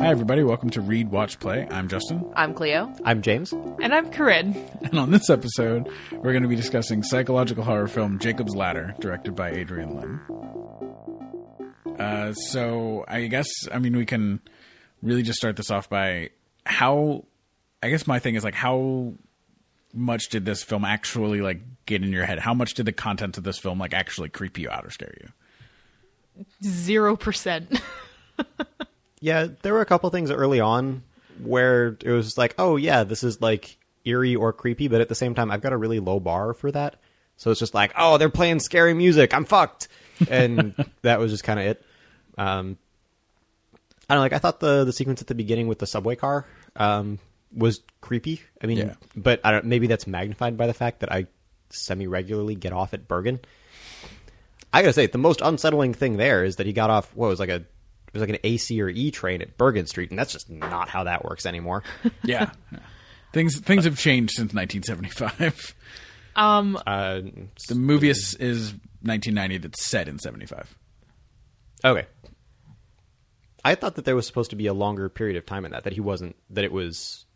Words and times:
Hi, 0.00 0.12
everybody. 0.12 0.42
Welcome 0.42 0.70
to 0.70 0.80
Read, 0.80 1.10
Watch, 1.10 1.38
Play. 1.38 1.68
I'm 1.70 1.86
Justin. 1.88 2.24
I'm 2.34 2.54
Cleo. 2.54 2.90
I'm 3.04 3.20
James. 3.20 3.52
And 3.52 3.92
I'm 3.92 4.10
Corinne. 4.10 4.56
And 4.82 4.98
on 4.98 5.10
this 5.10 5.28
episode, 5.28 5.86
we're 6.12 6.32
going 6.32 6.44
to 6.44 6.48
be 6.48 6.56
discussing 6.56 7.02
psychological 7.02 7.62
horror 7.62 7.88
film 7.88 8.18
Jacob's 8.18 8.56
Ladder, 8.56 8.94
directed 9.00 9.36
by 9.36 9.50
Adrian 9.50 9.96
Lyne. 9.96 10.18
Uh, 11.98 12.32
so, 12.32 13.04
I 13.06 13.26
guess, 13.26 13.50
I 13.70 13.78
mean, 13.78 13.94
we 13.94 14.06
can 14.06 14.40
really 15.02 15.22
just 15.22 15.36
start 15.36 15.56
this 15.56 15.70
off 15.70 15.90
by 15.90 16.30
how. 16.64 17.26
I 17.82 17.90
guess 17.90 18.06
my 18.06 18.18
thing 18.18 18.34
is 18.34 18.44
like, 18.44 18.54
how 18.54 19.12
much 19.92 20.30
did 20.30 20.46
this 20.46 20.62
film 20.62 20.86
actually 20.86 21.42
like 21.42 21.60
get 21.84 22.02
in 22.02 22.12
your 22.12 22.24
head? 22.24 22.38
How 22.38 22.54
much 22.54 22.72
did 22.74 22.86
the 22.86 22.92
content 22.92 23.36
of 23.36 23.44
this 23.44 23.58
film 23.58 23.78
like 23.78 23.92
actually 23.92 24.30
creep 24.30 24.56
you 24.58 24.70
out 24.70 24.86
or 24.86 24.90
scare 24.90 25.14
you? 25.20 25.28
Zero 26.62 27.16
percent. 27.16 27.80
Yeah, 29.20 29.48
there 29.62 29.72
were 29.72 29.80
a 29.80 29.84
couple 29.86 30.08
things 30.10 30.30
early 30.30 30.60
on 30.60 31.02
where 31.42 31.96
it 32.04 32.10
was 32.12 32.38
like, 32.38 32.54
oh 32.56 32.76
yeah, 32.76 33.02
this 33.02 33.24
is 33.24 33.40
like 33.40 33.76
eerie 34.04 34.36
or 34.36 34.52
creepy, 34.52 34.86
but 34.86 35.00
at 35.00 35.08
the 35.08 35.16
same 35.16 35.34
time, 35.34 35.50
I've 35.50 35.60
got 35.60 35.72
a 35.72 35.76
really 35.76 35.98
low 35.98 36.20
bar 36.20 36.54
for 36.54 36.70
that. 36.70 37.00
So 37.36 37.50
it's 37.50 37.58
just 37.58 37.74
like, 37.74 37.92
oh, 37.96 38.18
they're 38.18 38.28
playing 38.30 38.60
scary 38.60 38.94
music. 38.94 39.34
I'm 39.34 39.44
fucked, 39.44 39.88
and 40.30 40.72
that 41.02 41.18
was 41.18 41.32
just 41.32 41.42
kind 41.42 41.58
of 41.58 41.66
it. 41.66 41.84
Um, 42.36 42.78
I 44.08 44.14
don't 44.14 44.18
know, 44.18 44.22
like. 44.22 44.32
I 44.34 44.38
thought 44.38 44.60
the 44.60 44.84
the 44.84 44.92
sequence 44.92 45.20
at 45.20 45.26
the 45.26 45.34
beginning 45.34 45.66
with 45.66 45.80
the 45.80 45.86
subway 45.88 46.14
car 46.14 46.46
um, 46.76 47.18
was 47.52 47.80
creepy. 48.00 48.40
I 48.62 48.66
mean, 48.66 48.78
Yeah. 48.78 48.94
but 49.16 49.40
I 49.42 49.50
don't. 49.50 49.64
Maybe 49.64 49.88
that's 49.88 50.06
magnified 50.06 50.56
by 50.56 50.68
the 50.68 50.74
fact 50.74 51.00
that 51.00 51.10
I 51.10 51.26
semi 51.70 52.06
regularly 52.06 52.54
get 52.54 52.72
off 52.72 52.94
at 52.94 53.08
Bergen. 53.08 53.40
I 54.72 54.82
gotta 54.82 54.92
say, 54.92 55.06
the 55.06 55.18
most 55.18 55.40
unsettling 55.42 55.94
thing 55.94 56.16
there 56.16 56.44
is 56.44 56.56
that 56.56 56.66
he 56.66 56.72
got 56.72 56.90
off. 56.90 57.14
What 57.16 57.28
was 57.28 57.40
like 57.40 57.48
a 57.48 57.56
it 57.56 58.14
was 58.14 58.20
like 58.20 58.30
an 58.30 58.38
AC 58.44 58.80
or 58.80 58.88
E 58.88 59.10
train 59.10 59.42
at 59.42 59.56
Bergen 59.58 59.86
Street, 59.86 60.10
and 60.10 60.18
that's 60.18 60.32
just 60.32 60.48
not 60.50 60.88
how 60.88 61.04
that 61.04 61.24
works 61.24 61.46
anymore. 61.46 61.82
Yeah. 62.22 62.50
Yeah. 62.72 62.78
Things 63.34 63.60
things 63.60 63.84
have 63.84 63.98
changed 63.98 64.32
since 64.36 64.54
1975. 64.54 65.74
Um, 66.34 66.78
Uh, 66.86 67.20
The 67.68 67.74
movie 67.74 68.08
is, 68.08 68.34
is 68.40 68.72
1990 69.02 69.58
that's 69.58 69.84
set 69.84 70.08
in 70.08 70.18
75. 70.18 70.74
okay, 71.84 72.06
I 73.64 73.74
thought 73.74 73.96
that 73.96 74.04
there 74.06 74.16
was 74.16 74.26
supposed 74.26 74.50
to 74.50 74.56
be 74.56 74.66
a 74.66 74.72
longer 74.72 75.08
period 75.10 75.36
of 75.36 75.44
time 75.44 75.64
in 75.66 75.72
that. 75.72 75.84
That 75.84 75.92
he 75.92 76.00
wasn't. 76.00 76.36
That 76.50 76.64
it 76.64 76.72
was. 76.72 77.26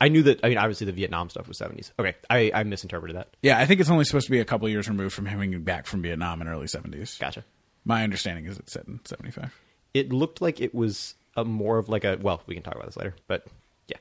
I 0.00 0.08
knew 0.08 0.22
that. 0.24 0.40
I 0.42 0.48
mean, 0.48 0.58
obviously 0.58 0.86
the 0.86 0.92
Vietnam 0.92 1.30
stuff 1.30 1.48
was 1.48 1.58
seventies. 1.58 1.92
Okay, 1.98 2.14
I, 2.28 2.50
I 2.54 2.64
misinterpreted 2.64 3.16
that. 3.16 3.28
Yeah, 3.42 3.58
I 3.58 3.66
think 3.66 3.80
it's 3.80 3.90
only 3.90 4.04
supposed 4.04 4.26
to 4.26 4.32
be 4.32 4.40
a 4.40 4.44
couple 4.44 4.68
years 4.68 4.88
removed 4.88 5.14
from 5.14 5.26
him 5.26 5.40
coming 5.50 5.62
back 5.62 5.86
from 5.86 6.02
Vietnam 6.02 6.40
in 6.42 6.48
early 6.48 6.66
70s. 6.66 7.18
Gotcha. 7.18 7.44
My 7.84 8.02
understanding 8.02 8.46
is 8.46 8.58
it's 8.58 8.72
set 8.72 8.86
in 8.86 9.00
75. 9.04 9.52
It 9.92 10.12
looked 10.12 10.40
like 10.40 10.60
it 10.60 10.74
was 10.74 11.14
a 11.36 11.44
more 11.44 11.78
of 11.78 11.88
like 11.88 12.04
a. 12.04 12.18
Well, 12.20 12.42
we 12.46 12.54
can 12.54 12.62
talk 12.62 12.74
about 12.74 12.86
this 12.86 12.96
later, 12.96 13.14
but 13.26 13.46
yeah. 13.88 13.98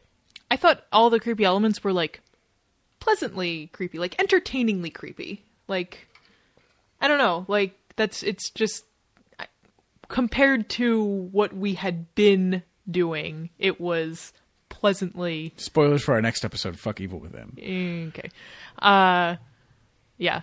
I 0.49 0.57
thought 0.57 0.83
all 0.91 1.09
the 1.09 1.19
creepy 1.19 1.43
elements 1.43 1.83
were 1.83 1.93
like 1.93 2.21
pleasantly 2.99 3.67
creepy, 3.67 3.99
like 3.99 4.19
entertainingly 4.19 4.89
creepy. 4.89 5.43
Like 5.67 6.07
I 7.01 7.07
don't 7.07 7.17
know, 7.17 7.45
like 7.47 7.77
that's 7.95 8.23
it's 8.23 8.49
just 8.49 8.85
compared 10.07 10.69
to 10.69 11.03
what 11.03 11.53
we 11.53 11.73
had 11.73 12.13
been 12.15 12.63
doing, 12.89 13.49
it 13.59 13.79
was 13.79 14.33
pleasantly 14.83 15.53
Spoilers 15.55 16.03
for 16.03 16.13
our 16.13 16.21
next 16.21 16.43
episode, 16.43 16.77
Fuck 16.77 16.99
Evil 16.99 17.17
with 17.17 17.31
them. 17.31 17.53
okay. 18.09 18.29
Uh 18.79 19.37
yeah. 20.17 20.41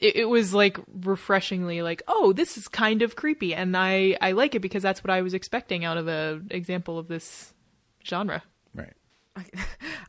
It, 0.00 0.16
it 0.16 0.24
was 0.24 0.54
like 0.54 0.78
refreshingly 1.02 1.82
like, 1.82 2.02
oh, 2.08 2.32
this 2.32 2.56
is 2.56 2.66
kind 2.66 3.02
of 3.02 3.14
creepy 3.14 3.54
and 3.54 3.76
I 3.76 4.16
I 4.22 4.32
like 4.32 4.54
it 4.54 4.60
because 4.60 4.82
that's 4.82 5.04
what 5.04 5.10
I 5.10 5.20
was 5.20 5.34
expecting 5.34 5.84
out 5.84 5.98
of 5.98 6.08
a 6.08 6.40
example 6.50 6.98
of 6.98 7.08
this 7.08 7.52
genre. 8.02 8.42
Right. 8.74 8.94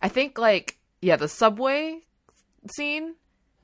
I 0.02 0.08
think 0.08 0.38
like 0.38 0.78
yeah, 1.02 1.18
the 1.18 1.28
subway 1.28 2.00
scene, 2.74 3.16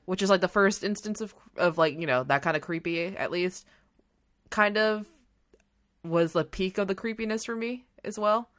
which 0.04 0.20
is 0.20 0.28
like 0.28 0.42
the 0.42 0.46
first 0.48 0.84
instance 0.84 1.22
of 1.22 1.34
of 1.56 1.78
like 1.78 1.98
you 1.98 2.06
know 2.06 2.22
that 2.24 2.42
kind 2.42 2.54
of 2.54 2.62
creepy 2.62 3.16
at 3.16 3.30
least, 3.30 3.66
kind 4.50 4.76
of 4.76 5.06
was 6.04 6.34
the 6.34 6.44
peak 6.44 6.76
of 6.76 6.86
the 6.86 6.94
creepiness 6.94 7.46
for 7.46 7.56
me 7.56 7.86
as 8.04 8.18
well. 8.18 8.50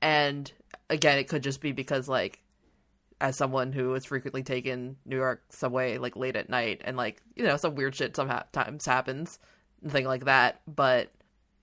And 0.00 0.52
again, 0.90 1.18
it 1.18 1.28
could 1.28 1.42
just 1.42 1.62
be 1.62 1.72
because 1.72 2.08
like 2.08 2.40
as 3.20 3.36
someone 3.36 3.72
who 3.72 3.92
has 3.92 4.04
frequently 4.04 4.42
taken 4.42 4.96
New 5.06 5.16
York 5.16 5.42
subway 5.50 5.98
like 5.98 6.16
late 6.16 6.36
at 6.36 6.48
night 6.48 6.80
and 6.84 6.96
like 6.96 7.22
you 7.36 7.44
know 7.44 7.56
some 7.56 7.74
weird 7.74 7.94
shit 7.94 8.16
sometimes 8.16 8.84
happens, 8.84 9.38
thing 9.86 10.04
like 10.04 10.24
that. 10.26 10.60
But 10.66 11.10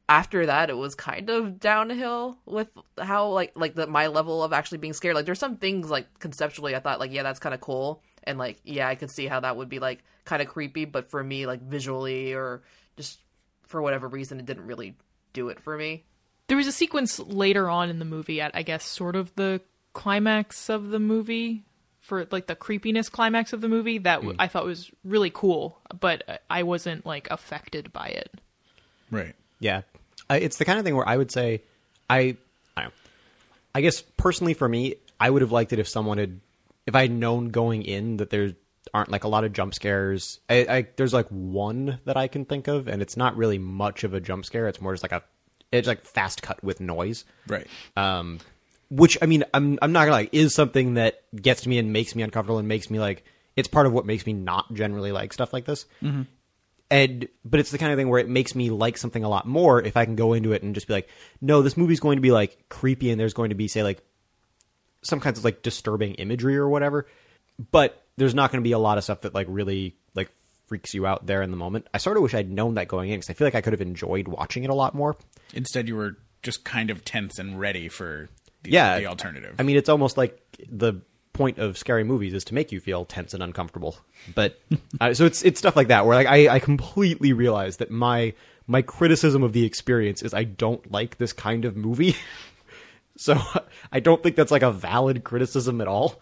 after 0.10 0.46
that 0.46 0.70
it 0.70 0.78
was 0.78 0.96
kind 0.96 1.30
of 1.30 1.60
downhill 1.60 2.38
with 2.46 2.70
how 2.98 3.28
like 3.28 3.52
like 3.56 3.76
the 3.76 3.86
my 3.86 4.08
level 4.08 4.44
of 4.44 4.54
actually 4.54 4.78
being 4.78 4.94
scared. 4.94 5.16
Like 5.16 5.26
there's 5.26 5.40
some 5.40 5.58
things 5.58 5.90
like 5.90 6.20
conceptually 6.20 6.76
i 6.76 6.80
thought 6.80 7.00
like 7.00 7.12
yeah 7.12 7.24
that's 7.24 7.40
kind 7.40 7.54
of 7.54 7.62
cool. 7.62 8.02
And 8.24 8.38
like 8.38 8.60
yeah 8.64 8.88
i 8.88 8.96
could 8.96 9.12
see 9.12 9.28
how 9.28 9.42
that 9.42 9.58
would 9.58 9.70
be 9.70 9.80
like 9.80 10.04
kind 10.26 10.42
of 10.42 10.48
creepy. 10.48 10.86
But 10.86 11.12
for 11.12 11.24
me 11.24 11.46
like 11.46 11.62
visually 11.62 12.34
or 12.34 12.64
just 12.96 13.20
for 13.64 13.82
whatever 13.82 14.08
reason 14.08 14.40
it 14.40 14.46
didn't 14.46 14.66
really 14.66 14.96
do 15.34 15.50
it 15.50 15.60
for 15.60 15.78
me 15.78 16.06
There 16.48 16.58
was 16.58 16.68
a 16.68 16.72
sequence 16.72 17.20
later 17.20 17.70
on 17.70 17.90
in 17.90 18.00
the 18.00 18.06
movie 18.06 18.42
at 18.42 18.52
I 18.56 18.64
guess 18.64 18.86
sort 18.86 19.16
of 19.16 19.36
the 19.36 19.62
climax 19.94 20.70
of 20.70 20.90
the 20.90 21.00
movie 21.00 21.64
for 22.02 22.26
like 22.32 22.48
the 22.48 22.56
creepiness 22.56 23.10
climax 23.10 23.52
of 23.52 23.62
the 23.62 23.68
movie 23.68 23.98
that 24.00 24.22
hmm. 24.22 24.32
I 24.40 24.48
thought 24.48 24.66
was 24.66 24.90
really 25.04 25.30
cool, 25.30 25.78
but 26.00 26.42
I 26.50 26.64
wasn't 26.64 27.06
like 27.06 27.28
affected 27.30 27.92
by 27.92 28.08
it. 28.08 28.32
Right. 29.12 29.36
Yeah, 29.60 29.82
I, 30.30 30.38
it's 30.38 30.58
the 30.58 30.66
kind 30.66 30.80
of 30.80 30.86
thing 30.86 30.96
where 30.96 31.08
I 31.08 31.18
would 31.18 31.32
say, 31.32 31.64
I, 32.10 32.38
I, 32.76 32.84
don't 32.84 32.86
know. 32.86 32.92
I 33.76 33.82
guess 33.82 34.02
personally 34.02 34.54
for 34.54 34.68
me, 34.70 34.96
I 35.20 35.30
would 35.30 35.42
have 35.42 35.52
liked 35.52 35.74
it 35.74 35.80
if 35.80 35.88
someone 35.88 36.18
had, 36.18 36.40
if 36.86 36.96
I 36.96 37.02
had 37.02 37.12
known 37.12 37.50
going 37.50 37.84
in 37.84 38.18
that 38.18 38.30
there 38.30 38.54
aren't 38.94 39.12
like 39.12 39.24
a 39.24 39.28
lot 39.28 39.44
of 39.44 39.54
jump 39.54 39.74
scares. 39.74 40.40
I, 40.50 40.56
I 40.70 40.88
there's 40.96 41.14
like 41.14 41.28
one 41.28 42.00
that 42.06 42.18
I 42.18 42.28
can 42.28 42.46
think 42.46 42.68
of, 42.68 42.88
and 42.88 43.02
it's 43.02 43.18
not 43.18 43.36
really 43.36 43.58
much 43.58 44.04
of 44.04 44.14
a 44.14 44.20
jump 44.20 44.46
scare. 44.46 44.68
It's 44.68 44.80
more 44.80 44.94
just 44.94 45.04
like 45.04 45.12
a, 45.12 45.24
it's 45.72 45.88
like 45.88 46.06
fast 46.06 46.42
cut 46.42 46.64
with 46.64 46.80
noise. 46.80 47.26
Right. 47.48 47.68
Um, 47.96 48.40
which 48.90 49.18
I 49.22 49.26
mean, 49.26 49.44
I'm 49.54 49.78
I'm 49.82 49.92
not 49.92 50.02
gonna 50.06 50.12
like 50.12 50.30
is 50.34 50.54
something 50.56 50.96
that 50.96 51.22
gets 51.36 51.62
to 51.62 51.70
me 51.70 51.78
and 51.78 51.92
makes 51.92 52.16
me 52.16 52.24
uncomfortable 52.24 52.60
and 52.60 52.68
makes 52.68 52.90
me 52.90 53.00
like 53.00 53.24
it's 53.56 53.68
part 53.68 53.86
of 53.86 53.94
what 53.94 54.06
makes 54.06 54.26
me 54.26 54.34
not 54.34 54.74
generally 54.74 55.12
like 55.12 55.34
stuff 55.34 55.52
like 55.52 55.66
this. 55.66 55.86
Mm-hmm. 56.02 56.24
And 56.90 57.28
but 57.44 57.60
it's 57.60 57.72
the 57.72 57.78
kind 57.78 57.92
of 57.92 57.98
thing 57.98 58.08
where 58.08 58.20
it 58.22 58.30
makes 58.30 58.56
me 58.56 58.70
like 58.70 58.98
something 58.98 59.24
a 59.24 59.30
lot 59.30 59.46
more 59.46 59.82
if 59.82 59.98
I 59.98 60.06
can 60.06 60.16
go 60.16 60.34
into 60.34 60.54
it 60.54 60.64
and 60.64 60.74
just 60.74 60.88
be 60.88 60.94
like, 60.94 61.10
no, 61.42 61.62
this 61.62 61.76
movie's 61.76 62.00
going 62.00 62.16
to 62.16 62.22
be 62.22 62.32
like 62.32 62.70
creepy 62.70 63.12
and 63.12 63.20
there's 63.20 63.34
going 63.34 63.50
to 63.50 63.56
be 63.56 63.68
say 63.68 63.84
like 63.84 64.02
some 65.02 65.20
kinds 65.20 65.38
of 65.38 65.44
like 65.44 65.64
disturbing 65.64 66.14
imagery 66.16 66.56
or 66.56 66.70
whatever, 66.70 67.08
but 67.72 68.06
there's 68.16 68.36
not 68.36 68.52
going 68.52 68.62
to 68.62 68.68
be 68.68 68.72
a 68.72 68.80
lot 68.80 68.98
of 68.98 69.04
stuff 69.04 69.22
that 69.22 69.34
like 69.34 69.48
really 69.50 69.98
freaks 70.68 70.94
you 70.94 71.08
out 71.08 71.26
there 71.26 71.42
in 71.42 71.52
the 71.52 71.58
moment. 71.58 71.88
I 71.94 71.98
sort 71.98 72.18
of 72.18 72.24
wish 72.24 72.34
I'd 72.34 72.52
known 72.52 72.76
that 72.76 72.88
going 72.88 73.10
in 73.10 73.20
because 73.20 73.30
I 73.30 73.34
feel 73.34 73.48
like 73.48 73.56
I 73.56 73.62
could 73.62 73.74
have 73.74 73.82
enjoyed 73.82 74.28
watching 74.28 74.64
it 74.64 74.70
a 74.70 74.76
lot 74.76 74.94
more. 74.94 75.18
Instead, 75.54 75.88
you 75.88 75.96
were 75.96 76.18
just 76.44 76.64
kind 76.64 76.90
of 76.90 77.04
tense 77.04 77.40
and 77.40 77.60
ready 77.60 77.90
for 77.90 78.30
the, 78.64 78.72
yeah, 78.72 79.00
the 79.00 79.08
alternative. 79.08 79.56
I 79.58 79.64
mean, 79.64 79.78
it's 79.78 79.90
almost 79.90 80.18
like 80.18 80.40
the 80.70 81.02
point 81.34 81.60
of 81.60 81.78
scary 81.78 82.04
movies 82.04 82.34
is 82.34 82.44
to 82.46 82.54
make 82.54 82.72
you 82.72 82.80
feel 82.80 83.06
tense 83.06 83.34
and 83.34 83.42
uncomfortable. 83.42 83.98
But 84.36 84.60
uh, 85.00 85.14
so 85.14 85.26
it's 85.26 85.44
it's 85.44 85.60
stuff 85.60 85.76
like 85.76 85.88
that 85.88 86.06
where 86.06 86.16
like 86.16 86.28
I, 86.28 86.56
I 86.56 86.60
completely 86.60 87.32
realize 87.34 87.78
that 87.78 87.92
my 87.92 88.34
my 88.66 88.82
criticism 88.82 89.44
of 89.44 89.54
the 89.54 89.66
experience 89.66 90.22
is 90.22 90.34
I 90.34 90.44
don't 90.44 90.92
like 90.92 91.18
this 91.18 91.32
kind 91.32 91.64
of 91.64 91.78
movie. 91.78 92.16
so 93.16 93.40
I 93.92 94.00
don't 94.00 94.22
think 94.22 94.36
that's 94.36 94.52
like 94.52 94.64
a 94.64 94.72
valid 94.72 95.24
criticism 95.24 95.80
at 95.80 95.88
all. 95.88 96.20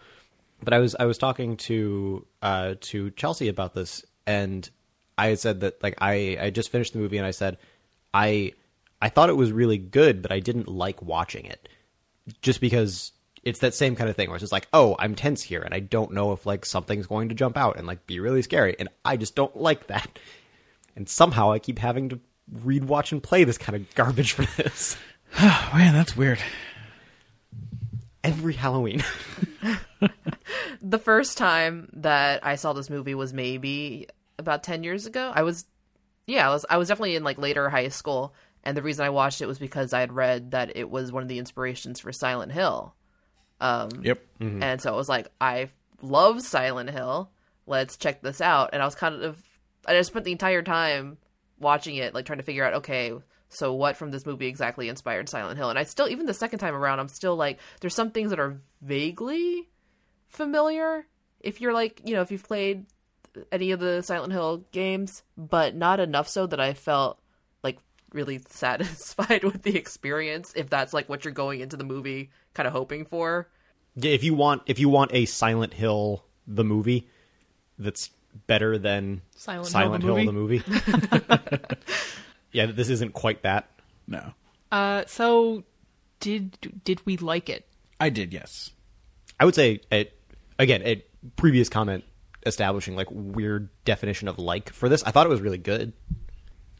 But 0.62 0.72
I 0.72 0.78
was 0.78 0.94
I 0.98 1.04
was 1.06 1.18
talking 1.18 1.56
to 1.58 2.26
uh 2.42 2.74
to 2.80 3.10
Chelsea 3.10 3.48
about 3.48 3.74
this 3.74 4.04
and 4.26 4.68
I 5.16 5.34
said 5.34 5.60
that 5.60 5.82
like 5.82 5.96
I 6.00 6.38
I 6.40 6.50
just 6.50 6.70
finished 6.70 6.92
the 6.92 6.98
movie 6.98 7.18
and 7.18 7.26
I 7.26 7.30
said 7.30 7.58
I 8.12 8.52
I 9.00 9.08
thought 9.08 9.30
it 9.30 9.36
was 9.36 9.52
really 9.52 9.78
good 9.78 10.22
but 10.22 10.32
I 10.32 10.40
didn't 10.40 10.68
like 10.68 11.02
watching 11.02 11.46
it 11.46 11.68
just 12.42 12.60
because 12.60 13.12
it's 13.42 13.60
that 13.60 13.74
same 13.74 13.94
kind 13.94 14.10
of 14.10 14.16
thing 14.16 14.28
where 14.28 14.34
it's 14.34 14.42
just 14.42 14.52
like, 14.52 14.66
oh, 14.72 14.96
I'm 14.98 15.14
tense 15.14 15.40
here 15.40 15.62
and 15.62 15.72
I 15.72 15.78
don't 15.78 16.10
know 16.10 16.32
if 16.32 16.46
like 16.46 16.66
something's 16.66 17.06
going 17.06 17.28
to 17.28 17.34
jump 17.34 17.56
out 17.56 17.76
and 17.76 17.86
like 17.86 18.04
be 18.06 18.18
really 18.18 18.42
scary, 18.42 18.74
and 18.78 18.88
I 19.04 19.16
just 19.16 19.36
don't 19.36 19.54
like 19.60 19.86
that. 19.86 20.18
And 20.96 21.08
somehow 21.08 21.52
I 21.52 21.60
keep 21.60 21.78
having 21.78 22.08
to 22.08 22.20
read, 22.50 22.84
watch, 22.84 23.12
and 23.12 23.22
play 23.22 23.44
this 23.44 23.58
kind 23.58 23.76
of 23.76 23.94
garbage 23.94 24.32
for 24.32 24.46
this 24.60 24.96
oh, 25.38 25.70
man, 25.74 25.94
that's 25.94 26.16
weird. 26.16 26.38
Every 28.26 28.54
Halloween. 28.54 29.04
the 30.82 30.98
first 30.98 31.38
time 31.38 31.88
that 31.94 32.44
I 32.44 32.56
saw 32.56 32.72
this 32.72 32.90
movie 32.90 33.14
was 33.14 33.32
maybe 33.32 34.08
about 34.38 34.62
10 34.62 34.82
years 34.82 35.06
ago. 35.06 35.32
I 35.34 35.42
was 35.42 35.64
yeah, 36.26 36.48
I 36.48 36.52
was 36.52 36.66
I 36.68 36.76
was 36.76 36.88
definitely 36.88 37.16
in 37.16 37.24
like 37.24 37.38
later 37.38 37.68
high 37.70 37.88
school 37.88 38.34
and 38.64 38.76
the 38.76 38.82
reason 38.82 39.04
I 39.04 39.10
watched 39.10 39.40
it 39.40 39.46
was 39.46 39.58
because 39.58 39.92
I 39.92 40.00
had 40.00 40.12
read 40.12 40.50
that 40.50 40.76
it 40.76 40.90
was 40.90 41.12
one 41.12 41.22
of 41.22 41.28
the 41.28 41.38
inspirations 41.38 42.00
for 42.00 42.12
Silent 42.12 42.52
Hill. 42.52 42.94
Um 43.60 43.88
Yep. 44.02 44.20
and 44.40 44.80
so 44.80 44.92
I 44.92 44.96
was 44.96 45.08
like 45.08 45.28
I 45.40 45.68
love 46.02 46.42
Silent 46.42 46.90
Hill. 46.90 47.30
Let's 47.66 47.96
check 47.96 48.22
this 48.22 48.40
out 48.40 48.70
and 48.72 48.82
I 48.82 48.84
was 48.84 48.94
kind 48.96 49.22
of 49.22 49.42
I 49.86 49.94
just 49.94 50.10
spent 50.10 50.24
the 50.24 50.32
entire 50.32 50.62
time 50.62 51.18
watching 51.58 51.96
it, 51.96 52.12
like 52.12 52.26
trying 52.26 52.38
to 52.38 52.44
figure 52.44 52.64
out, 52.64 52.74
okay, 52.74 53.12
so 53.56 53.72
what 53.72 53.96
from 53.96 54.10
this 54.10 54.26
movie 54.26 54.48
exactly 54.48 54.90
inspired 54.90 55.30
Silent 55.30 55.56
Hill? 55.56 55.70
And 55.70 55.78
I 55.78 55.84
still, 55.84 56.08
even 56.08 56.26
the 56.26 56.34
second 56.34 56.58
time 56.58 56.74
around, 56.74 57.00
I'm 57.00 57.08
still 57.08 57.36
like, 57.36 57.58
there's 57.80 57.94
some 57.94 58.10
things 58.10 58.28
that 58.30 58.38
are 58.38 58.60
vaguely 58.82 59.70
familiar. 60.28 61.06
If 61.40 61.62
you're 61.62 61.72
like, 61.72 62.02
you 62.04 62.14
know, 62.14 62.20
if 62.20 62.30
you've 62.30 62.46
played 62.46 62.84
any 63.50 63.70
of 63.70 63.80
the 63.80 64.02
Silent 64.02 64.34
Hill 64.34 64.64
games, 64.72 65.22
but 65.38 65.74
not 65.74 66.00
enough 66.00 66.28
so 66.28 66.46
that 66.46 66.60
I 66.60 66.74
felt 66.74 67.18
like 67.62 67.78
really 68.12 68.40
satisfied 68.48 69.42
with 69.42 69.62
the 69.62 69.76
experience. 69.76 70.52
If 70.54 70.68
that's 70.68 70.92
like 70.92 71.08
what 71.08 71.24
you're 71.24 71.32
going 71.32 71.60
into 71.60 71.78
the 71.78 71.84
movie 71.84 72.30
kind 72.52 72.66
of 72.66 72.74
hoping 72.74 73.06
for. 73.06 73.48
Yeah, 73.94 74.10
if 74.10 74.22
you 74.22 74.34
want 74.34 74.62
if 74.66 74.78
you 74.78 74.90
want 74.90 75.12
a 75.14 75.24
Silent 75.24 75.72
Hill 75.72 76.24
the 76.46 76.64
movie 76.64 77.08
that's 77.78 78.10
better 78.46 78.76
than 78.76 79.22
Silent 79.34 80.02
Hill, 80.02 80.16
the 80.16 80.22
Hill 80.22 80.26
the 80.26 80.32
movie. 80.32 80.62
yeah, 82.56 82.66
this 82.66 82.88
isn't 82.88 83.12
quite 83.12 83.42
that. 83.42 83.68
No, 84.08 84.32
Uh, 84.72 85.04
so 85.06 85.64
did 86.20 86.56
did 86.84 87.04
we 87.04 87.16
like 87.18 87.50
it? 87.50 87.68
I 88.00 88.08
did. 88.08 88.32
Yes. 88.32 88.70
I 89.38 89.44
would 89.44 89.54
say 89.54 89.80
a, 89.92 90.10
again 90.58 90.82
a 90.82 91.04
previous 91.36 91.68
comment 91.68 92.04
establishing 92.46 92.96
like 92.96 93.08
weird 93.10 93.68
definition 93.84 94.26
of 94.28 94.38
like 94.38 94.72
for 94.72 94.88
this. 94.88 95.02
I 95.04 95.10
thought 95.10 95.26
it 95.26 95.28
was 95.28 95.42
really 95.42 95.58
good. 95.58 95.92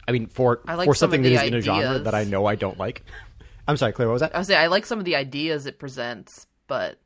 I 0.08 0.12
mean, 0.12 0.28
for 0.28 0.62
I 0.66 0.76
like 0.76 0.86
for 0.86 0.94
some 0.94 1.10
something 1.10 1.22
that 1.22 1.32
is 1.32 1.40
the 1.40 1.46
is 1.46 1.52
in 1.52 1.58
a 1.58 1.60
genre 1.60 1.98
that 1.98 2.14
I 2.14 2.24
know 2.24 2.46
I 2.46 2.54
don't 2.54 2.78
like. 2.78 3.04
I'm 3.68 3.76
sorry, 3.76 3.92
Claire. 3.92 4.08
What 4.08 4.14
was 4.14 4.20
that? 4.22 4.34
I 4.34 4.38
would 4.38 4.46
say 4.46 4.56
I 4.56 4.68
like 4.68 4.86
some 4.86 4.98
of 4.98 5.04
the 5.04 5.16
ideas 5.16 5.66
it 5.66 5.78
presents, 5.78 6.46
but 6.68 6.98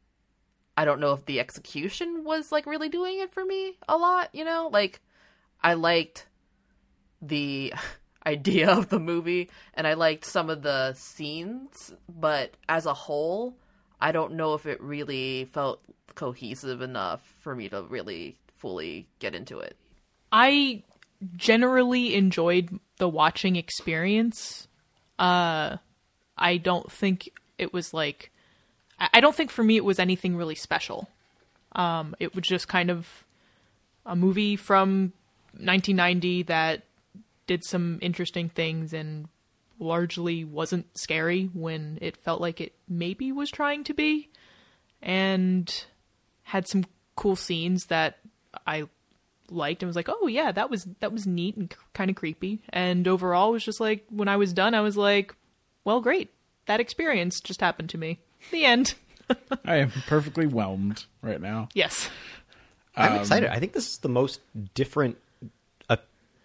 I 0.76 0.84
don't 0.84 1.00
know 1.00 1.14
if 1.14 1.24
the 1.24 1.40
execution 1.40 2.22
was 2.22 2.52
like 2.52 2.66
really 2.66 2.88
doing 2.88 3.18
it 3.18 3.32
for 3.32 3.44
me 3.44 3.78
a 3.88 3.96
lot, 3.96 4.28
you 4.34 4.44
know? 4.44 4.68
Like 4.70 5.00
I 5.62 5.74
liked 5.74 6.26
the 7.22 7.72
idea 8.26 8.70
of 8.78 8.88
the 8.88 8.98
movie 8.98 9.50
and 9.74 9.86
I 9.86 9.94
liked 9.94 10.24
some 10.24 10.50
of 10.50 10.62
the 10.62 10.94
scenes, 10.94 11.92
but 12.08 12.52
as 12.68 12.86
a 12.86 12.94
whole, 12.94 13.56
I 14.00 14.12
don't 14.12 14.34
know 14.34 14.54
if 14.54 14.66
it 14.66 14.80
really 14.80 15.46
felt 15.52 15.80
cohesive 16.14 16.80
enough 16.80 17.22
for 17.40 17.54
me 17.54 17.68
to 17.68 17.82
really 17.82 18.36
fully 18.58 19.06
get 19.18 19.34
into 19.34 19.58
it. 19.58 19.76
I 20.32 20.82
generally 21.36 22.14
enjoyed 22.14 22.78
the 22.98 23.08
watching 23.08 23.56
experience. 23.56 24.68
Uh, 25.18 25.76
I 26.36 26.56
don't 26.56 26.90
think 26.90 27.30
it 27.58 27.72
was 27.72 27.92
like, 27.92 28.30
I 28.98 29.20
don't 29.20 29.34
think 29.34 29.50
for 29.50 29.62
me 29.62 29.76
it 29.76 29.84
was 29.84 29.98
anything 29.98 30.36
really 30.36 30.54
special. 30.54 31.08
Um, 31.72 32.14
it 32.18 32.34
was 32.34 32.44
just 32.44 32.68
kind 32.68 32.90
of 32.90 33.24
a 34.06 34.16
movie 34.16 34.56
from 34.56 35.12
1990 35.52 36.44
that 36.44 36.82
did 37.50 37.64
some 37.64 37.98
interesting 38.00 38.48
things 38.48 38.92
and 38.92 39.26
largely 39.80 40.44
wasn't 40.44 40.86
scary 40.96 41.46
when 41.52 41.98
it 42.00 42.16
felt 42.16 42.40
like 42.40 42.60
it 42.60 42.72
maybe 42.88 43.32
was 43.32 43.50
trying 43.50 43.82
to 43.82 43.92
be 43.92 44.28
and 45.02 45.84
had 46.44 46.68
some 46.68 46.84
cool 47.16 47.34
scenes 47.34 47.86
that 47.86 48.18
I 48.66 48.84
liked 49.50 49.82
and 49.82 49.88
was 49.88 49.96
like, 49.96 50.08
"Oh 50.08 50.28
yeah, 50.28 50.52
that 50.52 50.70
was 50.70 50.86
that 51.00 51.12
was 51.12 51.26
neat 51.26 51.56
and 51.56 51.74
kind 51.92 52.08
of 52.08 52.14
creepy." 52.14 52.60
And 52.70 53.08
overall 53.08 53.50
was 53.50 53.64
just 53.64 53.80
like 53.80 54.04
when 54.10 54.28
I 54.28 54.36
was 54.36 54.52
done, 54.52 54.74
I 54.74 54.80
was 54.80 54.96
like, 54.96 55.34
"Well, 55.84 56.00
great. 56.00 56.30
That 56.66 56.78
experience 56.78 57.40
just 57.40 57.60
happened 57.60 57.90
to 57.90 57.98
me." 57.98 58.20
The 58.52 58.64
end. 58.64 58.94
I 59.64 59.76
am 59.78 59.90
perfectly 60.06 60.46
whelmed 60.46 61.04
right 61.20 61.40
now. 61.40 61.68
Yes. 61.74 62.08
I'm 62.96 63.12
Um, 63.14 63.18
excited. 63.20 63.48
I 63.50 63.58
think 63.58 63.72
this 63.72 63.88
is 63.90 63.98
the 63.98 64.08
most 64.08 64.40
different 64.74 65.16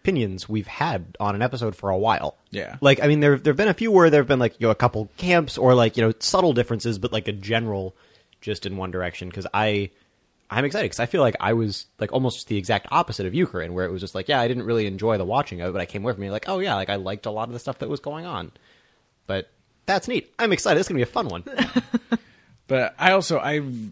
opinions 0.06 0.48
we've 0.48 0.68
had 0.68 1.16
on 1.20 1.34
an 1.36 1.42
episode 1.42 1.76
for 1.76 1.90
a 1.90 1.98
while. 1.98 2.38
Yeah. 2.52 2.78
Like, 2.80 3.02
I 3.02 3.08
mean, 3.08 3.20
there 3.20 3.38
there've 3.38 3.58
been 3.58 3.68
a 3.68 3.74
few 3.74 3.92
where 3.92 4.10
there've 4.10 4.28
been 4.28 4.40
like 4.40 4.60
you 4.60 4.68
know 4.68 4.72
a 4.72 4.76
couple 4.76 5.10
camps 5.18 5.58
or 5.58 5.74
like 5.74 5.98
you 5.98 6.06
know 6.06 6.14
subtle 6.20 6.54
differences, 6.54 7.00
but 7.00 7.12
like 7.12 7.28
a 7.28 7.32
general 7.32 7.96
just 8.42 8.66
in 8.66 8.78
one 8.78 8.92
direction. 8.92 9.30
Because 9.30 9.48
I 9.54 9.90
I'm 10.50 10.66
excited 10.66 10.86
because 10.86 11.00
I 11.00 11.08
feel 11.08 11.22
like 11.22 11.36
I 11.40 11.54
was 11.54 11.88
like 12.00 12.14
almost 12.14 12.48
the 12.48 12.58
exact 12.58 12.88
opposite 12.92 13.26
of 13.26 13.34
you, 13.34 13.48
Corinne, 13.48 13.74
where 13.74 13.86
it 13.86 13.92
was 13.92 14.02
just 14.02 14.16
like, 14.16 14.28
yeah, 14.30 14.40
I 14.40 14.48
didn't 14.48 14.64
really 14.64 14.86
enjoy 14.86 15.18
the 15.18 15.26
watching 15.26 15.62
of 15.62 15.70
it, 15.70 15.74
but 15.74 15.82
I 15.82 15.86
came 15.86 16.04
away 16.04 16.14
from 16.14 16.24
it 16.24 16.32
like, 16.32 16.48
oh 16.48 16.60
yeah, 16.60 16.76
like 16.76 16.90
I 16.90 16.96
liked 16.96 17.26
a 17.26 17.32
lot 17.32 17.48
of 17.48 17.54
the 17.54 17.60
stuff 17.60 17.80
that 17.80 17.90
was 17.90 18.00
going 18.00 18.26
on. 18.26 18.52
But 19.28 19.50
that's 19.86 20.08
neat. 20.08 20.32
I'm 20.38 20.54
excited. 20.54 20.80
It's 20.80 20.88
gonna 20.88 21.00
be 21.00 21.04
a 21.04 21.08
fun 21.08 21.30
one. 21.30 21.44
But 22.68 22.96
I 22.98 23.12
also 23.12 23.38
I 23.38 23.54
and 23.56 23.92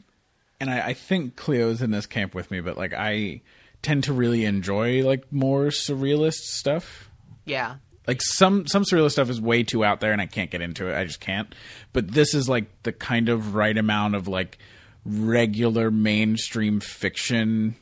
I, 0.69 0.87
I 0.87 0.93
think 0.93 1.35
Cleo's 1.35 1.81
in 1.81 1.91
this 1.91 2.05
camp 2.05 2.33
with 2.33 2.49
me, 2.49 2.59
but 2.61 2.77
like 2.77 2.93
I 2.93 3.41
tend 3.83 4.05
to 4.05 4.13
really 4.13 4.45
enjoy 4.45 5.03
like 5.05 5.31
more 5.31 5.65
surrealist 5.65 6.41
stuff. 6.41 7.09
Yeah. 7.45 7.75
Like 8.07 8.21
some 8.21 8.65
some 8.65 8.83
surrealist 8.83 9.11
stuff 9.11 9.29
is 9.29 9.39
way 9.39 9.63
too 9.63 9.83
out 9.85 9.99
there 9.99 10.11
and 10.11 10.21
I 10.21 10.25
can't 10.25 10.49
get 10.49 10.61
into 10.61 10.87
it. 10.87 10.97
I 10.97 11.03
just 11.03 11.19
can't. 11.19 11.53
But 11.91 12.09
this 12.09 12.33
is 12.33 12.49
like 12.49 12.83
the 12.83 12.91
kind 12.91 13.29
of 13.29 13.53
right 13.53 13.77
amount 13.77 14.15
of 14.15 14.27
like 14.27 14.57
regular 15.05 15.91
mainstream 15.91 16.79
fiction 16.79 17.75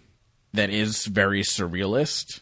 that 0.53 0.69
is 0.69 1.05
very 1.05 1.43
surrealist. 1.43 2.41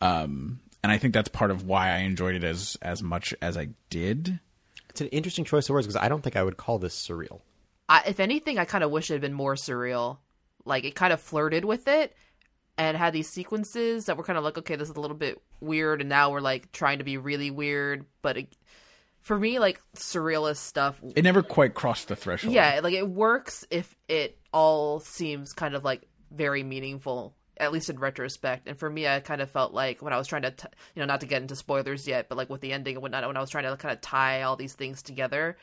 Um 0.00 0.60
and 0.82 0.90
I 0.90 0.98
think 0.98 1.14
that's 1.14 1.28
part 1.28 1.50
of 1.50 1.64
why 1.64 1.90
I 1.90 1.98
enjoyed 1.98 2.34
it 2.34 2.44
as 2.44 2.76
as 2.82 3.02
much 3.02 3.34
as 3.42 3.56
I 3.56 3.68
did. 3.90 4.38
it's 4.90 5.00
an 5.00 5.08
interesting 5.08 5.44
choice 5.44 5.68
of 5.68 5.74
words 5.74 5.86
because 5.86 6.00
I 6.02 6.08
don't 6.08 6.22
think 6.22 6.36
I 6.36 6.42
would 6.42 6.56
call 6.56 6.78
this 6.78 6.94
surreal. 6.94 7.40
I, 7.88 8.02
if 8.06 8.20
anything, 8.20 8.58
I 8.58 8.64
kind 8.64 8.84
of 8.84 8.90
wish 8.90 9.10
it 9.10 9.14
had 9.14 9.20
been 9.20 9.32
more 9.34 9.54
surreal. 9.54 10.18
Like 10.64 10.84
it 10.84 10.94
kind 10.94 11.12
of 11.12 11.20
flirted 11.20 11.64
with 11.64 11.88
it 11.88 12.14
and 12.78 12.96
had 12.96 13.12
these 13.12 13.28
sequences 13.28 14.06
that 14.06 14.16
were 14.16 14.24
kind 14.24 14.38
of 14.38 14.44
like, 14.44 14.58
okay, 14.58 14.76
this 14.76 14.88
is 14.88 14.96
a 14.96 15.00
little 15.00 15.16
bit 15.16 15.40
weird, 15.60 16.00
and 16.00 16.08
now 16.08 16.30
we're 16.30 16.40
like 16.40 16.72
trying 16.72 16.98
to 16.98 17.04
be 17.04 17.16
really 17.18 17.50
weird. 17.50 18.06
But 18.22 18.36
it, 18.38 18.56
for 19.20 19.38
me, 19.38 19.58
like 19.58 19.80
surrealist 19.96 20.56
stuff, 20.56 20.98
It 21.14 21.22
never 21.22 21.42
quite 21.42 21.74
crossed 21.74 22.08
the 22.08 22.16
threshold. 22.16 22.52
yeah, 22.54 22.80
like 22.82 22.94
it 22.94 23.08
works 23.08 23.64
if 23.70 23.94
it 24.08 24.38
all 24.52 25.00
seems 25.00 25.52
kind 25.52 25.74
of 25.74 25.84
like 25.84 26.08
very 26.30 26.62
meaningful, 26.62 27.34
at 27.58 27.72
least 27.72 27.90
in 27.90 27.98
retrospect. 27.98 28.66
And 28.66 28.78
for 28.78 28.88
me, 28.90 29.06
I 29.06 29.20
kind 29.20 29.40
of 29.42 29.50
felt 29.50 29.72
like 29.74 30.00
when 30.02 30.12
I 30.12 30.18
was 30.18 30.26
trying 30.26 30.42
to, 30.42 30.50
t- 30.50 30.66
you 30.94 31.00
know, 31.00 31.06
not 31.06 31.20
to 31.20 31.26
get 31.26 31.42
into 31.42 31.54
spoilers 31.54 32.08
yet, 32.08 32.28
but 32.28 32.38
like 32.38 32.48
with 32.50 32.62
the 32.62 32.72
ending 32.72 32.96
and 32.96 33.02
whatnot, 33.02 33.26
when 33.26 33.36
I 33.36 33.40
was 33.40 33.50
trying 33.50 33.64
to 33.64 33.76
kind 33.76 33.92
of 33.92 34.00
tie 34.00 34.42
all 34.42 34.56
these 34.56 34.72
things 34.74 35.02
together, 35.02 35.56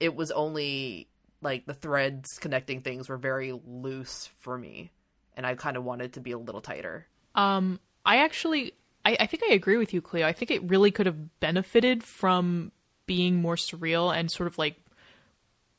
it 0.00 0.16
was 0.16 0.30
only 0.30 1.08
like 1.42 1.66
the 1.66 1.74
threads 1.74 2.38
connecting 2.40 2.80
things 2.80 3.08
were 3.10 3.18
very 3.18 3.52
loose 3.66 4.30
for 4.38 4.56
me, 4.58 4.90
and 5.36 5.46
I 5.46 5.54
kind 5.54 5.76
of 5.76 5.84
wanted 5.84 6.14
to 6.14 6.20
be 6.20 6.32
a 6.32 6.38
little 6.38 6.60
tighter. 6.60 7.06
Um, 7.34 7.80
I 8.04 8.18
actually, 8.18 8.72
I, 9.04 9.16
I 9.20 9.26
think 9.26 9.42
I 9.48 9.52
agree 9.52 9.76
with 9.76 9.92
you, 9.92 10.00
Cleo. 10.00 10.26
I 10.26 10.32
think 10.32 10.50
it 10.50 10.62
really 10.64 10.90
could 10.90 11.06
have 11.06 11.40
benefited 11.40 12.02
from 12.02 12.72
being 13.06 13.36
more 13.36 13.56
surreal 13.56 14.16
and 14.16 14.30
sort 14.30 14.46
of 14.46 14.58
like 14.58 14.76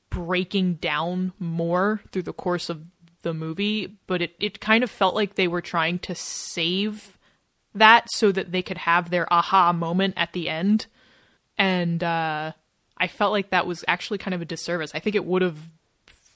breaking 0.09 0.75
down 0.75 1.33
more 1.39 2.01
through 2.11 2.23
the 2.23 2.33
course 2.33 2.69
of 2.69 2.83
the 3.23 3.33
movie. 3.33 3.97
But 4.07 4.21
it, 4.21 4.35
it 4.39 4.59
kind 4.59 4.83
of 4.83 4.91
felt 4.91 5.15
like 5.15 5.35
they 5.35 5.47
were 5.47 5.61
trying 5.61 5.99
to 5.99 6.15
save 6.15 7.17
that 7.73 8.09
so 8.11 8.31
that 8.31 8.51
they 8.51 8.61
could 8.61 8.77
have 8.77 9.09
their 9.09 9.31
aha 9.31 9.73
moment 9.73 10.13
at 10.17 10.33
the 10.33 10.49
end. 10.49 10.85
And 11.57 12.03
uh, 12.03 12.51
I 12.97 13.07
felt 13.07 13.31
like 13.31 13.49
that 13.49 13.67
was 13.67 13.83
actually 13.87 14.19
kind 14.19 14.33
of 14.33 14.41
a 14.41 14.45
disservice. 14.45 14.91
I 14.93 14.99
think 14.99 15.15
it 15.15 15.25
would 15.25 15.41
have 15.41 15.57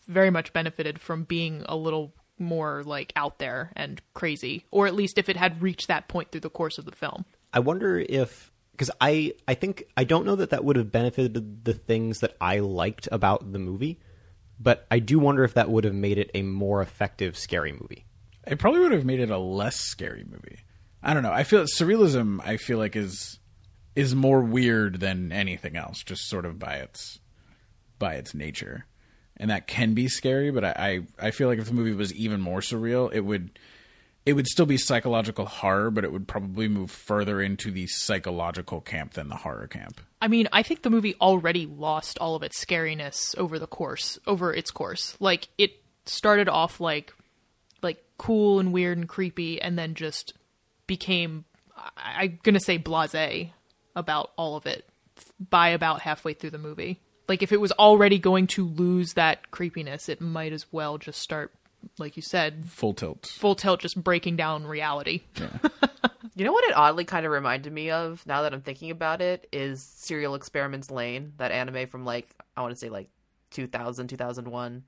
very 0.07 0.29
much 0.29 0.51
benefited 0.51 0.99
from 0.99 1.23
being 1.23 1.63
a 1.67 1.75
little 1.75 2.13
more 2.41 2.83
like 2.83 3.13
out 3.15 3.39
there 3.39 3.71
and 3.75 4.01
crazy 4.13 4.65
or 4.71 4.87
at 4.87 4.95
least 4.95 5.17
if 5.17 5.29
it 5.29 5.37
had 5.37 5.61
reached 5.61 5.87
that 5.87 6.07
point 6.07 6.31
through 6.31 6.41
the 6.41 6.49
course 6.49 6.77
of 6.77 6.85
the 6.85 6.91
film 6.91 7.23
I 7.53 7.59
wonder 7.59 7.99
if 7.99 8.51
because 8.81 8.91
I 8.99 9.33
I 9.47 9.53
think 9.53 9.83
I 9.95 10.03
don't 10.03 10.25
know 10.25 10.35
that 10.37 10.51
that 10.51 10.63
would 10.63 10.75
have 10.75 10.91
benefited 10.91 11.63
the 11.63 11.73
things 11.73 12.19
that 12.19 12.35
I 12.41 12.59
liked 12.59 13.07
about 13.11 13.51
the 13.51 13.59
movie, 13.59 13.99
but 14.59 14.87
I 14.89 14.99
do 14.99 15.19
wonder 15.19 15.43
if 15.43 15.53
that 15.53 15.69
would 15.69 15.83
have 15.83 15.93
made 15.93 16.17
it 16.17 16.31
a 16.33 16.41
more 16.41 16.81
effective 16.81 17.37
scary 17.37 17.73
movie. 17.73 18.05
It 18.47 18.57
probably 18.57 18.79
would 18.79 18.91
have 18.91 19.05
made 19.05 19.19
it 19.19 19.29
a 19.29 19.37
less 19.37 19.79
scary 19.79 20.25
movie. 20.27 20.59
I 21.03 21.13
don't 21.13 21.21
know. 21.23 21.31
I 21.31 21.43
feel 21.43 21.63
surrealism. 21.65 22.39
I 22.43 22.57
feel 22.57 22.79
like 22.79 22.95
is 22.95 23.39
is 23.95 24.15
more 24.15 24.41
weird 24.41 24.99
than 24.99 25.31
anything 25.31 25.75
else, 25.75 26.01
just 26.01 26.27
sort 26.27 26.45
of 26.45 26.57
by 26.57 26.77
its 26.77 27.19
by 27.99 28.15
its 28.15 28.33
nature, 28.33 28.87
and 29.41 29.49
that 29.51 29.67
can 29.67 29.93
be 29.93 30.07
scary. 30.07 30.51
But 30.51 30.63
I 30.63 31.03
I, 31.19 31.27
I 31.27 31.31
feel 31.31 31.49
like 31.49 31.59
if 31.59 31.65
the 31.67 31.73
movie 31.73 31.91
was 31.93 32.13
even 32.13 32.39
more 32.39 32.61
surreal, 32.61 33.11
it 33.13 33.21
would 33.21 33.59
it 34.25 34.33
would 34.33 34.45
still 34.47 34.67
be 34.67 34.77
psychological 34.77 35.45
horror, 35.47 35.89
but 35.89 36.03
it 36.03 36.11
would 36.13 36.27
probably 36.27 36.67
move 36.67 36.91
further 36.91 37.41
into 37.41 37.71
the 37.71 37.87
psychological 37.87 38.79
camp 38.79 39.13
than 39.13 39.27
the 39.29 39.35
horror 39.35 39.65
camp. 39.67 39.99
i 40.21 40.27
mean 40.27 40.47
i 40.53 40.61
think 40.61 40.83
the 40.83 40.89
movie 40.91 41.15
already 41.19 41.65
lost 41.65 42.19
all 42.19 42.35
of 42.35 42.43
its 42.43 42.63
scariness 42.63 43.35
over 43.39 43.57
the 43.57 43.65
course 43.67 44.19
over 44.27 44.53
its 44.53 44.69
course 44.69 45.17
like 45.19 45.47
it 45.57 45.71
started 46.05 46.47
off 46.47 46.79
like 46.79 47.13
like 47.81 48.03
cool 48.19 48.59
and 48.59 48.71
weird 48.71 48.97
and 48.99 49.09
creepy 49.09 49.59
and 49.59 49.75
then 49.79 49.95
just 49.95 50.33
became 50.85 51.43
I- 51.75 52.25
i'm 52.25 52.39
gonna 52.43 52.59
say 52.59 52.77
blase 52.77 53.49
about 53.95 54.31
all 54.37 54.55
of 54.55 54.67
it 54.67 54.87
by 55.49 55.69
about 55.69 56.01
halfway 56.01 56.33
through 56.35 56.51
the 56.51 56.59
movie 56.59 56.99
like 57.27 57.41
if 57.43 57.51
it 57.51 57.59
was 57.61 57.71
already 57.73 58.19
going 58.19 58.47
to 58.47 58.65
lose 58.65 59.13
that 59.13 59.51
creepiness 59.51 60.09
it 60.09 60.21
might 60.21 60.51
as 60.53 60.65
well 60.71 60.97
just 60.97 61.19
start 61.21 61.51
like 61.97 62.15
you 62.15 62.21
said 62.21 62.65
Full 62.67 62.93
tilt. 62.93 63.25
full 63.25 63.55
tilt 63.55 63.79
just 63.81 64.01
breaking 64.03 64.35
down 64.35 64.65
reality 64.65 65.21
Yeah. 65.39 65.49
You 66.33 66.45
know 66.45 66.53
what 66.53 66.63
it 66.63 66.75
oddly 66.77 67.03
kind 67.03 67.25
of 67.25 67.31
reminded 67.31 67.73
me 67.73 67.91
of 67.91 68.25
now 68.25 68.43
that 68.43 68.53
I'm 68.53 68.61
thinking 68.61 68.89
about 68.89 69.21
it 69.21 69.47
is 69.51 69.83
Serial 69.83 70.33
Experiments 70.33 70.89
Lain, 70.89 71.33
that 71.37 71.51
anime 71.51 71.87
from 71.87 72.05
like 72.05 72.25
I 72.55 72.61
want 72.61 72.71
to 72.73 72.79
say 72.79 72.89
like 72.89 73.09
2000 73.51 74.07
2001. 74.07 74.83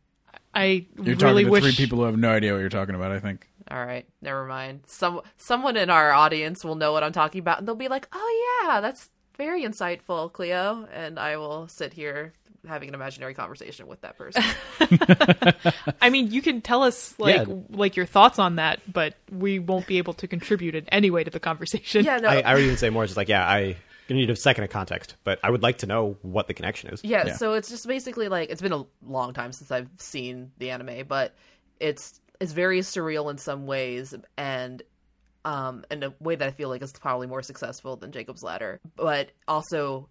I 0.55 0.87
You're 0.95 1.03
really 1.03 1.15
talking 1.17 1.45
to 1.45 1.51
wish 1.51 1.63
three 1.63 1.85
people 1.85 1.97
who 1.99 2.05
have 2.05 2.17
no 2.17 2.31
idea 2.31 2.53
what 2.53 2.59
you're 2.59 2.69
talking 2.69 2.95
about. 2.95 3.11
I 3.11 3.19
think. 3.19 3.49
All 3.69 3.85
right, 3.85 4.07
never 4.21 4.45
mind. 4.45 4.83
Some 4.87 5.21
someone 5.35 5.75
in 5.75 5.89
our 5.89 6.11
audience 6.13 6.63
will 6.63 6.75
know 6.75 6.93
what 6.93 7.03
I'm 7.03 7.11
talking 7.13 7.39
about 7.39 7.59
and 7.59 7.67
they'll 7.67 7.75
be 7.75 7.89
like, 7.89 8.07
"Oh 8.13 8.63
yeah, 8.63 8.79
that's 8.79 9.09
very 9.37 9.63
insightful, 9.63 10.31
Cleo." 10.31 10.87
And 10.93 11.19
I 11.19 11.37
will 11.37 11.67
sit 11.67 11.93
here 11.93 12.33
having 12.67 12.87
an 12.89 12.95
imaginary 12.95 13.33
conversation 13.33 13.87
with 13.87 13.99
that 14.01 14.17
person. 14.17 14.41
I 16.01 16.09
mean, 16.09 16.31
you 16.31 16.41
can 16.41 16.61
tell 16.61 16.83
us 16.83 17.13
like 17.19 17.47
Yeah. 17.47 17.53
like 17.69 17.95
your 17.95 18.05
thoughts 18.05 18.39
on 18.39 18.55
that, 18.55 18.79
but 18.91 19.15
we 19.31 19.59
won't 19.59 19.87
be 19.87 19.97
able 19.97 20.13
to 20.15 20.27
contribute 20.27 20.75
in 20.75 20.87
any 20.89 21.11
way 21.11 21.23
to 21.23 21.31
the 21.31 21.39
conversation. 21.39 22.05
yeah, 22.05 22.17
no. 22.17 22.29
I, 22.29 22.39
I 22.41 22.53
would 22.53 22.63
even 22.63 22.77
say 22.77 22.89
more 22.89 23.05
just 23.05 23.17
like, 23.17 23.27
yeah, 23.29 23.45
I 23.47 23.75
need 24.09 24.29
a 24.29 24.35
second 24.35 24.63
of 24.63 24.69
context, 24.69 25.15
but 25.23 25.39
I 25.43 25.49
would 25.49 25.63
like 25.63 25.79
to 25.79 25.87
know 25.87 26.17
what 26.21 26.47
the 26.47 26.53
connection 26.53 26.91
is. 26.91 27.03
Yeah, 27.03 27.25
Yeah. 27.27 27.35
so 27.35 27.53
it's 27.53 27.69
just 27.69 27.87
basically 27.87 28.27
like 28.29 28.49
it's 28.49 28.61
been 28.61 28.71
a 28.73 28.85
long 29.05 29.33
time 29.33 29.51
since 29.51 29.71
I've 29.71 29.89
seen 29.97 30.51
the 30.57 30.69
anime, 30.69 31.05
but 31.07 31.33
it's 31.79 32.19
it's 32.39 32.51
very 32.53 32.79
surreal 32.79 33.29
in 33.31 33.37
some 33.37 33.65
ways 33.65 34.13
and 34.37 34.81
um 35.45 35.85
in 35.91 36.03
a 36.03 36.13
way 36.19 36.35
that 36.35 36.47
I 36.47 36.51
feel 36.51 36.69
like 36.69 36.81
is 36.81 36.93
probably 36.93 37.27
more 37.27 37.41
successful 37.41 37.95
than 37.95 38.11
Jacob's 38.11 38.43
Ladder. 38.43 38.79
But 38.95 39.31
also 39.47 40.09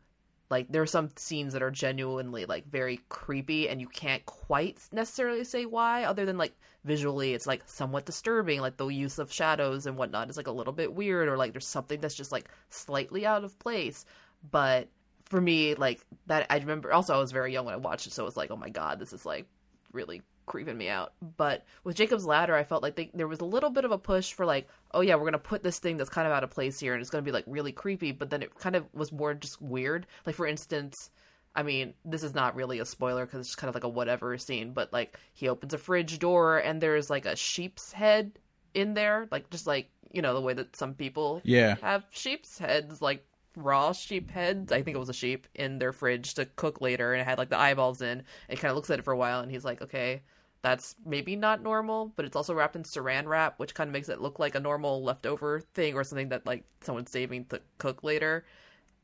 like 0.52 0.70
there 0.70 0.82
are 0.82 0.86
some 0.86 1.08
scenes 1.16 1.54
that 1.54 1.62
are 1.62 1.70
genuinely 1.70 2.44
like 2.44 2.66
very 2.66 3.00
creepy 3.08 3.70
and 3.70 3.80
you 3.80 3.88
can't 3.88 4.24
quite 4.26 4.78
necessarily 4.92 5.44
say 5.44 5.64
why 5.64 6.04
other 6.04 6.26
than 6.26 6.36
like 6.36 6.52
visually 6.84 7.32
it's 7.32 7.46
like 7.46 7.62
somewhat 7.66 8.04
disturbing 8.04 8.60
like 8.60 8.76
the 8.76 8.86
use 8.86 9.18
of 9.18 9.32
shadows 9.32 9.86
and 9.86 9.96
whatnot 9.96 10.28
is 10.28 10.36
like 10.36 10.48
a 10.48 10.52
little 10.52 10.74
bit 10.74 10.92
weird 10.92 11.26
or 11.26 11.38
like 11.38 11.52
there's 11.52 11.66
something 11.66 12.00
that's 12.00 12.14
just 12.14 12.32
like 12.32 12.50
slightly 12.68 13.24
out 13.24 13.44
of 13.44 13.58
place 13.58 14.04
but 14.50 14.88
for 15.24 15.40
me 15.40 15.74
like 15.74 16.04
that 16.26 16.46
i 16.50 16.58
remember 16.58 16.92
also 16.92 17.14
i 17.14 17.18
was 17.18 17.32
very 17.32 17.50
young 17.50 17.64
when 17.64 17.74
i 17.74 17.78
watched 17.78 18.06
it 18.06 18.12
so 18.12 18.22
it 18.22 18.26
was 18.26 18.36
like 18.36 18.50
oh 18.50 18.56
my 18.56 18.68
god 18.68 18.98
this 18.98 19.14
is 19.14 19.24
like 19.24 19.46
really 19.92 20.20
creeping 20.46 20.76
me 20.76 20.88
out 20.88 21.12
but 21.37 21.64
with 21.84 21.96
jacob's 21.96 22.25
ladder 22.26 22.54
i 22.54 22.64
felt 22.64 22.82
like 22.82 22.96
they, 22.96 23.11
there 23.14 23.28
was 23.28 23.40
a 23.40 23.44
little 23.44 23.70
bit 23.70 23.84
of 23.84 23.90
a 23.92 23.99
push 23.99 24.32
for 24.32 24.44
like 24.44 24.68
oh 24.92 25.00
yeah 25.00 25.14
we're 25.14 25.25
gonna 25.25 25.38
put 25.38 25.62
this 25.62 25.78
thing 25.78 25.96
that's 25.96 26.11
kind 26.11 26.26
of 26.26 26.32
out 26.32 26.44
of 26.44 26.50
place 26.50 26.80
here 26.80 26.92
and 26.94 27.00
it's 27.00 27.11
gonna 27.11 27.22
be 27.22 27.32
like 27.32 27.44
really 27.46 27.72
creepy 27.72 28.12
but 28.12 28.30
then 28.30 28.42
it 28.42 28.54
kind 28.58 28.75
of 28.76 28.84
was 28.92 29.12
more 29.12 29.34
just 29.34 29.61
weird 29.62 30.06
like 30.26 30.34
for 30.34 30.46
instance 30.46 31.11
I 31.54 31.62
mean, 31.62 31.92
this 32.02 32.22
is 32.22 32.34
not 32.34 32.54
really 32.56 32.78
a 32.78 32.87
spoiler 32.87 33.26
because 33.26 33.40
it's 33.46 33.54
kind 33.54 33.68
of 33.68 33.75
like 33.75 33.84
a 33.84 33.88
whatever 33.88 34.38
scene, 34.38 34.72
but 34.72 34.90
like 34.90 35.18
he 35.34 35.49
opens 35.50 35.75
a 35.75 35.78
fridge 35.78 36.18
door 36.18 36.56
and 36.56 36.80
there's 36.80 37.11
like 37.11 37.26
a 37.26 37.37
sheep's 37.37 37.92
head 37.92 38.38
in 38.72 38.94
there, 38.94 39.28
like 39.30 39.50
just 39.50 39.66
like 39.66 39.90
you 40.11 40.22
know 40.22 40.32
the 40.32 40.40
way 40.40 40.54
that 40.54 40.75
some 40.75 40.94
people 40.94 41.42
Yeah. 41.44 41.76
have 41.82 42.04
sheep's 42.11 42.56
heads, 42.58 43.02
like 43.02 43.26
raw 43.54 43.92
sheep 43.92 44.30
heads. 44.30 44.72
I 44.72 44.80
think 44.80 44.94
it 44.96 45.00
was 45.00 45.11
a 45.11 45.12
sheep 45.12 45.46
in 45.54 45.78
their 45.78 45.92
fridge 45.92 46.32
to 46.34 46.46
cook 46.46 46.80
later, 46.80 47.12
and 47.12 47.20
it 47.20 47.25
had 47.25 47.37
like 47.37 47.50
the 47.50 47.58
eyeballs 47.58 48.00
in. 48.00 48.22
And 48.49 48.58
kind 48.58 48.70
of 48.70 48.76
looks 48.76 48.88
at 48.88 48.99
it 48.99 49.04
for 49.04 49.12
a 49.12 49.18
while, 49.18 49.40
and 49.40 49.50
he's 49.50 49.64
like, 49.64 49.82
okay. 49.82 50.22
That's 50.62 50.95
maybe 51.04 51.35
not 51.37 51.62
normal, 51.62 52.12
but 52.14 52.25
it's 52.25 52.37
also 52.37 52.54
wrapped 52.54 52.76
in 52.76 52.85
saran 52.85 53.26
wrap, 53.26 53.59
which 53.59 53.75
kind 53.75 53.88
of 53.88 53.92
makes 53.92 54.09
it 54.09 54.21
look 54.21 54.38
like 54.38 54.54
a 54.54 54.61
normal 54.61 55.02
leftover 55.02 55.61
thing 55.75 55.95
or 55.95 56.04
something 56.04 56.28
that 56.28 56.47
like 56.47 56.64
someone's 56.81 57.11
saving 57.11 57.47
to 57.47 57.61
cook 57.78 58.04
later 58.04 58.45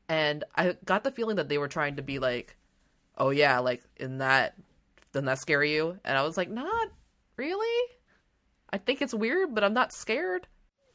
and 0.09 0.43
I 0.55 0.75
got 0.83 1.03
the 1.03 1.11
feeling 1.11 1.37
that 1.37 1.47
they 1.47 1.59
were 1.59 1.67
trying 1.67 1.97
to 1.97 2.01
be 2.01 2.19
like, 2.19 2.57
"Oh 3.17 3.29
yeah, 3.29 3.59
like 3.59 3.83
in 3.95 4.17
that, 4.17 4.55
doesn't 5.13 5.27
that 5.27 5.37
scare 5.37 5.63
you?" 5.63 5.99
And 6.03 6.17
I 6.17 6.23
was 6.23 6.35
like, 6.35 6.49
"Not 6.49 6.89
really. 7.37 7.85
I 8.71 8.79
think 8.79 9.01
it's 9.01 9.13
weird, 9.13 9.53
but 9.53 9.63
I'm 9.63 9.73
not 9.73 9.93
scared." 9.93 10.47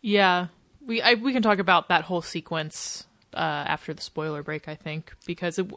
Yeah, 0.02 0.48
we 0.84 1.00
I, 1.00 1.14
we 1.14 1.32
can 1.32 1.42
talk 1.42 1.60
about 1.60 1.88
that 1.88 2.04
whole 2.04 2.22
sequence 2.22 3.06
uh, 3.32 3.38
after 3.38 3.94
the 3.94 4.02
spoiler 4.02 4.42
break, 4.42 4.68
I 4.68 4.74
think, 4.74 5.14
because 5.24 5.60
it, 5.60 5.70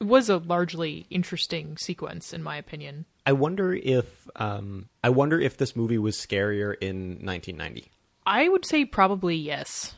it 0.00 0.04
was 0.04 0.30
a 0.30 0.38
largely 0.38 1.06
interesting 1.10 1.76
sequence, 1.76 2.32
in 2.32 2.42
my 2.42 2.56
opinion. 2.56 3.04
I 3.26 3.32
wonder 3.32 3.72
if 3.74 4.28
um, 4.36 4.88
I 5.04 5.10
wonder 5.10 5.40
if 5.40 5.56
this 5.56 5.76
movie 5.76 5.98
was 5.98 6.16
scarier 6.16 6.74
in 6.80 7.18
1990. 7.24 7.90
I 8.26 8.48
would 8.48 8.64
say 8.64 8.84
probably 8.84 9.36
yes. 9.36 9.94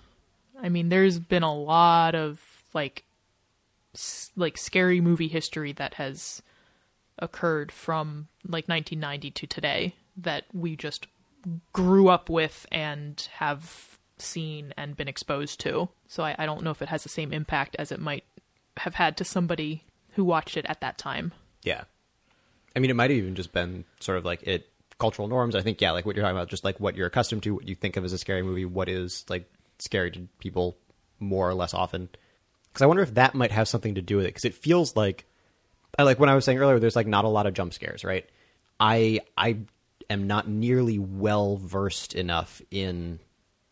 I 0.62 0.68
mean, 0.68 0.88
there's 0.88 1.18
been 1.18 1.42
a 1.42 1.54
lot 1.54 2.14
of 2.14 2.40
like 2.72 3.04
s- 3.94 4.30
like 4.36 4.56
scary 4.58 5.00
movie 5.00 5.28
history 5.28 5.72
that 5.72 5.94
has 5.94 6.42
occurred 7.18 7.70
from 7.72 8.28
like 8.46 8.68
1990 8.68 9.30
to 9.30 9.46
today 9.46 9.94
that 10.16 10.44
we 10.52 10.76
just 10.76 11.06
grew 11.72 12.08
up 12.08 12.28
with 12.28 12.66
and 12.72 13.28
have 13.34 13.98
seen 14.18 14.72
and 14.76 14.96
been 14.96 15.08
exposed 15.08 15.60
to. 15.60 15.88
So 16.08 16.22
I, 16.24 16.34
I 16.38 16.46
don't 16.46 16.62
know 16.62 16.70
if 16.70 16.82
it 16.82 16.88
has 16.88 17.02
the 17.02 17.08
same 17.08 17.32
impact 17.32 17.76
as 17.78 17.90
it 17.92 18.00
might 18.00 18.24
have 18.78 18.94
had 18.94 19.16
to 19.18 19.24
somebody 19.24 19.84
who 20.12 20.24
watched 20.24 20.56
it 20.56 20.66
at 20.68 20.80
that 20.80 20.98
time. 20.98 21.32
Yeah, 21.62 21.84
I 22.76 22.80
mean, 22.80 22.90
it 22.90 22.94
might 22.94 23.10
have 23.10 23.18
even 23.18 23.34
just 23.34 23.52
been 23.52 23.84
sort 24.00 24.18
of 24.18 24.24
like 24.24 24.42
it 24.42 24.68
cultural 24.98 25.28
norms. 25.28 25.54
I 25.54 25.62
think 25.62 25.80
yeah, 25.80 25.92
like 25.92 26.06
what 26.06 26.16
you're 26.16 26.24
talking 26.24 26.36
about, 26.36 26.48
just 26.48 26.64
like 26.64 26.80
what 26.80 26.96
you're 26.96 27.06
accustomed 27.06 27.42
to, 27.44 27.54
what 27.54 27.68
you 27.68 27.74
think 27.74 27.96
of 27.96 28.04
as 28.04 28.12
a 28.12 28.18
scary 28.18 28.42
movie, 28.42 28.64
what 28.64 28.88
is 28.88 29.24
like 29.28 29.50
scary 29.78 30.10
to 30.12 30.28
people 30.38 30.76
more 31.20 31.48
or 31.48 31.54
less 31.54 31.74
often. 31.74 32.08
Because 32.68 32.82
I 32.82 32.86
wonder 32.86 33.02
if 33.02 33.14
that 33.14 33.34
might 33.34 33.52
have 33.52 33.68
something 33.68 33.94
to 33.94 34.02
do 34.02 34.16
with 34.16 34.26
it. 34.26 34.30
Because 34.30 34.44
it 34.44 34.54
feels 34.54 34.96
like, 34.96 35.26
I 35.98 36.02
like 36.02 36.18
when 36.18 36.28
I 36.28 36.34
was 36.34 36.44
saying 36.44 36.58
earlier, 36.58 36.78
there's 36.78 36.96
like 36.96 37.06
not 37.06 37.24
a 37.24 37.28
lot 37.28 37.46
of 37.46 37.54
jump 37.54 37.72
scares, 37.72 38.04
right? 38.04 38.28
I 38.80 39.20
I 39.36 39.58
am 40.10 40.26
not 40.26 40.48
nearly 40.48 40.98
well 40.98 41.56
versed 41.56 42.14
enough 42.14 42.60
in 42.70 43.20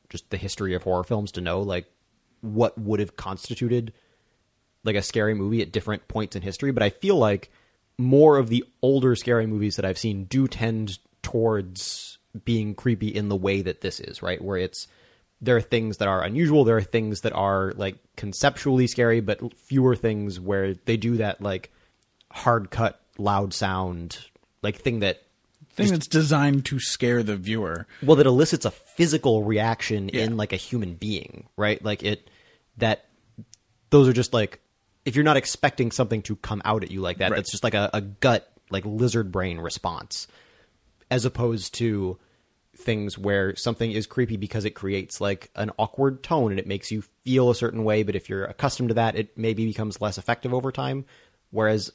just 0.09 0.31
the 0.31 0.37
history 0.37 0.75
of 0.75 0.83
horror 0.83 1.05
films 1.05 1.33
to 1.33 1.41
know 1.41 1.63
like 1.63 1.87
what 2.43 2.79
would 2.79 3.01
have 3.01 3.17
constituted 3.17 3.93
like 4.85 4.97
a 4.97 5.03
scary 5.03 5.35
movie 5.35 5.63
at 5.63 5.73
different 5.73 6.07
points 6.09 6.37
in 6.37 6.43
history, 6.43 6.73
but 6.73 6.83
I 6.83 6.91
feel 6.91 7.17
like 7.17 7.51
more 8.03 8.37
of 8.39 8.49
the 8.49 8.65
older 8.83 9.15
scary 9.17 9.47
movies 9.47 9.77
that 9.77 9.85
I've 9.85 9.99
seen 9.99 10.25
do 10.25 10.47
tend 10.49 10.99
towards 11.23 12.19
being 12.45 12.75
creepy 12.75 13.09
in 13.09 13.29
the 13.29 13.37
way 13.37 13.63
that 13.63 13.81
this 13.81 14.01
is, 14.01 14.23
right? 14.23 14.43
Where 14.43 14.57
it's 14.57 14.87
there 15.41 15.57
are 15.57 15.61
things 15.61 15.97
that 15.99 16.09
are 16.09 16.23
unusual, 16.23 16.65
there 16.65 16.77
are 16.77 16.83
things 16.83 17.23
that 17.23 17.33
are 17.33 17.73
like 17.77 17.97
conceptually 18.17 18.87
scary, 18.87 19.21
but 19.21 19.41
fewer 19.59 19.97
things 19.97 20.39
where 20.39 20.75
they 20.75 20.97
do 20.97 21.17
that 21.17 21.41
like 21.41 21.73
hard 22.31 22.71
cut 22.71 23.01
loud 23.19 23.53
sound 23.53 24.19
like 24.63 24.77
thing 24.77 25.01
that 25.01 25.23
Thing 25.75 25.89
that's 25.91 26.07
designed 26.07 26.67
to 26.67 26.79
scare 26.79 27.23
the 27.23 27.35
viewer. 27.37 27.87
well 28.03 28.17
that 28.17 28.27
elicits 28.27 28.67
a 28.67 28.71
physical 28.71 29.43
reaction 29.43 30.11
Yeah. 30.13 30.25
in 30.25 30.37
like 30.37 30.53
a 30.53 30.57
human 30.57 30.95
being 30.95 31.47
right 31.57 31.83
like 31.83 32.03
it 32.03 32.29
that 32.77 33.07
those 33.89 34.07
are 34.07 34.13
just 34.13 34.35
like 34.35 34.61
if 35.05 35.15
you're 35.17 35.25
not 35.25 35.37
expecting 35.37 35.91
something 35.91 36.23
to 36.23 36.37
come 36.37 36.63
out 36.65 36.83
at 36.85 36.91
you 36.91 37.01
like 37.01 37.19
that 37.19 37.31
Right. 37.31 37.37
that's 37.37 37.51
just 37.51 37.65
like 37.65 37.75
a, 37.75 37.91
a 37.93 38.01
gut 38.01 38.51
like 38.71 38.85
lizard 38.87 39.31
brain 39.33 39.59
response 39.59 40.27
as 41.11 41.25
opposed 41.25 41.75
to 41.75 42.19
things 42.77 43.19
where 43.19 43.55
something 43.55 43.93
is 43.93 44.07
creepy 44.07 44.37
because 44.37 44.65
it 44.65 44.71
creates 44.71 45.21
like 45.21 45.51
an 45.57 45.71
awkward 45.79 46.23
tone 46.23 46.51
and 46.53 46.59
it 46.59 46.67
makes 46.67 46.91
you 46.91 47.03
feel 47.25 47.51
a 47.51 47.55
certain 47.55 47.85
way 47.85 48.03
but 48.03 48.15
if 48.17 48.29
you're 48.31 48.45
accustomed 48.47 48.89
to 48.89 48.95
that 48.95 49.15
it 49.15 49.37
maybe 49.37 49.67
becomes 49.67 50.01
less 50.01 50.17
effective 50.17 50.55
over 50.55 50.73
time 50.73 51.05
whereas 51.51 51.93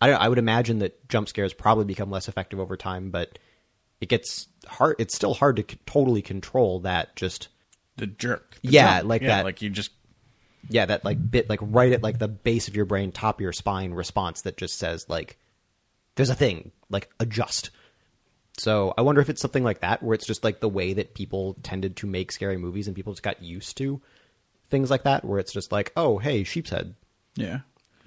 I, 0.00 0.10
I 0.12 0.28
would 0.28 0.38
imagine 0.38 0.80
that 0.80 1.08
jump 1.08 1.28
scares 1.28 1.52
probably 1.54 1.84
become 1.84 2.10
less 2.10 2.28
effective 2.28 2.58
over 2.58 2.76
time 2.76 3.10
but 3.10 3.38
it 4.00 4.08
gets 4.08 4.48
hard 4.66 4.96
it's 4.98 5.14
still 5.14 5.32
hard 5.34 5.56
to 5.56 5.62
c- 5.70 5.78
totally 5.86 6.22
control 6.22 6.80
that 6.80 7.14
just 7.16 7.48
The 7.98 8.06
jerk. 8.08 8.58
The 8.62 8.72
Yeah, 8.72 8.98
jump. 8.98 9.08
like 9.08 9.22
yeah, 9.22 9.28
that. 9.28 9.44
Like 9.44 9.62
you 9.62 9.70
just 9.70 9.90
yeah 10.68 10.86
that 10.86 11.04
like 11.04 11.30
bit 11.30 11.48
like 11.48 11.60
right 11.62 11.92
at 11.92 12.02
like 12.02 12.18
the 12.18 12.28
base 12.28 12.68
of 12.68 12.76
your 12.76 12.84
brain 12.84 13.12
top 13.12 13.36
of 13.36 13.40
your 13.40 13.52
spine 13.52 13.92
response 13.92 14.42
that 14.42 14.56
just 14.56 14.78
says 14.78 15.06
like 15.08 15.38
there's 16.14 16.30
a 16.30 16.34
thing 16.34 16.72
like 16.88 17.10
adjust. 17.20 17.70
So 18.58 18.94
i 18.96 19.02
wonder 19.02 19.20
if 19.20 19.28
it's 19.28 19.42
something 19.42 19.64
like 19.64 19.80
that 19.80 20.02
where 20.02 20.14
it's 20.14 20.26
just 20.26 20.42
like 20.42 20.60
the 20.60 20.68
way 20.68 20.94
that 20.94 21.14
people 21.14 21.56
tended 21.62 21.96
to 21.96 22.06
make 22.06 22.32
scary 22.32 22.56
movies 22.56 22.86
and 22.86 22.96
people 22.96 23.12
just 23.12 23.22
got 23.22 23.42
used 23.42 23.76
to 23.78 24.00
things 24.70 24.90
like 24.90 25.04
that 25.04 25.24
where 25.24 25.38
it's 25.38 25.52
just 25.52 25.72
like 25.72 25.92
oh 25.96 26.18
hey 26.18 26.42
sheep's 26.42 26.70
head 26.70 26.94
yeah. 27.34 27.60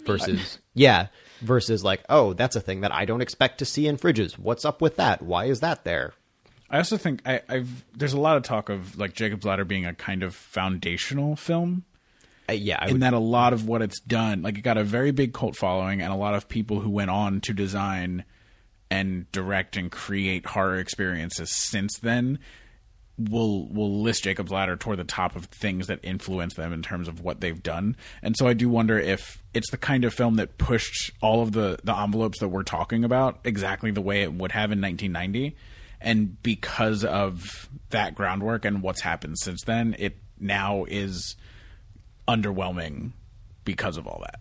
versus 0.05 0.57
yeah 0.73 1.07
versus 1.41 1.83
like 1.83 2.03
oh 2.09 2.33
that's 2.33 2.55
a 2.55 2.61
thing 2.61 2.81
that 2.81 2.91
i 2.91 3.05
don't 3.05 3.21
expect 3.21 3.59
to 3.59 3.65
see 3.65 3.87
in 3.87 3.97
fridges. 3.97 4.39
What's 4.39 4.65
up 4.65 4.81
with 4.81 4.95
that? 4.95 5.21
Why 5.21 5.45
is 5.45 5.59
that 5.59 5.83
there? 5.83 6.13
I 6.69 6.77
also 6.77 6.97
think 6.97 7.21
I, 7.25 7.41
I've 7.49 7.85
there's 7.95 8.13
a 8.13 8.19
lot 8.19 8.37
of 8.37 8.43
talk 8.43 8.69
of 8.69 8.97
like 8.97 9.13
Jacob's 9.13 9.45
Ladder 9.45 9.65
being 9.65 9.85
a 9.85 9.93
kind 9.93 10.23
of 10.23 10.35
foundational 10.35 11.35
film. 11.35 11.83
Uh, 12.49 12.53
yeah 12.53 12.77
I 12.79 12.87
in 12.87 12.93
would, 12.93 13.01
that 13.01 13.13
a 13.13 13.19
lot 13.19 13.53
of 13.53 13.67
what 13.67 13.81
it's 13.81 13.99
done, 13.99 14.41
like 14.41 14.57
it 14.57 14.61
got 14.61 14.77
a 14.77 14.83
very 14.83 15.11
big 15.11 15.33
cult 15.33 15.55
following, 15.55 16.01
and 16.01 16.11
a 16.11 16.15
lot 16.15 16.35
of 16.35 16.47
people 16.47 16.79
who 16.79 16.89
went 16.89 17.09
on 17.09 17.41
to 17.41 17.53
design 17.53 18.25
and 18.91 19.31
direct 19.31 19.77
and 19.77 19.91
create 19.91 20.45
horror 20.45 20.77
experiences 20.77 21.53
since 21.53 21.97
then 21.99 22.39
will 23.19 23.67
will 23.67 24.01
list 24.01 24.23
Jacob's 24.23 24.51
Ladder 24.51 24.77
toward 24.77 24.97
the 24.97 25.03
top 25.03 25.35
of 25.35 25.45
things 25.45 25.87
that 25.87 25.99
influence 26.03 26.53
them 26.53 26.71
in 26.71 26.81
terms 26.81 27.07
of 27.07 27.21
what 27.21 27.41
they've 27.41 27.61
done. 27.61 27.95
And 28.21 28.35
so 28.37 28.47
I 28.47 28.53
do 28.53 28.69
wonder 28.69 28.97
if 28.97 29.43
it's 29.53 29.69
the 29.71 29.77
kind 29.77 30.05
of 30.05 30.13
film 30.13 30.35
that 30.35 30.57
pushed 30.57 31.11
all 31.21 31.41
of 31.41 31.51
the 31.51 31.79
the 31.83 31.95
envelopes 31.95 32.39
that 32.39 32.47
we're 32.47 32.63
talking 32.63 33.03
about 33.03 33.39
exactly 33.43 33.91
the 33.91 34.01
way 34.01 34.21
it 34.23 34.33
would 34.33 34.53
have 34.53 34.71
in 34.71 34.81
1990. 34.81 35.55
And 36.01 36.41
because 36.43 37.03
of 37.03 37.67
that 37.89 38.15
groundwork 38.15 38.63
and 38.63 38.81
what's 38.81 39.01
happened 39.01 39.37
since 39.37 39.63
then, 39.63 39.97
it 39.99 40.15
now 40.39 40.85
is 40.87 41.35
underwhelming 42.29 43.11
because 43.65 43.97
of 43.97 44.07
all 44.07 44.19
that. 44.21 44.39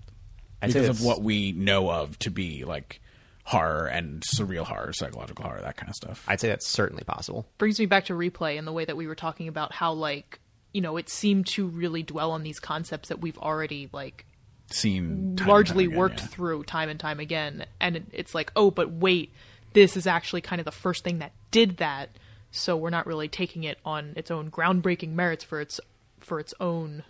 I'd 0.60 0.72
because 0.72 0.88
of 0.88 1.02
what 1.02 1.22
we 1.22 1.52
know 1.52 1.90
of 1.90 2.18
to 2.20 2.30
be 2.30 2.64
like 2.64 3.00
horror 3.44 3.86
and 3.86 4.22
surreal 4.34 4.64
horror, 4.64 4.92
psychological 4.92 5.44
horror, 5.44 5.60
that 5.62 5.76
kind 5.76 5.88
of 5.88 5.94
stuff. 5.94 6.24
I'd 6.28 6.40
say 6.40 6.48
that's 6.48 6.66
certainly 6.68 7.04
possible. 7.04 7.46
brings 7.58 7.78
me 7.80 7.86
back 7.86 8.06
to 8.06 8.12
replay 8.12 8.58
and 8.58 8.66
the 8.66 8.72
way 8.72 8.84
that 8.84 8.96
we 8.96 9.06
were 9.06 9.14
talking 9.14 9.48
about 9.48 9.72
how 9.72 9.92
like 9.92 10.38
you 10.72 10.80
know 10.80 10.96
it 10.96 11.08
seemed 11.08 11.46
to 11.46 11.66
really 11.66 12.02
dwell 12.02 12.32
on 12.32 12.42
these 12.42 12.60
concepts 12.60 13.08
that 13.08 13.20
we've 13.20 13.38
already 13.38 13.88
like 13.92 14.26
Seen 14.70 15.36
largely 15.46 15.86
again, 15.86 15.96
worked 15.96 16.20
yeah. 16.20 16.26
through 16.26 16.64
time 16.64 16.90
and 16.90 17.00
time 17.00 17.20
again 17.20 17.64
and 17.80 18.06
it's 18.12 18.34
like 18.34 18.52
oh 18.54 18.70
but 18.70 18.90
wait 18.90 19.32
this 19.72 19.96
is 19.96 20.06
actually 20.06 20.42
kind 20.42 20.60
of 20.60 20.66
the 20.66 20.70
first 20.70 21.04
thing 21.04 21.20
that 21.20 21.32
did 21.50 21.78
that 21.78 22.10
so 22.50 22.76
we're 22.76 22.90
not 22.90 23.06
really 23.06 23.28
taking 23.28 23.64
it 23.64 23.78
on 23.82 24.12
its 24.14 24.30
own 24.30 24.50
groundbreaking 24.50 25.12
merits 25.12 25.42
for 25.42 25.60
its 25.60 25.80
for 26.20 26.38
its 26.38 26.52
own 26.60 27.02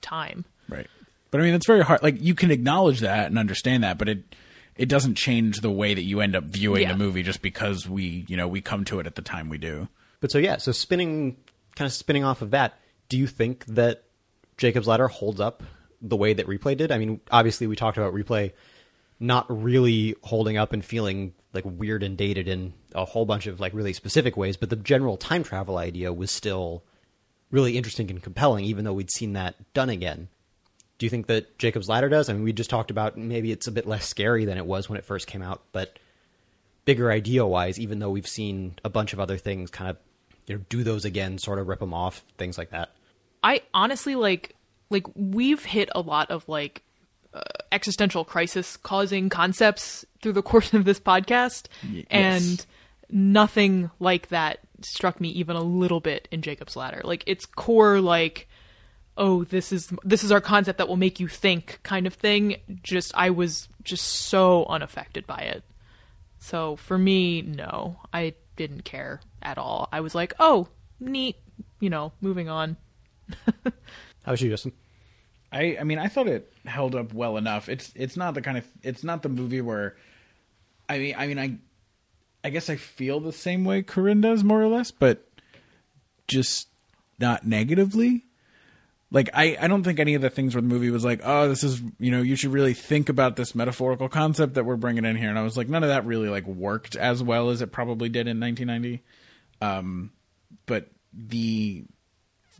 time 0.00 0.44
Right. 0.68 0.86
But 1.30 1.40
I 1.40 1.44
mean, 1.44 1.54
it's 1.54 1.66
very 1.66 1.82
hard. 1.82 2.02
Like 2.02 2.16
you 2.20 2.34
can 2.34 2.50
acknowledge 2.50 3.00
that 3.00 3.26
and 3.26 3.38
understand 3.38 3.84
that, 3.84 3.98
but 3.98 4.08
it 4.08 4.34
it 4.76 4.88
doesn't 4.88 5.16
change 5.16 5.60
the 5.60 5.70
way 5.70 5.92
that 5.94 6.02
you 6.02 6.20
end 6.20 6.36
up 6.36 6.44
viewing 6.44 6.82
Yeah. 6.82 6.92
the 6.92 6.98
movie 6.98 7.22
just 7.22 7.42
because 7.42 7.88
we 7.88 8.24
you 8.28 8.36
know 8.36 8.46
we 8.48 8.60
come 8.60 8.84
to 8.86 9.00
it 9.00 9.06
at 9.06 9.14
the 9.14 9.22
time 9.22 9.48
we 9.48 9.58
do. 9.58 9.88
But 10.20 10.30
so 10.30 10.38
yeah, 10.38 10.56
so 10.58 10.72
spinning 10.72 11.36
kind 11.76 11.86
of 11.86 11.92
spinning 11.92 12.24
off 12.24 12.42
of 12.42 12.50
that, 12.52 12.78
do 13.08 13.16
you 13.18 13.26
think 13.26 13.64
that 13.66 14.04
Jacob's 14.56 14.86
Ladder 14.88 15.08
holds 15.08 15.40
up 15.40 15.62
the 16.02 16.16
way 16.16 16.32
that 16.32 16.46
Replay 16.46 16.76
did? 16.76 16.90
I 16.92 16.98
mean, 16.98 17.20
obviously 17.30 17.66
we 17.66 17.76
talked 17.76 17.98
about 17.98 18.12
Replay 18.14 18.52
not 19.20 19.46
really 19.48 20.14
holding 20.22 20.56
up 20.56 20.72
and 20.72 20.84
feeling 20.84 21.34
like 21.52 21.64
weird 21.66 22.02
and 22.02 22.16
dated 22.16 22.46
in 22.48 22.72
a 22.94 23.04
whole 23.04 23.24
bunch 23.26 23.46
of 23.46 23.58
like 23.60 23.72
really 23.74 23.92
specific 23.92 24.36
ways, 24.36 24.56
but 24.56 24.70
the 24.70 24.76
general 24.76 25.16
time 25.16 25.42
travel 25.42 25.76
idea 25.78 26.12
was 26.12 26.30
still 26.30 26.84
really 27.50 27.76
interesting 27.76 28.10
and 28.10 28.22
compelling 28.22 28.64
even 28.64 28.84
though 28.84 28.92
we'd 28.92 29.10
seen 29.10 29.32
that 29.34 29.54
done 29.74 29.88
again. 29.90 30.28
Do 30.98 31.06
you 31.06 31.10
think 31.10 31.28
that 31.28 31.58
Jacob's 31.58 31.88
Ladder 31.88 32.08
does? 32.08 32.28
I 32.28 32.32
mean, 32.32 32.42
we 32.42 32.52
just 32.52 32.70
talked 32.70 32.90
about 32.90 33.16
maybe 33.16 33.52
it's 33.52 33.68
a 33.68 33.72
bit 33.72 33.86
less 33.86 34.04
scary 34.06 34.44
than 34.44 34.58
it 34.58 34.66
was 34.66 34.88
when 34.88 34.98
it 34.98 35.04
first 35.04 35.26
came 35.28 35.42
out, 35.42 35.62
but 35.72 35.98
bigger 36.84 37.10
idea 37.12 37.46
wise, 37.46 37.78
even 37.78 37.98
though 38.00 38.10
we've 38.10 38.26
seen 38.26 38.74
a 38.84 38.88
bunch 38.90 39.12
of 39.12 39.20
other 39.20 39.36
things 39.36 39.70
kind 39.70 39.90
of 39.90 39.96
you 40.46 40.56
know 40.56 40.64
do 40.68 40.82
those 40.82 41.04
again, 41.04 41.38
sort 41.38 41.58
of 41.58 41.68
rip 41.68 41.78
them 41.80 41.94
off, 41.94 42.24
things 42.36 42.58
like 42.58 42.70
that. 42.70 42.90
I 43.44 43.62
honestly 43.72 44.14
like 44.16 44.56
like 44.90 45.06
we've 45.14 45.64
hit 45.64 45.88
a 45.94 46.00
lot 46.00 46.30
of 46.30 46.48
like 46.48 46.82
uh, 47.32 47.42
existential 47.70 48.24
crisis 48.24 48.76
causing 48.76 49.28
concepts 49.28 50.04
through 50.22 50.32
the 50.32 50.42
course 50.50 50.72
of 50.74 50.84
this 50.84 50.98
podcast 50.98 51.66
Y- 51.84 51.98
yes. 51.98 52.06
and 52.10 52.66
nothing 53.10 53.90
like 54.00 54.28
that 54.28 54.60
struck 54.82 55.20
me 55.20 55.28
even 55.30 55.56
a 55.56 55.62
little 55.62 56.00
bit 56.00 56.28
in 56.30 56.42
Jacob's 56.42 56.76
Ladder. 56.76 57.00
Like 57.04 57.24
its 57.26 57.46
core 57.46 58.00
like 58.00 58.48
oh 59.16 59.44
this 59.44 59.72
is 59.72 59.92
this 60.04 60.22
is 60.22 60.30
our 60.30 60.40
concept 60.40 60.78
that 60.78 60.88
will 60.88 60.96
make 60.96 61.18
you 61.18 61.28
think 61.28 61.80
kind 61.82 62.06
of 62.06 62.14
thing 62.14 62.56
just 62.82 63.12
I 63.16 63.30
was 63.30 63.68
just 63.82 64.04
so 64.04 64.64
unaffected 64.66 65.26
by 65.26 65.38
it. 65.38 65.64
So 66.38 66.76
for 66.76 66.98
me 66.98 67.42
no, 67.42 68.00
I 68.12 68.34
didn't 68.56 68.84
care 68.84 69.20
at 69.42 69.58
all. 69.58 69.88
I 69.92 70.00
was 70.00 70.14
like, 70.14 70.34
"Oh, 70.38 70.68
neat, 71.00 71.36
you 71.80 71.90
know, 71.90 72.12
moving 72.20 72.48
on." 72.48 72.76
How 73.64 74.32
about 74.32 74.40
you, 74.40 74.50
Justin? 74.50 74.72
I 75.50 75.78
I 75.80 75.84
mean, 75.84 75.98
I 75.98 76.08
thought 76.08 76.28
it 76.28 76.52
held 76.66 76.94
up 76.94 77.12
well 77.14 77.36
enough. 77.36 77.68
It's 77.68 77.92
it's 77.94 78.16
not 78.16 78.34
the 78.34 78.42
kind 78.42 78.58
of 78.58 78.66
it's 78.82 79.02
not 79.02 79.22
the 79.22 79.28
movie 79.28 79.60
where 79.60 79.96
I 80.88 80.98
mean 80.98 81.14
I 81.16 81.26
mean 81.26 81.38
I 81.38 81.58
I 82.44 82.50
guess 82.50 82.70
I 82.70 82.76
feel 82.76 83.20
the 83.20 83.32
same 83.32 83.64
way 83.64 83.82
Corinne 83.82 84.20
does 84.20 84.44
more 84.44 84.62
or 84.62 84.68
less, 84.68 84.90
but 84.90 85.26
just 86.28 86.68
not 87.18 87.46
negatively. 87.46 88.24
Like 89.10 89.30
I, 89.32 89.56
I 89.60 89.68
don't 89.68 89.82
think 89.82 89.98
any 89.98 90.14
of 90.14 90.22
the 90.22 90.30
things 90.30 90.54
where 90.54 90.62
the 90.62 90.68
movie 90.68 90.90
was 90.90 91.04
like, 91.04 91.20
oh, 91.24 91.48
this 91.48 91.64
is 91.64 91.80
you 91.98 92.10
know 92.10 92.20
you 92.20 92.36
should 92.36 92.52
really 92.52 92.74
think 92.74 93.08
about 93.08 93.36
this 93.36 93.54
metaphorical 93.54 94.08
concept 94.08 94.54
that 94.54 94.64
we're 94.64 94.76
bringing 94.76 95.04
in 95.04 95.16
here, 95.16 95.30
and 95.30 95.38
I 95.38 95.42
was 95.42 95.56
like, 95.56 95.68
none 95.68 95.82
of 95.82 95.88
that 95.88 96.04
really 96.04 96.28
like 96.28 96.46
worked 96.46 96.94
as 96.94 97.22
well 97.22 97.48
as 97.50 97.62
it 97.62 97.72
probably 97.72 98.08
did 98.08 98.28
in 98.28 98.38
1990. 98.38 99.02
Um, 99.60 100.12
but 100.66 100.88
the 101.12 101.84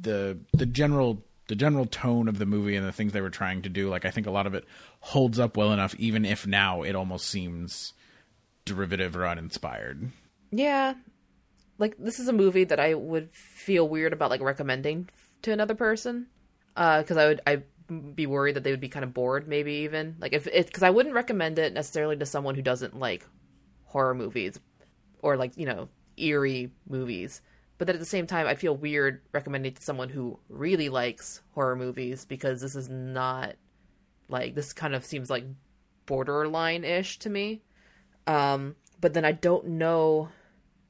the 0.00 0.38
the 0.52 0.66
general 0.66 1.22
the 1.48 1.54
general 1.54 1.86
tone 1.86 2.28
of 2.28 2.38
the 2.38 2.46
movie 2.46 2.76
and 2.76 2.86
the 2.86 2.92
things 2.92 3.12
they 3.12 3.20
were 3.20 3.30
trying 3.30 3.62
to 3.62 3.68
do, 3.68 3.88
like 3.88 4.04
I 4.04 4.10
think 4.10 4.26
a 4.26 4.30
lot 4.30 4.46
of 4.46 4.54
it 4.54 4.64
holds 5.00 5.38
up 5.38 5.56
well 5.56 5.72
enough, 5.72 5.94
even 5.96 6.24
if 6.24 6.46
now 6.46 6.82
it 6.82 6.94
almost 6.94 7.26
seems 7.26 7.92
derivative 8.68 9.16
or 9.16 9.26
uninspired. 9.26 10.10
Yeah. 10.50 10.94
Like 11.78 11.96
this 11.98 12.18
is 12.18 12.28
a 12.28 12.32
movie 12.32 12.64
that 12.64 12.80
I 12.80 12.94
would 12.94 13.30
feel 13.30 13.88
weird 13.88 14.12
about 14.12 14.30
like 14.30 14.40
recommending 14.40 15.08
to 15.42 15.52
another 15.52 15.74
person. 15.74 16.26
Uh 16.76 17.02
cuz 17.02 17.16
I 17.16 17.26
would 17.26 17.40
I'd 17.46 17.64
be 18.14 18.26
worried 18.26 18.56
that 18.56 18.64
they 18.64 18.70
would 18.70 18.80
be 18.80 18.88
kind 18.88 19.04
of 19.04 19.14
bored 19.14 19.48
maybe 19.48 19.72
even. 19.72 20.16
Like 20.20 20.32
if 20.32 20.46
it 20.46 20.72
cuz 20.72 20.82
I 20.82 20.90
wouldn't 20.90 21.14
recommend 21.14 21.58
it 21.58 21.72
necessarily 21.72 22.16
to 22.16 22.26
someone 22.26 22.54
who 22.54 22.62
doesn't 22.62 22.98
like 22.98 23.26
horror 23.84 24.14
movies 24.14 24.58
or 25.20 25.36
like, 25.36 25.56
you 25.56 25.66
know, 25.66 25.88
eerie 26.16 26.70
movies. 26.88 27.40
But 27.78 27.86
then 27.86 27.96
at 27.96 28.00
the 28.00 28.06
same 28.06 28.26
time 28.26 28.46
I 28.46 28.54
feel 28.54 28.76
weird 28.76 29.22
recommending 29.32 29.74
to 29.74 29.82
someone 29.82 30.08
who 30.08 30.38
really 30.48 30.88
likes 30.88 31.42
horror 31.54 31.76
movies 31.76 32.24
because 32.24 32.60
this 32.60 32.74
is 32.74 32.88
not 32.88 33.54
like 34.28 34.54
this 34.54 34.72
kind 34.72 34.94
of 34.94 35.04
seems 35.04 35.30
like 35.30 35.44
borderline-ish 36.06 37.18
to 37.20 37.30
me. 37.30 37.62
Um 38.28 38.76
but 39.00 39.14
then 39.14 39.24
I 39.24 39.32
don't 39.32 39.66
know 39.66 40.28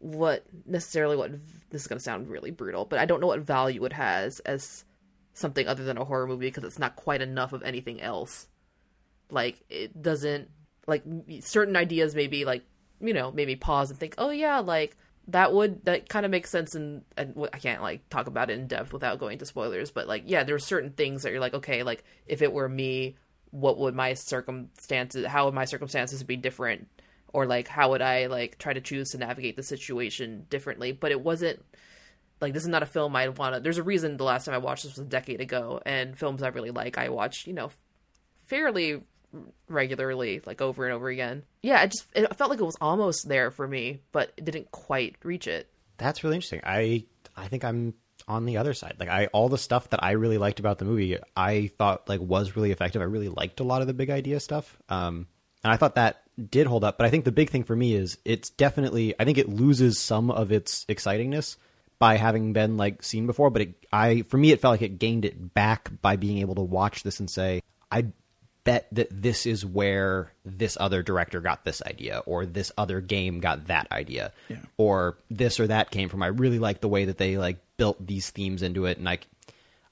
what 0.00 0.44
necessarily 0.66 1.16
what 1.16 1.32
this 1.70 1.82
is 1.82 1.86
going 1.86 1.98
to 1.98 2.02
sound 2.02 2.28
really 2.28 2.50
brutal, 2.50 2.84
but 2.84 2.98
I 2.98 3.04
don't 3.04 3.20
know 3.20 3.26
what 3.26 3.40
value 3.40 3.84
it 3.84 3.92
has 3.92 4.40
as 4.40 4.84
something 5.34 5.66
other 5.66 5.84
than 5.84 5.98
a 5.98 6.04
horror 6.04 6.26
movie 6.26 6.48
because 6.48 6.64
it's 6.64 6.78
not 6.78 6.96
quite 6.96 7.22
enough 7.22 7.52
of 7.52 7.62
anything 7.62 8.00
else. 8.00 8.48
Like 9.30 9.62
it 9.68 10.02
doesn't 10.02 10.48
like 10.86 11.04
certain 11.40 11.76
ideas 11.76 12.14
maybe 12.14 12.44
like 12.44 12.64
you 13.00 13.12
know 13.12 13.30
maybe 13.30 13.54
pause 13.54 13.90
and 13.90 14.00
think 14.00 14.14
oh 14.18 14.30
yeah 14.30 14.58
like 14.58 14.96
that 15.28 15.52
would 15.52 15.84
that 15.84 16.08
kind 16.08 16.24
of 16.24 16.32
makes 16.32 16.48
sense 16.48 16.74
and 16.74 17.02
I 17.16 17.58
can't 17.58 17.82
like 17.82 18.08
talk 18.08 18.26
about 18.26 18.48
it 18.48 18.58
in 18.58 18.66
depth 18.66 18.94
without 18.94 19.18
going 19.18 19.38
to 19.38 19.46
spoilers 19.46 19.90
but 19.90 20.08
like 20.08 20.24
yeah 20.26 20.42
there's 20.42 20.64
certain 20.64 20.92
things 20.92 21.22
that 21.22 21.30
you're 21.30 21.40
like 21.40 21.54
okay 21.54 21.82
like 21.82 22.02
if 22.26 22.40
it 22.40 22.52
were 22.52 22.68
me 22.68 23.16
what 23.50 23.78
would 23.78 23.94
my 23.94 24.14
circumstances 24.14 25.26
how 25.26 25.44
would 25.44 25.54
my 25.54 25.66
circumstances 25.66 26.22
be 26.22 26.36
different 26.36 26.88
or 27.32 27.46
like 27.46 27.68
how 27.68 27.90
would 27.90 28.02
I 28.02 28.26
like 28.26 28.58
try 28.58 28.72
to 28.72 28.80
choose 28.80 29.10
to 29.10 29.18
navigate 29.18 29.56
the 29.56 29.62
situation 29.62 30.46
differently 30.50 30.92
but 30.92 31.10
it 31.10 31.20
wasn't 31.20 31.64
like 32.40 32.52
this 32.54 32.62
is 32.62 32.68
not 32.68 32.82
a 32.82 32.86
film 32.86 33.14
I'd 33.16 33.38
want 33.38 33.54
to 33.54 33.60
there's 33.60 33.78
a 33.78 33.82
reason 33.82 34.16
the 34.16 34.24
last 34.24 34.44
time 34.44 34.54
I 34.54 34.58
watched 34.58 34.84
this 34.84 34.92
was 34.92 35.06
a 35.06 35.08
decade 35.08 35.40
ago 35.40 35.80
and 35.84 36.18
films 36.18 36.42
I 36.42 36.48
really 36.48 36.70
like 36.70 36.98
I 36.98 37.08
watch 37.08 37.46
you 37.46 37.52
know 37.52 37.70
fairly 38.46 39.02
regularly 39.68 40.40
like 40.46 40.62
over 40.62 40.86
and 40.86 40.94
over 40.94 41.08
again 41.08 41.42
yeah 41.62 41.82
it 41.82 41.92
just 41.92 42.06
it 42.14 42.34
felt 42.36 42.50
like 42.50 42.60
it 42.60 42.64
was 42.64 42.78
almost 42.80 43.28
there 43.28 43.50
for 43.50 43.68
me 43.68 44.00
but 44.12 44.32
it 44.36 44.44
didn't 44.44 44.70
quite 44.70 45.16
reach 45.22 45.46
it 45.46 45.68
That's 45.98 46.24
really 46.24 46.36
interesting. 46.36 46.60
I 46.64 47.04
I 47.36 47.48
think 47.48 47.64
I'm 47.64 47.94
on 48.26 48.46
the 48.46 48.56
other 48.56 48.74
side. 48.74 48.96
Like 48.98 49.08
I 49.08 49.26
all 49.26 49.48
the 49.48 49.58
stuff 49.58 49.90
that 49.90 50.02
I 50.02 50.12
really 50.12 50.38
liked 50.38 50.60
about 50.60 50.78
the 50.78 50.84
movie, 50.84 51.18
I 51.36 51.70
thought 51.78 52.08
like 52.08 52.20
was 52.20 52.56
really 52.56 52.70
effective. 52.70 53.02
I 53.02 53.06
really 53.06 53.28
liked 53.28 53.60
a 53.60 53.64
lot 53.64 53.80
of 53.80 53.86
the 53.86 53.94
big 53.94 54.10
idea 54.10 54.40
stuff. 54.40 54.78
Um 54.88 55.26
and 55.64 55.72
I 55.72 55.76
thought 55.76 55.96
that 55.96 56.22
did 56.50 56.66
hold 56.66 56.84
up, 56.84 56.98
but 56.98 57.06
I 57.06 57.10
think 57.10 57.24
the 57.24 57.32
big 57.32 57.50
thing 57.50 57.64
for 57.64 57.74
me 57.76 57.94
is 57.94 58.18
it's 58.24 58.50
definitely 58.50 59.14
I 59.18 59.24
think 59.24 59.38
it 59.38 59.48
loses 59.48 59.98
some 59.98 60.30
of 60.30 60.52
its 60.52 60.84
excitingness 60.86 61.56
by 61.98 62.16
having 62.16 62.52
been 62.52 62.76
like 62.76 63.02
seen 63.02 63.26
before, 63.26 63.50
but 63.50 63.62
it, 63.62 63.86
I 63.92 64.22
for 64.22 64.36
me 64.38 64.52
it 64.52 64.60
felt 64.60 64.72
like 64.72 64.82
it 64.82 64.98
gained 64.98 65.24
it 65.24 65.52
back 65.54 65.90
by 66.00 66.16
being 66.16 66.38
able 66.38 66.54
to 66.56 66.62
watch 66.62 67.02
this 67.02 67.18
and 67.20 67.28
say 67.30 67.60
I 67.90 68.06
bet 68.64 68.86
that 68.92 69.08
this 69.10 69.46
is 69.46 69.64
where 69.64 70.32
this 70.44 70.76
other 70.78 71.02
director 71.02 71.40
got 71.40 71.64
this 71.64 71.82
idea 71.82 72.18
or 72.26 72.44
this 72.44 72.70
other 72.76 73.00
game 73.00 73.40
got 73.40 73.66
that 73.68 73.88
idea 73.90 74.32
Yeah. 74.48 74.58
or 74.76 75.16
this 75.30 75.58
or 75.58 75.66
that 75.68 75.90
came 75.90 76.08
from. 76.08 76.22
I 76.22 76.26
really 76.28 76.58
like 76.58 76.80
the 76.80 76.88
way 76.88 77.06
that 77.06 77.18
they 77.18 77.38
like 77.38 77.58
built 77.78 78.04
these 78.04 78.28
themes 78.30 78.62
into 78.62 78.84
it, 78.84 78.98
and 78.98 79.08
I, 79.08 79.18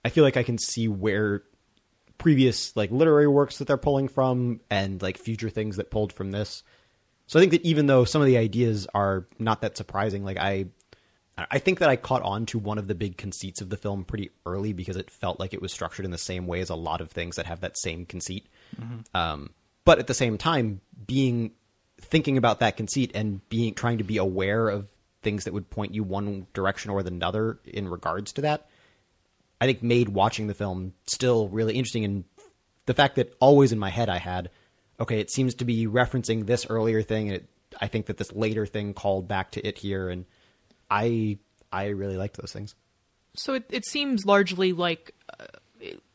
I 0.04 0.11
feel 0.11 0.24
like 0.24 0.37
I 0.37 0.42
can 0.42 0.59
see 0.59 0.88
where 0.88 1.42
previous 2.18 2.76
like 2.76 2.90
literary 2.90 3.29
works 3.29 3.59
that 3.59 3.66
they're 3.66 3.76
pulling 3.76 4.09
from 4.09 4.61
and 4.70 5.00
like 5.02 5.18
future 5.18 5.50
things 5.50 5.76
that 5.76 5.90
pulled 5.90 6.12
from 6.12 6.31
this. 6.31 6.62
So 7.26 7.38
I 7.38 7.42
think 7.42 7.52
that 7.52 7.64
even 7.64 7.87
though 7.87 8.05
some 8.05 8.22
of 8.22 8.26
the 8.26 8.38
ideas 8.38 8.87
are 8.94 9.26
not 9.38 9.61
that 9.62 9.76
surprising, 9.76 10.24
like 10.24 10.38
I, 10.38 10.66
I 11.37 11.59
think 11.59 11.81
that 11.81 11.88
I 11.88 11.96
caught 11.96 12.22
on 12.22 12.46
to 12.46 12.59
one 12.59 12.79
of 12.79 12.87
the 12.87 12.94
big 12.94 13.18
conceits 13.18 13.61
of 13.61 13.68
the 13.68 13.76
film 13.76 14.05
pretty 14.05 14.31
early 14.46 14.72
because 14.72 14.96
it 14.96 15.11
felt 15.11 15.38
like 15.40 15.52
it 15.52 15.61
was 15.61 15.72
structured 15.72 16.05
in 16.05 16.11
the 16.11 16.18
same 16.18 16.46
way 16.46 16.61
as 16.61 16.70
a 16.70 16.76
lot 16.76 17.00
of 17.00 17.11
things 17.11 17.37
that 17.37 17.46
have 17.46 17.61
that 17.61 17.76
same 17.76 18.07
conceit. 18.07 18.46
Um, 19.14 19.50
but 19.85 19.98
at 19.98 20.07
the 20.07 20.14
same 20.14 20.38
time, 20.38 20.81
being 21.07 21.52
thinking 22.00 22.38
about 22.38 22.61
that 22.61 22.76
conceit 22.76 23.11
and 23.14 23.46
being 23.48 23.74
trying 23.74 23.98
to 23.98 24.05
be 24.05 24.18
aware 24.18 24.68
of 24.68 24.87
things 25.22 25.44
that 25.44 25.52
would 25.52 25.68
point 25.70 25.94
you 25.94 26.05
one 26.05 26.46
direction 26.55 26.90
or 26.90 27.00
another 27.00 27.59
in 27.64 27.88
regards 27.88 28.33
to 28.35 28.42
that, 28.42 28.68
I 29.60 29.66
think 29.66 29.82
made 29.82 30.08
watching 30.10 30.46
the 30.46 30.54
film 30.54 30.92
still 31.06 31.48
really 31.48 31.74
interesting. 31.74 32.04
And 32.04 32.24
the 32.86 32.94
fact 32.94 33.16
that 33.16 33.34
always 33.40 33.72
in 33.72 33.78
my 33.78 33.90
head 33.90 34.08
I 34.08 34.18
had, 34.18 34.50
okay, 35.00 35.20
it 35.20 35.30
seems 35.30 35.54
to 35.56 35.64
be 35.64 35.86
referencing 35.86 36.46
this 36.46 36.66
earlier 36.68 37.02
thing, 37.02 37.28
and 37.28 37.36
it, 37.36 37.48
I 37.80 37.88
think 37.88 38.06
that 38.06 38.16
this 38.16 38.32
later 38.32 38.66
thing 38.66 38.94
called 38.94 39.28
back 39.28 39.52
to 39.52 39.66
it 39.66 39.78
here, 39.78 40.08
and 40.08 40.24
I 40.90 41.38
I 41.72 41.88
really 41.88 42.16
liked 42.16 42.36
those 42.36 42.52
things. 42.52 42.74
So 43.34 43.54
it, 43.54 43.64
it 43.70 43.84
seems 43.84 44.24
largely 44.24 44.72
like 44.72 45.14
uh, 45.38 45.46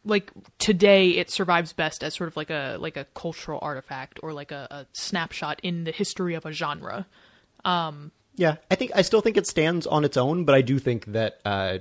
like 0.03 0.31
today 0.57 1.11
it 1.11 1.29
survives 1.29 1.73
best 1.73 2.03
as 2.03 2.15
sort 2.15 2.27
of 2.27 2.37
like 2.37 2.49
a 2.49 2.77
like 2.79 2.97
a 2.97 3.05
cultural 3.13 3.59
artifact 3.61 4.19
or 4.23 4.33
like 4.33 4.51
a, 4.51 4.67
a 4.71 4.85
snapshot 4.93 5.59
in 5.61 5.83
the 5.83 5.91
history 5.91 6.35
of 6.35 6.45
a 6.45 6.51
genre. 6.51 7.05
Yeah, 8.35 8.55
I 8.71 8.75
think 8.75 8.91
I 8.95 9.01
still 9.01 9.21
think 9.21 9.37
it 9.37 9.45
stands 9.45 9.85
on 9.85 10.03
its 10.05 10.17
own, 10.17 10.45
but 10.45 10.55
I 10.55 10.61
do 10.61 10.79
think 10.79 11.05
that 11.07 11.39
uh, 11.45 11.79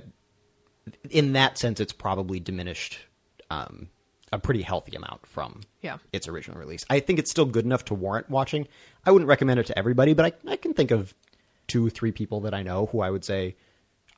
in 1.09 1.33
that 1.33 1.57
sense, 1.57 1.79
it's 1.79 1.93
probably 1.93 2.39
diminished 2.39 2.99
um, 3.49 3.89
a 4.31 4.39
pretty 4.39 4.61
healthy 4.61 4.95
amount 4.95 5.25
from 5.27 5.61
Yeah. 5.81 5.97
its 6.13 6.27
original 6.27 6.59
release. 6.59 6.85
I 6.89 6.99
think 6.99 7.19
it's 7.19 7.29
still 7.31 7.45
good 7.45 7.65
enough 7.65 7.85
to 7.85 7.93
warrant 7.93 8.29
watching. 8.29 8.67
I 9.05 9.11
wouldn't 9.11 9.29
recommend 9.29 9.59
it 9.59 9.65
to 9.67 9.77
everybody, 9.77 10.13
but 10.13 10.25
I, 10.45 10.51
I 10.51 10.55
can 10.55 10.73
think 10.73 10.91
of 10.91 11.13
two, 11.67 11.89
three 11.89 12.11
people 12.11 12.41
that 12.41 12.53
I 12.53 12.63
know 12.63 12.87
who 12.87 13.01
I 13.01 13.09
would 13.09 13.23
say 13.25 13.55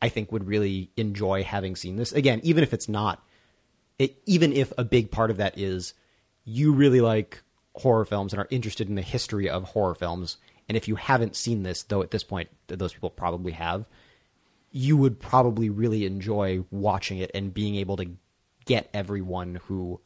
I 0.01 0.09
think 0.09 0.31
would 0.31 0.45
really 0.47 0.91
enjoy 0.97 1.43
having 1.43 1.75
seen 1.75 1.95
this. 1.95 2.11
Again, 2.11 2.41
even 2.43 2.63
if 2.63 2.73
it's 2.73 2.89
not, 2.89 3.25
it, 3.99 4.17
even 4.25 4.51
if 4.53 4.71
a 4.77 4.83
big 4.83 5.11
part 5.11 5.31
of 5.31 5.37
that 5.37 5.57
is 5.57 5.93
you 6.45 6.73
really 6.73 6.99
like 7.01 7.41
horror 7.75 8.05
films 8.05 8.33
and 8.33 8.39
are 8.41 8.47
interested 8.51 8.87
in 8.89 8.95
the 8.95 9.01
history 9.01 9.49
of 9.49 9.63
horror 9.63 9.95
films, 9.95 10.37
and 10.67 10.75
if 10.77 10.87
you 10.87 10.95
haven't 10.95 11.35
seen 11.35 11.63
this, 11.63 11.83
though 11.83 12.01
at 12.01 12.11
this 12.11 12.23
point 12.23 12.49
those 12.67 12.93
people 12.93 13.09
probably 13.09 13.53
have, 13.53 13.85
you 14.73 14.97
would 14.97 15.19
probably 15.19 15.69
really 15.69 16.05
enjoy 16.05 16.65
watching 16.71 17.19
it 17.19 17.31
and 17.33 17.53
being 17.53 17.75
able 17.75 17.95
to 17.95 18.09
get 18.65 18.89
everyone 18.93 19.61
who 19.67 20.01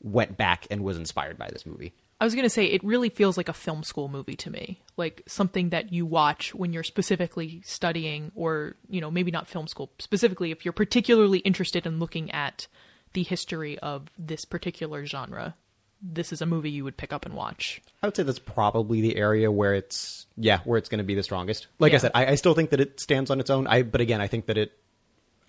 went 0.00 0.36
back 0.36 0.66
and 0.70 0.84
was 0.84 0.98
inspired 0.98 1.38
by 1.38 1.48
this 1.50 1.64
movie. 1.64 1.94
I 2.20 2.24
was 2.24 2.34
going 2.34 2.44
to 2.44 2.50
say 2.50 2.66
it 2.66 2.84
really 2.84 3.08
feels 3.08 3.36
like 3.38 3.48
a 3.48 3.54
film 3.54 3.82
school 3.82 4.08
movie 4.08 4.36
to 4.36 4.50
me. 4.50 4.82
Like 4.98 5.22
something 5.26 5.70
that 5.70 5.92
you 5.92 6.04
watch 6.04 6.54
when 6.54 6.72
you're 6.72 6.82
specifically 6.82 7.62
studying 7.64 8.30
or, 8.34 8.76
you 8.88 9.00
know, 9.00 9.10
maybe 9.10 9.30
not 9.30 9.48
film 9.48 9.66
school, 9.66 9.90
specifically 9.98 10.50
if 10.50 10.64
you're 10.64 10.72
particularly 10.72 11.38
interested 11.38 11.86
in 11.86 11.98
looking 11.98 12.30
at 12.32 12.66
the 13.14 13.22
history 13.22 13.78
of 13.78 14.10
this 14.18 14.44
particular 14.44 15.06
genre. 15.06 15.56
This 16.00 16.32
is 16.32 16.40
a 16.40 16.46
movie 16.46 16.70
you 16.70 16.84
would 16.84 16.96
pick 16.96 17.12
up 17.12 17.26
and 17.26 17.34
watch. 17.34 17.82
I 18.02 18.06
would 18.06 18.14
say 18.16 18.22
that's 18.22 18.38
probably 18.38 19.00
the 19.00 19.16
area 19.16 19.50
where 19.50 19.74
it's 19.74 20.26
yeah, 20.36 20.60
where 20.64 20.78
it's 20.78 20.88
going 20.88 20.98
to 20.98 21.04
be 21.04 21.14
the 21.16 21.22
strongest. 21.24 21.66
Like 21.78 21.92
I 21.94 21.98
said, 21.98 22.12
I, 22.14 22.26
I 22.26 22.34
still 22.36 22.54
think 22.54 22.70
that 22.70 22.80
it 22.80 23.00
stands 23.00 23.30
on 23.30 23.40
its 23.40 23.50
own. 23.50 23.66
I 23.66 23.82
but 23.82 24.00
again, 24.00 24.20
I 24.20 24.28
think 24.28 24.46
that 24.46 24.56
it, 24.56 24.72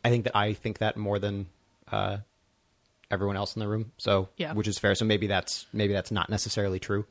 I 0.04 0.10
think 0.10 0.24
that 0.26 0.36
I 0.36 0.54
think 0.54 0.80
that 0.80 0.98
more 0.98 1.20
than 1.20 1.46
uh, 1.92 2.18
everyone 3.12 3.38
else 3.38 3.56
in 3.56 3.60
the 3.60 3.68
room. 3.68 3.92
So 3.98 4.30
Yeah. 4.38 4.54
which 4.54 4.68
is 4.68 4.80
fair. 4.80 4.96
So 4.96 5.06
maybe 5.06 5.28
that's 5.28 5.68
maybe 5.74 5.94
that's 5.94 6.12
not 6.12 6.30
necessarily 6.30 6.80
true, 6.80 7.06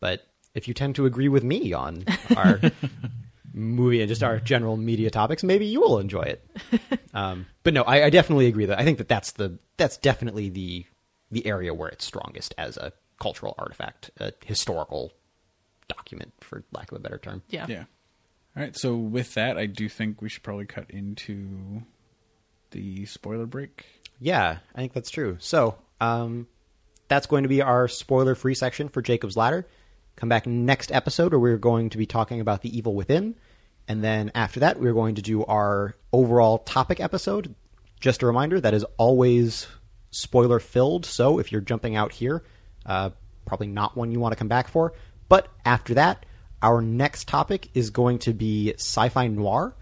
but 0.00 0.26
if 0.54 0.68
you 0.68 0.74
tend 0.74 0.96
to 0.96 1.06
agree 1.06 1.28
with 1.28 1.44
me 1.44 1.72
on 1.72 2.04
our 2.36 2.60
movie 3.54 4.00
and 4.00 4.08
just 4.08 4.22
our 4.22 4.38
general 4.38 4.76
media 4.76 5.10
topics, 5.10 5.42
maybe 5.42 5.66
you 5.66 5.80
will 5.80 5.98
enjoy 5.98 6.22
it. 6.22 6.46
um, 7.14 7.46
but 7.62 7.72
no, 7.74 7.82
I, 7.82 8.04
I 8.04 8.10
definitely 8.10 8.46
agree 8.46 8.66
that 8.66 8.78
I 8.78 8.84
think 8.84 8.98
that 8.98 9.08
that's 9.08 9.32
the 9.32 9.58
that's 9.78 9.96
definitely 9.96 10.50
the 10.50 10.84
the 11.30 11.46
area 11.46 11.74
where 11.74 11.88
it's 11.88 12.04
strongest 12.04 12.54
as 12.56 12.76
a 12.76 12.92
cultural 13.18 13.54
artifact, 13.58 14.10
a 14.18 14.32
historical 14.44 15.12
document, 15.88 16.32
for 16.40 16.64
lack 16.72 16.90
of 16.92 16.98
a 16.98 17.00
better 17.00 17.18
term. 17.18 17.42
Yeah. 17.48 17.66
Yeah. 17.68 17.84
All 18.56 18.62
right. 18.62 18.76
So 18.76 18.96
with 18.96 19.34
that, 19.34 19.58
I 19.58 19.66
do 19.66 19.88
think 19.88 20.22
we 20.22 20.28
should 20.28 20.42
probably 20.42 20.66
cut 20.66 20.90
into 20.90 21.82
the 22.70 23.06
spoiler 23.06 23.46
break. 23.46 23.86
Yeah, 24.20 24.58
I 24.74 24.78
think 24.78 24.92
that's 24.92 25.10
true. 25.10 25.36
So, 25.40 25.76
um, 26.00 26.46
that's 27.08 27.26
going 27.26 27.42
to 27.44 27.48
be 27.48 27.62
our 27.62 27.86
spoiler 27.86 28.34
free 28.34 28.54
section 28.54 28.88
for 28.88 29.02
Jacob's 29.02 29.36
Ladder. 29.36 29.66
Come 30.16 30.28
back 30.28 30.46
next 30.46 30.90
episode 30.90 31.32
where 31.32 31.38
we're 31.38 31.58
going 31.58 31.90
to 31.90 31.98
be 31.98 32.06
talking 32.06 32.40
about 32.40 32.62
the 32.62 32.76
evil 32.76 32.94
within. 32.94 33.36
And 33.86 34.02
then 34.02 34.32
after 34.34 34.60
that, 34.60 34.80
we're 34.80 34.94
going 34.94 35.14
to 35.16 35.22
do 35.22 35.44
our 35.44 35.94
overall 36.12 36.58
topic 36.58 36.98
episode. 36.98 37.54
Just 38.00 38.22
a 38.22 38.26
reminder 38.26 38.60
that 38.60 38.74
is 38.74 38.84
always 38.96 39.66
spoiler 40.16 40.58
filled. 40.58 41.06
So 41.06 41.38
if 41.38 41.52
you're 41.52 41.60
jumping 41.60 41.96
out 41.96 42.12
here, 42.12 42.42
uh, 42.84 43.10
probably 43.44 43.66
not 43.66 43.96
one 43.96 44.10
you 44.10 44.20
want 44.20 44.32
to 44.32 44.36
come 44.36 44.48
back 44.48 44.68
for. 44.68 44.92
But 45.28 45.48
after 45.64 45.94
that, 45.94 46.24
our 46.62 46.80
next 46.80 47.28
topic 47.28 47.68
is 47.74 47.90
going 47.90 48.18
to 48.20 48.32
be 48.32 48.72
sci 48.74 49.08
fi 49.08 49.28
noir, 49.28 49.74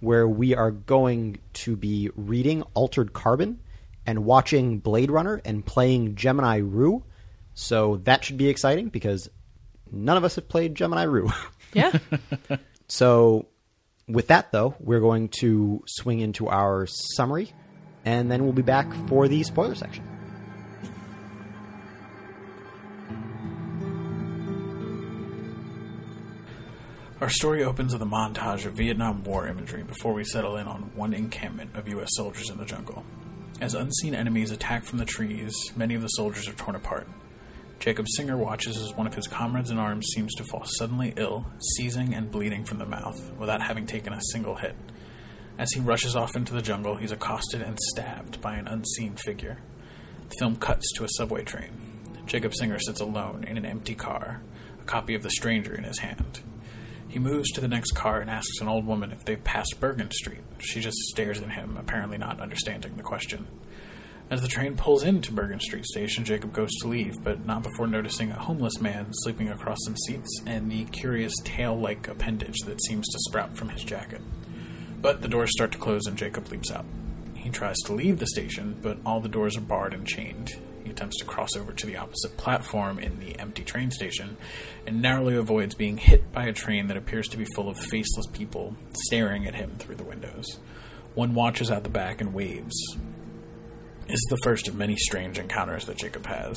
where 0.00 0.26
we 0.26 0.54
are 0.54 0.70
going 0.70 1.38
to 1.54 1.76
be 1.76 2.10
reading 2.16 2.62
Altered 2.74 3.12
Carbon 3.12 3.60
and 4.06 4.24
watching 4.24 4.78
Blade 4.78 5.10
Runner 5.10 5.40
and 5.44 5.64
playing 5.64 6.16
Gemini 6.16 6.56
Rue. 6.58 7.04
So 7.54 7.98
that 8.04 8.24
should 8.24 8.38
be 8.38 8.48
exciting 8.48 8.88
because 8.88 9.28
none 9.90 10.16
of 10.16 10.24
us 10.24 10.36
have 10.36 10.48
played 10.48 10.74
Gemini 10.74 11.04
Rue. 11.04 11.30
Yeah. 11.74 12.00
so 12.86 13.46
with 14.06 14.26
that 14.26 14.52
though, 14.52 14.74
we're 14.78 15.00
going 15.00 15.30
to 15.40 15.82
swing 15.86 16.20
into 16.20 16.46
our 16.48 16.86
summary 16.86 17.50
and 18.04 18.30
then 18.30 18.44
we'll 18.44 18.52
be 18.52 18.62
back 18.62 18.92
for 19.08 19.28
the 19.28 19.42
spoiler 19.42 19.74
section. 19.74 20.04
Our 27.20 27.30
story 27.30 27.62
opens 27.62 27.92
with 27.92 28.02
a 28.02 28.06
montage 28.06 28.66
of 28.66 28.72
Vietnam 28.72 29.22
War 29.22 29.46
imagery 29.46 29.84
before 29.84 30.12
we 30.12 30.24
settle 30.24 30.56
in 30.56 30.66
on 30.66 30.90
one 30.96 31.14
encampment 31.14 31.76
of 31.76 31.86
U.S. 31.86 32.08
soldiers 32.14 32.50
in 32.50 32.58
the 32.58 32.64
jungle. 32.64 33.04
As 33.60 33.74
unseen 33.74 34.12
enemies 34.12 34.50
attack 34.50 34.82
from 34.82 34.98
the 34.98 35.04
trees, 35.04 35.54
many 35.76 35.94
of 35.94 36.02
the 36.02 36.08
soldiers 36.08 36.48
are 36.48 36.54
torn 36.54 36.74
apart. 36.74 37.06
Jacob 37.78 38.06
Singer 38.08 38.36
watches 38.36 38.76
as 38.76 38.96
one 38.96 39.06
of 39.06 39.14
his 39.14 39.28
comrades 39.28 39.70
in 39.70 39.78
arms 39.78 40.08
seems 40.14 40.34
to 40.34 40.42
fall 40.42 40.64
suddenly 40.64 41.14
ill, 41.16 41.46
seizing 41.76 42.12
and 42.12 42.28
bleeding 42.28 42.64
from 42.64 42.78
the 42.78 42.86
mouth, 42.86 43.30
without 43.38 43.62
having 43.62 43.86
taken 43.86 44.12
a 44.12 44.20
single 44.32 44.56
hit. 44.56 44.74
As 45.58 45.70
he 45.72 45.80
rushes 45.80 46.16
off 46.16 46.34
into 46.34 46.54
the 46.54 46.62
jungle, 46.62 46.96
he's 46.96 47.12
accosted 47.12 47.62
and 47.62 47.78
stabbed 47.78 48.40
by 48.40 48.56
an 48.56 48.66
unseen 48.66 49.16
figure. 49.16 49.58
The 50.30 50.36
film 50.38 50.56
cuts 50.56 50.90
to 50.94 51.04
a 51.04 51.08
subway 51.10 51.44
train. 51.44 51.70
Jacob 52.26 52.54
Singer 52.54 52.78
sits 52.78 53.00
alone 53.00 53.44
in 53.44 53.58
an 53.58 53.66
empty 53.66 53.94
car, 53.94 54.42
a 54.80 54.84
copy 54.84 55.14
of 55.14 55.22
The 55.22 55.30
Stranger 55.30 55.74
in 55.74 55.84
his 55.84 55.98
hand. 55.98 56.40
He 57.06 57.18
moves 57.18 57.50
to 57.52 57.60
the 57.60 57.68
next 57.68 57.90
car 57.90 58.20
and 58.20 58.30
asks 58.30 58.60
an 58.60 58.68
old 58.68 58.86
woman 58.86 59.12
if 59.12 59.24
they've 59.24 59.44
passed 59.44 59.78
Bergen 59.78 60.10
Street. 60.10 60.40
She 60.58 60.80
just 60.80 60.96
stares 60.96 61.42
at 61.42 61.52
him, 61.52 61.76
apparently 61.76 62.16
not 62.16 62.40
understanding 62.40 62.96
the 62.96 63.02
question. 63.02 63.46
As 64.30 64.40
the 64.40 64.48
train 64.48 64.76
pulls 64.76 65.02
into 65.02 65.30
Bergen 65.30 65.60
Street 65.60 65.84
station, 65.84 66.24
Jacob 66.24 66.54
goes 66.54 66.70
to 66.80 66.88
leave, 66.88 67.22
but 67.22 67.44
not 67.44 67.62
before 67.62 67.86
noticing 67.86 68.30
a 68.30 68.38
homeless 68.38 68.80
man 68.80 69.08
sleeping 69.12 69.50
across 69.50 69.76
some 69.84 69.96
seats 70.06 70.40
and 70.46 70.72
the 70.72 70.84
curious 70.86 71.34
tail 71.44 71.78
like 71.78 72.08
appendage 72.08 72.56
that 72.64 72.82
seems 72.84 73.06
to 73.08 73.18
sprout 73.28 73.54
from 73.58 73.68
his 73.68 73.84
jacket. 73.84 74.22
But 75.02 75.20
the 75.20 75.28
doors 75.28 75.50
start 75.50 75.72
to 75.72 75.78
close 75.78 76.06
and 76.06 76.16
Jacob 76.16 76.48
leaps 76.50 76.70
out. 76.70 76.84
He 77.34 77.50
tries 77.50 77.76
to 77.86 77.92
leave 77.92 78.20
the 78.20 78.26
station, 78.28 78.78
but 78.80 78.98
all 79.04 79.20
the 79.20 79.28
doors 79.28 79.56
are 79.56 79.62
barred 79.62 79.94
and 79.94 80.06
chained. 80.06 80.52
He 80.84 80.90
attempts 80.90 81.18
to 81.18 81.24
cross 81.24 81.56
over 81.56 81.72
to 81.72 81.86
the 81.86 81.96
opposite 81.96 82.36
platform 82.36 83.00
in 83.00 83.18
the 83.18 83.36
empty 83.40 83.64
train 83.64 83.90
station 83.90 84.36
and 84.86 85.02
narrowly 85.02 85.34
avoids 85.34 85.74
being 85.74 85.96
hit 85.96 86.32
by 86.32 86.46
a 86.46 86.52
train 86.52 86.86
that 86.86 86.96
appears 86.96 87.26
to 87.28 87.36
be 87.36 87.44
full 87.56 87.68
of 87.68 87.76
faceless 87.76 88.26
people 88.32 88.76
staring 88.92 89.46
at 89.46 89.56
him 89.56 89.72
through 89.76 89.96
the 89.96 90.04
windows. 90.04 90.46
One 91.14 91.34
watches 91.34 91.70
out 91.70 91.82
the 91.82 91.90
back 91.90 92.20
and 92.20 92.32
waves. 92.32 92.96
Is 94.08 94.24
the 94.30 94.38
first 94.44 94.68
of 94.68 94.76
many 94.76 94.96
strange 94.96 95.38
encounters 95.38 95.86
that 95.86 95.98
Jacob 95.98 96.26
has. 96.26 96.56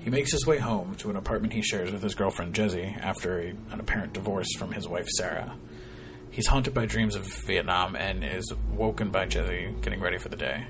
He 0.00 0.10
makes 0.10 0.32
his 0.32 0.46
way 0.46 0.58
home 0.58 0.96
to 0.96 1.10
an 1.10 1.16
apartment 1.16 1.52
he 1.52 1.62
shares 1.62 1.92
with 1.92 2.02
his 2.02 2.14
girlfriend 2.14 2.54
Jezzie 2.54 2.96
after 3.00 3.40
a, 3.40 3.48
an 3.70 3.80
apparent 3.80 4.12
divorce 4.12 4.48
from 4.58 4.72
his 4.72 4.88
wife 4.88 5.06
Sarah. 5.16 5.56
He's 6.34 6.48
haunted 6.48 6.74
by 6.74 6.86
dreams 6.86 7.14
of 7.14 7.32
Vietnam 7.46 7.94
and 7.94 8.24
is 8.24 8.52
woken 8.72 9.10
by 9.10 9.24
Jezzie 9.24 9.72
getting 9.82 10.00
ready 10.00 10.18
for 10.18 10.28
the 10.28 10.36
day. 10.36 10.66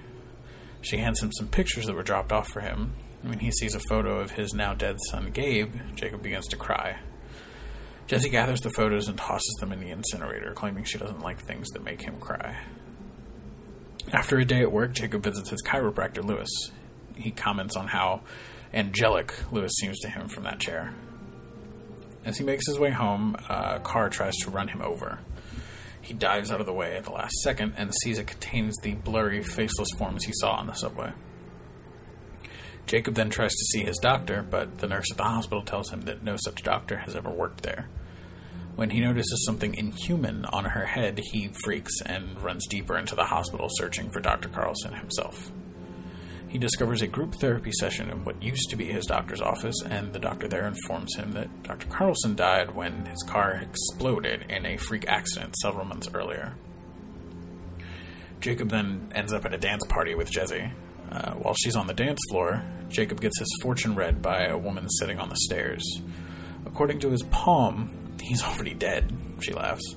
She 0.82 0.98
hands 0.98 1.22
him 1.22 1.32
some 1.32 1.48
pictures 1.48 1.86
that 1.86 1.94
were 1.94 2.02
dropped 2.02 2.32
off 2.32 2.48
for 2.48 2.60
him. 2.60 2.92
When 3.22 3.38
he 3.38 3.50
sees 3.50 3.74
a 3.74 3.80
photo 3.88 4.20
of 4.20 4.32
his 4.32 4.52
now 4.52 4.74
dead 4.74 4.98
son 5.08 5.30
Gabe, 5.30 5.72
Jacob 5.94 6.22
begins 6.22 6.48
to 6.48 6.58
cry. 6.58 6.98
Jezzie 8.06 8.28
gathers 8.28 8.60
the 8.60 8.68
photos 8.68 9.08
and 9.08 9.16
tosses 9.16 9.56
them 9.58 9.72
in 9.72 9.80
the 9.80 9.88
incinerator, 9.88 10.52
claiming 10.52 10.84
she 10.84 10.98
doesn't 10.98 11.22
like 11.22 11.40
things 11.40 11.70
that 11.70 11.82
make 11.82 12.02
him 12.02 12.20
cry. 12.20 12.58
After 14.12 14.36
a 14.36 14.44
day 14.44 14.60
at 14.60 14.70
work, 14.70 14.92
Jacob 14.92 15.22
visits 15.22 15.48
his 15.48 15.62
chiropractor, 15.62 16.22
Lewis. 16.22 16.50
He 17.16 17.30
comments 17.30 17.74
on 17.74 17.86
how 17.86 18.20
angelic 18.74 19.32
Lewis 19.50 19.72
seems 19.80 19.98
to 20.00 20.10
him 20.10 20.28
from 20.28 20.42
that 20.42 20.60
chair. 20.60 20.92
As 22.22 22.36
he 22.36 22.44
makes 22.44 22.66
his 22.66 22.78
way 22.78 22.90
home, 22.90 23.34
a 23.48 23.80
car 23.80 24.10
tries 24.10 24.36
to 24.42 24.50
run 24.50 24.68
him 24.68 24.82
over. 24.82 25.20
He 26.04 26.12
dives 26.12 26.50
out 26.50 26.60
of 26.60 26.66
the 26.66 26.72
way 26.72 26.96
at 26.96 27.04
the 27.04 27.12
last 27.12 27.34
second 27.42 27.74
and 27.78 27.94
sees 28.02 28.18
it 28.18 28.26
contains 28.26 28.76
the 28.82 28.92
blurry, 28.92 29.42
faceless 29.42 29.88
forms 29.96 30.24
he 30.24 30.32
saw 30.34 30.52
on 30.52 30.66
the 30.66 30.74
subway. 30.74 31.12
Jacob 32.86 33.14
then 33.14 33.30
tries 33.30 33.52
to 33.52 33.64
see 33.72 33.84
his 33.84 33.96
doctor, 33.96 34.42
but 34.42 34.78
the 34.78 34.86
nurse 34.86 35.10
at 35.10 35.16
the 35.16 35.24
hospital 35.24 35.62
tells 35.62 35.90
him 35.90 36.02
that 36.02 36.22
no 36.22 36.36
such 36.44 36.62
doctor 36.62 36.98
has 36.98 37.16
ever 37.16 37.30
worked 37.30 37.62
there. 37.62 37.88
When 38.76 38.90
he 38.90 39.00
notices 39.00 39.46
something 39.46 39.74
inhuman 39.74 40.44
on 40.44 40.66
her 40.66 40.84
head, 40.84 41.20
he 41.32 41.48
freaks 41.64 41.94
and 42.04 42.38
runs 42.42 42.66
deeper 42.68 42.98
into 42.98 43.14
the 43.14 43.24
hospital 43.24 43.68
searching 43.72 44.10
for 44.10 44.20
Dr. 44.20 44.50
Carlson 44.50 44.92
himself. 44.92 45.50
He 46.54 46.60
discovers 46.60 47.02
a 47.02 47.08
group 47.08 47.34
therapy 47.34 47.72
session 47.80 48.10
in 48.10 48.24
what 48.24 48.40
used 48.40 48.70
to 48.70 48.76
be 48.76 48.84
his 48.84 49.06
doctor's 49.06 49.40
office, 49.40 49.74
and 49.90 50.12
the 50.12 50.20
doctor 50.20 50.46
there 50.46 50.68
informs 50.68 51.16
him 51.16 51.32
that 51.32 51.64
Dr. 51.64 51.88
Carlson 51.88 52.36
died 52.36 52.76
when 52.76 53.06
his 53.06 53.24
car 53.24 53.56
exploded 53.56 54.44
in 54.48 54.64
a 54.64 54.76
freak 54.76 55.04
accident 55.08 55.56
several 55.56 55.84
months 55.84 56.08
earlier. 56.14 56.54
Jacob 58.40 58.70
then 58.70 59.10
ends 59.16 59.32
up 59.32 59.44
at 59.44 59.52
a 59.52 59.58
dance 59.58 59.84
party 59.88 60.14
with 60.14 60.30
Jezzie. 60.30 60.70
Uh, 61.10 61.32
while 61.32 61.54
she's 61.54 61.74
on 61.74 61.88
the 61.88 61.92
dance 61.92 62.20
floor, 62.30 62.62
Jacob 62.88 63.20
gets 63.20 63.40
his 63.40 63.58
fortune 63.60 63.96
read 63.96 64.22
by 64.22 64.44
a 64.44 64.56
woman 64.56 64.88
sitting 64.88 65.18
on 65.18 65.30
the 65.30 65.36
stairs. 65.38 65.82
According 66.66 67.00
to 67.00 67.10
his 67.10 67.24
palm, 67.32 68.14
he's 68.22 68.44
already 68.44 68.74
dead, 68.74 69.12
she 69.40 69.52
laughs. 69.52 69.96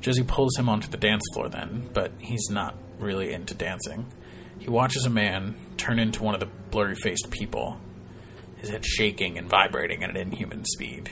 Jezzie 0.00 0.24
pulls 0.24 0.56
him 0.56 0.70
onto 0.70 0.88
the 0.88 0.96
dance 0.96 1.24
floor 1.34 1.50
then, 1.50 1.90
but 1.92 2.12
he's 2.18 2.48
not 2.48 2.74
really 2.98 3.34
into 3.34 3.52
dancing. 3.52 4.06
He 4.68 4.74
watches 4.74 5.06
a 5.06 5.10
man 5.10 5.56
turn 5.78 5.98
into 5.98 6.22
one 6.22 6.34
of 6.34 6.40
the 6.40 6.48
blurry 6.70 6.94
faced 6.94 7.30
people, 7.30 7.80
his 8.58 8.68
head 8.68 8.84
shaking 8.84 9.38
and 9.38 9.48
vibrating 9.48 10.04
at 10.04 10.10
an 10.10 10.16
inhuman 10.18 10.66
speed. 10.66 11.10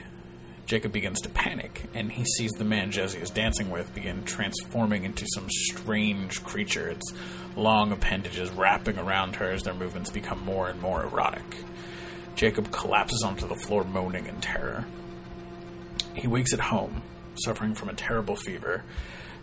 Jacob 0.67 0.93
begins 0.93 1.23
to 1.23 1.31
panic, 1.31 1.85
and 1.95 2.13
he 2.13 2.23
sees 2.27 2.51
the 2.51 2.65
man 2.65 2.91
Jezzie 2.91 3.23
is 3.23 3.31
dancing 3.31 3.71
with 3.71 3.95
begin 3.95 4.25
transforming 4.25 5.05
into 5.05 5.25
some 5.33 5.49
strange 5.49 6.45
creature, 6.45 6.91
its 6.91 7.15
long 7.57 7.93
appendages 7.93 8.51
wrapping 8.51 8.99
around 8.99 9.37
her 9.37 9.51
as 9.51 9.63
their 9.63 9.73
movements 9.73 10.11
become 10.11 10.45
more 10.45 10.69
and 10.69 10.79
more 10.83 11.03
erotic. 11.03 11.65
Jacob 12.35 12.71
collapses 12.71 13.23
onto 13.23 13.49
the 13.49 13.57
floor, 13.57 13.85
moaning 13.85 14.27
in 14.27 14.39
terror. 14.43 14.85
He 16.13 16.27
wakes 16.27 16.53
at 16.53 16.61
home, 16.61 17.01
suffering 17.43 17.75
from 17.75 17.89
a 17.89 17.95
terrible 17.95 18.37
fever. 18.37 18.85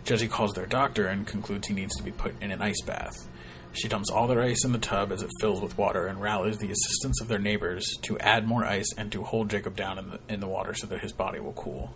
Jezzie 0.04 0.28
calls 0.28 0.52
their 0.52 0.66
doctor 0.66 1.08
and 1.08 1.26
concludes 1.26 1.66
he 1.66 1.74
needs 1.74 1.96
to 1.96 2.04
be 2.04 2.12
put 2.12 2.40
in 2.40 2.52
an 2.52 2.62
ice 2.62 2.80
bath. 2.86 3.28
She 3.74 3.88
dumps 3.88 4.08
all 4.08 4.28
their 4.28 4.40
ice 4.40 4.64
in 4.64 4.70
the 4.70 4.78
tub 4.78 5.10
as 5.10 5.22
it 5.22 5.30
fills 5.40 5.60
with 5.60 5.76
water 5.76 6.06
and 6.06 6.20
rallies 6.20 6.58
the 6.58 6.70
assistance 6.70 7.20
of 7.20 7.26
their 7.26 7.40
neighbors 7.40 7.96
to 8.02 8.18
add 8.20 8.46
more 8.46 8.64
ice 8.64 8.88
and 8.96 9.10
to 9.10 9.24
hold 9.24 9.50
Jacob 9.50 9.76
down 9.76 9.98
in 9.98 10.10
the, 10.10 10.20
in 10.28 10.40
the 10.40 10.46
water 10.46 10.74
so 10.74 10.86
that 10.86 11.00
his 11.00 11.12
body 11.12 11.40
will 11.40 11.52
cool. 11.52 11.92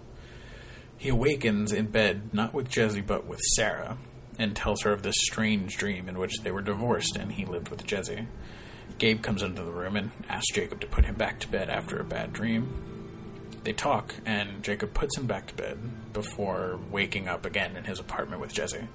He 0.96 1.08
awakens 1.08 1.72
in 1.72 1.86
bed, 1.86 2.34
not 2.34 2.52
with 2.52 2.68
Jezzie, 2.68 3.00
but 3.00 3.26
with 3.26 3.38
Sarah, 3.54 3.96
and 4.40 4.56
tells 4.56 4.82
her 4.82 4.92
of 4.92 5.04
this 5.04 5.14
strange 5.18 5.76
dream 5.76 6.08
in 6.08 6.18
which 6.18 6.40
they 6.40 6.50
were 6.50 6.62
divorced 6.62 7.16
and 7.16 7.32
he 7.32 7.44
lived 7.44 7.68
with 7.68 7.86
Jezzie. 7.86 8.26
Gabe 8.98 9.22
comes 9.22 9.44
into 9.44 9.62
the 9.62 9.70
room 9.70 9.96
and 9.96 10.10
asks 10.28 10.52
Jacob 10.52 10.80
to 10.80 10.88
put 10.88 11.04
him 11.04 11.14
back 11.14 11.38
to 11.40 11.48
bed 11.48 11.70
after 11.70 12.00
a 12.00 12.04
bad 12.04 12.32
dream. 12.32 13.52
They 13.62 13.72
talk, 13.72 14.14
and 14.26 14.64
Jacob 14.64 14.94
puts 14.94 15.16
him 15.16 15.26
back 15.26 15.46
to 15.48 15.54
bed 15.54 15.78
before 16.12 16.80
waking 16.90 17.28
up 17.28 17.46
again 17.46 17.76
in 17.76 17.84
his 17.84 18.00
apartment 18.00 18.40
with 18.40 18.52
Jezzie. 18.52 18.88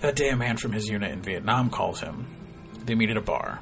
That 0.00 0.16
day, 0.16 0.30
a 0.30 0.36
man 0.36 0.56
from 0.56 0.72
his 0.72 0.88
unit 0.88 1.12
in 1.12 1.22
Vietnam 1.22 1.70
calls 1.70 2.00
him. 2.00 2.26
They 2.84 2.94
meet 2.94 3.10
at 3.10 3.16
a 3.16 3.22
bar. 3.22 3.60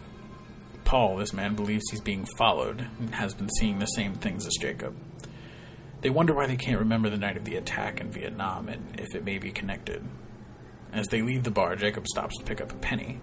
Paul, 0.84 1.16
this 1.16 1.32
man, 1.32 1.54
believes 1.54 1.84
he's 1.90 2.00
being 2.00 2.24
followed 2.36 2.86
and 2.98 3.14
has 3.14 3.34
been 3.34 3.50
seeing 3.58 3.78
the 3.78 3.86
same 3.86 4.14
things 4.14 4.46
as 4.46 4.56
Jacob. 4.60 4.96
They 6.00 6.10
wonder 6.10 6.34
why 6.34 6.46
they 6.46 6.56
can't 6.56 6.78
remember 6.78 7.10
the 7.10 7.18
night 7.18 7.36
of 7.36 7.44
the 7.44 7.56
attack 7.56 8.00
in 8.00 8.10
Vietnam 8.10 8.68
and 8.68 8.98
if 8.98 9.14
it 9.14 9.24
may 9.24 9.38
be 9.38 9.52
connected. 9.52 10.02
As 10.92 11.06
they 11.08 11.22
leave 11.22 11.44
the 11.44 11.50
bar, 11.50 11.76
Jacob 11.76 12.06
stops 12.08 12.36
to 12.38 12.44
pick 12.44 12.60
up 12.60 12.72
a 12.72 12.76
penny. 12.76 13.20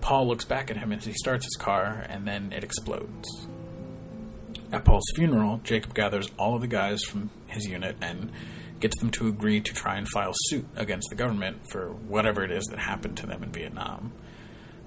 Paul 0.00 0.28
looks 0.28 0.44
back 0.44 0.70
at 0.70 0.78
him 0.78 0.92
as 0.92 1.04
he 1.04 1.12
starts 1.12 1.44
his 1.44 1.56
car, 1.56 2.06
and 2.08 2.26
then 2.26 2.52
it 2.52 2.64
explodes. 2.64 3.48
At 4.72 4.84
Paul's 4.84 5.12
funeral, 5.14 5.60
Jacob 5.62 5.94
gathers 5.94 6.30
all 6.38 6.54
of 6.54 6.62
the 6.62 6.66
guys 6.66 7.02
from 7.02 7.30
his 7.46 7.66
unit 7.66 7.96
and 8.00 8.30
gets 8.80 8.98
them 8.98 9.10
to 9.10 9.28
agree 9.28 9.60
to 9.60 9.74
try 9.74 9.96
and 9.96 10.08
file 10.08 10.32
suit 10.34 10.66
against 10.76 11.08
the 11.10 11.16
government 11.16 11.70
for 11.70 11.90
whatever 11.90 12.42
it 12.42 12.50
is 12.50 12.64
that 12.66 12.78
happened 12.78 13.16
to 13.18 13.26
them 13.26 13.42
in 13.42 13.52
Vietnam. 13.52 14.12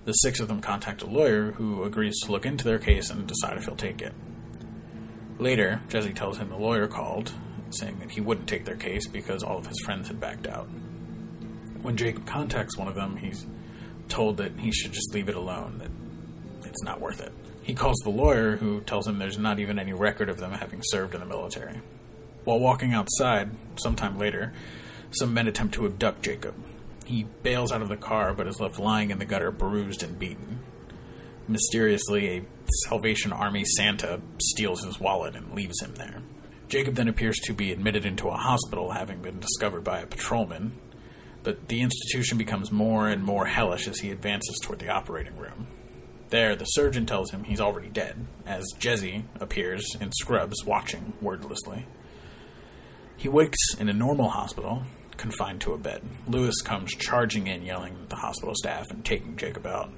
The 0.05 0.13
six 0.13 0.39
of 0.39 0.47
them 0.47 0.59
contact 0.59 1.01
a 1.01 1.05
lawyer 1.05 1.51
who 1.51 1.83
agrees 1.83 2.19
to 2.21 2.31
look 2.31 2.45
into 2.45 2.65
their 2.65 2.79
case 2.79 3.09
and 3.09 3.25
decide 3.25 3.57
if 3.57 3.65
he'll 3.65 3.75
take 3.75 4.01
it. 4.01 4.13
Later, 5.39 5.81
Jezzie 5.89 6.13
tells 6.13 6.37
him 6.37 6.49
the 6.49 6.57
lawyer 6.57 6.87
called, 6.87 7.31
saying 7.69 7.99
that 7.99 8.11
he 8.11 8.21
wouldn't 8.21 8.47
take 8.47 8.65
their 8.65 8.75
case 8.75 9.07
because 9.07 9.43
all 9.43 9.57
of 9.57 9.67
his 9.67 9.79
friends 9.85 10.07
had 10.07 10.19
backed 10.19 10.47
out. 10.47 10.67
When 11.81 11.97
Jacob 11.97 12.25
contacts 12.25 12.77
one 12.77 12.87
of 12.87 12.95
them, 12.95 13.17
he's 13.17 13.45
told 14.09 14.37
that 14.37 14.59
he 14.59 14.71
should 14.71 14.91
just 14.91 15.13
leave 15.13 15.29
it 15.29 15.35
alone, 15.35 15.79
that 15.79 16.69
it's 16.69 16.83
not 16.83 16.99
worth 16.99 17.21
it. 17.21 17.31
He 17.61 17.73
calls 17.73 17.97
the 18.03 18.09
lawyer, 18.09 18.57
who 18.57 18.81
tells 18.81 19.07
him 19.07 19.19
there's 19.19 19.37
not 19.37 19.59
even 19.59 19.79
any 19.79 19.93
record 19.93 20.29
of 20.29 20.37
them 20.37 20.51
having 20.51 20.81
served 20.83 21.13
in 21.13 21.21
the 21.21 21.25
military. 21.25 21.81
While 22.43 22.59
walking 22.59 22.93
outside, 22.93 23.51
sometime 23.77 24.17
later, 24.17 24.53
some 25.11 25.33
men 25.33 25.47
attempt 25.47 25.75
to 25.75 25.85
abduct 25.85 26.23
Jacob. 26.23 26.55
He 27.05 27.25
bails 27.43 27.71
out 27.71 27.81
of 27.81 27.89
the 27.89 27.97
car 27.97 28.33
but 28.33 28.47
is 28.47 28.59
left 28.59 28.79
lying 28.79 29.11
in 29.11 29.19
the 29.19 29.25
gutter, 29.25 29.51
bruised 29.51 30.03
and 30.03 30.19
beaten. 30.19 30.59
Mysteriously, 31.47 32.37
a 32.37 32.45
Salvation 32.87 33.33
Army 33.33 33.65
Santa 33.65 34.21
steals 34.41 34.83
his 34.83 34.99
wallet 34.99 35.35
and 35.35 35.53
leaves 35.53 35.81
him 35.81 35.95
there. 35.95 36.21
Jacob 36.69 36.95
then 36.95 37.07
appears 37.07 37.37
to 37.39 37.53
be 37.53 37.71
admitted 37.71 38.05
into 38.05 38.29
a 38.29 38.37
hospital, 38.37 38.91
having 38.91 39.21
been 39.21 39.39
discovered 39.39 39.83
by 39.83 39.99
a 39.99 40.07
patrolman, 40.07 40.71
but 41.43 41.67
the 41.67 41.81
institution 41.81 42.37
becomes 42.37 42.71
more 42.71 43.09
and 43.09 43.23
more 43.23 43.45
hellish 43.45 43.87
as 43.87 43.99
he 43.99 44.09
advances 44.09 44.57
toward 44.61 44.79
the 44.79 44.89
operating 44.89 45.37
room. 45.37 45.67
There, 46.29 46.55
the 46.55 46.65
surgeon 46.65 47.05
tells 47.05 47.31
him 47.31 47.43
he's 47.43 47.61
already 47.61 47.89
dead, 47.89 48.25
as 48.45 48.65
Jezzie 48.79 49.25
appears 49.39 49.85
in 49.99 50.11
scrubs 50.13 50.65
watching 50.65 51.13
wordlessly. 51.21 51.85
He 53.23 53.29
wakes 53.29 53.75
in 53.79 53.87
a 53.87 53.93
normal 53.93 54.27
hospital, 54.27 54.83
confined 55.15 55.61
to 55.61 55.71
a 55.71 55.77
bed. 55.77 56.01
Lewis 56.27 56.61
comes 56.61 56.93
charging 56.93 57.47
in, 57.47 57.63
yelling 57.63 57.93
at 57.93 58.09
the 58.09 58.17
hospital 58.17 58.53
staff 58.53 58.91
and 58.91 59.05
taking 59.05 59.37
Jacob 59.37 59.65
out. 59.65 59.93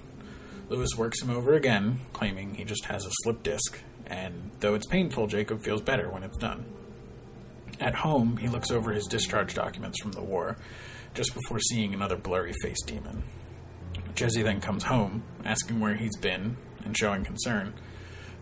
Lewis 0.70 0.96
works 0.96 1.24
him 1.24 1.32
over 1.32 1.56
again, 1.56 2.02
claiming 2.14 2.54
he 2.54 2.64
just 2.64 2.86
has 2.86 3.04
a 3.04 3.10
slip 3.24 3.42
disc, 3.42 3.82
and 4.06 4.52
though 4.60 4.76
it's 4.76 4.86
painful, 4.86 5.26
Jacob 5.26 5.64
feels 5.64 5.82
better 5.82 6.08
when 6.08 6.22
it's 6.22 6.38
done. 6.38 6.66
At 7.80 7.96
home, 7.96 8.38
he 8.38 8.48
looks 8.48 8.70
over 8.70 8.94
his 8.94 9.08
discharge 9.08 9.56
documents 9.56 10.00
from 10.00 10.12
the 10.12 10.22
war, 10.22 10.58
just 11.16 11.34
before 11.34 11.60
seeing 11.60 11.96
another 11.96 12.18
blurry 12.18 12.54
faced 12.62 12.86
demon. 12.86 13.24
Jezzie 14.14 14.44
then 14.44 14.62
comes 14.62 14.84
home, 14.84 15.24
asking 15.44 15.80
where 15.80 15.96
he's 15.96 16.16
been 16.18 16.58
and 16.84 16.96
showing 16.96 17.24
concern. 17.24 17.74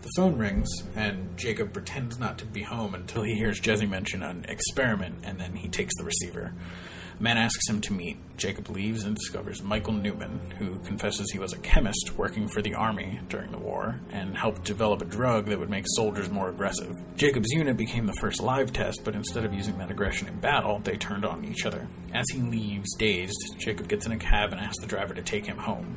The 0.04 0.10
phone 0.16 0.36
rings, 0.36 0.68
and 0.94 1.34
Jacob 1.34 1.72
pretends 1.72 2.18
not 2.18 2.36
to 2.36 2.44
be 2.44 2.60
home 2.60 2.94
until 2.94 3.22
he 3.22 3.36
hears 3.36 3.58
Jezzie 3.58 3.86
mention 3.86 4.22
an 4.22 4.44
experiment, 4.50 5.14
and 5.22 5.40
then 5.40 5.56
he 5.56 5.66
takes 5.66 5.96
the 5.96 6.04
receiver. 6.04 6.52
A 7.18 7.22
man 7.22 7.38
asks 7.38 7.66
him 7.66 7.80
to 7.80 7.94
meet. 7.94 8.18
Jacob 8.36 8.68
leaves 8.68 9.04
and 9.04 9.16
discovers 9.16 9.62
Michael 9.62 9.94
Newman, 9.94 10.40
who 10.58 10.78
confesses 10.80 11.30
he 11.30 11.38
was 11.38 11.54
a 11.54 11.58
chemist 11.60 12.18
working 12.18 12.48
for 12.48 12.60
the 12.60 12.74
army 12.74 13.18
during 13.30 13.50
the 13.50 13.56
war 13.56 13.98
and 14.10 14.36
helped 14.36 14.64
develop 14.64 15.00
a 15.00 15.06
drug 15.06 15.46
that 15.46 15.58
would 15.58 15.70
make 15.70 15.86
soldiers 15.96 16.28
more 16.28 16.50
aggressive. 16.50 16.92
Jacob's 17.16 17.52
unit 17.52 17.78
became 17.78 18.04
the 18.04 18.12
first 18.12 18.42
live 18.42 18.74
test, 18.74 19.00
but 19.04 19.14
instead 19.14 19.46
of 19.46 19.54
using 19.54 19.78
that 19.78 19.90
aggression 19.90 20.28
in 20.28 20.38
battle, 20.38 20.80
they 20.80 20.98
turned 20.98 21.24
on 21.24 21.46
each 21.46 21.64
other. 21.64 21.88
As 22.12 22.26
he 22.30 22.42
leaves, 22.42 22.94
dazed, 22.98 23.42
Jacob 23.56 23.88
gets 23.88 24.04
in 24.04 24.12
a 24.12 24.18
cab 24.18 24.52
and 24.52 24.60
asks 24.60 24.80
the 24.80 24.86
driver 24.86 25.14
to 25.14 25.22
take 25.22 25.46
him 25.46 25.56
home. 25.56 25.96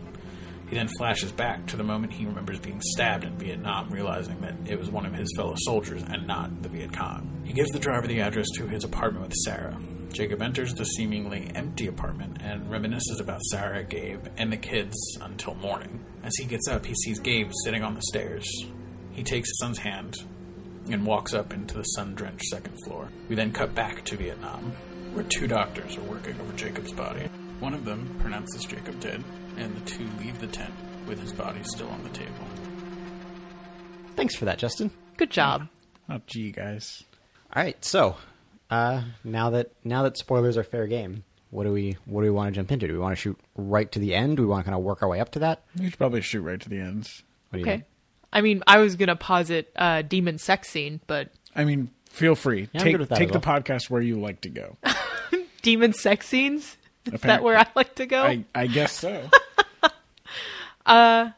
He 0.67 0.75
then 0.75 0.89
flashes 0.97 1.31
back 1.31 1.65
to 1.67 1.77
the 1.77 1.83
moment 1.83 2.13
he 2.13 2.25
remembers 2.25 2.59
being 2.59 2.81
stabbed 2.81 3.23
in 3.23 3.37
Vietnam, 3.37 3.89
realizing 3.89 4.41
that 4.41 4.55
it 4.65 4.77
was 4.77 4.89
one 4.89 5.05
of 5.05 5.13
his 5.13 5.31
fellow 5.35 5.55
soldiers 5.59 6.03
and 6.03 6.27
not 6.27 6.61
the 6.61 6.69
Viet 6.69 6.93
Cong. 6.93 7.41
He 7.45 7.53
gives 7.53 7.71
the 7.71 7.79
driver 7.79 8.05
the 8.05 8.19
address 8.19 8.47
to 8.55 8.67
his 8.67 8.83
apartment 8.83 9.27
with 9.27 9.33
Sarah. 9.45 9.79
Jacob 10.11 10.41
enters 10.41 10.73
the 10.73 10.83
seemingly 10.83 11.49
empty 11.55 11.87
apartment 11.87 12.37
and 12.41 12.69
reminisces 12.69 13.21
about 13.21 13.41
Sarah, 13.43 13.83
Gabe, 13.83 14.25
and 14.37 14.51
the 14.51 14.57
kids 14.57 14.95
until 15.21 15.55
morning. 15.55 16.03
As 16.23 16.35
he 16.35 16.45
gets 16.45 16.67
up, 16.67 16.85
he 16.85 16.95
sees 16.95 17.19
Gabe 17.19 17.51
sitting 17.63 17.83
on 17.83 17.93
the 17.93 18.01
stairs. 18.01 18.45
He 19.11 19.23
takes 19.23 19.49
his 19.49 19.59
son's 19.59 19.79
hand 19.79 20.15
and 20.89 21.05
walks 21.05 21.33
up 21.33 21.53
into 21.53 21.75
the 21.75 21.83
sun 21.83 22.13
drenched 22.13 22.45
second 22.45 22.75
floor. 22.85 23.09
We 23.29 23.35
then 23.35 23.51
cut 23.51 23.73
back 23.73 24.03
to 24.05 24.17
Vietnam, 24.17 24.71
where 25.13 25.23
two 25.23 25.47
doctors 25.47 25.97
are 25.97 26.01
working 26.01 26.39
over 26.39 26.53
Jacob's 26.53 26.93
body. 26.93 27.29
One 27.59 27.73
of 27.73 27.85
them 27.85 28.15
pronounces 28.19 28.65
Jacob 28.65 28.99
dead, 28.99 29.23
and 29.57 29.75
the 29.75 29.81
two 29.89 30.05
leave 30.19 30.39
the 30.39 30.47
tent 30.47 30.73
with 31.07 31.19
his 31.19 31.33
body 31.33 31.61
still 31.63 31.87
on 31.89 32.03
the 32.03 32.09
table. 32.09 32.31
Thanks 34.15 34.35
for 34.35 34.45
that, 34.45 34.57
Justin. 34.57 34.91
Good 35.17 35.31
job. 35.31 35.67
Oh, 36.09 36.21
gee, 36.27 36.51
guys. 36.51 37.03
All 37.55 37.63
right, 37.63 37.83
so 37.83 38.15
uh, 38.69 39.01
now 39.23 39.49
that 39.51 39.71
now 39.83 40.03
that 40.03 40.17
spoilers 40.17 40.57
are 40.57 40.63
fair 40.63 40.87
game, 40.87 41.23
what 41.51 41.63
do 41.63 41.71
we 41.71 41.97
what 42.05 42.21
do 42.21 42.25
we 42.25 42.31
want 42.31 42.53
to 42.53 42.55
jump 42.59 42.71
into? 42.71 42.87
Do 42.87 42.93
we 42.93 42.99
want 42.99 43.13
to 43.15 43.21
shoot 43.21 43.37
right 43.55 43.91
to 43.91 43.99
the 43.99 44.13
end? 44.15 44.37
Do 44.37 44.43
we 44.43 44.47
want 44.49 44.61
to 44.61 44.65
kind 44.65 44.77
of 44.77 44.83
work 44.83 45.01
our 45.01 45.09
way 45.09 45.19
up 45.19 45.31
to 45.31 45.39
that? 45.39 45.63
We 45.77 45.89
should 45.89 45.97
probably 45.97 46.21
shoot 46.21 46.41
right 46.41 46.59
to 46.59 46.69
the 46.69 46.79
ends. 46.79 47.23
What 47.49 47.57
do 47.57 47.59
you 47.59 47.65
Okay. 47.65 47.71
think? 47.77 47.85
I 48.33 48.41
mean, 48.41 48.63
I 48.67 48.79
was 48.79 48.95
gonna 48.95 49.15
posit 49.15 49.71
uh, 49.75 50.01
demon 50.01 50.37
sex 50.37 50.69
scene, 50.69 50.99
but 51.07 51.29
I 51.55 51.63
mean, 51.63 51.89
feel 52.09 52.35
free. 52.35 52.69
Yeah, 52.73 52.81
take 52.83 52.93
good 52.93 52.99
with 52.99 53.09
that 53.09 53.17
take 53.17 53.29
as 53.29 53.33
the 53.33 53.39
well. 53.47 53.61
podcast 53.61 53.89
where 53.89 54.01
you 54.01 54.19
like 54.19 54.41
to 54.41 54.49
go. 54.49 54.75
demon 55.61 55.93
sex 55.93 56.27
scenes 56.27 56.75
is 57.05 57.21
that 57.21 57.41
where 57.43 57.57
I 57.57 57.65
like 57.75 57.95
to 57.95 58.05
go? 58.05 58.23
I, 58.23 58.43
I 58.53 58.67
guess 58.67 58.91
so. 58.91 59.29
I 60.95 61.33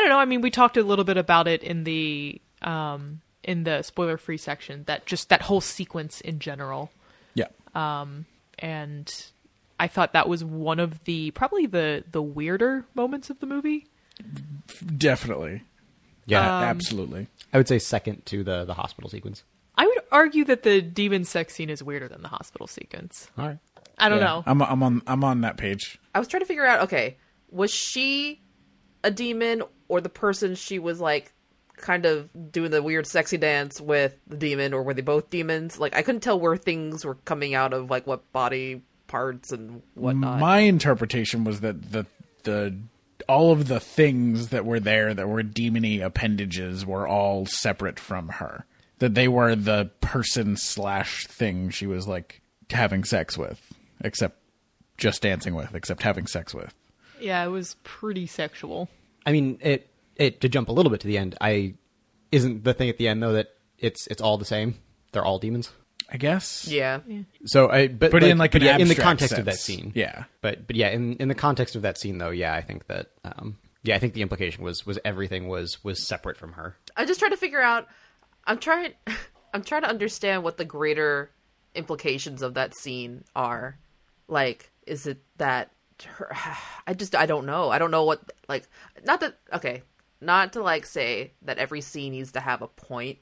don't 0.00 0.08
know. 0.08 0.18
I 0.18 0.24
mean, 0.24 0.40
we 0.40 0.50
talked 0.50 0.76
a 0.76 0.82
little 0.82 1.04
bit 1.04 1.16
about 1.16 1.46
it 1.48 1.62
in 1.62 1.84
the 1.84 2.40
um, 2.62 3.20
in 3.42 3.64
the 3.64 3.82
spoiler 3.82 4.16
free 4.16 4.38
section. 4.38 4.84
That 4.86 5.06
just 5.06 5.28
that 5.28 5.42
whole 5.42 5.60
sequence 5.60 6.20
in 6.20 6.38
general, 6.38 6.90
yeah. 7.34 7.46
Um, 7.74 8.26
and 8.58 9.08
I 9.78 9.88
thought 9.88 10.12
that 10.14 10.28
was 10.28 10.42
one 10.44 10.80
of 10.80 11.04
the 11.04 11.30
probably 11.32 11.66
the 11.66 12.04
the 12.10 12.22
weirder 12.22 12.84
moments 12.94 13.30
of 13.30 13.40
the 13.40 13.46
movie. 13.46 13.86
Definitely. 14.96 15.62
Yeah, 16.26 16.40
Absolutely. 16.62 17.26
I 17.52 17.58
would 17.58 17.68
say 17.68 17.78
second 17.78 18.24
to 18.26 18.42
the 18.42 18.64
the 18.64 18.74
hospital 18.74 19.10
sequence. 19.10 19.42
I 19.76 19.86
would 19.86 19.98
argue 20.10 20.44
that 20.44 20.62
the 20.62 20.80
demon 20.80 21.24
sex 21.24 21.54
scene 21.54 21.68
is 21.68 21.82
weirder 21.82 22.08
than 22.08 22.22
the 22.22 22.28
hospital 22.28 22.66
sequence. 22.66 23.28
All 23.36 23.46
right. 23.48 23.58
I 23.98 24.08
don't 24.08 24.18
Yeah. 24.18 24.24
know. 24.24 24.42
I'm 24.46 24.62
I'm 24.62 24.82
on 24.82 25.02
I'm 25.06 25.22
on 25.24 25.42
that 25.42 25.56
page. 25.58 25.98
I 26.14 26.18
was 26.18 26.28
trying 26.28 26.40
to 26.40 26.46
figure 26.46 26.64
out. 26.64 26.82
Okay, 26.84 27.16
was 27.50 27.70
she 27.70 28.40
a 29.04 29.10
demon 29.10 29.62
or 29.86 30.00
the 30.00 30.08
person 30.08 30.56
she 30.56 30.80
was 30.80 31.00
like 31.00 31.32
kind 31.76 32.06
of 32.06 32.30
doing 32.50 32.70
the 32.70 32.82
weird 32.82 33.06
sexy 33.06 33.36
dance 33.36 33.80
with 33.80 34.18
the 34.26 34.36
demon, 34.36 34.72
or 34.72 34.82
were 34.82 34.94
they 34.94 35.02
both 35.02 35.30
demons? 35.30 35.78
Like 35.78 35.94
I 35.94 36.02
couldn't 36.02 36.22
tell 36.22 36.40
where 36.40 36.56
things 36.56 37.04
were 37.04 37.16
coming 37.16 37.54
out 37.54 37.72
of, 37.72 37.90
like 37.90 38.06
what 38.06 38.32
body 38.32 38.82
parts 39.06 39.52
and 39.52 39.82
whatnot. 39.94 40.40
My 40.40 40.60
interpretation 40.60 41.44
was 41.44 41.60
that 41.60 41.92
the 41.92 42.06
the 42.44 42.76
all 43.28 43.52
of 43.52 43.68
the 43.68 43.80
things 43.80 44.48
that 44.48 44.64
were 44.64 44.80
there 44.80 45.14
that 45.14 45.28
were 45.28 45.42
demony 45.42 46.04
appendages 46.04 46.84
were 46.84 47.06
all 47.06 47.46
separate 47.46 48.00
from 48.00 48.28
her. 48.28 48.66
That 48.98 49.14
they 49.14 49.28
were 49.28 49.54
the 49.54 49.90
person 50.00 50.56
slash 50.56 51.26
thing 51.26 51.70
she 51.70 51.86
was 51.86 52.06
like 52.06 52.40
having 52.70 53.04
sex 53.04 53.36
with, 53.36 53.60
except 54.00 54.38
just 54.96 55.22
dancing 55.22 55.54
with, 55.54 55.74
except 55.74 56.02
having 56.02 56.26
sex 56.26 56.54
with. 56.54 56.74
Yeah, 57.24 57.44
it 57.44 57.48
was 57.48 57.76
pretty 57.84 58.26
sexual. 58.26 58.88
I 59.26 59.32
mean, 59.32 59.58
it 59.60 59.88
it 60.16 60.40
to 60.42 60.48
jump 60.48 60.68
a 60.68 60.72
little 60.72 60.90
bit 60.90 61.00
to 61.00 61.06
the 61.06 61.18
end. 61.18 61.36
I 61.40 61.74
isn't 62.30 62.64
the 62.64 62.74
thing 62.74 62.88
at 62.90 62.98
the 62.98 63.08
end 63.08 63.22
though 63.22 63.32
that 63.32 63.48
it's 63.78 64.06
it's 64.08 64.20
all 64.20 64.36
the 64.38 64.44
same. 64.44 64.74
They're 65.12 65.24
all 65.24 65.38
demons. 65.38 65.70
I 66.12 66.18
guess. 66.18 66.68
yeah, 66.68 67.00
So 67.46 67.70
I 67.70 67.88
but 67.88 68.10
But 68.12 68.22
in 68.22 68.36
like 68.36 68.52
but 68.52 68.60
an 68.60 68.66
yeah, 68.66 68.72
in 68.74 68.88
the 68.88 68.92
abstract 68.92 69.02
context 69.08 69.38
of 69.38 69.46
that 69.46 69.52
sense. 69.54 69.62
scene. 69.62 69.92
Yeah. 69.94 70.24
But 70.42 70.66
but 70.66 70.76
yeah, 70.76 70.88
in 70.90 71.14
in 71.16 71.28
the 71.28 71.34
context 71.34 71.76
of 71.76 71.82
that 71.82 71.96
scene 71.96 72.18
though, 72.18 72.30
yeah, 72.30 72.52
I 72.54 72.60
think 72.60 72.86
that 72.88 73.10
um 73.24 73.56
yeah, 73.82 73.96
I 73.96 73.98
think 73.98 74.12
the 74.12 74.22
implication 74.22 74.62
was 74.64 74.84
was 74.84 74.98
everything 75.04 75.48
was 75.48 75.82
was 75.82 76.06
separate 76.06 76.36
from 76.36 76.52
her. 76.52 76.76
I 76.96 77.06
just 77.06 77.20
try 77.20 77.30
to 77.30 77.36
figure 77.36 77.60
out. 77.62 77.88
I'm 78.46 78.58
trying. 78.58 78.92
I'm 79.54 79.62
trying 79.62 79.82
to 79.82 79.88
understand 79.88 80.42
what 80.42 80.56
the 80.58 80.64
greater 80.64 81.30
implications 81.74 82.42
of 82.42 82.54
that 82.54 82.76
scene 82.76 83.24
are. 83.36 83.78
Like, 84.28 84.70
is 84.86 85.06
it 85.06 85.22
that 85.38 85.70
her? 86.04 86.30
I 86.86 86.94
just 86.94 87.14
I 87.14 87.26
don't 87.26 87.46
know. 87.46 87.70
I 87.70 87.78
don't 87.78 87.90
know 87.90 88.04
what 88.04 88.32
like. 88.48 88.68
Not 89.04 89.20
that 89.20 89.38
okay. 89.52 89.82
Not 90.20 90.54
to 90.54 90.62
like 90.62 90.86
say 90.86 91.32
that 91.42 91.58
every 91.58 91.80
scene 91.80 92.12
needs 92.12 92.32
to 92.32 92.40
have 92.40 92.62
a 92.62 92.68
point, 92.68 93.18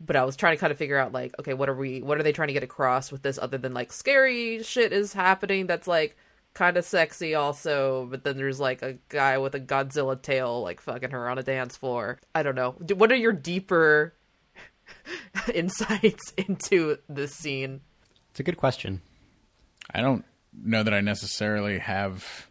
but 0.00 0.16
I 0.16 0.24
was 0.24 0.36
trying 0.36 0.56
to 0.56 0.60
kind 0.60 0.70
of 0.70 0.78
figure 0.78 0.98
out 0.98 1.12
like, 1.12 1.34
okay, 1.40 1.54
what 1.54 1.68
are 1.68 1.74
we? 1.74 2.02
What 2.02 2.18
are 2.18 2.22
they 2.22 2.32
trying 2.32 2.48
to 2.48 2.54
get 2.54 2.62
across 2.62 3.10
with 3.10 3.22
this? 3.22 3.38
Other 3.38 3.58
than 3.58 3.74
like 3.74 3.92
scary 3.92 4.62
shit 4.62 4.92
is 4.92 5.12
happening 5.12 5.66
that's 5.66 5.88
like 5.88 6.16
kind 6.54 6.76
of 6.76 6.84
sexy 6.84 7.34
also, 7.34 8.06
but 8.10 8.24
then 8.24 8.36
there's 8.36 8.60
like 8.60 8.82
a 8.82 8.98
guy 9.08 9.38
with 9.38 9.54
a 9.54 9.60
Godzilla 9.60 10.20
tail 10.20 10.62
like 10.62 10.80
fucking 10.80 11.10
her 11.10 11.28
on 11.28 11.38
a 11.38 11.42
dance 11.42 11.76
floor. 11.76 12.18
I 12.34 12.42
don't 12.42 12.54
know. 12.54 12.72
What 12.94 13.12
are 13.12 13.16
your 13.16 13.32
deeper 13.32 14.14
insights 15.54 16.32
into 16.36 16.98
this 17.08 17.34
scene? 17.34 17.80
It's 18.30 18.40
a 18.40 18.44
good 18.44 18.56
question. 18.56 19.00
I 19.92 20.00
don't 20.00 20.24
know 20.52 20.82
that 20.82 20.94
I 20.94 21.00
necessarily 21.00 21.78
have 21.78 22.48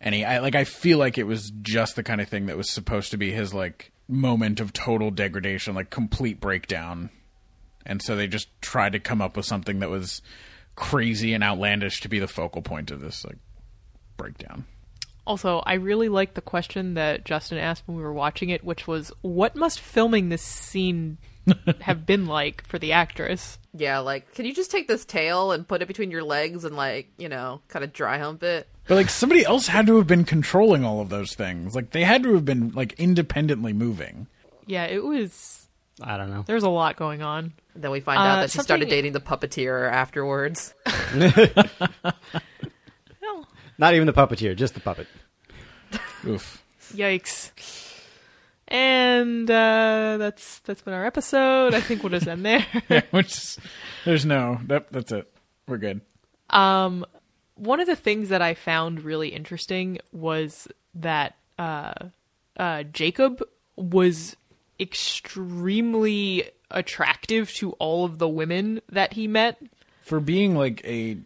any. 0.00 0.24
I 0.24 0.38
like. 0.38 0.54
I 0.54 0.64
feel 0.64 0.98
like 0.98 1.18
it 1.18 1.24
was 1.24 1.50
just 1.62 1.96
the 1.96 2.02
kind 2.02 2.20
of 2.20 2.28
thing 2.28 2.46
that 2.46 2.56
was 2.56 2.70
supposed 2.70 3.10
to 3.10 3.16
be 3.16 3.32
his 3.32 3.52
like 3.54 3.92
moment 4.08 4.60
of 4.60 4.72
total 4.72 5.10
degradation, 5.10 5.74
like 5.74 5.90
complete 5.90 6.40
breakdown, 6.40 7.10
and 7.84 8.02
so 8.02 8.16
they 8.16 8.26
just 8.26 8.48
tried 8.60 8.92
to 8.92 9.00
come 9.00 9.20
up 9.20 9.36
with 9.36 9.46
something 9.46 9.80
that 9.80 9.90
was 9.90 10.22
crazy 10.74 11.34
and 11.34 11.42
outlandish 11.42 12.00
to 12.00 12.08
be 12.08 12.18
the 12.18 12.28
focal 12.28 12.62
point 12.62 12.90
of 12.90 13.00
this 13.00 13.24
like 13.24 13.38
breakdown. 14.16 14.64
Also, 15.26 15.58
I 15.66 15.74
really 15.74 16.08
liked 16.08 16.36
the 16.36 16.40
question 16.40 16.94
that 16.94 17.24
Justin 17.24 17.58
asked 17.58 17.82
when 17.86 17.96
we 17.96 18.02
were 18.02 18.12
watching 18.12 18.48
it, 18.48 18.64
which 18.64 18.86
was, 18.86 19.12
"What 19.20 19.56
must 19.56 19.78
filming 19.80 20.28
this 20.28 20.42
scene 20.42 21.18
have 21.80 22.04
been 22.06 22.26
like 22.26 22.64
for 22.66 22.78
the 22.78 22.92
actress?" 22.92 23.58
Yeah, 23.74 23.98
like, 24.00 24.34
can 24.34 24.44
you 24.44 24.54
just 24.54 24.70
take 24.70 24.88
this 24.88 25.04
tail 25.04 25.52
and 25.52 25.66
put 25.68 25.82
it 25.82 25.86
between 25.88 26.10
your 26.10 26.24
legs 26.24 26.64
and 26.64 26.74
like, 26.74 27.08
you 27.18 27.28
know, 27.28 27.60
kind 27.68 27.84
of 27.84 27.92
dry 27.92 28.18
hump 28.18 28.42
it? 28.42 28.66
But 28.88 28.94
like 28.96 29.08
somebody 29.10 29.44
else 29.44 29.66
had 29.68 29.86
to 29.86 29.96
have 29.98 30.06
been 30.06 30.24
controlling 30.24 30.84
all 30.84 31.00
of 31.00 31.10
those 31.10 31.34
things. 31.34 31.74
Like 31.76 31.90
they 31.90 32.02
had 32.04 32.22
to 32.24 32.34
have 32.34 32.44
been 32.44 32.70
like 32.70 32.94
independently 32.94 33.72
moving. 33.72 34.26
Yeah, 34.66 34.84
it 34.84 35.04
was. 35.04 35.66
I 36.02 36.16
don't 36.16 36.30
know. 36.30 36.44
There's 36.46 36.62
a 36.62 36.68
lot 36.70 36.96
going 36.96 37.22
on. 37.22 37.52
Then 37.76 37.90
we 37.90 38.00
find 38.00 38.18
Uh, 38.18 38.22
out 38.22 38.36
that 38.40 38.50
she 38.50 38.58
started 38.60 38.88
dating 38.88 39.12
the 39.12 39.20
puppeteer 39.20 39.90
afterwards. 39.90 40.74
Well, 41.14 42.14
Not 43.78 43.94
even 43.94 44.06
the 44.06 44.12
puppeteer, 44.12 44.56
just 44.56 44.74
the 44.74 44.80
puppet. 44.80 45.06
Oof. 46.26 46.62
yikes. 46.94 47.52
And 48.68 49.50
uh, 49.50 50.16
that's 50.18 50.58
that's 50.60 50.82
been 50.82 50.92
our 50.94 51.06
episode. 51.06 51.74
I 51.74 51.80
think 51.80 52.02
we'll 52.02 52.10
just 52.10 52.28
end 52.28 52.44
there. 52.44 52.64
Yeah, 52.88 53.02
which 53.10 53.32
is, 53.32 53.58
there's 54.04 54.26
no. 54.26 54.60
That, 54.66 54.92
that's 54.92 55.10
it. 55.12 55.32
We're 55.66 55.78
good. 55.78 56.02
Um, 56.50 57.04
one 57.54 57.80
of 57.80 57.86
the 57.86 57.96
things 57.96 58.28
that 58.28 58.42
I 58.42 58.54
found 58.54 59.02
really 59.02 59.28
interesting 59.28 59.98
was 60.12 60.68
that 60.94 61.36
uh, 61.58 61.94
uh, 62.56 62.82
Jacob 62.84 63.42
was 63.76 64.36
extremely 64.78 66.50
attractive 66.70 67.52
to 67.54 67.72
all 67.72 68.04
of 68.04 68.18
the 68.18 68.28
women 68.28 68.80
that 68.90 69.14
he 69.14 69.26
met. 69.26 69.60
For 70.02 70.20
being 70.20 70.54
like 70.56 70.84
a 70.84 71.18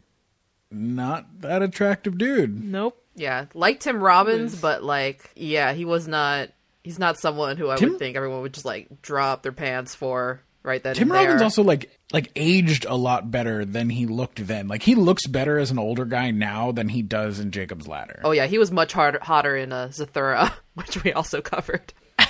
not 0.70 1.40
that 1.40 1.62
attractive 1.62 2.18
dude. 2.18 2.64
Nope. 2.64 2.98
Yeah, 3.14 3.46
like 3.52 3.81
Tim 3.81 4.02
Robbins, 4.02 4.59
but 4.59 4.83
like, 4.83 5.31
yeah, 5.37 5.74
he 5.74 5.85
was 5.85 6.09
not. 6.09 6.48
He's 6.85 6.99
not 6.99 7.18
someone 7.18 7.57
who 7.57 7.71
I 7.71 7.77
Tim- 7.77 7.90
would 7.90 7.99
think 7.99 8.16
everyone 8.16 8.42
would 8.42 8.55
just 8.55 8.66
like 8.66 9.03
drop 9.03 9.42
their 9.42 9.53
pants 9.53 9.95
for 9.95 10.40
right 10.64 10.83
then. 10.83 10.95
Tim 10.95 11.11
and 11.11 11.18
there. 11.18 11.25
Robbins 11.27 11.42
also 11.42 11.62
like 11.62 11.97
like 12.12 12.31
aged 12.37 12.85
a 12.87 12.97
lot 12.97 13.31
better 13.31 13.64
than 13.64 13.88
he 13.88 14.07
looked 14.07 14.47
then. 14.47 14.66
Like 14.68 14.83
he 14.83 14.95
looks 14.95 15.27
better 15.27 15.59
as 15.59 15.71
an 15.71 15.79
older 15.79 16.05
guy 16.05 16.31
now 16.33 16.73
than 16.73 16.88
he 16.88 17.03
does 17.03 17.38
in 17.40 17.51
Jacob's 17.53 17.87
Ladder. 17.87 18.21
Oh 18.25 18.33
yeah, 18.33 18.47
he 18.47 18.59
was 18.59 18.71
much 18.73 18.92
harder, 18.92 19.18
hotter 19.23 19.57
in 19.57 19.73
uh, 19.73 19.88
Zathura, 19.88 20.53
which 20.75 21.03
we 21.05 21.12
also 21.12 21.40
covered. 21.40 21.92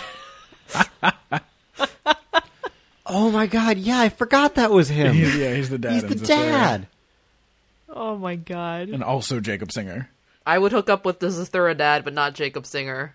Oh 3.04 3.30
my 3.30 3.46
god, 3.46 3.78
yeah, 3.78 3.98
I 4.00 4.08
forgot 4.08 4.54
that 4.54 4.70
was 4.70 4.88
him. 4.88 5.14
He's- 5.14 5.34
yeah, 5.34 5.54
he's 5.54 5.68
the 5.68 5.76
dad. 5.78 5.92
He's 5.92 6.04
the 6.04 6.14
Zathura. 6.14 6.26
dad. 6.26 6.86
Oh 7.88 8.16
my 8.16 8.36
god. 8.36 8.88
and 8.88 9.02
also 9.04 9.38
Jacob 9.40 9.70
Singer. 9.72 10.08
I 10.46 10.58
would 10.58 10.72
hook 10.72 10.88
up 10.88 11.04
with 11.04 11.18
the 11.20 11.26
Zathura 11.26 11.76
dad, 11.76 12.04
but 12.04 12.14
not 12.14 12.34
Jacob 12.34 12.64
Singer. 12.64 13.14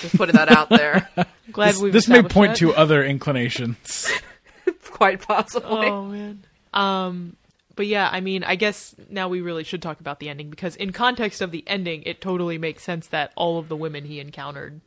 Just 0.00 0.16
putting 0.16 0.36
that 0.36 0.50
out 0.50 0.68
there. 0.68 1.08
Glad 1.52 1.72
This, 1.74 1.80
we've 1.80 1.92
this 1.92 2.08
may 2.08 2.22
point 2.22 2.52
that. 2.52 2.58
to 2.58 2.74
other 2.74 3.02
inclinations. 3.04 4.10
Quite 4.90 5.22
possibly. 5.22 5.88
Oh 5.88 6.04
man. 6.04 6.44
Um 6.74 7.36
but 7.76 7.86
yeah, 7.86 8.08
I 8.10 8.20
mean, 8.20 8.42
I 8.42 8.56
guess 8.56 8.94
now 9.08 9.28
we 9.28 9.40
really 9.40 9.62
should 9.62 9.80
talk 9.80 10.00
about 10.00 10.18
the 10.18 10.28
ending 10.28 10.50
because 10.50 10.74
in 10.74 10.90
context 10.92 11.40
of 11.40 11.52
the 11.52 11.62
ending, 11.68 12.02
it 12.02 12.20
totally 12.20 12.58
makes 12.58 12.82
sense 12.82 13.06
that 13.08 13.32
all 13.36 13.58
of 13.58 13.68
the 13.68 13.76
women 13.76 14.04
he 14.04 14.18
encountered 14.20 14.80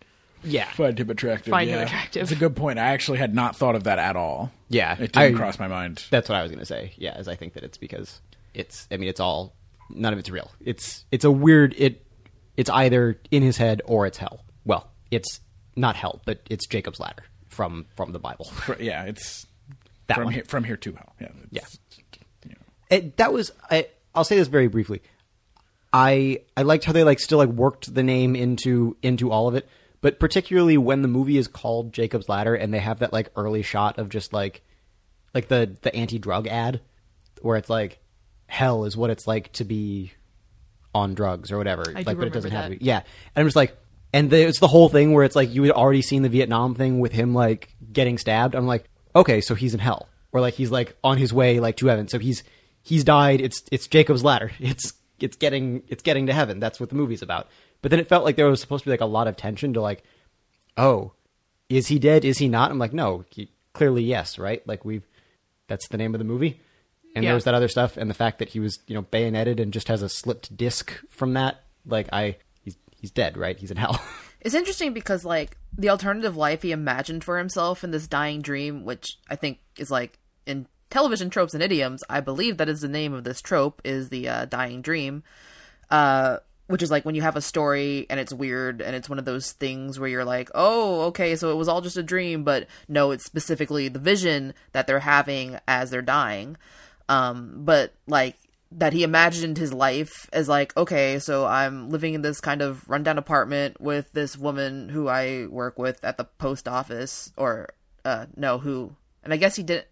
Yeah. 0.43 0.69
Find 0.71 0.99
him 0.99 1.09
attractive. 1.09 1.51
Find 1.51 1.69
him 1.69 1.79
attractive. 1.79 2.23
It's 2.23 2.31
a 2.31 2.35
good 2.35 2.55
point. 2.55 2.79
I 2.79 2.87
actually 2.89 3.17
had 3.19 3.33
not 3.33 3.55
thought 3.55 3.75
of 3.75 3.85
that 3.85 3.97
at 3.97 4.15
all. 4.17 4.51
Yeah. 4.69 4.93
It 4.93 5.13
didn't 5.13 5.35
I- 5.35 5.37
cross 5.37 5.57
my 5.57 5.67
mind. 5.69 6.03
That's 6.09 6.27
what 6.29 6.37
I 6.37 6.41
was 6.43 6.51
going 6.51 6.59
to 6.59 6.65
say. 6.65 6.93
Yeah, 6.97 7.17
is 7.17 7.27
I 7.29 7.35
think 7.35 7.53
that 7.53 7.63
it's 7.63 7.77
because 7.77 8.19
it's 8.53 8.87
I 8.91 8.97
mean 8.97 9.07
it's 9.09 9.19
all 9.21 9.53
none 9.89 10.11
of 10.13 10.19
it's 10.19 10.29
real. 10.29 10.51
It's 10.63 11.05
it's 11.11 11.23
a 11.25 11.31
weird 11.31 11.73
it 11.77 12.05
it's 12.57 12.69
either 12.69 13.19
in 13.31 13.41
his 13.41 13.55
head 13.57 13.81
or 13.85 14.05
it's 14.05 14.17
hell. 14.17 14.43
Well, 15.11 15.17
it's 15.17 15.39
not 15.75 15.95
hell, 15.95 16.21
but 16.25 16.41
it's 16.49 16.67
Jacob's 16.67 16.99
ladder 16.99 17.23
from 17.49 17.85
from 17.95 18.11
the 18.11 18.19
Bible. 18.19 18.45
Fr- 18.53 18.73
yeah, 18.79 19.03
it's 19.03 19.45
That 20.07 20.15
from 20.15 20.25
one. 20.25 20.33
here 20.33 20.43
from 20.47 20.63
here 20.63 20.77
to 20.77 20.93
hell. 20.93 21.13
Yeah. 21.19 21.27
it's- 21.51 21.77
you 22.45 22.51
know. 22.51 22.55
It, 22.97 23.17
that 23.17 23.31
was 23.33 23.51
I 23.69 23.87
I'll 24.15 24.23
say 24.23 24.35
this 24.37 24.47
very 24.47 24.67
briefly. 24.67 25.01
I 25.93 26.41
I 26.55 26.61
liked 26.63 26.85
how 26.85 26.93
they 26.93 27.03
like 27.03 27.19
still 27.19 27.37
like 27.37 27.49
worked 27.49 27.93
the 27.93 28.03
name 28.03 28.35
into 28.35 28.95
into 29.01 29.31
all 29.31 29.47
of 29.47 29.55
it, 29.55 29.67
but 30.01 30.19
particularly 30.19 30.77
when 30.77 31.01
the 31.01 31.07
movie 31.07 31.37
is 31.37 31.47
called 31.47 31.93
Jacob's 31.93 32.29
Ladder 32.29 32.55
and 32.55 32.73
they 32.73 32.79
have 32.79 32.99
that 32.99 33.11
like 33.13 33.29
early 33.35 33.61
shot 33.61 33.97
of 33.99 34.09
just 34.09 34.31
like 34.33 34.61
like 35.33 35.47
the 35.49 35.75
the 35.81 35.93
anti-drug 35.95 36.47
ad 36.47 36.81
where 37.41 37.57
it's 37.57 37.69
like 37.69 37.99
hell 38.47 38.85
is 38.85 38.95
what 38.95 39.09
it's 39.09 39.27
like 39.27 39.51
to 39.53 39.63
be 39.65 40.11
on 40.93 41.13
drugs 41.13 41.51
or 41.51 41.57
whatever. 41.57 41.83
I 41.95 42.03
do 42.03 42.07
like 42.07 42.17
but 42.17 42.27
it 42.27 42.33
doesn't 42.33 42.51
have 42.51 42.71
to 42.71 42.77
be. 42.77 42.85
Yeah. 42.85 42.97
And 42.99 43.41
I'm 43.41 43.45
just 43.45 43.55
like 43.55 43.77
and 44.13 44.29
the, 44.29 44.47
it's 44.47 44.59
the 44.59 44.67
whole 44.67 44.89
thing 44.89 45.13
where 45.13 45.23
it's 45.23 45.35
like 45.35 45.53
you 45.53 45.63
had 45.63 45.71
already 45.71 46.01
seen 46.01 46.21
the 46.21 46.29
Vietnam 46.29 46.75
thing 46.75 46.99
with 46.99 47.11
him 47.11 47.33
like 47.33 47.75
getting 47.91 48.17
stabbed. 48.17 48.55
I'm 48.55 48.67
like, 48.67 48.85
okay, 49.15 49.41
so 49.41 49.55
he's 49.55 49.73
in 49.73 49.79
hell. 49.79 50.07
Or 50.31 50.39
like 50.41 50.53
he's 50.53 50.71
like 50.71 50.95
on 51.03 51.17
his 51.17 51.33
way 51.33 51.59
like 51.59 51.77
to 51.77 51.87
heaven. 51.87 52.07
So 52.07 52.17
he's 52.19 52.43
he's 52.81 53.03
died. 53.03 53.41
It's 53.41 53.63
it's 53.71 53.87
Jacob's 53.87 54.23
ladder. 54.23 54.51
It's 54.59 54.93
it's 55.19 55.35
getting 55.37 55.83
it's 55.87 56.01
getting 56.03 56.27
to 56.27 56.33
heaven. 56.33 56.59
That's 56.59 56.79
what 56.79 56.89
the 56.89 56.95
movie's 56.95 57.21
about. 57.21 57.47
But 57.81 57.91
then 57.91 57.99
it 57.99 58.07
felt 58.07 58.23
like 58.25 58.35
there 58.37 58.47
was 58.47 58.59
supposed 58.61 58.83
to 58.83 58.87
be 58.89 58.91
like 58.93 59.01
a 59.01 59.05
lot 59.05 59.27
of 59.27 59.35
tension 59.37 59.73
to 59.73 59.81
like, 59.81 60.03
oh, 60.77 61.13
is 61.69 61.87
he 61.87 61.99
dead? 61.99 62.25
Is 62.25 62.37
he 62.39 62.47
not? 62.47 62.71
I'm 62.71 62.79
like, 62.79 62.93
no, 62.93 63.25
he, 63.29 63.49
clearly 63.73 64.03
yes, 64.03 64.39
right? 64.39 64.65
Like 64.67 64.83
we've 64.85 65.07
that's 65.67 65.87
the 65.89 65.97
name 65.97 66.13
of 66.15 66.19
the 66.19 66.25
movie. 66.25 66.59
And 67.15 67.23
Yeah. 67.23 67.29
there 67.31 67.35
was 67.35 67.43
that 67.43 67.53
other 67.53 67.67
stuff, 67.67 67.97
and 67.97 68.09
the 68.09 68.13
fact 68.15 68.39
that 68.39 68.49
he 68.49 68.59
was, 68.61 68.79
you 68.87 68.95
know, 68.95 69.01
bayoneted 69.01 69.59
and 69.59 69.73
just 69.73 69.89
has 69.89 70.01
a 70.01 70.09
slipped 70.09 70.55
disc 70.55 70.93
from 71.09 71.33
that. 71.33 71.61
Like 71.85 72.07
I, 72.13 72.37
he's 73.01 73.11
dead, 73.11 73.35
right? 73.35 73.57
He's 73.57 73.71
in 73.71 73.77
hell. 73.77 74.01
It's 74.43 74.55
interesting 74.55 74.91
because 74.93 75.23
like 75.23 75.55
the 75.77 75.89
alternative 75.89 76.35
life 76.35 76.63
he 76.63 76.71
imagined 76.71 77.23
for 77.23 77.37
himself 77.37 77.83
in 77.83 77.91
this 77.91 78.07
dying 78.07 78.41
dream, 78.41 78.85
which 78.85 79.19
I 79.29 79.35
think 79.35 79.59
is 79.77 79.91
like 79.91 80.17
in 80.47 80.65
television 80.89 81.29
tropes 81.29 81.53
and 81.53 81.61
idioms, 81.61 82.03
I 82.09 82.21
believe 82.21 82.57
that 82.57 82.67
is 82.67 82.81
the 82.81 82.87
name 82.87 83.13
of 83.13 83.23
this 83.23 83.39
trope 83.39 83.83
is 83.83 84.09
the 84.09 84.27
uh, 84.27 84.45
dying 84.45 84.81
dream. 84.81 85.21
Uh, 85.91 86.37
which 86.71 86.81
is 86.81 86.89
like 86.89 87.05
when 87.05 87.15
you 87.15 87.21
have 87.21 87.35
a 87.35 87.41
story 87.41 88.07
and 88.09 88.19
it's 88.19 88.33
weird 88.33 88.81
and 88.81 88.95
it's 88.95 89.09
one 89.09 89.19
of 89.19 89.25
those 89.25 89.51
things 89.51 89.99
where 89.99 90.09
you're 90.09 90.25
like, 90.25 90.49
oh, 90.55 91.01
okay, 91.01 91.35
so 91.35 91.51
it 91.51 91.57
was 91.57 91.67
all 91.67 91.81
just 91.81 91.97
a 91.97 92.03
dream, 92.03 92.43
but 92.43 92.65
no, 92.87 93.11
it's 93.11 93.25
specifically 93.25 93.89
the 93.89 93.99
vision 93.99 94.53
that 94.71 94.87
they're 94.87 94.99
having 94.99 95.59
as 95.67 95.89
they're 95.89 96.01
dying. 96.01 96.55
Um, 97.09 97.65
but 97.65 97.93
like 98.07 98.37
that 98.73 98.93
he 98.93 99.03
imagined 99.03 99.57
his 99.57 99.73
life 99.73 100.29
as 100.31 100.47
like, 100.47 100.75
okay, 100.77 101.19
so 101.19 101.45
I'm 101.45 101.89
living 101.89 102.13
in 102.13 102.21
this 102.21 102.39
kind 102.39 102.61
of 102.61 102.87
rundown 102.89 103.17
apartment 103.17 103.81
with 103.81 104.11
this 104.13 104.37
woman 104.37 104.87
who 104.89 105.07
I 105.09 105.47
work 105.47 105.77
with 105.77 106.03
at 106.03 106.17
the 106.17 106.23
post 106.23 106.67
office, 106.67 107.33
or 107.35 107.69
uh, 108.05 108.27
no, 108.35 108.59
who, 108.59 108.95
and 109.23 109.33
I 109.33 109.37
guess 109.37 109.55
he 109.55 109.63
didn't 109.63 109.87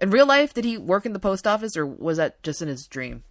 In 0.00 0.10
real 0.10 0.26
life, 0.26 0.54
did 0.54 0.64
he 0.64 0.78
work 0.78 1.04
in 1.04 1.12
the 1.12 1.18
post 1.18 1.46
office, 1.46 1.76
or 1.76 1.84
was 1.84 2.16
that 2.16 2.42
just 2.42 2.62
in 2.62 2.68
his 2.68 2.86
dream? 2.86 3.24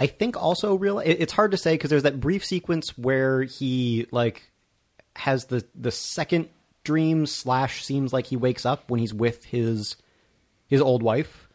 I 0.00 0.06
think 0.06 0.36
also 0.36 0.74
real. 0.74 0.98
It's 0.98 1.32
hard 1.32 1.50
to 1.52 1.56
say 1.56 1.74
because 1.74 1.90
there's 1.90 2.02
that 2.02 2.20
brief 2.20 2.44
sequence 2.44 2.96
where 2.98 3.42
he 3.42 4.06
like 4.10 4.50
has 5.16 5.46
the 5.46 5.64
the 5.74 5.90
second 5.90 6.48
dream 6.82 7.26
slash 7.26 7.84
seems 7.84 8.12
like 8.12 8.26
he 8.26 8.36
wakes 8.36 8.66
up 8.66 8.90
when 8.90 9.00
he's 9.00 9.14
with 9.14 9.44
his 9.44 9.96
his 10.66 10.80
old 10.80 11.02
wife, 11.02 11.48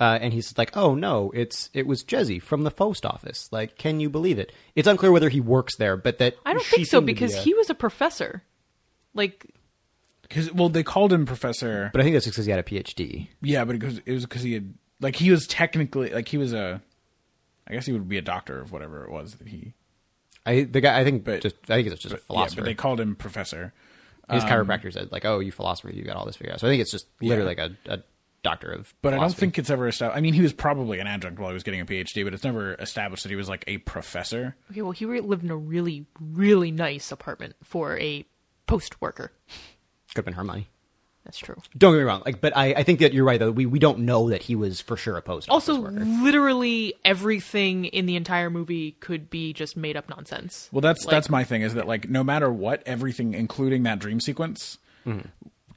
uh, 0.00 0.18
and 0.20 0.32
he's 0.32 0.56
like, 0.58 0.76
"Oh 0.76 0.94
no, 0.94 1.30
it's 1.34 1.70
it 1.74 1.86
was 1.86 2.02
Jezzie 2.02 2.40
from 2.40 2.62
the 2.64 2.70
post 2.70 3.06
office." 3.06 3.48
Like, 3.52 3.78
can 3.78 4.00
you 4.00 4.10
believe 4.10 4.38
it? 4.38 4.52
It's 4.74 4.88
unclear 4.88 5.12
whether 5.12 5.28
he 5.28 5.40
works 5.40 5.76
there, 5.76 5.96
but 5.96 6.18
that 6.18 6.36
I 6.44 6.52
don't 6.54 6.64
think 6.64 6.86
so 6.86 6.98
seemed 6.98 7.02
to 7.02 7.06
be 7.06 7.12
because 7.14 7.34
a- 7.34 7.40
he 7.40 7.54
was 7.54 7.70
a 7.70 7.74
professor. 7.74 8.42
Like 9.14 9.46
Because 10.22 10.52
well, 10.52 10.68
they 10.68 10.82
called 10.82 11.12
him 11.12 11.26
professor. 11.26 11.90
But 11.92 12.00
I 12.00 12.04
think 12.04 12.14
that's 12.14 12.26
because 12.26 12.44
he 12.46 12.50
had 12.50 12.60
a 12.60 12.64
PhD. 12.64 13.28
Yeah, 13.40 13.64
but 13.64 13.76
it 13.76 13.82
was 13.84 13.98
it 14.04 14.12
was 14.12 14.24
because 14.24 14.42
he 14.42 14.54
had 14.54 14.74
like 15.00 15.16
he 15.16 15.30
was 15.30 15.46
technically 15.46 16.10
like 16.10 16.26
he 16.28 16.38
was 16.38 16.52
a, 16.52 16.82
I 17.68 17.74
guess 17.74 17.86
he 17.86 17.92
would 17.92 18.08
be 18.08 18.18
a 18.18 18.22
doctor 18.22 18.60
of 18.60 18.72
whatever 18.72 19.04
it 19.04 19.10
was 19.10 19.34
that 19.36 19.48
he. 19.48 19.74
I 20.46 20.62
the 20.64 20.80
guy 20.80 20.98
I 20.98 21.04
think 21.04 21.24
But- 21.24 21.42
just 21.42 21.56
I 21.70 21.76
think 21.76 21.88
it's 21.88 22.02
just 22.02 22.14
a 22.16 22.20
Yeah, 22.30 22.48
but 22.56 22.64
they 22.64 22.74
called 22.74 23.00
him 23.00 23.14
professor. 23.14 23.72
His 24.30 24.42
um, 24.42 24.48
chiropractor 24.48 24.90
said 24.92 25.12
like, 25.12 25.24
"Oh, 25.26 25.38
you 25.40 25.52
philosopher, 25.52 25.90
you 25.90 26.02
got 26.02 26.16
all 26.16 26.24
this 26.26 26.36
figured 26.36 26.54
out." 26.54 26.60
So 26.60 26.66
I 26.66 26.70
think 26.70 26.80
it's 26.80 26.90
just 26.90 27.06
literally 27.20 27.54
Yeah. 27.56 27.64
like 27.64 27.76
a, 27.86 27.92
a 27.94 28.02
doctor 28.44 28.70
of. 28.70 28.94
But 29.02 29.14
I 29.14 29.18
don't 29.18 29.34
think 29.34 29.58
it's 29.58 29.70
ever 29.70 29.88
established. 29.88 30.16
I 30.16 30.20
mean, 30.20 30.34
he 30.34 30.40
was 30.42 30.52
probably 30.52 31.00
an 31.00 31.08
adjunct 31.08 31.40
while 31.40 31.50
he 31.50 31.54
was 31.54 31.64
getting 31.64 31.80
a 31.80 31.86
PhD, 31.86 32.22
but 32.22 32.32
it's 32.32 32.44
never 32.44 32.74
established 32.74 33.24
that 33.24 33.30
he 33.30 33.36
was 33.36 33.48
like 33.48 33.64
a 33.66 33.78
professor. 33.78 34.54
okay, 34.70 34.82
well 34.82 34.92
he 34.92 35.04
re- 35.04 35.20
lived 35.20 35.42
in 35.42 35.50
a 35.50 35.56
really 35.56 36.06
really 36.20 36.70
nice 36.70 37.10
apartment 37.10 37.56
for 37.64 37.98
a 37.98 38.24
post 38.66 39.00
worker. 39.00 39.32
could 40.08 40.18
have 40.18 40.24
been 40.24 40.34
her 40.34 40.44
money. 40.44 40.68
That's 41.24 41.38
true. 41.38 41.56
Don't 41.78 41.94
get 41.94 41.98
me 42.00 42.04
wrong. 42.04 42.22
Like, 42.26 42.42
but 42.42 42.54
I, 42.54 42.74
I 42.74 42.82
think 42.82 43.00
that 43.00 43.14
you're 43.14 43.24
right 43.24 43.40
though. 43.40 43.50
We 43.50 43.64
we 43.64 43.78
don't 43.78 44.00
know 44.00 44.28
that 44.28 44.42
he 44.42 44.54
was 44.54 44.82
for 44.82 44.94
sure 44.94 45.16
a 45.16 45.22
post 45.22 45.48
office 45.48 45.68
Also, 45.70 45.80
worker. 45.80 46.04
literally 46.04 46.92
everything 47.02 47.86
in 47.86 48.04
the 48.04 48.14
entire 48.14 48.50
movie 48.50 48.92
could 49.00 49.30
be 49.30 49.54
just 49.54 49.74
made 49.74 49.96
up 49.96 50.08
nonsense. 50.10 50.68
Well, 50.70 50.82
that's 50.82 51.06
Like- 51.06 51.12
that's 51.12 51.30
my 51.30 51.42
thing 51.42 51.62
is 51.62 51.72
that 51.74 51.86
like 51.88 52.10
no 52.10 52.22
matter 52.22 52.52
what, 52.52 52.82
everything, 52.84 53.32
including 53.32 53.84
that 53.84 54.00
dream 54.00 54.20
sequence, 54.20 54.76
mm-hmm. 55.06 55.26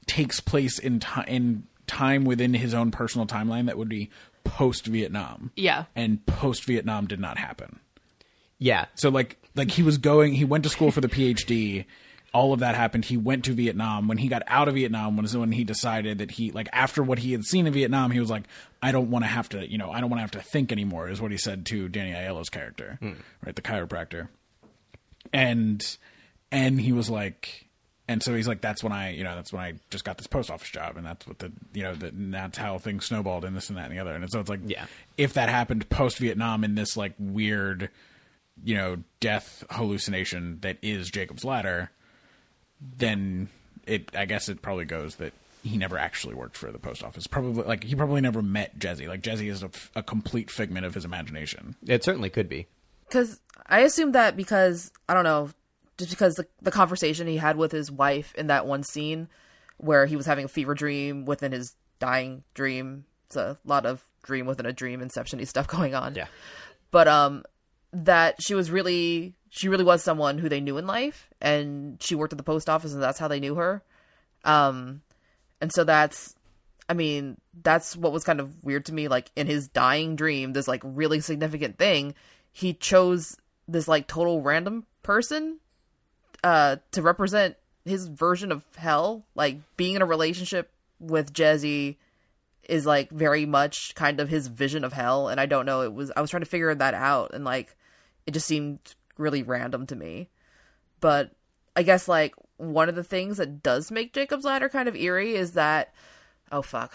takes 0.06 0.38
place 0.40 0.78
in 0.78 1.00
time 1.00 1.24
in 1.28 1.62
time 1.88 2.24
within 2.24 2.54
his 2.54 2.74
own 2.74 2.90
personal 2.90 3.26
timeline 3.26 3.66
that 3.66 3.76
would 3.76 3.88
be 3.88 4.10
post 4.44 4.86
Vietnam. 4.86 5.50
Yeah. 5.56 5.84
and 5.96 6.24
post 6.26 6.64
Vietnam 6.64 7.06
did 7.06 7.20
not 7.20 7.38
happen. 7.38 7.80
Yeah, 8.58 8.86
So 8.96 9.08
like 9.08 9.36
like 9.54 9.70
he 9.70 9.82
was 9.82 9.98
going, 9.98 10.34
he 10.34 10.44
went 10.44 10.64
to 10.64 10.70
school 10.70 10.90
for 10.90 11.00
the 11.00 11.08
PhD. 11.08 11.84
All 12.34 12.52
of 12.52 12.60
that 12.60 12.74
happened. 12.74 13.04
He 13.04 13.16
went 13.16 13.44
to 13.44 13.52
Vietnam. 13.52 14.08
When 14.08 14.18
he 14.18 14.28
got 14.28 14.42
out 14.48 14.68
of 14.68 14.74
Vietnam, 14.74 15.16
was 15.16 15.36
when 15.36 15.52
he 15.52 15.64
decided 15.64 16.18
that 16.18 16.32
he 16.32 16.50
like 16.50 16.68
after 16.72 17.02
what 17.02 17.20
he 17.20 17.32
had 17.32 17.44
seen 17.44 17.66
in 17.66 17.72
Vietnam, 17.72 18.10
he 18.10 18.20
was 18.20 18.30
like, 18.30 18.44
I 18.82 18.92
don't 18.92 19.10
want 19.10 19.24
to 19.24 19.28
have 19.28 19.48
to, 19.50 19.68
you 19.70 19.78
know, 19.78 19.90
I 19.90 20.00
don't 20.00 20.10
want 20.10 20.18
to 20.18 20.22
have 20.22 20.32
to 20.32 20.50
think 20.50 20.72
anymore. 20.72 21.08
Is 21.08 21.20
what 21.20 21.30
he 21.30 21.38
said 21.38 21.66
to 21.66 21.88
Danny 21.88 22.12
Aiello's 22.12 22.50
character, 22.50 22.98
hmm. 23.00 23.12
right, 23.44 23.54
the 23.54 23.62
chiropractor, 23.62 24.28
and 25.32 25.96
and 26.50 26.80
he 26.80 26.92
was 26.92 27.08
like. 27.08 27.67
And 28.08 28.22
so 28.22 28.34
he's 28.34 28.48
like, 28.48 28.62
"That's 28.62 28.82
when 28.82 28.92
I, 28.92 29.10
you 29.10 29.22
know, 29.22 29.34
that's 29.34 29.52
when 29.52 29.62
I 29.62 29.74
just 29.90 30.02
got 30.04 30.16
this 30.16 30.26
post 30.26 30.50
office 30.50 30.70
job, 30.70 30.96
and 30.96 31.04
that's 31.04 31.26
what 31.26 31.38
the, 31.40 31.52
you 31.74 31.82
know, 31.82 31.94
the, 31.94 32.10
that's 32.14 32.56
how 32.56 32.78
things 32.78 33.04
snowballed, 33.04 33.44
and 33.44 33.54
this 33.54 33.68
and 33.68 33.76
that 33.78 33.86
and 33.90 33.92
the 33.94 33.98
other." 34.00 34.14
And 34.14 34.30
so 34.30 34.40
it's 34.40 34.48
like, 34.48 34.60
Yeah. 34.66 34.86
if 35.18 35.34
that 35.34 35.48
happened 35.50 35.88
post 35.90 36.18
Vietnam 36.18 36.64
in 36.64 36.74
this 36.74 36.96
like 36.96 37.12
weird, 37.18 37.90
you 38.64 38.74
know, 38.76 38.96
death 39.20 39.62
hallucination 39.70 40.58
that 40.62 40.78
is 40.82 41.10
Jacob's 41.10 41.44
ladder, 41.44 41.90
then 42.96 43.48
it 43.86 44.10
I 44.16 44.24
guess 44.24 44.48
it 44.48 44.62
probably 44.62 44.84
goes 44.84 45.16
that 45.16 45.32
he 45.64 45.76
never 45.76 45.98
actually 45.98 46.34
worked 46.34 46.56
for 46.56 46.70
the 46.70 46.78
post 46.78 47.02
office. 47.02 47.26
Probably 47.26 47.64
like 47.64 47.84
he 47.84 47.94
probably 47.94 48.20
never 48.20 48.40
met 48.42 48.78
Jezzie. 48.78 49.08
Like 49.08 49.22
Jezzie 49.22 49.48
is 49.50 49.62
a, 49.62 49.70
a 49.96 50.02
complete 50.02 50.50
figment 50.50 50.86
of 50.86 50.94
his 50.94 51.04
imagination. 51.04 51.74
it 51.86 52.04
certainly 52.04 52.30
could 52.30 52.48
be. 52.48 52.66
Because 53.08 53.40
I 53.66 53.80
assume 53.80 54.12
that 54.12 54.36
because 54.36 54.92
I 55.08 55.14
don't 55.14 55.24
know, 55.24 55.50
just 55.98 56.10
because 56.10 56.36
the 56.36 56.46
the 56.62 56.70
conversation 56.70 57.26
he 57.26 57.36
had 57.36 57.56
with 57.56 57.72
his 57.72 57.90
wife 57.90 58.34
in 58.36 58.46
that 58.46 58.66
one 58.66 58.82
scene 58.82 59.28
where 59.76 60.06
he 60.06 60.16
was 60.16 60.26
having 60.26 60.44
a 60.44 60.48
fever 60.48 60.74
dream 60.74 61.24
within 61.24 61.52
his 61.52 61.74
dying 61.98 62.44
dream. 62.54 63.04
It's 63.26 63.36
a 63.36 63.58
lot 63.64 63.84
of 63.84 64.04
dream 64.22 64.46
within 64.46 64.66
a 64.66 64.72
dream 64.72 65.00
inception-y 65.02 65.44
stuff 65.44 65.66
going 65.68 65.94
on. 65.94 66.14
Yeah. 66.14 66.28
But 66.90 67.08
um 67.08 67.44
that 67.92 68.40
she 68.40 68.54
was 68.54 68.70
really 68.70 69.34
she 69.50 69.68
really 69.68 69.84
was 69.84 70.02
someone 70.02 70.38
who 70.38 70.48
they 70.48 70.60
knew 70.60 70.78
in 70.78 70.86
life 70.86 71.28
and 71.40 72.00
she 72.02 72.14
worked 72.14 72.32
at 72.32 72.38
the 72.38 72.44
post 72.44 72.68
office 72.68 72.92
and 72.92 73.02
that's 73.02 73.18
how 73.18 73.28
they 73.28 73.40
knew 73.40 73.56
her. 73.56 73.82
Um 74.44 75.02
and 75.60 75.72
so 75.72 75.84
that's 75.84 76.34
I 76.90 76.94
mean, 76.94 77.36
that's 77.62 77.96
what 77.96 78.12
was 78.12 78.24
kind 78.24 78.40
of 78.40 78.64
weird 78.64 78.86
to 78.86 78.94
me. 78.94 79.08
Like 79.08 79.30
in 79.36 79.46
his 79.46 79.68
dying 79.68 80.16
dream, 80.16 80.52
this 80.52 80.68
like 80.68 80.80
really 80.84 81.20
significant 81.20 81.76
thing, 81.76 82.14
he 82.52 82.72
chose 82.72 83.36
this 83.66 83.88
like 83.88 84.06
total 84.06 84.40
random 84.40 84.86
person 85.02 85.58
uh 86.44 86.76
to 86.92 87.02
represent 87.02 87.56
his 87.84 88.06
version 88.06 88.52
of 88.52 88.64
hell. 88.76 89.24
Like 89.34 89.58
being 89.76 89.96
in 89.96 90.02
a 90.02 90.06
relationship 90.06 90.70
with 91.00 91.32
Jezzie 91.32 91.98
is 92.68 92.84
like 92.86 93.10
very 93.10 93.46
much 93.46 93.94
kind 93.94 94.20
of 94.20 94.28
his 94.28 94.46
vision 94.48 94.84
of 94.84 94.92
hell 94.92 95.28
and 95.28 95.40
I 95.40 95.46
don't 95.46 95.66
know 95.66 95.80
it 95.82 95.92
was 95.92 96.12
I 96.14 96.20
was 96.20 96.30
trying 96.30 96.42
to 96.42 96.48
figure 96.48 96.74
that 96.74 96.94
out 96.94 97.32
and 97.32 97.44
like 97.44 97.74
it 98.26 98.32
just 98.32 98.46
seemed 98.46 98.78
really 99.16 99.42
random 99.42 99.86
to 99.86 99.96
me. 99.96 100.28
But 101.00 101.32
I 101.74 101.82
guess 101.82 102.08
like 102.08 102.34
one 102.58 102.88
of 102.88 102.94
the 102.94 103.04
things 103.04 103.38
that 103.38 103.62
does 103.62 103.90
make 103.90 104.12
Jacob's 104.12 104.44
Ladder 104.44 104.68
kind 104.68 104.88
of 104.88 104.96
eerie 104.96 105.34
is 105.34 105.52
that 105.52 105.94
oh 106.52 106.62
fuck. 106.62 106.94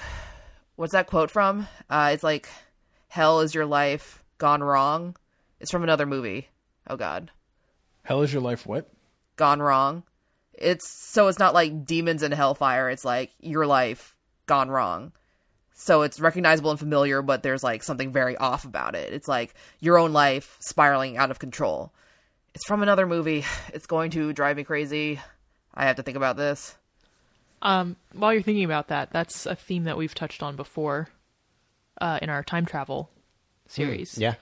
What's 0.76 0.94
that 0.94 1.08
quote 1.08 1.32
from? 1.32 1.68
Uh 1.90 2.12
it's 2.14 2.24
like 2.24 2.50
hell 3.08 3.40
is 3.40 3.56
your 3.56 3.66
life 3.66 4.24
gone 4.38 4.62
wrong. 4.62 5.16
It's 5.60 5.72
from 5.72 5.84
another 5.84 6.06
movie. 6.06 6.50
Oh 6.88 6.98
god. 6.98 7.32
Hell 8.04 8.22
is 8.22 8.32
your 8.32 8.42
life 8.42 8.68
what? 8.68 8.93
Gone 9.36 9.62
wrong. 9.62 10.04
It's 10.54 10.88
so 11.12 11.28
it's 11.28 11.40
not 11.40 11.54
like 11.54 11.86
demons 11.86 12.24
and 12.24 12.34
hellfire, 12.34 12.90
it's 12.90 13.04
like 13.06 13.32
your 13.40 13.66
life 13.66 14.16
gone 14.46 14.70
wrong. 14.70 15.12
So 15.76 16.04
it's 16.04 16.20
recognizable 16.20 16.70
and 16.70 16.80
familiar, 16.80 17.22
but 17.22 17.44
there's 17.44 17.64
like 17.64 17.84
something 17.84 18.12
very 18.12 18.38
off 18.38 18.64
about 18.64 18.96
it. 18.96 19.12
It's 19.12 19.28
like 19.28 19.56
your 19.80 19.98
own 19.98 20.14
life 20.14 20.58
spiraling 20.62 21.18
out 21.18 21.32
of 21.32 21.40
control. 21.40 21.92
It's 22.54 22.66
from 22.66 22.84
another 22.84 23.08
movie. 23.08 23.44
It's 23.74 23.88
going 23.88 24.12
to 24.12 24.32
drive 24.34 24.58
me 24.58 24.64
crazy. 24.64 25.20
I 25.74 25.86
have 25.86 25.96
to 25.96 26.04
think 26.04 26.16
about 26.18 26.38
this. 26.38 26.76
Um, 27.64 27.96
while 28.14 28.32
you're 28.34 28.44
thinking 28.44 28.66
about 28.66 28.90
that, 28.90 29.10
that's 29.12 29.46
a 29.46 29.56
theme 29.56 29.86
that 29.86 29.98
we've 29.98 30.14
touched 30.14 30.44
on 30.44 30.56
before 30.56 31.08
uh, 32.00 32.20
in 32.22 32.30
our 32.30 32.44
time 32.44 32.66
travel 32.66 33.10
series. 33.68 34.18
Yeah, 34.18 34.36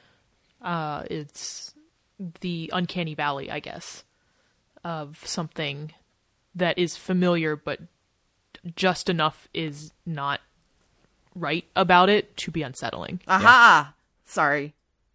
Uh, 0.61 1.03
it's 1.09 1.73
the 2.41 2.69
uncanny 2.73 3.13
valley, 3.13 3.49
I 3.49 3.59
guess, 3.59 4.03
of 4.83 5.21
something 5.25 5.93
that 6.55 6.77
is 6.77 6.97
familiar, 6.97 7.55
but 7.55 7.79
just 8.75 9.09
enough 9.09 9.47
is 9.53 9.91
not 10.05 10.41
right 11.35 11.65
about 11.75 12.09
it 12.09 12.35
to 12.37 12.51
be 12.51 12.61
unsettling. 12.61 13.19
Aha! 13.27 13.93
Sorry. 14.25 14.73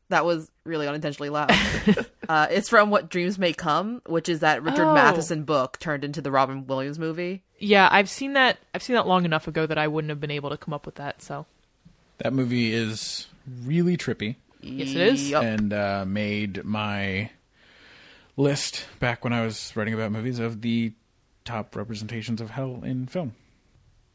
That 0.09 0.25
was 0.25 0.51
really 0.65 0.87
unintentionally 0.87 1.31
loud. 1.31 1.51
uh, 2.29 2.47
it's 2.51 2.69
from 2.69 2.91
What 2.91 3.09
Dreams 3.11 3.39
May 3.39 3.53
Come, 3.53 4.03
which 4.07 4.29
is 4.29 4.41
that 4.41 4.63
Richard 4.63 4.87
Oh. 4.87 4.95
Matheson 4.95 5.43
book 5.43 5.79
turned 5.81 6.05
into 6.05 6.21
the 6.21 6.31
Robin 6.31 6.67
Williams 6.67 6.99
movie. 6.99 7.43
Yeah, 7.59 7.89
I've 7.91 8.09
seen 8.09 8.35
that. 8.35 8.59
I've 8.75 8.83
seen 8.85 8.95
that 8.95 9.07
long 9.09 9.25
enough 9.25 9.49
ago 9.49 9.67
that 9.67 9.79
I 9.79 9.89
wouldn't 9.89 10.11
have 10.11 10.21
been 10.21 10.31
able 10.31 10.51
to 10.51 10.57
come 10.57 10.73
up 10.73 10.87
with 10.87 10.95
that. 10.97 11.23
So 11.23 11.47
That 12.19 12.33
movie 12.33 12.73
is 12.73 13.27
really 13.65 13.97
trippy 13.97 14.37
Yes, 14.63 14.91
it 14.91 14.97
is. 14.97 15.31
Yup. 15.31 15.43
and 15.43 15.73
uh, 15.73 16.05
made 16.07 16.65
my 16.65 17.31
list 18.37 18.87
back 19.01 19.25
when 19.25 19.33
I 19.33 19.45
was 19.45 19.73
writing 19.75 19.95
about 19.95 20.13
movies 20.13 20.39
of 20.39 20.63
the 20.63 20.93
top 21.45 21.75
representations 21.77 22.41
of 22.41 22.51
hell 22.51 22.83
in 22.85 23.07
film. 23.07 23.35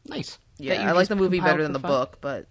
nice. 0.06 0.38
Yeah, 0.58 0.88
I 0.88 0.92
like 0.92 1.08
the 1.08 1.16
movie 1.16 1.40
better 1.40 1.64
than 1.64 1.74
the 1.74 1.80
fun? 1.80 1.90
book, 1.90 2.18
but 2.22 2.48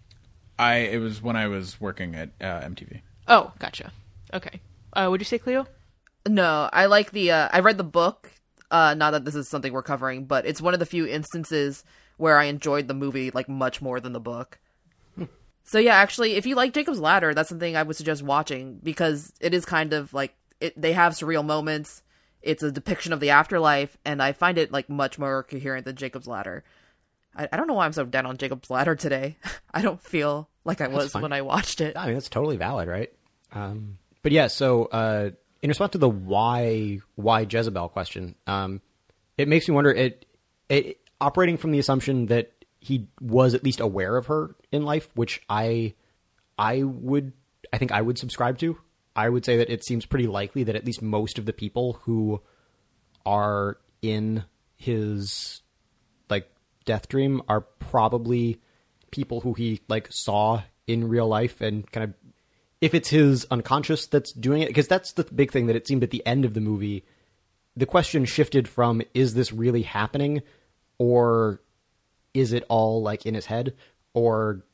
I 0.58 0.78
it 0.78 0.98
was 0.98 1.22
when 1.22 1.36
I 1.36 1.46
was 1.46 1.80
working 1.80 2.16
at 2.16 2.30
uh, 2.40 2.60
MTV. 2.62 3.02
Oh, 3.28 3.52
gotcha. 3.60 3.92
Okay. 4.34 4.60
Uh, 4.92 5.06
what'd 5.06 5.20
you 5.20 5.26
say, 5.26 5.38
Cleo? 5.38 5.66
no, 6.28 6.68
I 6.72 6.86
like 6.86 7.12
the. 7.12 7.30
Uh, 7.30 7.48
I 7.52 7.60
read 7.60 7.78
the 7.78 7.84
book. 7.84 8.32
Uh, 8.68 8.94
not 8.94 9.12
that 9.12 9.24
this 9.24 9.36
is 9.36 9.48
something 9.48 9.72
we're 9.72 9.82
covering, 9.82 10.24
but 10.24 10.44
it's 10.46 10.60
one 10.60 10.74
of 10.74 10.80
the 10.80 10.86
few 10.86 11.06
instances 11.06 11.84
where 12.16 12.36
I 12.38 12.44
enjoyed 12.44 12.88
the 12.88 12.94
movie 12.94 13.30
like 13.30 13.48
much 13.48 13.80
more 13.80 14.00
than 14.00 14.12
the 14.12 14.20
book. 14.20 14.58
So 15.62 15.78
yeah, 15.78 15.94
actually, 15.94 16.32
if 16.32 16.46
you 16.46 16.56
like 16.56 16.72
Jacob's 16.72 16.98
Ladder, 16.98 17.32
that's 17.32 17.48
something 17.48 17.76
I 17.76 17.84
would 17.84 17.94
suggest 17.94 18.24
watching 18.24 18.80
because 18.82 19.32
it 19.40 19.54
is 19.54 19.64
kind 19.64 19.92
of 19.92 20.12
like 20.12 20.34
it, 20.60 20.80
they 20.80 20.92
have 20.92 21.14
surreal 21.14 21.44
moments. 21.44 22.02
It's 22.42 22.62
a 22.62 22.72
depiction 22.72 23.12
of 23.12 23.20
the 23.20 23.30
afterlife, 23.30 23.96
and 24.04 24.22
I 24.22 24.32
find 24.32 24.58
it 24.58 24.72
like 24.72 24.88
much 24.88 25.18
more 25.18 25.42
coherent 25.42 25.84
than 25.84 25.96
Jacob's 25.96 26.26
Ladder. 26.26 26.64
I, 27.36 27.48
I 27.52 27.56
don't 27.56 27.66
know 27.66 27.74
why 27.74 27.84
I'm 27.84 27.92
so 27.92 28.04
down 28.04 28.26
on 28.26 28.36
Jacob's 28.36 28.70
Ladder 28.70 28.94
today. 28.94 29.36
I 29.74 29.82
don't 29.82 30.02
feel 30.02 30.48
like 30.64 30.80
I 30.80 30.88
was 30.88 31.12
fine. 31.12 31.22
when 31.22 31.32
I 31.32 31.42
watched 31.42 31.80
it. 31.80 31.96
I 31.96 32.06
mean, 32.06 32.14
that's 32.14 32.28
totally 32.28 32.56
valid, 32.56 32.88
right? 32.88 33.12
Um, 33.52 33.98
but 34.22 34.32
yeah, 34.32 34.46
so 34.46 34.84
uh, 34.86 35.30
in 35.62 35.68
response 35.68 35.92
to 35.92 35.98
the 35.98 36.08
why 36.08 37.00
why 37.16 37.46
Jezebel 37.48 37.88
question, 37.90 38.34
um, 38.46 38.80
it 39.36 39.48
makes 39.48 39.68
me 39.68 39.74
wonder. 39.74 39.90
It, 39.92 40.26
it 40.68 41.00
operating 41.20 41.56
from 41.56 41.72
the 41.72 41.78
assumption 41.78 42.26
that 42.26 42.52
he 42.80 43.08
was 43.20 43.54
at 43.54 43.62
least 43.62 43.80
aware 43.80 44.16
of 44.16 44.26
her 44.26 44.54
in 44.72 44.84
life, 44.84 45.08
which 45.14 45.42
I 45.48 45.94
I 46.58 46.82
would 46.82 47.32
I 47.72 47.78
think 47.78 47.92
I 47.92 48.00
would 48.00 48.18
subscribe 48.18 48.58
to. 48.58 48.78
I 49.20 49.28
would 49.28 49.44
say 49.44 49.58
that 49.58 49.68
it 49.68 49.84
seems 49.84 50.06
pretty 50.06 50.26
likely 50.26 50.64
that 50.64 50.76
at 50.76 50.86
least 50.86 51.02
most 51.02 51.38
of 51.38 51.44
the 51.44 51.52
people 51.52 52.00
who 52.04 52.40
are 53.26 53.76
in 54.00 54.44
his 54.76 55.60
like 56.30 56.50
death 56.86 57.06
dream 57.08 57.42
are 57.46 57.60
probably 57.60 58.60
people 59.10 59.40
who 59.40 59.52
he 59.52 59.82
like 59.88 60.08
saw 60.10 60.62
in 60.86 61.08
real 61.08 61.28
life 61.28 61.60
and 61.60 61.90
kind 61.92 62.04
of 62.04 62.14
if 62.80 62.94
it's 62.94 63.10
his 63.10 63.46
unconscious 63.50 64.06
that's 64.06 64.32
doing 64.32 64.62
it 64.62 64.68
because 64.68 64.88
that's 64.88 65.12
the 65.12 65.24
big 65.24 65.52
thing 65.52 65.66
that 65.66 65.76
it 65.76 65.86
seemed 65.86 66.02
at 66.02 66.10
the 66.10 66.26
end 66.26 66.46
of 66.46 66.54
the 66.54 66.60
movie. 66.62 67.04
The 67.76 67.84
question 67.84 68.24
shifted 68.24 68.66
from 68.68 69.02
is 69.12 69.34
this 69.34 69.52
really 69.52 69.82
happening 69.82 70.40
or 70.96 71.60
is 72.32 72.54
it 72.54 72.64
all 72.70 73.02
like 73.02 73.26
in 73.26 73.34
his 73.34 73.46
head 73.46 73.74
or 74.14 74.64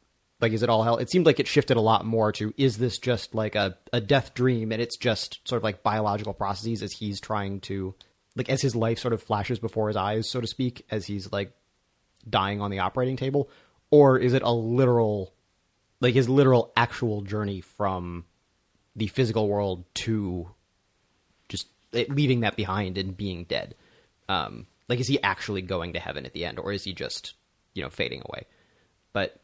like 0.40 0.52
is 0.52 0.62
it 0.62 0.68
all 0.68 0.82
hell? 0.82 0.98
It 0.98 1.10
seemed 1.10 1.26
like 1.26 1.40
it 1.40 1.46
shifted 1.46 1.76
a 1.76 1.82
lot 1.82 2.04
more 2.04 2.32
to 2.32 2.52
is 2.56 2.78
this 2.78 2.98
just 2.98 3.34
like 3.34 3.54
a, 3.54 3.76
a 3.92 4.00
death 4.00 4.34
dream 4.34 4.72
and 4.72 4.82
it's 4.82 4.96
just 4.96 5.46
sort 5.48 5.58
of 5.58 5.64
like 5.64 5.82
biological 5.82 6.34
processes 6.34 6.82
as 6.82 6.92
he's 6.92 7.20
trying 7.20 7.60
to 7.60 7.94
like 8.34 8.50
as 8.50 8.60
his 8.60 8.76
life 8.76 8.98
sort 8.98 9.14
of 9.14 9.22
flashes 9.22 9.58
before 9.58 9.88
his 9.88 9.96
eyes 9.96 10.28
so 10.28 10.40
to 10.40 10.46
speak 10.46 10.84
as 10.90 11.06
he's 11.06 11.32
like 11.32 11.52
dying 12.28 12.60
on 12.60 12.70
the 12.70 12.80
operating 12.80 13.16
table? 13.16 13.48
Or 13.90 14.18
is 14.18 14.34
it 14.34 14.42
a 14.42 14.52
literal 14.52 15.32
like 16.00 16.14
his 16.14 16.28
literal 16.28 16.72
actual 16.76 17.22
journey 17.22 17.62
from 17.62 18.24
the 18.94 19.06
physical 19.06 19.48
world 19.48 19.84
to 19.94 20.50
just 21.48 21.68
leaving 21.92 22.40
that 22.40 22.56
behind 22.56 22.98
and 22.98 23.16
being 23.16 23.44
dead? 23.44 23.74
Um 24.28 24.66
like 24.88 25.00
is 25.00 25.08
he 25.08 25.22
actually 25.22 25.62
going 25.62 25.94
to 25.94 25.98
heaven 25.98 26.26
at 26.26 26.34
the 26.34 26.44
end 26.44 26.58
or 26.58 26.72
is 26.72 26.84
he 26.84 26.92
just 26.92 27.34
you 27.72 27.82
know 27.82 27.88
fading 27.88 28.22
away? 28.26 28.44
But 29.14 29.40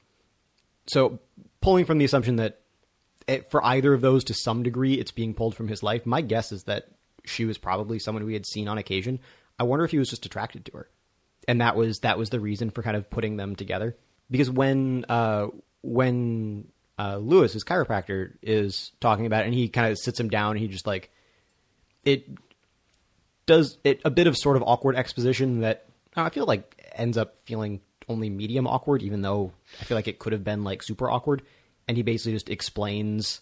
so 0.87 1.19
pulling 1.61 1.85
from 1.85 1.99
the 1.99 2.05
assumption 2.05 2.37
that 2.37 2.61
it, 3.29 3.51
for 3.51 3.65
either 3.65 3.95
of 3.95 4.01
those 4.01 4.25
to 4.25 4.35
some 4.35 4.63
degree 4.63 4.95
it's 4.95 5.13
being 5.13 5.35
pulled 5.35 5.55
from 5.55 5.69
his 5.69 5.83
life 5.83 6.05
my 6.07 6.21
guess 6.21 6.53
is 6.53 6.65
that 6.65 6.89
she 7.25 7.45
was 7.45 7.59
probably 7.59 7.99
someone 7.99 8.25
we 8.25 8.35
had 8.35 8.47
seen 8.47 8.69
on 8.69 8.79
occasion. 8.79 9.21
I 9.59 9.65
wonder 9.65 9.85
if 9.85 9.91
he 9.91 9.99
was 9.99 10.11
just 10.11 10.27
attracted 10.27 10.65
to 10.67 10.73
her. 10.73 10.89
And 11.49 11.61
that 11.61 11.77
was 11.77 12.01
that 12.01 12.19
was 12.19 12.31
the 12.31 12.41
reason 12.41 12.71
for 12.71 12.83
kind 12.83 12.97
of 12.97 13.11
putting 13.11 13.37
them 13.37 13.57
together. 13.57 13.97
Because 14.31 14.51
when 14.51 15.05
uh 15.09 15.49
when 15.83 16.69
uh 16.99 17.19
Louis 17.19 17.53
his 17.53 17.65
chiropractor 17.65 18.33
is 18.43 18.93
talking 19.01 19.27
about 19.27 19.43
it 19.43 19.47
and 19.47 19.55
he 19.55 19.69
kind 19.69 19.91
of 19.91 19.99
sits 19.99 20.19
him 20.19 20.29
down 20.29 20.53
and 20.53 20.61
he 20.61 20.69
just 20.69 20.87
like 20.87 21.11
it 22.05 22.29
does 23.47 23.79
it 23.85 24.01
a 24.05 24.11
bit 24.11 24.27
of 24.27 24.37
sort 24.37 24.57
of 24.57 24.63
awkward 24.63 24.97
exposition 24.97 25.61
that 25.61 25.87
I 26.15 26.31
feel 26.31 26.47
like 26.47 26.91
ends 26.95 27.17
up 27.17 27.37
feeling 27.45 27.81
only 28.09 28.31
medium 28.31 28.67
awkward, 28.67 29.03
even 29.03 29.23
though 29.23 29.53
I 29.81 29.85
feel 29.85 29.97
like 29.97 30.09
it 30.09 30.19
could 30.19 30.33
have 30.33 30.45
been 30.45 30.65
like 30.65 30.83
super 30.83 31.11
awkward. 31.11 31.43
And 31.89 31.97
he 31.97 32.03
basically 32.03 32.33
just 32.33 32.49
explains 32.49 33.41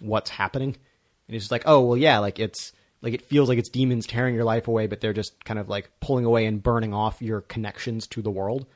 what's 0.00 0.30
happening, 0.30 0.68
and 0.68 1.34
he's 1.34 1.42
just 1.42 1.52
like, 1.52 1.64
"Oh, 1.66 1.80
well, 1.80 1.96
yeah, 1.96 2.18
like 2.18 2.38
it's 2.38 2.72
like 3.02 3.14
it 3.14 3.22
feels 3.22 3.48
like 3.48 3.58
it's 3.58 3.68
demons 3.68 4.06
tearing 4.06 4.34
your 4.34 4.44
life 4.44 4.68
away, 4.68 4.86
but 4.86 5.00
they're 5.00 5.12
just 5.12 5.44
kind 5.44 5.58
of 5.58 5.68
like 5.68 5.90
pulling 6.00 6.24
away 6.24 6.46
and 6.46 6.62
burning 6.62 6.94
off 6.94 7.20
your 7.22 7.42
connections 7.42 8.06
to 8.08 8.22
the 8.22 8.30
world." 8.30 8.66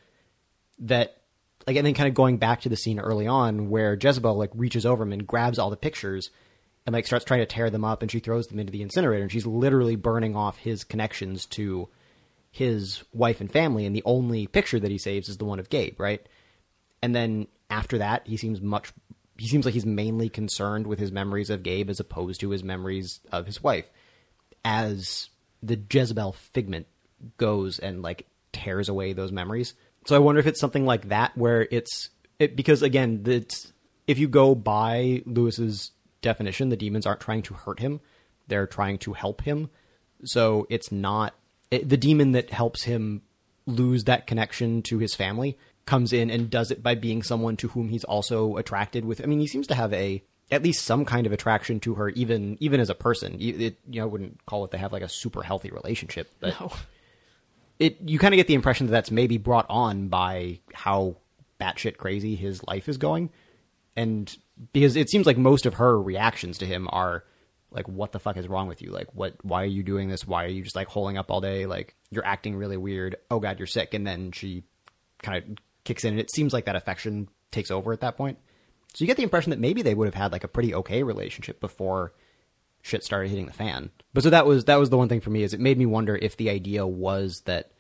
That 0.79 1.21
like, 1.67 1.77
and 1.77 1.87
then 1.87 1.95
kind 1.95 2.09
of 2.09 2.15
going 2.15 2.39
back 2.39 2.63
to 2.63 2.69
the 2.69 2.77
scene 2.77 2.99
early 2.99 3.27
on 3.27 3.69
where 3.71 3.95
Jezebel 4.01 4.37
like 4.37 4.51
reaches 4.55 4.87
over 4.87 5.03
him 5.03 5.13
and 5.13 5.27
grabs 5.27 5.59
all 5.59 5.71
the 5.71 5.77
pictures 5.77 6.31
and 6.87 6.93
like 6.93 7.07
starts 7.07 7.25
trying 7.25 7.41
to 7.41 7.47
tear 7.47 7.71
them 7.71 7.85
up 7.85 8.03
and 8.03 8.11
she 8.11 8.19
throws 8.19 8.47
them 8.47 8.59
into 8.59 8.73
the 8.73 8.83
incinerator 8.83 9.23
and 9.23 9.33
she's 9.33 9.47
literally 9.47 9.97
burning 9.97 10.35
off 10.35 10.59
his 10.59 10.85
connections 10.85 11.47
to 11.47 11.89
his 12.51 13.05
wife 13.13 13.41
and 13.41 13.51
family 13.51 13.87
and 13.87 13.95
the 13.95 14.03
only 14.05 14.47
picture 14.47 14.81
that 14.81 14.91
he 14.91 14.99
saves 14.99 15.29
is 15.29 15.39
the 15.39 15.45
one 15.45 15.59
of 15.59 15.71
Gabe, 15.71 15.99
right? 15.99 16.27
And 17.03 17.15
then 17.15 17.47
after 17.69 17.99
that, 17.99 18.27
he 18.27 18.37
seems 18.37 18.61
much 18.61 18.93
he 19.39 19.49
seems 19.49 19.65
like 19.65 19.73
he's 19.73 19.87
mainly 19.87 20.29
concerned 20.29 20.87
with 20.87 20.99
his 20.99 21.11
memories 21.11 21.49
of 21.49 21.63
Gabe 21.63 21.89
as 21.89 21.99
opposed 21.99 22.41
to 22.41 22.51
his 22.51 22.63
memories 22.63 23.21
of 23.33 23.47
his 23.47 23.63
wife. 23.63 23.87
As 24.63 25.31
the 25.63 25.81
Jezebel 25.91 26.33
figment 26.33 26.87
goes 27.39 27.79
and 27.79 28.03
like 28.03 28.27
tears 28.53 28.89
away 28.89 29.13
those 29.13 29.33
memories. 29.33 29.75
So 30.07 30.17
I 30.17 30.19
wonder 30.19 30.41
if 30.41 30.47
it's 30.47 30.61
something 30.61 30.85
like 30.85 31.09
that 31.09 31.37
where 31.37 31.67
it's 31.71 32.11
it 32.39 32.57
because 32.57 32.83
again, 32.83 33.23
it's 33.27 33.73
if 34.07 34.19
you 34.19 34.29
go 34.29 34.55
by 34.55 35.23
Louis's 35.25 35.93
definition, 36.21 36.69
the 36.69 36.77
demons 36.77 37.07
aren't 37.07 37.21
trying 37.21 37.43
to 37.43 37.55
hurt 37.55 37.81
him; 37.81 38.01
they're 38.49 38.67
trying 38.67 38.99
to 38.99 39.13
help 39.13 39.43
him. 39.43 39.71
So 40.25 40.67
it's 40.69 40.91
not 40.93 41.35
Eh, 41.73 41.81
the 41.85 41.97
demon 41.97 42.33
that 42.33 42.51
helps 42.51 42.85
him 42.85 43.23
lose 43.67 44.05
that 44.05 44.27
connection 44.27 44.83
to 44.83 44.99
his 44.99 45.15
family 45.15 45.57
comes 45.87 46.13
in 46.13 46.31
and 46.31 46.51
does 46.51 46.71
it 46.71 46.83
by 46.83 46.95
being 46.95 47.23
someone 47.23 47.57
to 47.57 47.69
whom 47.69 47.89
he's 47.89 48.05
also 48.05 48.57
attracted 48.57 49.05
with. 49.05 49.21
I 49.23 49.27
mean, 49.27 49.41
he 49.41 49.47
seems 49.47 49.67
to 49.69 49.75
have 49.75 49.93
a 49.93 50.23
at 50.53 50.65
least 50.65 50.85
some 50.85 51.05
kind 51.05 51.27
of 51.27 51.33
attraction 51.33 51.79
to 51.81 51.95
her, 51.95 52.09
even 52.11 52.57
even 52.61 52.81
as 52.81 52.91
a 52.91 52.95
person. 52.95 53.39
You- 53.39 53.57
It, 53.59 53.77
you 53.89 54.01
know, 54.01 54.07
I 54.07 54.11
wouldn't 54.11 54.45
call 54.47 54.65
it 54.65 54.71
they 54.73 54.79
have 54.79 54.93
like 54.93 55.03
a 55.03 55.09
super 55.09 55.43
healthy 55.43 55.71
relationship, 55.71 56.29
but 56.41 56.59
No. 56.61 56.73
it 57.79 57.99
you 58.05 58.19
kind 58.19 58.35
of 58.35 58.37
get 58.37 58.47
the 58.49 58.55
impression 58.55 58.87
that 58.87 58.93
that's 58.93 59.11
maybe 59.11 59.39
brought 59.39 59.67
on 59.69 60.09
by 60.09 60.59
how 60.73 61.17
batshit 61.61 61.97
crazy 61.99 62.35
his 62.37 62.65
life 62.65 62.89
is 62.89 62.97
going, 62.99 63.31
and 63.97 64.37
because 64.73 64.97
it 64.97 65.09
seems 65.09 65.27
like 65.27 65.39
most 65.39 65.67
of 65.67 65.75
her 65.75 66.01
reactions 66.01 66.59
to 66.59 66.67
him 66.67 66.89
are 66.91 67.25
like, 67.71 67.89
"What 67.89 68.13
the 68.13 68.19
fuck 68.19 68.37
is 68.37 68.49
wrong 68.49 68.69
with 68.69 68.83
you? 68.83 68.91
Like, 68.91 69.15
what? 69.15 69.35
Why 69.43 69.63
are 69.63 69.67
you 69.67 69.83
doing 69.83 70.09
this? 70.09 70.27
Why 70.27 70.45
are 70.45 70.49
you 70.49 70.63
just 70.63 70.77
like 70.77 70.89
holding 70.89 71.19
up 71.19 71.31
all 71.31 71.41
day? 71.41 71.67
Like, 71.67 71.95
you're 72.11 72.27
acting 72.27 72.57
really 72.57 72.77
weird. 72.77 73.17
Oh 73.31 73.41
god, 73.41 73.59
you're 73.59 73.67
sick." 73.67 73.95
And 73.95 74.07
then 74.07 74.33
she 74.33 74.65
kind 75.23 75.39
of 75.39 75.59
kicks 75.85 76.05
in, 76.05 76.13
and 76.13 76.21
it 76.21 76.31
seems 76.31 76.53
like 76.53 76.67
that 76.67 76.77
affection 76.77 77.29
takes 77.51 77.71
over 77.71 77.93
at 77.93 78.01
that 78.01 78.17
point. 78.17 78.39
So 78.95 79.03
you 79.03 79.07
get 79.07 79.17
the 79.17 79.23
impression 79.23 79.51
that 79.51 79.61
maybe 79.61 79.83
they 79.83 79.95
would 79.95 80.07
have 80.07 80.15
had 80.15 80.33
like 80.33 80.45
a 80.45 80.49
pretty 80.49 80.75
okay 80.75 81.03
relationship 81.03 81.61
before 81.61 82.13
shit 82.83 83.05
started 83.05 83.29
hitting 83.29 83.47
the 83.47 83.53
fan. 83.53 83.91
But 84.13 84.25
so 84.25 84.31
that 84.31 84.47
was 84.47 84.65
that 84.65 84.79
was 84.79 84.91
the 84.91 84.99
one 84.99 85.09
thing 85.09 85.21
for 85.21 85.31
me 85.31 85.43
is 85.43 85.55
it 85.55 85.61
made 85.61 85.79
me 85.79 85.87
wonder 85.87 86.17
if 86.17 86.37
the 86.37 86.51
idea 86.51 86.87
was 86.87 87.43
that 87.45 87.71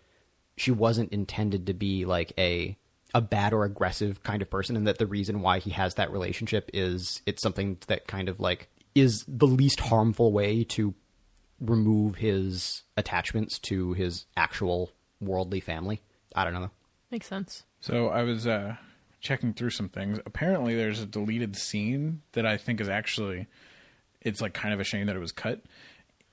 she 0.56 0.70
wasn't 0.70 1.12
intended 1.12 1.66
to 1.66 1.74
be 1.74 2.04
like 2.04 2.32
a 2.38 2.76
a 3.12 3.20
bad 3.20 3.52
or 3.52 3.64
aggressive 3.64 4.22
kind 4.22 4.40
of 4.40 4.50
person 4.50 4.76
and 4.76 4.86
that 4.86 4.98
the 4.98 5.06
reason 5.06 5.40
why 5.40 5.58
he 5.58 5.70
has 5.70 5.94
that 5.94 6.12
relationship 6.12 6.70
is 6.72 7.22
it's 7.26 7.42
something 7.42 7.76
that 7.88 8.06
kind 8.06 8.28
of 8.28 8.38
like 8.38 8.68
is 8.94 9.24
the 9.28 9.46
least 9.46 9.80
harmful 9.80 10.32
way 10.32 10.64
to 10.64 10.94
remove 11.60 12.16
his 12.16 12.82
attachments 12.96 13.58
to 13.58 13.92
his 13.92 14.26
actual 14.36 14.90
worldly 15.20 15.60
family. 15.60 16.00
I 16.34 16.44
don't 16.44 16.54
know. 16.54 16.70
Makes 17.10 17.26
sense. 17.26 17.64
So 17.80 18.08
I 18.08 18.22
was 18.22 18.46
uh, 18.46 18.76
checking 19.20 19.52
through 19.52 19.70
some 19.70 19.88
things. 19.88 20.18
Apparently, 20.26 20.74
there's 20.74 21.00
a 21.00 21.06
deleted 21.06 21.56
scene 21.56 22.22
that 22.32 22.46
I 22.46 22.56
think 22.56 22.80
is 22.80 22.88
actually, 22.88 23.46
it's 24.20 24.40
like 24.40 24.54
kind 24.54 24.72
of 24.72 24.80
a 24.80 24.84
shame 24.84 25.06
that 25.06 25.16
it 25.16 25.20
was 25.20 25.32
cut. 25.32 25.60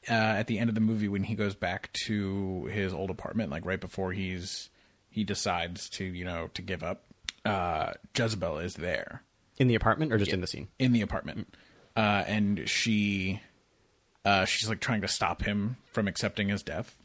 Uh, 0.10 0.14
at 0.14 0.47
the 0.47 0.58
end 0.60 0.70
of 0.70 0.76
the 0.76 0.82
movie, 0.82 1.10
when 1.10 1.24
he 1.24 1.36
goes 1.36 1.55
back 1.55 1.91
to 2.05 2.66
his 2.66 2.93
old 2.93 3.10
apartment, 3.10 3.51
like 3.51 3.66
right 3.66 3.82
before 3.82 4.14
he's 4.14 4.70
he 5.10 5.24
decides 5.24 5.89
to 5.89 6.05
you 6.05 6.24
know 6.24 6.49
to 6.53 6.62
give 6.62 6.82
up, 6.84 7.03
uh, 7.43 7.91
Jezebel 8.16 8.60
is 8.60 8.76
there 8.76 9.24
In 9.58 9.68
the 9.68 9.76
apartment 9.76 10.14
or 10.14 10.18
just 10.18 10.32
in 10.32 10.39
the 10.39 10.47
scene? 10.47 10.70
in 10.80 10.93
the 10.93 11.01
apartment, 11.01 11.53
uh, 11.98 12.24
and 12.28 12.70
she 12.70 13.41
uh, 14.24 14.45
she's 14.45 14.70
like 14.70 14.80
trying 14.80 15.02
to 15.02 15.08
stop 15.08 15.41
him 15.43 15.78
from 15.91 16.08
accepting 16.08 16.48
his 16.50 16.62
death. 16.62 16.95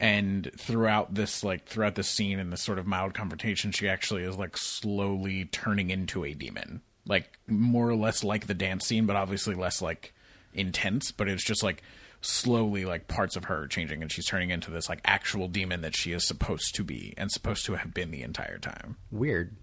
And 0.00 0.48
throughout 0.56 1.12
this, 1.12 1.42
like 1.42 1.66
throughout 1.66 1.96
this 1.96 2.08
scene 2.08 2.38
and 2.38 2.52
this 2.52 2.62
sort 2.62 2.78
of 2.78 2.86
mild 2.86 3.14
confrontation, 3.14 3.72
she 3.72 3.88
actually 3.88 4.22
is 4.22 4.38
like 4.38 4.56
slowly 4.56 5.46
turning 5.46 5.90
into 5.90 6.24
a 6.24 6.34
demon, 6.34 6.82
like 7.04 7.36
more 7.48 7.88
or 7.88 7.96
less 7.96 8.22
like 8.22 8.46
the 8.46 8.54
dance 8.54 8.86
scene, 8.86 9.06
but 9.06 9.16
obviously 9.16 9.56
less 9.56 9.82
like 9.82 10.14
intense. 10.54 11.10
But 11.10 11.28
it's 11.28 11.44
just 11.44 11.64
like 11.64 11.82
slowly 12.20 12.84
like 12.84 13.08
parts 13.08 13.34
of 13.34 13.46
her 13.46 13.62
are 13.62 13.66
changing, 13.66 14.02
and 14.02 14.12
she's 14.12 14.26
turning 14.26 14.50
into 14.50 14.70
this 14.70 14.88
like 14.88 15.00
actual 15.04 15.48
demon 15.48 15.80
that 15.80 15.96
she 15.96 16.12
is 16.12 16.24
supposed 16.24 16.76
to 16.76 16.84
be 16.84 17.12
and 17.16 17.32
supposed 17.32 17.66
to 17.66 17.74
have 17.74 17.92
been 17.92 18.12
the 18.12 18.22
entire 18.22 18.58
time. 18.58 18.96
Weird. 19.10 19.56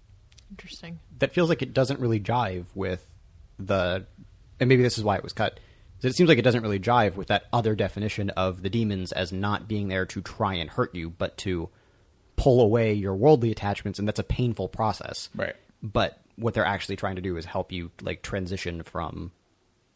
Interesting. 0.50 1.00
that 1.18 1.32
feels 1.32 1.48
like 1.48 1.62
it 1.62 1.72
doesn't 1.72 1.98
really 1.98 2.20
jive 2.20 2.66
with 2.74 3.04
the 3.58 4.06
and 4.60 4.68
maybe 4.68 4.82
this 4.82 4.98
is 4.98 5.04
why 5.04 5.16
it 5.16 5.22
was 5.22 5.32
cut 5.32 5.58
is 6.00 6.04
it 6.12 6.16
seems 6.16 6.28
like 6.28 6.38
it 6.38 6.42
doesn't 6.42 6.62
really 6.62 6.78
jive 6.80 7.14
with 7.16 7.28
that 7.28 7.44
other 7.52 7.74
definition 7.74 8.30
of 8.30 8.62
the 8.62 8.70
demons 8.70 9.12
as 9.12 9.32
not 9.32 9.66
being 9.68 9.88
there 9.88 10.06
to 10.06 10.20
try 10.20 10.54
and 10.54 10.70
hurt 10.70 10.94
you 10.94 11.10
but 11.10 11.36
to 11.38 11.68
pull 12.36 12.60
away 12.60 12.92
your 12.92 13.14
worldly 13.14 13.50
attachments 13.50 13.98
and 13.98 14.06
that's 14.06 14.20
a 14.20 14.24
painful 14.24 14.68
process 14.68 15.28
Right. 15.34 15.56
but 15.82 16.20
what 16.36 16.52
they're 16.54 16.66
actually 16.66 16.96
trying 16.96 17.16
to 17.16 17.22
do 17.22 17.36
is 17.38 17.46
help 17.46 17.72
you 17.72 17.90
like 18.02 18.20
transition 18.22 18.82
from 18.82 19.32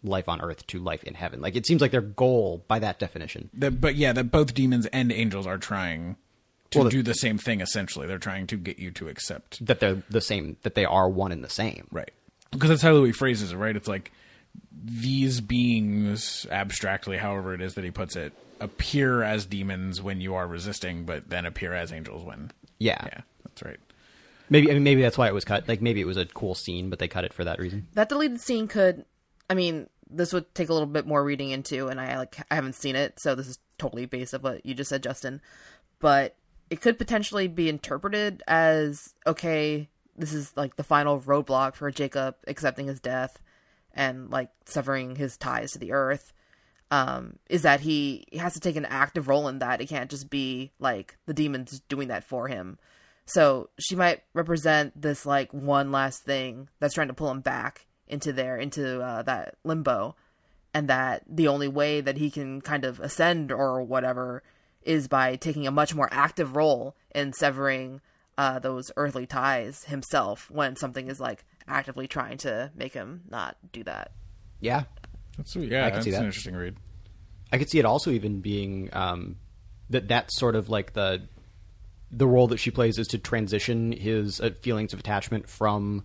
life 0.03 0.27
on 0.27 0.41
earth 0.41 0.67
to 0.69 0.79
life 0.79 1.05
in 1.05 1.13
heaven. 1.13 1.43
Like 1.43 1.55
it 1.55 1.67
seems 1.67 1.83
like 1.83 1.91
their 1.91 2.01
goal 2.01 2.65
by 2.67 2.79
that 2.79 2.99
definition. 2.99 3.51
That, 3.53 3.79
but 3.79 3.95
yeah, 3.97 4.15
that 4.15 4.31
both 4.31 4.55
demons 4.55 4.87
and 4.87 5.13
angels 5.13 5.47
are 5.47 5.59
trying 5.59 6.17
to 6.71 6.79
Well, 6.79 6.85
the- 6.87 6.91
do 6.93 7.03
the 7.03 7.13
same 7.13 7.37
thing. 7.37 7.61
Essentially, 7.61 8.07
they're 8.07 8.17
trying 8.17 8.47
to 8.47 8.57
get 8.57 8.79
you 8.79 8.91
to 8.93 9.09
accept 9.09 9.63
That 9.67 9.81
they're 9.81 10.03
the 10.09 10.23
same 10.23 10.57
that 10.63 10.75
they 10.75 10.87
are 10.87 11.07
one 11.11 11.31
and 11.33 11.45
the 11.45 11.51
same. 11.51 11.87
Right. 11.91 12.11
Because 12.51 12.71
that's 12.71 12.81
how 12.81 13.05
he 13.05 13.13
phrases 13.13 13.53
it, 13.53 13.57
right? 13.59 13.77
It's 13.77 13.89
like 13.89 14.11
these 14.73 15.41
beings, 15.41 16.47
abstractly, 16.51 17.17
however 17.19 17.55
it 17.55 17.61
is 17.61 17.75
that 17.75 17.85
he 17.85 17.91
puts 17.91 18.17
it, 18.17 18.33
appear 18.61 19.23
as 19.23 19.47
demons 19.47 20.01
when 20.03 20.21
you 20.21 20.35
are 20.35 20.47
resisting, 20.47 21.05
but 21.05 21.29
then 21.29 21.47
appear 21.47 21.73
as 21.75 21.93
angels 21.93 22.25
when. 22.25 22.51
Yeah. 22.79 23.03
Yeah, 23.05 23.21
that's 23.45 23.63
right. 23.63 23.79
Maybe 24.49 24.71
I 24.71 24.75
mean 24.75 24.83
maybe 24.83 25.03
that's 25.03 25.17
why 25.17 25.29
it 25.29 25.35
was 25.35 25.45
cut. 25.45 25.69
Like 25.69 25.81
maybe 25.81 26.01
it 26.01 26.07
was 26.07 26.17
a 26.17 26.27
cool 26.27 26.55
scene, 26.57 26.91
but 26.91 26.99
they 26.99 27.07
cut 27.09 27.25
it 27.25 27.33
for 27.33 27.45
that 27.45 27.59
reason. 27.61 27.87
that 27.95 28.09
deleted 28.09 28.41
scene 28.41 28.67
could 28.67 29.05
i 29.51 29.55
mean 29.55 29.89
this 30.09 30.33
would 30.33 30.55
take 30.55 30.69
a 30.71 30.73
little 30.73 30.87
bit 30.87 31.07
more 31.07 31.23
reading 31.23 31.51
into 31.51 31.89
and 31.89 32.01
i 32.01 32.17
like 32.17 32.39
i 32.51 32.55
haven't 32.55 32.75
seen 32.75 32.97
it 32.97 33.19
so 33.21 33.35
this 33.35 33.49
is 33.49 33.59
totally 33.79 34.07
based 34.07 34.33
of 34.33 34.43
what 34.43 34.65
you 34.65 34.73
just 34.75 34.89
said 34.89 35.03
justin 35.03 35.41
but 35.99 36.37
it 36.71 36.81
could 36.81 36.97
potentially 36.97 37.49
be 37.49 37.69
interpreted 37.69 38.43
as 38.47 39.15
okay 39.27 39.89
this 40.17 40.33
is 40.33 40.53
like 40.57 40.77
the 40.77 40.85
final 40.85 41.21
roadblock 41.21 41.75
for 41.75 41.91
jacob 41.91 42.37
accepting 42.47 42.87
his 42.87 43.01
death 43.01 43.39
and 43.95 44.31
like 44.31 44.51
severing 44.65 45.17
his 45.17 45.37
ties 45.37 45.73
to 45.73 45.79
the 45.79 45.93
earth 45.93 46.33
um 46.91 47.37
is 47.49 47.63
that 47.63 47.81
he, 47.81 48.25
has 48.37 48.55
to 48.55 48.61
take 48.61 48.77
an 48.77 48.87
active 48.87 49.29
role 49.29 49.49
in 49.49 49.61
that. 49.61 49.81
It 49.81 49.89
can't 49.89 50.11
just 50.11 50.31
be 50.31 50.73
like 50.79 51.17
the 51.27 51.35
demons 51.35 51.81
doing 51.89 52.09
that 52.09 52.25
for 52.25 52.49
him. 52.49 52.79
So 53.27 53.71
she 53.79 53.95
might 53.95 54.23
represent 54.35 55.01
this 55.01 55.25
like 55.25 55.53
one 55.53 55.93
last 55.93 56.25
thing 56.25 56.69
that's 56.81 56.95
trying 56.95 57.09
to 57.09 57.15
pull 57.15 57.31
him 57.31 57.41
back 57.41 57.87
into 58.09 58.33
there, 58.33 58.57
into 58.57 59.01
uh, 59.01 59.23
that 59.23 59.55
limbo, 59.63 60.17
and 60.75 60.89
that 60.89 61.23
the 61.29 61.47
only 61.49 61.69
way 61.69 62.01
that 62.01 62.17
he 62.17 62.31
can 62.31 62.61
kind 62.61 62.85
of 62.85 62.99
ascend 62.99 63.53
or 63.53 63.83
whatever 63.83 64.43
is 64.83 65.07
by 65.07 65.37
taking 65.37 65.67
a 65.67 65.71
much 65.71 65.95
more 65.95 66.09
active 66.11 66.57
role 66.57 66.97
in 67.15 67.33
severing 67.33 68.01
uh, 68.37 68.59
those 68.59 68.91
earthly 68.97 69.27
ties 69.27 69.85
himself 69.85 70.51
when 70.51 70.75
something 70.75 71.09
is 71.09 71.21
like 71.21 71.45
actively 71.71 72.07
trying 72.09 72.39
to 72.39 72.71
make 72.75 72.93
him 72.93 73.23
not 73.31 73.57
do 73.73 73.85
that. 73.85 74.13
Yeah. 74.61 74.85
That's 75.37 75.55
yeah, 75.57 75.87
I 75.87 75.91
can 75.91 76.03
see 76.03 76.11
that. 76.11 76.19
an 76.21 76.27
interesting 76.27 76.57
read. 76.57 76.77
I 77.53 77.59
could 77.59 77.71
see 77.71 77.79
it 77.79 77.85
also 77.85 78.11
even 78.11 78.41
being 78.41 78.91
um, 78.93 79.37
that 79.89 80.09
that's 80.09 80.37
sort 80.39 80.55
of 80.57 80.69
like 80.69 80.93
the 80.93 81.27
the 82.11 82.27
role 82.27 82.49
that 82.49 82.59
she 82.59 82.71
plays 82.71 82.99
is 82.99 83.07
to 83.09 83.19
transition 83.19 83.93
his 83.93 84.41
uh, 84.41 84.51
feelings 84.61 84.93
of 84.93 85.01
attachment 85.01 85.49
from 85.49 86.05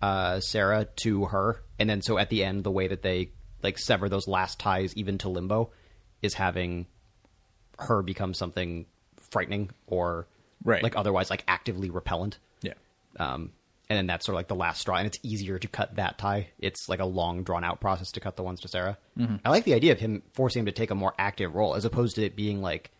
uh, 0.00 0.40
Sarah 0.40 0.86
to 1.02 1.26
her, 1.26 1.62
and 1.78 1.90
then 1.90 2.00
so 2.02 2.16
at 2.18 2.30
the 2.30 2.44
end, 2.44 2.64
the 2.64 2.70
way 2.70 2.88
that 2.88 3.02
they 3.02 3.30
like 3.62 3.78
sever 3.78 4.08
those 4.08 4.26
last 4.26 4.58
ties, 4.58 4.96
even 4.96 5.18
to 5.18 5.28
limbo, 5.28 5.70
is 6.22 6.34
having 6.34 6.86
her 7.78 8.02
become 8.02 8.34
something 8.34 8.86
frightening 9.30 9.70
or 9.86 10.26
Right. 10.64 10.82
like 10.82 10.96
otherwise 10.96 11.28
like 11.28 11.42
actively 11.48 11.90
repellent. 11.90 12.38
Yeah. 12.62 12.74
Um, 13.18 13.50
and 13.92 13.98
then 13.98 14.06
that's 14.06 14.24
sort 14.24 14.32
of 14.32 14.38
like 14.38 14.48
the 14.48 14.54
last 14.54 14.80
straw, 14.80 14.96
and 14.96 15.06
it's 15.06 15.18
easier 15.22 15.58
to 15.58 15.68
cut 15.68 15.96
that 15.96 16.16
tie. 16.16 16.48
It's 16.58 16.88
like 16.88 17.00
a 17.00 17.04
long, 17.04 17.42
drawn 17.42 17.62
out 17.62 17.78
process 17.78 18.10
to 18.12 18.20
cut 18.20 18.36
the 18.36 18.42
ones 18.42 18.60
to 18.60 18.68
Sarah. 18.68 18.96
I 19.44 19.50
like 19.50 19.64
the 19.64 19.74
idea 19.74 19.92
of 19.92 20.00
him 20.00 20.22
forcing 20.32 20.60
him 20.60 20.66
to 20.66 20.72
take 20.72 20.90
a 20.90 20.94
more 20.94 21.12
active 21.18 21.54
role, 21.54 21.74
as 21.74 21.84
opposed 21.84 22.14
to 22.16 22.24
it 22.24 22.34
being 22.34 22.62
like 22.62 22.90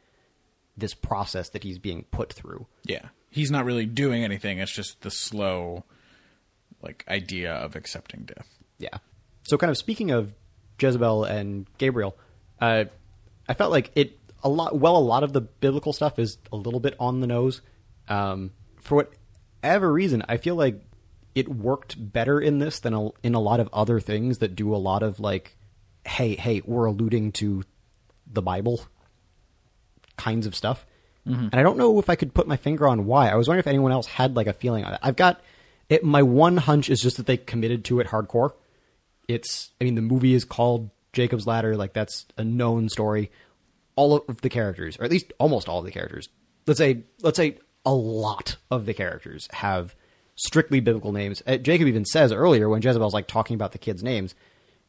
this 0.76 0.92
process 0.92 1.48
that 1.48 1.62
he's 1.62 1.78
being 1.78 2.04
put 2.10 2.30
through. 2.30 2.66
Yeah. 2.84 3.06
He's 3.30 3.50
not 3.50 3.64
really 3.64 3.86
doing 3.86 4.22
anything. 4.22 4.58
It's 4.58 4.70
just 4.70 5.00
the 5.00 5.10
slow, 5.10 5.84
like, 6.82 7.06
idea 7.08 7.54
of 7.54 7.74
accepting 7.74 8.24
death. 8.24 8.48
Yeah. 8.76 8.98
So, 9.44 9.56
kind 9.56 9.70
of 9.70 9.78
speaking 9.78 10.10
of 10.10 10.34
Jezebel 10.78 11.24
and 11.24 11.66
Gabriel, 11.78 12.18
uh, 12.60 12.84
I 13.48 13.54
felt 13.54 13.70
like 13.70 13.92
it 13.94 14.18
a 14.44 14.50
lot. 14.50 14.78
Well, 14.78 14.98
a 14.98 14.98
lot 14.98 15.22
of 15.22 15.32
the 15.32 15.40
biblical 15.40 15.94
stuff 15.94 16.18
is 16.18 16.36
a 16.52 16.56
little 16.56 16.80
bit 16.80 16.94
on 17.00 17.20
the 17.20 17.26
nose. 17.26 17.62
Um, 18.08 18.50
for 18.82 19.08
whatever 19.62 19.92
reason, 19.92 20.24
I 20.28 20.36
feel 20.36 20.56
like 20.56 20.82
it 21.34 21.48
worked 21.48 22.12
better 22.12 22.40
in 22.40 22.58
this 22.58 22.80
than 22.80 22.94
a, 22.94 23.10
in 23.22 23.34
a 23.34 23.40
lot 23.40 23.60
of 23.60 23.68
other 23.72 24.00
things 24.00 24.38
that 24.38 24.56
do 24.56 24.74
a 24.74 24.76
lot 24.76 25.02
of 25.02 25.20
like, 25.20 25.56
hey, 26.04 26.34
hey, 26.34 26.62
we're 26.64 26.86
alluding 26.86 27.32
to 27.32 27.64
the 28.30 28.42
Bible 28.42 28.84
kinds 30.16 30.46
of 30.46 30.54
stuff. 30.54 30.84
Mm-hmm. 31.26 31.48
And 31.52 31.54
I 31.54 31.62
don't 31.62 31.78
know 31.78 31.98
if 31.98 32.10
I 32.10 32.16
could 32.16 32.34
put 32.34 32.48
my 32.48 32.56
finger 32.56 32.88
on 32.88 33.06
why. 33.06 33.28
I 33.28 33.36
was 33.36 33.48
wondering 33.48 33.60
if 33.60 33.66
anyone 33.66 33.92
else 33.92 34.06
had 34.06 34.36
like 34.36 34.48
a 34.48 34.52
feeling 34.52 34.84
on 34.84 34.94
it. 34.94 35.00
I've 35.02 35.16
got 35.16 35.40
it. 35.88 36.04
My 36.04 36.22
one 36.22 36.56
hunch 36.56 36.90
is 36.90 37.00
just 37.00 37.16
that 37.16 37.26
they 37.26 37.36
committed 37.36 37.84
to 37.86 38.00
it 38.00 38.08
hardcore. 38.08 38.52
It's, 39.28 39.70
I 39.80 39.84
mean, 39.84 39.94
the 39.94 40.02
movie 40.02 40.34
is 40.34 40.44
called 40.44 40.90
Jacob's 41.12 41.46
Ladder. 41.46 41.76
Like 41.76 41.92
that's 41.92 42.26
a 42.36 42.44
known 42.44 42.88
story. 42.88 43.30
All 43.94 44.16
of 44.16 44.40
the 44.40 44.48
characters, 44.48 44.98
or 44.98 45.04
at 45.04 45.10
least 45.10 45.32
almost 45.38 45.68
all 45.68 45.78
of 45.78 45.84
the 45.84 45.92
characters, 45.92 46.28
let's 46.66 46.78
say, 46.78 47.04
let's 47.22 47.36
say 47.36 47.58
a 47.84 47.92
lot 47.92 48.56
of 48.70 48.86
the 48.86 48.94
characters 48.94 49.48
have 49.52 49.94
strictly 50.36 50.80
biblical 50.80 51.12
names. 51.12 51.42
Uh, 51.46 51.56
Jacob 51.56 51.88
even 51.88 52.04
says 52.04 52.32
earlier 52.32 52.68
when 52.68 52.82
Jezebel's 52.82 53.14
like 53.14 53.26
talking 53.26 53.54
about 53.54 53.72
the 53.72 53.78
kids' 53.78 54.02
names, 54.02 54.34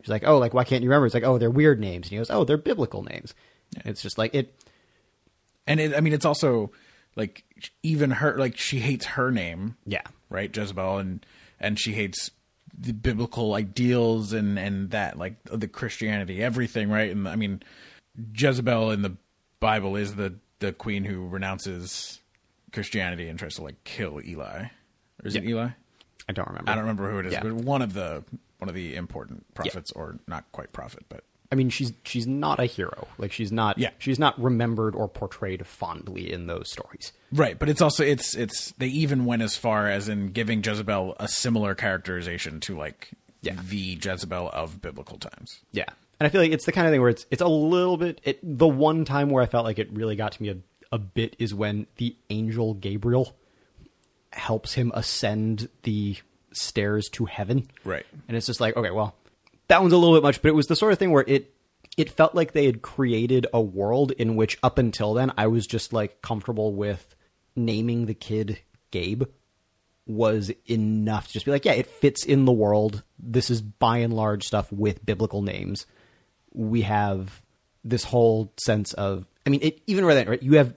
she's 0.01 0.09
like, 0.09 0.23
"Oh, 0.25 0.37
like 0.37 0.53
why 0.53 0.63
can't 0.63 0.83
you 0.83 0.89
remember?" 0.89 1.05
It's 1.05 1.15
like, 1.15 1.23
"Oh, 1.23 1.37
they're 1.37 1.49
weird 1.49 1.79
names." 1.79 2.07
And 2.07 2.11
he 2.11 2.17
goes, 2.17 2.29
"Oh, 2.29 2.43
they're 2.43 2.57
biblical 2.57 3.03
names." 3.03 3.33
It's 3.85 4.01
just 4.01 4.17
like 4.17 4.33
it. 4.35 4.53
And 5.65 5.79
it, 5.79 5.95
I 5.95 6.01
mean, 6.01 6.13
it's 6.13 6.25
also 6.25 6.71
like 7.15 7.43
even 7.83 8.11
her, 8.11 8.37
like 8.37 8.57
she 8.57 8.79
hates 8.79 9.05
her 9.05 9.31
name, 9.31 9.77
Yeah, 9.85 10.03
right, 10.29 10.55
Jezebel, 10.55 10.97
and 10.97 11.25
and 11.59 11.79
she 11.79 11.93
hates 11.93 12.31
the 12.77 12.93
biblical 12.93 13.53
ideals 13.53 14.33
and 14.33 14.57
and 14.57 14.91
that 14.91 15.17
like 15.17 15.35
the 15.45 15.67
Christianity, 15.67 16.43
everything, 16.43 16.89
right? 16.89 17.11
And 17.11 17.27
I 17.27 17.35
mean, 17.35 17.63
Jezebel 18.35 18.91
in 18.91 19.01
the 19.01 19.15
Bible 19.59 19.95
is 19.95 20.15
the 20.15 20.35
the 20.59 20.73
queen 20.73 21.03
who 21.03 21.27
renounces 21.27 22.19
Christianity 22.73 23.27
and 23.29 23.39
tries 23.39 23.55
to 23.55 23.63
like 23.63 23.83
kill 23.83 24.19
Eli. 24.25 24.63
Or 24.63 24.69
is 25.27 25.35
it 25.35 25.43
Eli? 25.45 25.69
I 26.27 26.31
don't 26.33 26.47
remember. 26.47 26.69
I 26.71 26.75
don't 26.75 26.83
remember 26.83 27.09
who 27.11 27.19
it 27.19 27.25
is, 27.27 27.33
Yeah. 27.33 27.43
but 27.43 27.53
one 27.53 27.81
of 27.81 27.93
the 27.93 28.23
one 28.59 28.69
of 28.69 28.75
the 28.75 28.95
important 28.95 29.53
prophets, 29.55 29.91
or 29.91 30.17
not 30.27 30.45
quite 30.53 30.71
prophet, 30.71 31.03
but 31.09 31.23
I 31.51 31.55
mean, 31.55 31.69
she's 31.69 31.93
she's 32.03 32.25
not 32.25 32.59
a 32.59 32.65
hero. 32.65 33.07
Like 33.17 33.31
she's 33.31 33.51
not. 33.51 33.77
Yeah. 33.77 33.89
She's 33.99 34.17
not 34.19 34.41
remembered 34.41 34.95
or 34.95 35.07
portrayed 35.07 35.67
fondly 35.67 36.31
in 36.31 36.47
those 36.47 36.71
stories. 36.71 37.11
Right, 37.31 37.59
but 37.59 37.69
it's 37.69 37.81
also 37.81 38.03
it's 38.03 38.35
it's 38.35 38.71
they 38.77 38.87
even 38.87 39.25
went 39.25 39.41
as 39.41 39.55
far 39.57 39.87
as 39.87 40.07
in 40.09 40.31
giving 40.31 40.63
Jezebel 40.63 41.15
a 41.19 41.27
similar 41.27 41.75
characterization 41.75 42.59
to 42.61 42.77
like 42.77 43.09
Yeah. 43.41 43.55
the 43.69 43.99
Jezebel 44.01 44.49
of 44.53 44.81
biblical 44.81 45.17
times. 45.19 45.59
Yeah, 45.73 45.85
and 46.19 46.25
I 46.25 46.29
feel 46.29 46.41
like 46.41 46.51
it's 46.53 46.65
the 46.65 46.71
kind 46.71 46.87
of 46.87 46.93
thing 46.93 47.01
where 47.01 47.09
it's 47.09 47.25
it's 47.29 47.41
a 47.41 47.47
little 47.47 47.97
bit. 47.97 48.21
It, 48.23 48.39
the 48.41 48.67
one 48.67 49.03
time 49.05 49.29
where 49.29 49.43
I 49.43 49.45
felt 49.45 49.65
like 49.65 49.77
it 49.77 49.91
really 49.91 50.15
got 50.15 50.31
to 50.31 50.41
me 50.41 50.49
a, 50.49 50.57
a 50.93 50.99
bit 50.99 51.35
is 51.39 51.53
when 51.53 51.87
the 51.97 52.15
angel 52.29 52.75
Gabriel 52.75 53.35
helps 54.31 54.73
him 54.75 54.91
ascend 54.95 55.67
the 55.81 56.17
stairs 56.51 57.09
to 57.09 57.25
heaven. 57.25 57.67
Right. 57.83 58.05
and 58.27 58.37
it's 58.37 58.45
just 58.45 58.61
like 58.61 58.77
okay, 58.77 58.91
well, 58.91 59.15
that 59.67 59.81
one's 59.81 59.93
a 59.93 59.97
little 59.97 60.15
bit 60.15 60.23
much, 60.23 60.41
but 60.41 60.49
it 60.49 60.55
was 60.55 60.67
the 60.67 60.75
sort 60.75 60.93
of 60.93 60.99
thing 60.99 61.11
where 61.11 61.25
it 61.27 61.53
it 61.97 62.09
felt 62.09 62.35
like 62.35 62.53
they 62.53 62.65
had 62.65 62.81
created 62.81 63.47
a 63.53 63.61
world 63.61 64.11
in 64.11 64.35
which 64.35 64.57
up 64.63 64.77
until 64.77 65.13
then 65.13 65.31
I 65.37 65.47
was 65.47 65.67
just 65.67 65.93
like 65.93 66.21
comfortable 66.21 66.73
with 66.73 67.15
naming 67.55 68.05
the 68.05 68.13
kid 68.13 68.59
Gabe 68.91 69.23
was 70.05 70.51
enough 70.69 71.27
to 71.27 71.33
just 71.33 71.45
be 71.45 71.51
like, 71.51 71.65
yeah, 71.65 71.73
it 71.73 71.87
fits 71.87 72.25
in 72.25 72.45
the 72.45 72.51
world. 72.51 73.03
This 73.17 73.49
is 73.49 73.61
by 73.61 73.97
and 73.97 74.13
large 74.13 74.45
stuff 74.45 74.71
with 74.71 75.05
biblical 75.05 75.41
names. 75.41 75.85
We 76.51 76.81
have 76.81 77.41
this 77.83 78.03
whole 78.03 78.53
sense 78.57 78.93
of, 78.93 79.25
I 79.45 79.49
mean, 79.49 79.61
it, 79.63 79.81
even 79.87 80.05
right 80.05 80.15
then, 80.15 80.27
right? 80.27 80.43
You 80.43 80.57
have 80.57 80.73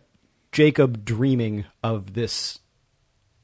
Jacob 0.56 1.04
dreaming 1.04 1.66
of 1.82 2.14
this 2.14 2.60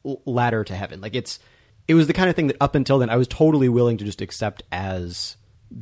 ladder 0.03 0.65
to 0.65 0.75
heaven. 0.75 1.03
Like 1.03 1.15
it's, 1.15 1.39
it 1.87 1.93
was 1.93 2.07
the 2.07 2.15
kind 2.15 2.31
of 2.31 2.35
thing 2.35 2.47
that 2.47 2.57
up 2.59 2.75
until 2.75 2.99
then 2.99 3.11
I 3.11 3.17
was 3.17 3.29
totally 3.29 3.69
willing 3.69 3.99
to 3.99 4.05
just 4.07 4.23
accept 4.23 4.63
as 4.73 5.37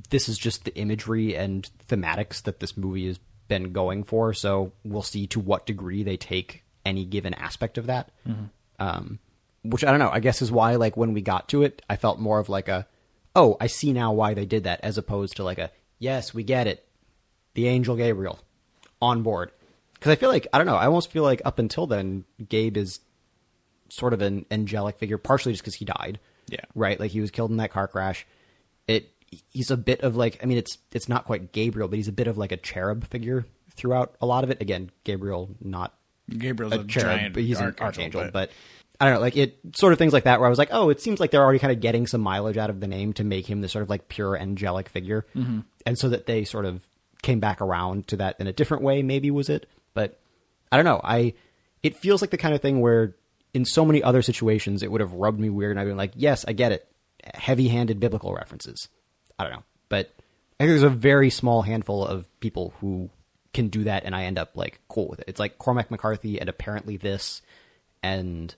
this 0.08 0.28
is 0.28 0.36
just 0.36 0.64
the 0.64 0.74
imagery 0.74 1.36
and 1.36 1.70
thematics 1.88 2.42
that 2.42 2.58
this 2.58 2.76
movie 2.76 3.06
has 3.06 3.20
been 3.46 3.72
going 3.72 4.02
for. 4.02 4.34
So 4.34 4.72
we'll 4.82 5.02
see 5.02 5.28
to 5.28 5.38
what 5.38 5.66
degree 5.66 6.02
they 6.02 6.16
take 6.16 6.64
any 6.84 7.04
given 7.04 7.34
aspect 7.34 7.78
of 7.78 7.86
that. 7.86 8.10
Um, 8.80 9.20
which 9.62 9.84
I 9.84 9.90
don't 9.92 10.00
know. 10.00 10.10
I 10.10 10.18
guess 10.18 10.42
is 10.42 10.50
why 10.50 10.74
like 10.74 10.96
when 10.96 11.12
we 11.12 11.20
got 11.20 11.48
to 11.50 11.62
it, 11.62 11.80
I 11.88 11.94
felt 11.94 12.18
more 12.18 12.40
of 12.40 12.48
like 12.48 12.66
a, 12.66 12.88
oh, 13.36 13.56
I 13.60 13.68
see 13.68 13.92
now 13.92 14.12
why 14.12 14.34
they 14.34 14.46
did 14.46 14.64
that, 14.64 14.80
as 14.82 14.98
opposed 14.98 15.36
to 15.36 15.44
like 15.44 15.58
a, 15.58 15.70
yes, 16.00 16.34
we 16.34 16.42
get 16.42 16.66
it, 16.66 16.84
the 17.54 17.68
angel 17.68 17.94
Gabriel 17.94 18.40
on 19.00 19.22
board. 19.22 19.52
Because 20.00 20.12
I 20.12 20.16
feel 20.16 20.30
like 20.30 20.48
I 20.52 20.58
don't 20.58 20.66
know. 20.66 20.76
I 20.76 20.86
almost 20.86 21.12
feel 21.12 21.22
like 21.22 21.40
up 21.44 21.60
until 21.60 21.86
then, 21.86 22.24
Gabe 22.48 22.76
is 22.76 22.98
sort 23.88 24.12
of 24.12 24.22
an 24.22 24.46
angelic 24.50 24.98
figure, 24.98 25.18
partially 25.18 25.52
just 25.52 25.62
because 25.62 25.74
he 25.74 25.84
died. 25.84 26.18
Yeah. 26.48 26.64
Right. 26.74 26.98
Like 26.98 27.12
he 27.12 27.20
was 27.20 27.30
killed 27.30 27.52
in 27.52 27.58
that 27.58 27.70
car 27.70 27.86
crash. 27.86 28.26
It. 28.88 29.10
He's 29.50 29.70
a 29.70 29.76
bit 29.76 30.00
of 30.00 30.16
like. 30.16 30.40
I 30.42 30.46
mean, 30.46 30.58
it's 30.58 30.78
it's 30.90 31.08
not 31.08 31.24
quite 31.24 31.52
Gabriel, 31.52 31.86
but 31.86 31.96
he's 31.96 32.08
a 32.08 32.12
bit 32.12 32.26
of 32.26 32.36
like 32.36 32.50
a 32.50 32.56
cherub 32.56 33.06
figure 33.06 33.46
throughout 33.76 34.16
a 34.20 34.26
lot 34.26 34.42
of 34.42 34.50
it. 34.50 34.60
Again, 34.60 34.90
Gabriel 35.04 35.50
not 35.60 35.94
Gabriel's 36.28 36.72
a, 36.72 36.80
a 36.80 36.84
cherub, 36.84 37.18
giant 37.18 37.34
but 37.34 37.42
he's 37.42 37.60
archangel, 37.60 37.80
an 37.80 37.86
archangel. 37.86 38.30
But, 38.32 38.50
I 39.00 39.04
don't 39.04 39.14
know, 39.14 39.20
like 39.20 39.36
it 39.36 39.58
sort 39.76 39.92
of 39.92 39.98
things 39.98 40.12
like 40.12 40.24
that 40.24 40.40
where 40.40 40.46
I 40.46 40.50
was 40.50 40.58
like, 40.58 40.70
oh, 40.72 40.90
it 40.90 41.00
seems 41.00 41.20
like 41.20 41.30
they're 41.30 41.42
already 41.42 41.58
kind 41.58 41.72
of 41.72 41.80
getting 41.80 42.06
some 42.06 42.20
mileage 42.20 42.56
out 42.56 42.70
of 42.70 42.80
the 42.80 42.86
name 42.86 43.12
to 43.14 43.24
make 43.24 43.48
him 43.48 43.60
this 43.60 43.72
sort 43.72 43.82
of 43.82 43.90
like 43.90 44.08
pure 44.08 44.36
angelic 44.36 44.88
figure, 44.88 45.26
mm-hmm. 45.34 45.60
and 45.86 45.98
so 45.98 46.08
that 46.08 46.26
they 46.26 46.44
sort 46.44 46.64
of 46.64 46.86
came 47.22 47.40
back 47.40 47.60
around 47.60 48.08
to 48.08 48.16
that 48.16 48.36
in 48.40 48.46
a 48.46 48.52
different 48.52 48.82
way. 48.82 49.02
Maybe 49.02 49.30
was 49.30 49.48
it, 49.48 49.66
but 49.79 49.79
I 50.72 50.76
don't 50.76 50.84
know. 50.84 51.00
I 51.02 51.34
it 51.82 51.96
feels 51.96 52.20
like 52.20 52.30
the 52.30 52.38
kind 52.38 52.54
of 52.54 52.60
thing 52.60 52.80
where 52.80 53.16
in 53.54 53.64
so 53.64 53.84
many 53.84 54.02
other 54.02 54.22
situations 54.22 54.82
it 54.82 54.90
would 54.90 55.00
have 55.00 55.12
rubbed 55.12 55.40
me 55.40 55.50
weird, 55.50 55.72
and 55.72 55.80
I'd 55.80 55.86
been 55.86 55.96
like, 55.96 56.12
yes, 56.14 56.44
I 56.46 56.52
get 56.52 56.72
it, 56.72 56.86
heavy-handed 57.34 57.98
biblical 57.98 58.34
references. 58.34 58.88
I 59.38 59.44
don't 59.44 59.52
know, 59.52 59.64
but 59.88 60.12
I 60.58 60.64
think 60.64 60.70
there's 60.70 60.82
a 60.82 60.90
very 60.90 61.30
small 61.30 61.62
handful 61.62 62.04
of 62.04 62.28
people 62.40 62.74
who 62.80 63.10
can 63.52 63.68
do 63.68 63.84
that, 63.84 64.04
and 64.04 64.14
I 64.14 64.24
end 64.24 64.38
up 64.38 64.52
like 64.54 64.80
cool 64.88 65.08
with 65.08 65.20
it. 65.20 65.24
It's 65.28 65.40
like 65.40 65.58
Cormac 65.58 65.90
McCarthy 65.90 66.38
and 66.40 66.48
apparently 66.48 66.96
this, 66.96 67.42
and 68.02 68.54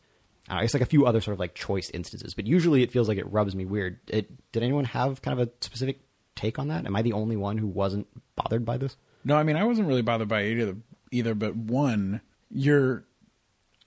I 0.48 0.62
it's 0.64 0.74
like 0.74 0.82
a 0.82 0.86
few 0.86 1.06
other 1.06 1.20
sort 1.20 1.34
of 1.34 1.40
like 1.40 1.54
choice 1.54 1.90
instances. 1.90 2.34
But 2.34 2.46
usually 2.46 2.82
it 2.82 2.92
feels 2.92 3.08
like 3.08 3.18
it 3.18 3.30
rubs 3.30 3.54
me 3.54 3.64
weird. 3.64 3.98
It, 4.08 4.30
did 4.52 4.62
anyone 4.62 4.84
have 4.86 5.22
kind 5.22 5.38
of 5.38 5.48
a 5.48 5.50
specific 5.60 6.00
take 6.34 6.58
on 6.58 6.68
that? 6.68 6.86
Am 6.86 6.96
I 6.96 7.02
the 7.02 7.12
only 7.12 7.36
one 7.36 7.58
who 7.58 7.66
wasn't 7.66 8.06
bothered 8.36 8.64
by 8.64 8.76
this? 8.76 8.96
No, 9.24 9.36
I 9.36 9.44
mean 9.44 9.56
I 9.56 9.64
wasn't 9.64 9.88
really 9.88 10.02
bothered 10.02 10.28
by 10.28 10.44
either. 10.44 10.76
Either, 11.12 11.34
but 11.34 11.54
one, 11.54 12.20
you're. 12.50 13.04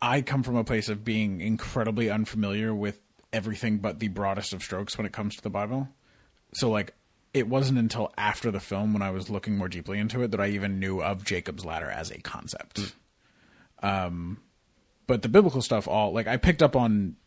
I 0.02 0.22
come 0.22 0.44
from 0.44 0.56
a 0.56 0.64
place 0.64 0.88
of 0.88 1.04
being 1.04 1.42
incredibly 1.42 2.10
unfamiliar 2.10 2.74
with 2.74 3.02
everything 3.34 3.80
but 3.80 4.00
the 4.00 4.08
broadest 4.08 4.54
of 4.54 4.64
strokes 4.64 4.98
when 4.98 5.06
it 5.06 5.12
comes 5.12 5.36
to 5.36 5.42
the 5.42 5.50
Bible. 5.50 5.90
So 6.54 6.70
like 6.70 6.94
it 7.34 7.50
wasn't 7.50 7.80
until 7.80 8.14
after 8.18 8.50
the 8.50 8.62
film 8.62 8.94
when 8.94 9.02
I 9.02 9.10
was 9.12 9.30
looking 9.30 9.58
more 9.58 9.68
deeply 9.68 10.00
into 10.00 10.22
it 10.22 10.32
that 10.32 10.40
I 10.40 10.48
even 10.48 10.80
knew 10.80 11.02
of 11.02 11.26
Jacob's 11.26 11.66
ladder 11.66 11.90
as 11.90 12.12
a 12.12 12.22
concept. 12.22 12.94
Mm. 13.84 14.08
Um, 14.08 14.38
but 15.06 15.22
the 15.22 15.28
biblical 15.28 15.62
stuff, 15.62 15.86
all 15.86 16.14
like 16.14 16.28
I 16.28 16.38
picked 16.38 16.64
up 16.64 16.78
on 16.78 17.18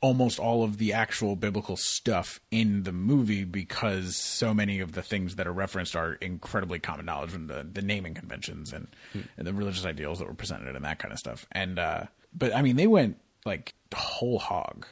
almost 0.00 0.38
all 0.38 0.62
of 0.62 0.78
the 0.78 0.92
actual 0.92 1.36
biblical 1.36 1.76
stuff 1.76 2.40
in 2.50 2.82
the 2.82 2.92
movie 2.92 3.44
because 3.44 4.16
so 4.16 4.52
many 4.52 4.80
of 4.80 4.92
the 4.92 5.02
things 5.02 5.36
that 5.36 5.46
are 5.46 5.52
referenced 5.52 5.96
are 5.96 6.14
incredibly 6.14 6.78
common 6.78 7.06
knowledge 7.06 7.30
from 7.30 7.46
the, 7.46 7.66
the 7.70 7.82
naming 7.82 8.14
conventions 8.14 8.72
and, 8.72 8.88
mm. 9.14 9.24
and, 9.36 9.46
the 9.46 9.54
religious 9.54 9.86
ideals 9.86 10.18
that 10.18 10.28
were 10.28 10.34
presented 10.34 10.76
and 10.76 10.84
that 10.84 10.98
kind 10.98 11.12
of 11.12 11.18
stuff. 11.18 11.46
And 11.52 11.78
uh, 11.78 12.04
but 12.34 12.54
I 12.54 12.62
mean, 12.62 12.76
they 12.76 12.86
went 12.86 13.18
like 13.44 13.74
whole 13.94 14.38
hog. 14.38 14.86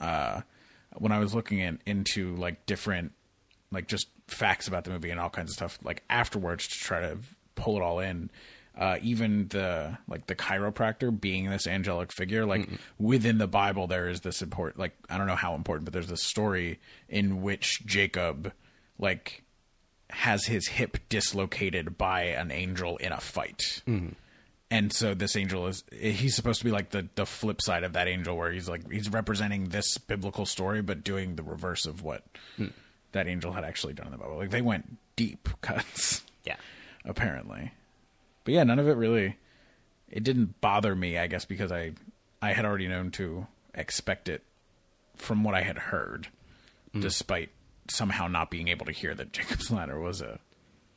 Uh, 0.00 0.42
when 0.98 1.12
I 1.12 1.18
was 1.18 1.34
looking 1.34 1.58
in, 1.58 1.78
into 1.86 2.34
like 2.36 2.66
different 2.66 3.12
like 3.70 3.88
just 3.88 4.08
facts 4.28 4.68
about 4.68 4.84
the 4.84 4.90
movie 4.90 5.10
and 5.10 5.20
all 5.20 5.30
kinds 5.30 5.50
of 5.50 5.56
stuff 5.56 5.78
like 5.82 6.02
afterwards 6.08 6.66
to 6.68 6.74
try 6.74 7.00
to 7.00 7.18
pull 7.54 7.76
it 7.76 7.82
all 7.82 8.00
in. 8.00 8.30
Uh, 8.76 8.98
even 9.00 9.48
the 9.48 9.96
like 10.06 10.26
the 10.26 10.34
chiropractor 10.34 11.18
being 11.18 11.48
this 11.48 11.66
angelic 11.66 12.12
figure, 12.12 12.44
like 12.44 12.62
mm 12.68 12.78
within 12.98 13.38
the 13.38 13.46
Bible, 13.46 13.86
there 13.86 14.08
is 14.08 14.20
this 14.20 14.42
important. 14.42 14.78
Like 14.78 14.92
I 15.08 15.16
don't 15.18 15.26
know 15.26 15.34
how 15.36 15.54
important, 15.54 15.84
but 15.84 15.92
there's 15.92 16.08
this 16.08 16.22
story 16.22 16.78
in 17.08 17.42
which 17.42 17.84
Jacob 17.86 18.52
like 18.98 19.42
has 20.10 20.46
his 20.46 20.68
hip 20.68 20.98
dislocated 21.08 21.98
by 21.98 22.24
an 22.24 22.50
angel 22.50 22.96
in 22.98 23.12
a 23.12 23.20
fight. 23.20 23.82
Mm-hmm. 23.86 24.10
And 24.70 24.92
so 24.92 25.14
this 25.14 25.36
angel 25.36 25.66
is 25.68 25.84
he's 25.92 26.34
supposed 26.34 26.58
to 26.58 26.64
be 26.64 26.70
like 26.70 26.90
the 26.90 27.08
the 27.14 27.26
flip 27.26 27.62
side 27.62 27.84
of 27.84 27.94
that 27.94 28.08
angel 28.08 28.36
where 28.36 28.52
he's 28.52 28.68
like 28.68 28.90
he's 28.90 29.08
representing 29.08 29.70
this 29.70 29.96
biblical 29.98 30.44
story 30.44 30.82
but 30.82 31.02
doing 31.02 31.36
the 31.36 31.42
reverse 31.42 31.86
of 31.86 32.02
what 32.02 32.24
mm 32.58 32.72
that 33.16 33.26
Angel 33.28 33.52
had 33.52 33.64
actually 33.64 33.94
done 33.94 34.06
in 34.06 34.12
the 34.12 34.18
Bible. 34.18 34.36
Like 34.36 34.50
they 34.50 34.62
went 34.62 34.98
deep 35.16 35.48
cuts. 35.60 36.22
Yeah. 36.44 36.56
Apparently. 37.04 37.72
But 38.46 38.54
yeah, 38.54 38.62
none 38.62 38.78
of 38.78 38.88
it 38.88 38.96
really 38.96 39.36
it 40.08 40.22
didn't 40.22 40.60
bother 40.60 40.94
me, 40.94 41.18
I 41.18 41.26
guess, 41.26 41.44
because 41.44 41.72
I 41.72 41.92
I 42.40 42.52
had 42.52 42.64
already 42.64 42.86
known 42.86 43.10
to 43.12 43.48
expect 43.74 44.28
it 44.28 44.42
from 45.16 45.42
what 45.42 45.54
I 45.54 45.62
had 45.62 45.76
heard, 45.76 46.28
mm. 46.94 47.02
despite 47.02 47.50
somehow 47.88 48.28
not 48.28 48.50
being 48.50 48.68
able 48.68 48.86
to 48.86 48.92
hear 48.92 49.14
that 49.14 49.32
Jacob's 49.32 49.70
ladder 49.70 50.00
was 50.00 50.20
a 50.20 50.38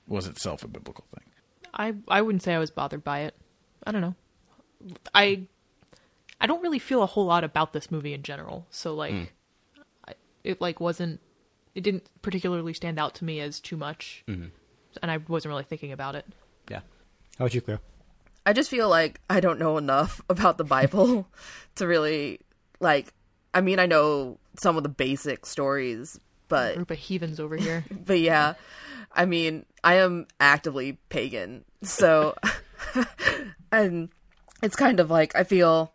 was 0.07 0.27
itself 0.27 0.63
a 0.63 0.67
biblical 0.67 1.05
thing. 1.13 1.25
I 1.73 1.95
I 2.07 2.21
wouldn't 2.21 2.43
say 2.43 2.53
I 2.53 2.59
was 2.59 2.69
bothered 2.69 3.03
by 3.03 3.21
it. 3.21 3.35
I 3.83 3.91
don't 3.91 4.01
know. 4.01 4.15
I 5.15 5.47
I 6.39 6.45
don't 6.45 6.61
really 6.61 6.79
feel 6.79 7.01
a 7.01 7.07
whole 7.07 7.25
lot 7.25 7.43
about 7.43 7.73
this 7.73 7.89
movie 7.89 8.13
in 8.13 8.21
general. 8.21 8.67
So 8.69 8.93
like 8.93 9.13
mm. 9.13 9.27
I, 10.07 10.13
it 10.43 10.61
like 10.61 10.79
wasn't 10.79 11.19
it 11.73 11.81
didn't 11.81 12.07
particularly 12.21 12.75
stand 12.75 12.99
out 12.99 13.15
to 13.15 13.25
me 13.25 13.39
as 13.39 13.59
too 13.59 13.75
much, 13.75 14.23
mm-hmm. 14.27 14.49
and 15.01 15.11
I 15.11 15.17
wasn't 15.17 15.49
really 15.49 15.63
thinking 15.63 15.91
about 15.91 16.13
it. 16.13 16.27
Yeah. 17.39 17.43
How 17.43 17.45
about 17.45 17.53
you, 17.55 17.61
Cleo? 17.61 17.79
I 18.45 18.53
just 18.53 18.69
feel 18.69 18.89
like 18.89 19.19
I 19.29 19.39
don't 19.39 19.59
know 19.59 19.77
enough 19.77 20.21
about 20.29 20.57
the 20.57 20.63
Bible 20.63 21.27
to 21.75 21.87
really 21.87 22.39
like. 22.79 23.13
I 23.53 23.61
mean, 23.61 23.79
I 23.79 23.87
know 23.87 24.37
some 24.59 24.77
of 24.77 24.83
the 24.83 24.89
basic 24.89 25.45
stories, 25.45 26.19
but 26.47 26.73
A 26.73 26.75
group 26.75 26.91
of 26.91 26.97
heathens 26.97 27.39
over 27.39 27.55
here. 27.55 27.83
but 28.05 28.19
yeah, 28.19 28.53
I 29.11 29.25
mean, 29.25 29.65
I 29.83 29.95
am 29.95 30.27
actively 30.39 30.99
pagan, 31.09 31.65
so 31.81 32.35
and 33.71 34.09
it's 34.61 34.75
kind 34.75 34.99
of 34.99 35.09
like 35.09 35.35
I 35.35 35.43
feel 35.43 35.93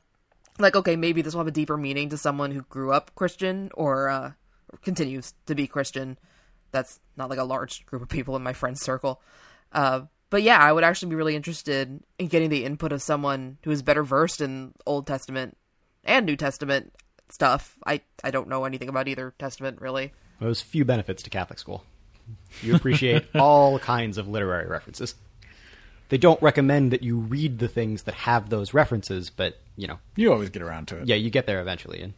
like 0.59 0.77
okay, 0.77 0.97
maybe 0.97 1.23
this 1.23 1.35
will 1.35 1.41
have 1.41 1.49
a 1.49 1.53
deeper 1.53 1.77
meaning 1.77 2.09
to 2.11 2.19
someone 2.19 2.51
who 2.51 2.63
grew 2.63 2.93
up 2.93 3.15
Christian 3.15 3.71
or 3.75 4.09
uh, 4.09 4.33
continues 4.83 5.35
to 5.47 5.55
be 5.55 5.67
Christian. 5.67 6.19
That's 6.73 7.01
not 7.17 7.31
like 7.31 7.39
a 7.39 7.45
large 7.45 7.87
group 7.87 8.03
of 8.03 8.09
people 8.09 8.35
in 8.35 8.43
my 8.43 8.53
friends 8.53 8.81
circle. 8.81 9.23
Uh, 9.73 10.03
but 10.35 10.43
yeah, 10.43 10.59
I 10.59 10.73
would 10.73 10.83
actually 10.83 11.11
be 11.11 11.15
really 11.15 11.37
interested 11.37 12.03
in 12.19 12.27
getting 12.27 12.51
the 12.51 12.65
input 12.65 12.91
of 12.91 13.01
someone 13.01 13.57
who 13.63 13.71
is 13.71 13.83
better 13.83 14.03
versed 14.03 14.41
in 14.41 14.73
Old 14.85 15.07
Testament 15.07 15.57
and 16.03 16.27
New 16.27 16.35
Testament 16.35 16.93
stuff. 17.31 17.79
I, 17.87 18.01
I 18.25 18.33
don't 18.33 18.49
know 18.49 18.65
anything 18.65 18.89
about 18.89 19.07
either 19.07 19.33
testament 19.39 19.81
really. 19.81 20.13
There's 20.41 20.61
few 20.61 20.85
benefits 20.85 21.23
to 21.23 21.31
Catholic 21.31 21.61
school. 21.61 21.85
You 22.63 22.75
appreciate 22.75 23.27
all 23.37 23.79
kinds 23.79 24.19
of 24.19 24.27
literary 24.27 24.67
references. 24.67 25.15
They 26.09 26.19
don't 26.19 26.43
recommend 26.43 26.91
that 26.91 27.05
you 27.05 27.17
read 27.17 27.61
the 27.61 27.69
things 27.69 28.03
that 28.03 28.15
have 28.15 28.51
those 28.51 28.75
references, 28.75 29.31
but 29.31 29.61
you 29.77 29.87
know, 29.87 30.01
you 30.17 30.33
always 30.33 30.51
get 30.51 30.63
around 30.63 30.89
to 30.89 30.97
it. 30.97 31.07
Yeah, 31.07 31.15
you 31.15 31.31
get 31.31 31.47
there 31.47 31.61
eventually, 31.61 32.03
and 32.03 32.13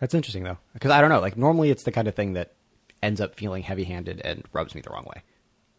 that's 0.00 0.12
interesting 0.12 0.42
though, 0.42 0.58
because 0.74 0.90
I 0.90 1.00
don't 1.00 1.08
know. 1.08 1.20
Like 1.20 1.38
normally, 1.38 1.70
it's 1.70 1.84
the 1.84 1.92
kind 1.92 2.08
of 2.08 2.14
thing 2.14 2.34
that 2.34 2.52
ends 3.02 3.22
up 3.22 3.34
feeling 3.36 3.62
heavy-handed 3.62 4.20
and 4.22 4.44
rubs 4.52 4.74
me 4.74 4.82
the 4.82 4.90
wrong 4.90 5.06
way. 5.06 5.22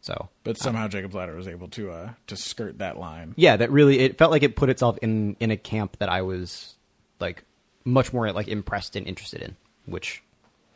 So, 0.06 0.30
but 0.44 0.60
somehow 0.60 0.88
Jacob's 0.88 1.16
Ladder 1.16 1.36
was 1.36 1.48
able 1.48 1.68
to 1.70 1.90
uh, 1.90 2.10
to 2.28 2.38
skirt 2.38 2.78
that 2.78 3.00
line. 3.00 3.34
Yeah, 3.38 3.58
that 3.58 3.72
really 3.72 3.98
it 3.98 4.20
felt 4.20 4.30
like 4.30 4.44
it 4.44 4.56
put 4.56 4.70
itself 4.70 5.00
in 5.02 5.36
in 5.40 5.50
a 5.50 5.58
camp 5.58 5.98
that 5.98 6.10
I 6.10 6.22
was 6.22 6.76
like 7.20 7.44
much 7.86 8.14
more 8.14 8.32
like 8.32 8.48
impressed 8.48 8.96
and 8.96 9.08
interested 9.08 9.42
in. 9.42 9.56
Which 9.88 10.22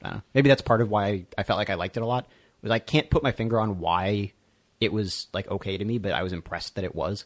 I 0.02 0.08
don't 0.08 0.16
know. 0.16 0.22
maybe 0.34 0.50
that's 0.50 0.64
part 0.64 0.82
of 0.82 0.90
why 0.90 1.06
I, 1.06 1.26
I 1.38 1.44
felt 1.44 1.58
like 1.60 1.70
I 1.70 1.76
liked 1.76 1.96
it 1.96 2.02
a 2.02 2.08
lot. 2.08 2.26
Was 2.64 2.72
I 2.72 2.80
can't 2.80 3.08
put 3.12 3.22
my 3.22 3.32
finger 3.32 3.60
on 3.60 3.78
why 3.78 4.34
it 4.82 4.92
was 4.92 5.28
like 5.32 5.48
okay 5.52 5.78
to 5.78 5.86
me, 5.86 6.00
but 6.00 6.12
I 6.12 6.24
was 6.24 6.34
impressed 6.34 6.74
that 6.74 6.84
it 6.84 6.96
was. 6.96 7.26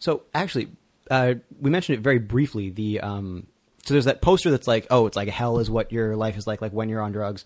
So 0.00 0.24
actually, 0.34 0.70
uh, 1.08 1.34
we 1.60 1.70
mentioned 1.70 1.98
it 1.98 2.02
very 2.02 2.18
briefly. 2.18 2.70
The 2.70 2.98
um, 2.98 3.46
so 3.84 3.94
there's 3.94 4.06
that 4.06 4.22
poster 4.22 4.50
that's 4.50 4.66
like, 4.66 4.88
oh, 4.90 5.06
it's 5.06 5.16
like 5.16 5.28
hell 5.28 5.60
is 5.60 5.70
what 5.70 5.92
your 5.92 6.16
life 6.16 6.36
is 6.36 6.48
like, 6.48 6.60
like 6.60 6.72
when 6.72 6.88
you're 6.88 7.00
on 7.00 7.12
drugs. 7.12 7.44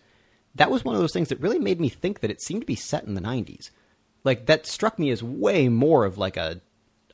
That 0.55 0.71
was 0.71 0.83
one 0.83 0.95
of 0.95 1.01
those 1.03 1.13
things 1.13 1.29
that 1.29 1.41
really 1.41 1.59
made 1.59 1.79
me 1.79 1.91
think 1.91 2.21
that 2.21 2.31
it 2.31 2.41
seemed 2.41 2.63
to 2.63 2.67
be 2.67 2.75
set 2.75 3.05
in 3.05 3.13
the 3.13 3.21
90s. 3.21 3.69
Like 4.25 4.47
that 4.47 4.67
struck 4.67 4.99
me 4.99 5.11
as 5.11 5.23
way 5.23 5.69
more 5.69 6.05
of 6.05 6.19
like 6.19 6.37
a 6.37 6.61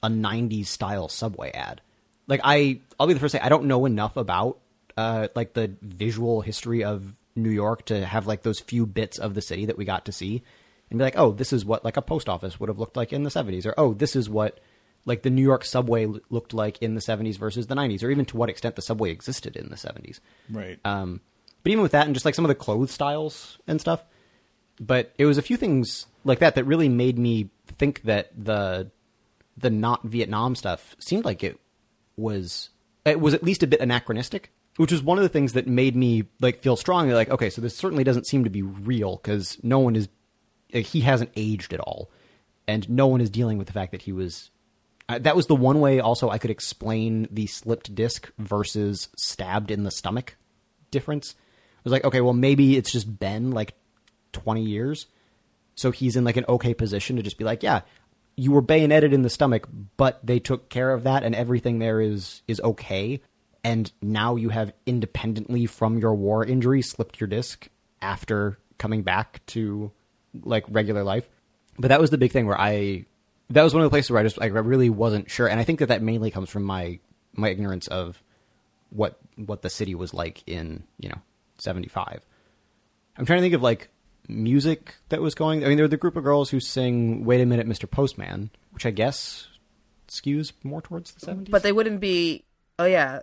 a 0.03 0.09
90s 0.09 0.67
style 0.67 1.09
subway 1.09 1.51
ad. 1.53 1.81
Like 2.27 2.41
I 2.45 2.81
I'll 2.99 3.07
be 3.07 3.15
the 3.15 3.21
first 3.21 3.33
to 3.33 3.39
say 3.39 3.45
I 3.45 3.49
don't 3.49 3.65
know 3.65 3.87
enough 3.87 4.17
about 4.17 4.59
uh 4.97 5.29
like 5.35 5.55
the 5.55 5.73
visual 5.83 6.41
history 6.41 6.85
of 6.85 7.15
New 7.37 7.51
York 7.51 7.85
to 7.87 8.05
have 8.05 8.27
like 8.27 8.43
those 8.43 8.61
few 8.61 8.87
bits 8.87 9.19
of 9.19 9.35
the 9.35 9.43
city 9.43 9.67
that 9.67 9.77
we 9.77 9.85
got 9.85 10.05
to 10.07 10.13
see 10.13 10.43
and 10.91 10.99
be 10.99 11.05
like, 11.05 11.19
"Oh, 11.19 11.33
this 11.33 11.53
is 11.53 11.65
what 11.65 11.85
like 11.85 11.97
a 11.97 12.03
post 12.03 12.29
office 12.29 12.61
would 12.61 12.69
have 12.69 12.79
looked 12.79 12.97
like 12.97 13.13
in 13.13 13.25
the 13.25 13.31
70s," 13.31 13.67
or 13.67 13.75
"Oh, 13.77 13.95
this 13.95 14.15
is 14.15 14.31
what 14.31 14.61
like 15.05 15.23
the 15.23 15.31
New 15.31 15.43
York 15.43 15.65
subway 15.65 16.07
looked 16.31 16.55
like 16.55 16.79
in 16.81 16.95
the 16.95 17.01
70s 17.01 17.37
versus 17.37 17.67
the 17.67 17.75
90s, 17.75 18.03
or 18.03 18.11
even 18.11 18.25
to 18.27 18.37
what 18.37 18.49
extent 18.49 18.77
the 18.77 18.83
subway 18.83 19.11
existed 19.11 19.57
in 19.57 19.69
the 19.69 19.77
70s. 19.77 20.21
Right. 20.49 20.79
Um, 20.85 21.21
but 21.63 21.73
even 21.73 21.83
with 21.83 21.93
that, 21.93 22.07
and 22.07 22.15
just 22.15 22.25
like 22.25 22.35
some 22.35 22.45
of 22.45 22.49
the 22.49 22.55
clothes 22.55 22.91
styles 22.91 23.59
and 23.67 23.81
stuff, 23.81 24.03
but 24.81 25.13
it 25.19 25.27
was 25.27 25.39
a 25.39 25.43
few 25.43 25.57
things 25.57 26.07
like 26.25 26.41
that 26.41 26.55
that 26.55 26.65
really 26.65 26.89
made 26.89 27.19
me 27.19 27.51
think 27.79 28.03
that 28.03 28.31
the 28.37 28.91
the 29.57 29.71
not 29.71 30.03
Vietnam 30.03 30.55
stuff 30.55 30.97
seemed 30.99 31.25
like 31.25 31.45
it 31.45 31.61
was 32.17 32.71
it 33.05 33.21
was 33.21 33.35
at 33.35 33.43
least 33.43 33.63
a 33.63 33.67
bit 33.67 33.81
anachronistic, 33.81 34.53
which 34.77 34.93
was 34.93 35.03
one 35.03 35.19
of 35.19 35.23
the 35.23 35.29
things 35.29 35.53
that 35.53 35.67
made 35.67 35.95
me 35.95 36.25
like 36.41 36.63
feel 36.63 36.77
strongly 36.77 37.15
like 37.15 37.31
okay, 37.31 37.51
so 37.51 37.61
this 37.61 37.77
certainly 37.77 38.05
doesn't 38.05 38.27
seem 38.27 38.45
to 38.45 38.51
be 38.51 38.63
real 38.63 39.17
because 39.17 39.59
no 39.63 39.79
one 39.79 39.97
is 39.97 40.09
he 40.71 41.01
hasn't 41.01 41.31
aged 41.37 41.73
at 41.73 41.81
all, 41.81 42.11
and 42.67 42.89
no 42.89 43.07
one 43.07 43.21
is 43.21 43.31
dealing 43.31 43.59
with 43.59 43.67
the 43.67 43.73
fact 43.73 43.93
that 43.93 44.03
he 44.03 44.13
was 44.13 44.51
uh, 45.09 45.19
that 45.19 45.37
was 45.37 45.47
the 45.47 45.55
one 45.55 45.81
way 45.81 46.01
also 46.01 46.31
I 46.31 46.39
could 46.39 46.51
explain 46.51 47.29
the 47.31 47.47
slipped 47.47 47.95
disc 47.95 48.31
versus 48.39 49.09
stabbed 49.17 49.71
in 49.71 49.85
the 49.85 49.91
stomach 49.91 50.37
difference. 50.91 51.35
I 51.39 51.81
was 51.85 51.93
like, 51.93 52.05
okay, 52.05 52.21
well 52.21 52.33
maybe 52.33 52.77
it's 52.77 52.91
just 52.93 53.19
been 53.19 53.51
like 53.51 53.75
20 54.33 54.63
years. 54.63 55.07
So 55.75 55.91
he's 55.91 56.17
in 56.17 56.25
like 56.25 56.37
an 56.37 56.45
okay 56.49 56.75
position 56.75 57.17
to 57.17 57.23
just 57.23 57.39
be 57.39 57.45
like, 57.45 57.63
yeah, 57.63 57.81
you 58.37 58.53
were 58.53 58.61
bayoneted 58.61 59.13
in 59.13 59.23
the 59.23 59.31
stomach, 59.31 59.69
but 59.97 60.25
they 60.25 60.39
took 60.39 60.69
care 60.69 60.91
of 60.91 61.05
that 61.05 61.23
and 61.23 61.35
everything 61.35 61.79
there 61.79 62.01
is 62.01 62.43
is 62.49 62.61
okay. 62.61 63.21
and 63.65 63.91
now 64.03 64.37
you 64.37 64.51
have 64.51 64.73
independently 64.87 65.67
from 65.67 65.99
your 65.99 66.15
war 66.15 66.45
injury 66.45 66.83
slipped 66.83 67.19
your 67.19 67.27
disc 67.27 67.69
after 68.03 68.59
coming 68.79 69.03
back 69.03 69.45
to 69.47 69.91
like 70.43 70.65
regular 70.69 71.03
life. 71.03 71.29
But 71.79 71.89
that 71.89 72.01
was 72.01 72.11
the 72.11 72.19
big 72.19 72.31
thing 72.31 72.47
where 72.47 72.61
I 72.61 73.07
that 73.51 73.63
was 73.63 73.75
one 73.75 73.83
of 73.83 73.87
the 73.87 73.95
places 73.95 74.11
where 74.11 74.21
I 74.21 74.23
just 74.23 74.39
like 74.39 74.53
I 74.53 74.59
really 74.59 74.91
wasn't 74.91 75.31
sure, 75.31 75.49
and 75.49 75.59
I 75.59 75.65
think 75.65 75.81
that 75.81 75.87
that 75.87 76.03
mainly 76.03 76.31
comes 76.31 76.51
from 76.51 76.63
my 76.63 77.01
my 77.33 77.49
ignorance 77.49 77.89
of 77.89 78.23
what 78.91 79.19
what 79.37 79.63
the 79.63 79.71
city 79.71 79.95
was 79.95 80.15
like 80.15 80.43
in 80.47 80.85
you 80.99 81.09
know 81.09 81.21
seventy 81.59 81.89
five. 81.89 82.25
I'm 83.17 83.27
trying 83.27 83.39
to 83.39 83.43
think 83.43 83.55
of 83.55 83.63
like 83.63 83.89
music 84.29 84.95
that 85.11 85.21
was 85.21 85.35
going. 85.35 85.65
I 85.65 85.69
mean, 85.69 85.77
there 85.77 85.85
were 85.85 85.89
the 85.89 85.97
group 85.97 86.17
of 86.17 86.25
girls 86.25 86.51
who 86.51 86.61
sing 86.61 87.25
"Wait 87.25 87.41
a 87.41 87.47
Minute, 87.47 87.67
Mr. 87.69 87.91
Postman," 87.91 88.51
which 88.73 88.87
I 88.87 88.91
guess 88.91 89.49
skews 90.09 90.53
more 90.63 90.81
towards 90.83 91.13
the 91.13 91.21
seventies. 91.21 91.51
But 91.53 91.63
they 91.63 91.73
wouldn't 91.73 92.01
be. 92.01 92.45
Oh 92.79 92.85
yeah, 92.87 93.21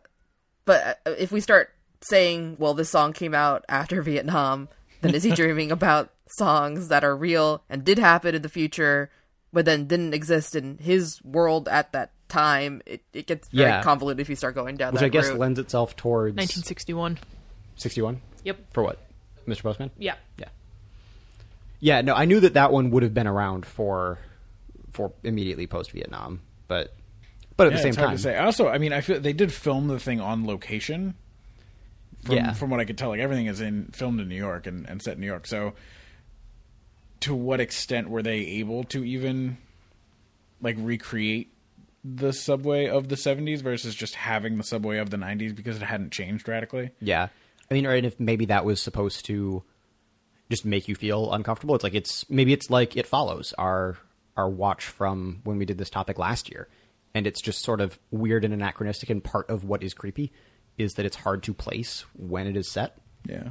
but 0.66 0.99
uh, 1.06 1.12
if 1.12 1.32
we 1.32 1.39
start 1.39 1.74
saying, 2.02 2.58
"Well, 2.60 2.74
this 2.74 2.89
song 2.89 3.14
came 3.14 3.34
out 3.34 3.66
after 3.70 4.02
Vietnam," 4.04 4.70
then 5.02 5.14
is 5.16 5.24
he 5.24 5.32
dreaming 5.32 5.72
about 5.78 6.12
songs 6.28 6.88
that 6.88 7.04
are 7.04 7.16
real 7.16 7.64
and 7.70 7.84
did 7.84 7.99
happen 7.99 8.34
in 8.36 8.41
the 8.41 8.49
future, 8.49 9.10
but 9.52 9.66
then 9.66 9.86
didn't 9.88 10.14
exist 10.14 10.56
in 10.56 10.78
his 10.78 11.22
world 11.24 11.68
at 11.68 11.91
that 11.93 12.12
time? 12.30 12.82
It 12.86 13.02
it 13.14 13.28
gets 13.28 13.47
very 13.49 13.70
Yeah. 13.70 13.84
convoluted 13.84 14.22
if 14.22 14.30
you 14.30 14.36
start 14.36 14.56
going 14.56 14.78
down 14.78 14.93
that 14.93 15.02
line. 15.02 15.04
which 15.10 15.12
that 15.12 15.18
I 15.18 15.22
guess 15.22 15.30
route. 15.30 15.39
lends 15.39 15.60
itself 15.60 15.95
towards 15.95 16.36
1961. 16.38 17.18
sixty 17.76 18.02
one 18.02 18.22
Yep. 18.43 18.74
for 18.74 18.84
what, 18.84 18.99
Mr. 19.47 19.64
Postman? 19.64 19.91
Yeah. 19.97 20.16
Yeah. 20.38 20.47
Yeah, 21.82 22.02
no, 22.02 22.14
I 22.14 22.24
knew 22.26 22.40
that 22.40 22.54
that 22.54 22.72
one 22.72 22.92
would 22.92 23.04
have 23.04 23.14
been 23.14 23.28
around 23.28 23.66
for 23.66 24.20
for 24.94 25.12
immediately 25.24 25.68
post 25.68 25.92
Vietnam, 25.92 26.42
but 26.68 26.94
but 27.58 27.68
at 27.68 27.74
Yeah, 27.74 27.78
the 27.78 27.84
same 27.84 27.94
time, 27.94 28.12
to 28.16 28.22
say. 28.22 28.38
Also, 28.38 28.68
I 28.70 28.78
mean, 28.78 28.94
I 28.94 29.02
feel 29.02 29.20
they 29.20 29.34
did 29.34 29.52
film 29.52 29.88
the 29.88 30.00
thing 30.00 30.22
on 30.22 30.46
location. 30.46 31.16
From, 32.24 32.36
Yeah. 32.36 32.54
from 32.54 32.70
what 32.70 32.80
I 32.80 32.86
could 32.86 32.98
tell, 33.00 33.10
like 33.10 33.20
everything 33.20 33.48
is 33.48 33.62
in 33.62 33.88
filmed 33.94 34.20
in 34.22 34.30
New 34.30 34.36
York 34.36 34.68
and, 34.68 34.88
and 34.88 35.02
set 35.02 35.16
in 35.16 35.22
New 35.22 35.28
York. 35.28 35.48
So, 35.48 35.74
to 37.22 37.34
what 37.36 37.60
extent 37.60 38.10
were 38.10 38.22
they 38.22 38.38
able 38.40 38.84
to 38.86 39.04
even 39.04 39.58
like 40.62 40.76
recreate 40.80 41.52
the 42.04 42.32
subway 42.34 42.88
of 42.88 43.10
the 43.10 43.16
'70s 43.16 43.62
versus 43.62 43.96
just 43.96 44.14
having 44.16 44.58
the 44.58 44.64
subway 44.64 44.98
of 45.00 45.10
the 45.10 45.18
'90s 45.18 45.56
because 45.56 45.78
it 45.78 45.82
hadn't 45.84 46.12
changed 46.12 46.48
radically? 46.48 46.92
yeah. 47.00 47.30
I 47.70 47.74
mean, 47.74 47.86
or 47.88 47.96
if 47.96 48.20
maybe 48.20 48.46
that 48.48 48.66
was 48.66 48.82
supposed 48.82 49.26
to 49.28 49.64
just 50.52 50.66
make 50.66 50.88
you 50.88 50.95
feel 50.95 51.34
uncomfortable. 51.34 51.74
It's 51.76 51.84
like 51.84 51.95
it's 51.95 52.30
maybe 52.30 52.54
it's 52.54 52.70
like 52.70 52.95
it 52.95 53.08
follows 53.08 53.54
our 53.58 53.97
our 54.38 54.49
watch 54.49 54.86
from 54.86 55.41
when 55.43 55.58
we 55.58 55.66
did 55.66 55.78
this 55.78 55.89
topic 55.89 56.20
last 56.20 56.49
year, 56.49 56.68
and 57.14 57.26
it's 57.26 57.41
just 57.41 57.64
sort 57.64 57.82
of 57.82 57.97
weird 58.12 58.45
and 58.45 58.54
anachronistic. 58.54 59.10
And 59.10 59.24
part 59.24 59.49
of 59.49 59.64
what 59.64 59.82
is 59.84 59.93
creepy 59.93 60.32
is 60.78 60.93
that 60.93 61.06
it's 61.06 61.16
hard 61.18 61.43
to 61.43 61.54
place 61.54 62.06
when 62.14 62.47
it 62.47 62.56
is 62.56 62.70
set. 62.70 62.97
Yeah, 63.26 63.49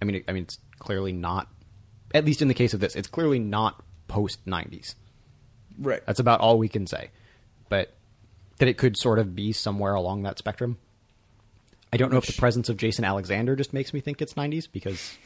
I 0.00 0.04
mean, 0.04 0.22
I 0.28 0.32
mean, 0.32 0.44
it's 0.44 0.58
clearly 0.78 1.12
not. 1.12 1.48
At 2.14 2.24
least 2.24 2.40
in 2.40 2.48
the 2.48 2.54
case 2.54 2.72
of 2.72 2.80
this, 2.80 2.94
it's 2.94 3.08
clearly 3.08 3.38
not 3.38 3.82
post 4.06 4.46
'90s. 4.46 4.94
right. 5.78 6.04
That's 6.06 6.20
about 6.20 6.40
all 6.40 6.58
we 6.58 6.68
can 6.68 6.86
say. 6.86 7.10
But 7.68 7.92
that 8.58 8.68
it 8.68 8.78
could 8.78 8.96
sort 8.96 9.18
of 9.18 9.34
be 9.34 9.52
somewhere 9.52 9.94
along 9.94 10.22
that 10.22 10.38
spectrum. 10.38 10.78
I 11.92 11.96
don't 11.96 12.12
know 12.12 12.18
if 12.18 12.26
the 12.26 12.32
presence 12.34 12.68
of 12.68 12.76
Jason 12.76 13.04
Alexander 13.04 13.56
just 13.56 13.72
makes 13.72 13.94
me 13.94 14.00
think 14.00 14.20
it's 14.20 14.34
90s 14.34 14.68
because, 14.70 15.16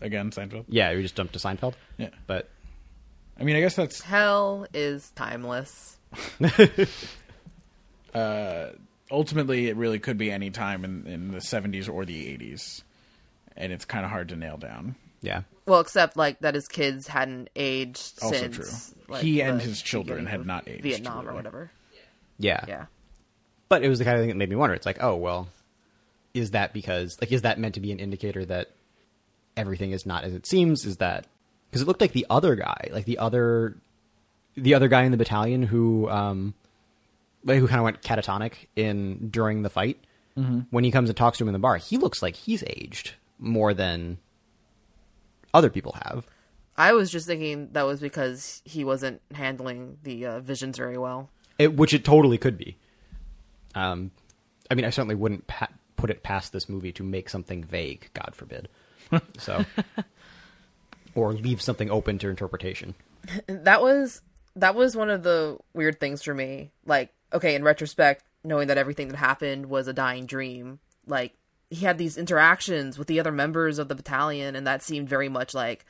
Again, 0.00 0.30
Seinfeld. 0.30 0.64
yeah, 0.68 0.94
we 0.94 1.02
just 1.02 1.16
jumped 1.16 1.32
to 1.34 1.38
Seinfeld. 1.38 1.74
Yeah. 1.96 2.10
But 2.26 2.48
I 3.38 3.44
mean, 3.44 3.56
I 3.56 3.60
guess 3.60 3.76
that's 3.76 4.00
Hell 4.00 4.66
is 4.74 5.10
timeless. 5.14 5.96
Uh, 8.14 8.70
ultimately 9.10 9.68
it 9.68 9.76
really 9.76 9.98
could 9.98 10.16
be 10.16 10.30
any 10.30 10.48
time 10.48 10.82
in, 10.82 11.06
in 11.06 11.30
the 11.30 11.38
70s 11.38 11.92
or 11.92 12.06
the 12.06 12.36
80s 12.38 12.82
and 13.54 13.70
it's 13.70 13.84
kind 13.84 14.02
of 14.02 14.10
hard 14.10 14.30
to 14.30 14.36
nail 14.36 14.56
down 14.56 14.96
yeah. 15.20 15.42
Well, 15.66 15.80
except 15.80 16.16
like 16.16 16.40
that 16.40 16.54
his 16.54 16.68
kids 16.68 17.08
hadn't 17.08 17.50
aged 17.56 18.18
Also 18.22 18.36
since 18.36 18.56
true. 18.56 18.94
like, 19.08 19.22
He 19.22 19.34
the 19.36 19.42
and 19.42 19.60
his 19.60 19.82
children 19.82 20.18
beginning 20.18 20.30
had 20.30 20.40
of 20.40 20.46
not 20.46 20.68
aged, 20.68 20.82
Vietnam 20.82 21.28
or 21.28 21.34
whatever. 21.34 21.70
Yeah. 22.38 22.64
Yeah. 22.66 22.86
But 23.68 23.82
it 23.82 23.88
was 23.88 23.98
the 23.98 24.04
kind 24.04 24.16
of 24.16 24.22
thing 24.22 24.28
that 24.30 24.36
made 24.36 24.48
me 24.48 24.56
wonder. 24.56 24.74
It's 24.74 24.86
like, 24.86 25.02
oh, 25.02 25.16
well, 25.16 25.48
is 26.32 26.52
that 26.52 26.72
because, 26.72 27.18
like, 27.20 27.32
is 27.32 27.42
that 27.42 27.58
meant 27.58 27.74
to 27.74 27.80
be 27.80 27.92
an 27.92 27.98
indicator 27.98 28.44
that 28.46 28.70
everything 29.58 29.90
is 29.90 30.06
not 30.06 30.24
as 30.24 30.32
it 30.32 30.46
seems? 30.46 30.86
Is 30.86 30.96
that, 30.98 31.26
because 31.68 31.82
it 31.82 31.86
looked 31.88 32.00
like 32.00 32.12
the 32.12 32.26
other 32.30 32.54
guy, 32.54 32.88
like 32.92 33.04
the 33.04 33.18
other, 33.18 33.76
the 34.56 34.74
other 34.74 34.88
guy 34.88 35.02
in 35.02 35.10
the 35.10 35.18
battalion 35.18 35.62
who, 35.62 36.08
um, 36.08 36.54
like, 37.44 37.58
who 37.58 37.68
kind 37.68 37.78
of 37.78 37.84
went 37.84 38.02
catatonic 38.02 38.66
in 38.76 39.28
during 39.28 39.62
the 39.62 39.70
fight. 39.70 39.98
When 40.70 40.84
he 40.84 40.92
comes 40.92 41.10
and 41.10 41.16
talks 41.16 41.38
to 41.38 41.44
him 41.44 41.48
in 41.48 41.52
the 41.52 41.58
bar, 41.58 41.78
he 41.78 41.96
looks 41.96 42.22
like 42.22 42.36
he's 42.36 42.62
aged 42.64 43.14
more 43.40 43.74
than 43.74 44.18
other 45.52 45.68
people 45.68 45.96
have. 46.04 46.28
I 46.76 46.92
was 46.92 47.10
just 47.10 47.26
thinking 47.26 47.70
that 47.72 47.82
was 47.86 47.98
because 47.98 48.62
he 48.64 48.84
wasn't 48.84 49.20
handling 49.34 49.98
the 50.04 50.26
uh, 50.26 50.38
visions 50.38 50.76
very 50.76 50.96
well. 50.96 51.28
It, 51.58 51.74
which 51.74 51.92
it 51.92 52.04
totally 52.04 52.38
could 52.38 52.56
be. 52.56 52.76
Um, 53.74 54.12
I 54.70 54.76
mean, 54.76 54.84
I 54.84 54.90
certainly 54.90 55.16
wouldn't 55.16 55.48
pa- 55.48 55.70
put 55.96 56.08
it 56.08 56.22
past 56.22 56.52
this 56.52 56.68
movie 56.68 56.92
to 56.92 57.02
make 57.02 57.28
something 57.28 57.64
vague. 57.64 58.08
God 58.14 58.36
forbid. 58.36 58.68
so, 59.38 59.64
or 61.14 61.32
leave 61.32 61.62
something 61.62 61.90
open 61.90 62.18
to 62.18 62.28
interpretation. 62.28 62.94
that 63.46 63.82
was 63.82 64.22
that 64.56 64.74
was 64.74 64.96
one 64.96 65.10
of 65.10 65.22
the 65.22 65.58
weird 65.74 66.00
things 66.00 66.22
for 66.22 66.34
me. 66.34 66.70
Like, 66.84 67.12
okay, 67.32 67.54
in 67.54 67.62
retrospect, 67.62 68.24
knowing 68.44 68.68
that 68.68 68.78
everything 68.78 69.08
that 69.08 69.16
happened 69.16 69.66
was 69.66 69.88
a 69.88 69.92
dying 69.92 70.26
dream, 70.26 70.80
like 71.06 71.34
he 71.70 71.84
had 71.84 71.98
these 71.98 72.16
interactions 72.16 72.98
with 72.98 73.08
the 73.08 73.20
other 73.20 73.32
members 73.32 73.78
of 73.78 73.88
the 73.88 73.94
battalion, 73.94 74.56
and 74.56 74.66
that 74.66 74.82
seemed 74.82 75.08
very 75.08 75.28
much 75.28 75.54
like, 75.54 75.84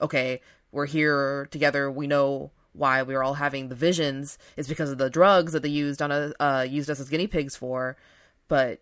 okay, 0.00 0.40
we're 0.70 0.86
here 0.86 1.48
together. 1.50 1.90
We 1.90 2.06
know 2.06 2.50
why 2.72 3.02
we 3.02 3.14
were 3.14 3.22
all 3.22 3.34
having 3.34 3.68
the 3.68 3.74
visions. 3.74 4.38
It's 4.56 4.68
because 4.68 4.90
of 4.90 4.98
the 4.98 5.10
drugs 5.10 5.52
that 5.52 5.62
they 5.62 5.68
used 5.68 6.02
on 6.02 6.10
a 6.10 6.32
uh, 6.40 6.66
used 6.68 6.90
us 6.90 7.00
as 7.00 7.08
guinea 7.08 7.26
pigs 7.26 7.56
for. 7.56 7.96
But 8.48 8.80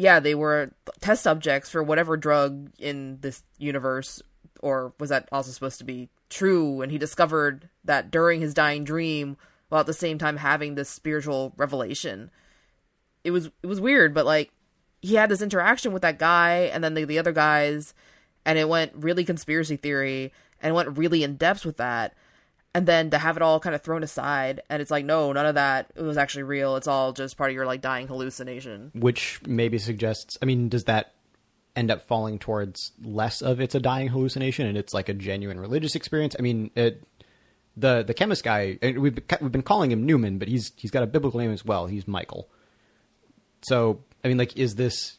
yeah, 0.00 0.18
they 0.18 0.34
were 0.34 0.72
test 1.00 1.22
subjects 1.22 1.68
for 1.68 1.82
whatever 1.82 2.16
drug 2.16 2.70
in 2.78 3.18
this 3.20 3.42
universe, 3.58 4.22
or 4.60 4.94
was 4.98 5.10
that 5.10 5.28
also 5.30 5.50
supposed 5.50 5.78
to 5.78 5.84
be 5.84 6.08
true? 6.30 6.80
And 6.80 6.90
he 6.90 6.96
discovered 6.96 7.68
that 7.84 8.10
during 8.10 8.40
his 8.40 8.54
dying 8.54 8.82
dream, 8.82 9.36
while 9.68 9.80
at 9.80 9.86
the 9.86 9.92
same 9.92 10.16
time 10.16 10.38
having 10.38 10.74
this 10.74 10.88
spiritual 10.88 11.52
revelation. 11.58 12.30
It 13.24 13.30
was 13.32 13.50
it 13.62 13.66
was 13.66 13.78
weird, 13.78 14.14
but 14.14 14.24
like 14.24 14.50
he 15.02 15.16
had 15.16 15.30
this 15.30 15.42
interaction 15.42 15.92
with 15.92 16.00
that 16.00 16.18
guy 16.18 16.70
and 16.72 16.82
then 16.82 16.94
the, 16.94 17.04
the 17.04 17.18
other 17.18 17.32
guys, 17.32 17.92
and 18.46 18.58
it 18.58 18.70
went 18.70 18.92
really 18.94 19.24
conspiracy 19.24 19.76
theory 19.76 20.32
and 20.62 20.74
went 20.74 20.96
really 20.96 21.22
in 21.22 21.36
depth 21.36 21.66
with 21.66 21.76
that. 21.76 22.14
And 22.72 22.86
then 22.86 23.10
to 23.10 23.18
have 23.18 23.36
it 23.36 23.42
all 23.42 23.58
kind 23.58 23.74
of 23.74 23.82
thrown 23.82 24.04
aside, 24.04 24.60
and 24.70 24.80
it's 24.80 24.92
like, 24.92 25.04
no, 25.04 25.32
none 25.32 25.44
of 25.44 25.56
that 25.56 25.90
was 25.96 26.16
actually 26.16 26.44
real. 26.44 26.76
It's 26.76 26.86
all 26.86 27.12
just 27.12 27.36
part 27.36 27.50
of 27.50 27.54
your 27.56 27.66
like 27.66 27.80
dying 27.80 28.06
hallucination. 28.06 28.92
Which 28.94 29.40
maybe 29.44 29.78
suggests. 29.78 30.38
I 30.40 30.44
mean, 30.44 30.68
does 30.68 30.84
that 30.84 31.14
end 31.74 31.90
up 31.90 32.06
falling 32.06 32.38
towards 32.38 32.92
less 33.02 33.42
of 33.42 33.60
it's 33.60 33.74
a 33.74 33.80
dying 33.80 34.08
hallucination 34.08 34.66
and 34.66 34.76
it's 34.78 34.94
like 34.94 35.08
a 35.08 35.14
genuine 35.14 35.58
religious 35.58 35.96
experience? 35.96 36.36
I 36.38 36.42
mean, 36.42 36.70
it. 36.76 37.02
The 37.76 38.02
the 38.02 38.14
chemist 38.14 38.44
guy, 38.44 38.78
we've 38.82 39.18
we've 39.40 39.52
been 39.52 39.62
calling 39.62 39.90
him 39.90 40.04
Newman, 40.04 40.38
but 40.38 40.48
he's 40.48 40.72
he's 40.76 40.90
got 40.90 41.02
a 41.02 41.06
biblical 41.06 41.40
name 41.40 41.52
as 41.52 41.64
well. 41.64 41.86
He's 41.86 42.06
Michael. 42.06 42.48
So 43.62 44.00
I 44.24 44.28
mean, 44.28 44.38
like, 44.38 44.56
is 44.56 44.74
this 44.74 45.18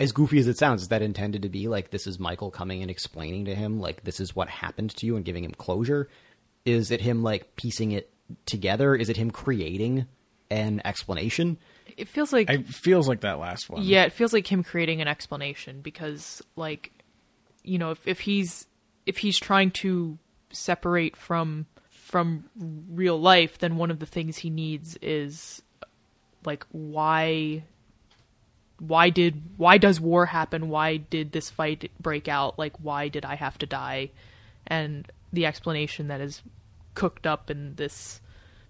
as 0.00 0.12
goofy 0.12 0.38
as 0.38 0.46
it 0.46 0.58
sounds? 0.58 0.82
Is 0.82 0.88
that 0.88 1.02
intended 1.02 1.42
to 1.42 1.48
be 1.48 1.68
like 1.68 1.90
this 1.90 2.06
is 2.06 2.18
Michael 2.18 2.50
coming 2.50 2.82
and 2.82 2.90
explaining 2.90 3.44
to 3.46 3.54
him 3.54 3.80
like 3.80 4.04
this 4.04 4.20
is 4.20 4.34
what 4.34 4.48
happened 4.48 4.96
to 4.96 5.06
you 5.06 5.16
and 5.16 5.24
giving 5.24 5.44
him 5.44 5.52
closure? 5.52 6.08
Is 6.64 6.90
it 6.90 7.00
him 7.00 7.22
like 7.22 7.56
piecing 7.56 7.92
it 7.92 8.10
together? 8.46 8.94
Is 8.94 9.08
it 9.08 9.16
him 9.16 9.30
creating 9.30 10.06
an 10.50 10.82
explanation? 10.84 11.58
It 11.96 12.08
feels 12.08 12.32
like 12.32 12.50
it 12.50 12.66
feels 12.66 13.08
like 13.08 13.20
that 13.20 13.38
last 13.38 13.68
one 13.68 13.82
Yeah, 13.82 14.04
it 14.04 14.12
feels 14.12 14.32
like 14.32 14.50
him 14.50 14.62
creating 14.62 15.00
an 15.00 15.08
explanation 15.08 15.80
because 15.80 16.42
like 16.56 16.92
you 17.62 17.78
know, 17.78 17.90
if 17.90 18.06
if 18.06 18.20
he's 18.20 18.66
if 19.06 19.18
he's 19.18 19.38
trying 19.38 19.70
to 19.70 20.18
separate 20.50 21.16
from 21.16 21.66
from 21.90 22.44
real 22.90 23.20
life, 23.20 23.58
then 23.58 23.76
one 23.76 23.90
of 23.90 23.98
the 23.98 24.06
things 24.06 24.38
he 24.38 24.50
needs 24.50 24.96
is 25.00 25.62
like 26.44 26.66
why 26.70 27.64
why 28.86 29.10
did 29.10 29.42
why 29.56 29.78
does 29.78 30.00
war 30.00 30.26
happen? 30.26 30.68
Why 30.68 30.96
did 30.96 31.32
this 31.32 31.48
fight 31.50 31.90
break 32.00 32.26
out? 32.28 32.58
Like 32.58 32.74
why 32.78 33.08
did 33.08 33.24
I 33.24 33.36
have 33.36 33.56
to 33.58 33.66
die? 33.66 34.10
And 34.66 35.10
the 35.32 35.46
explanation 35.46 36.08
that 36.08 36.20
is 36.20 36.42
cooked 36.94 37.26
up 37.26 37.50
in 37.50 37.76
this 37.76 38.20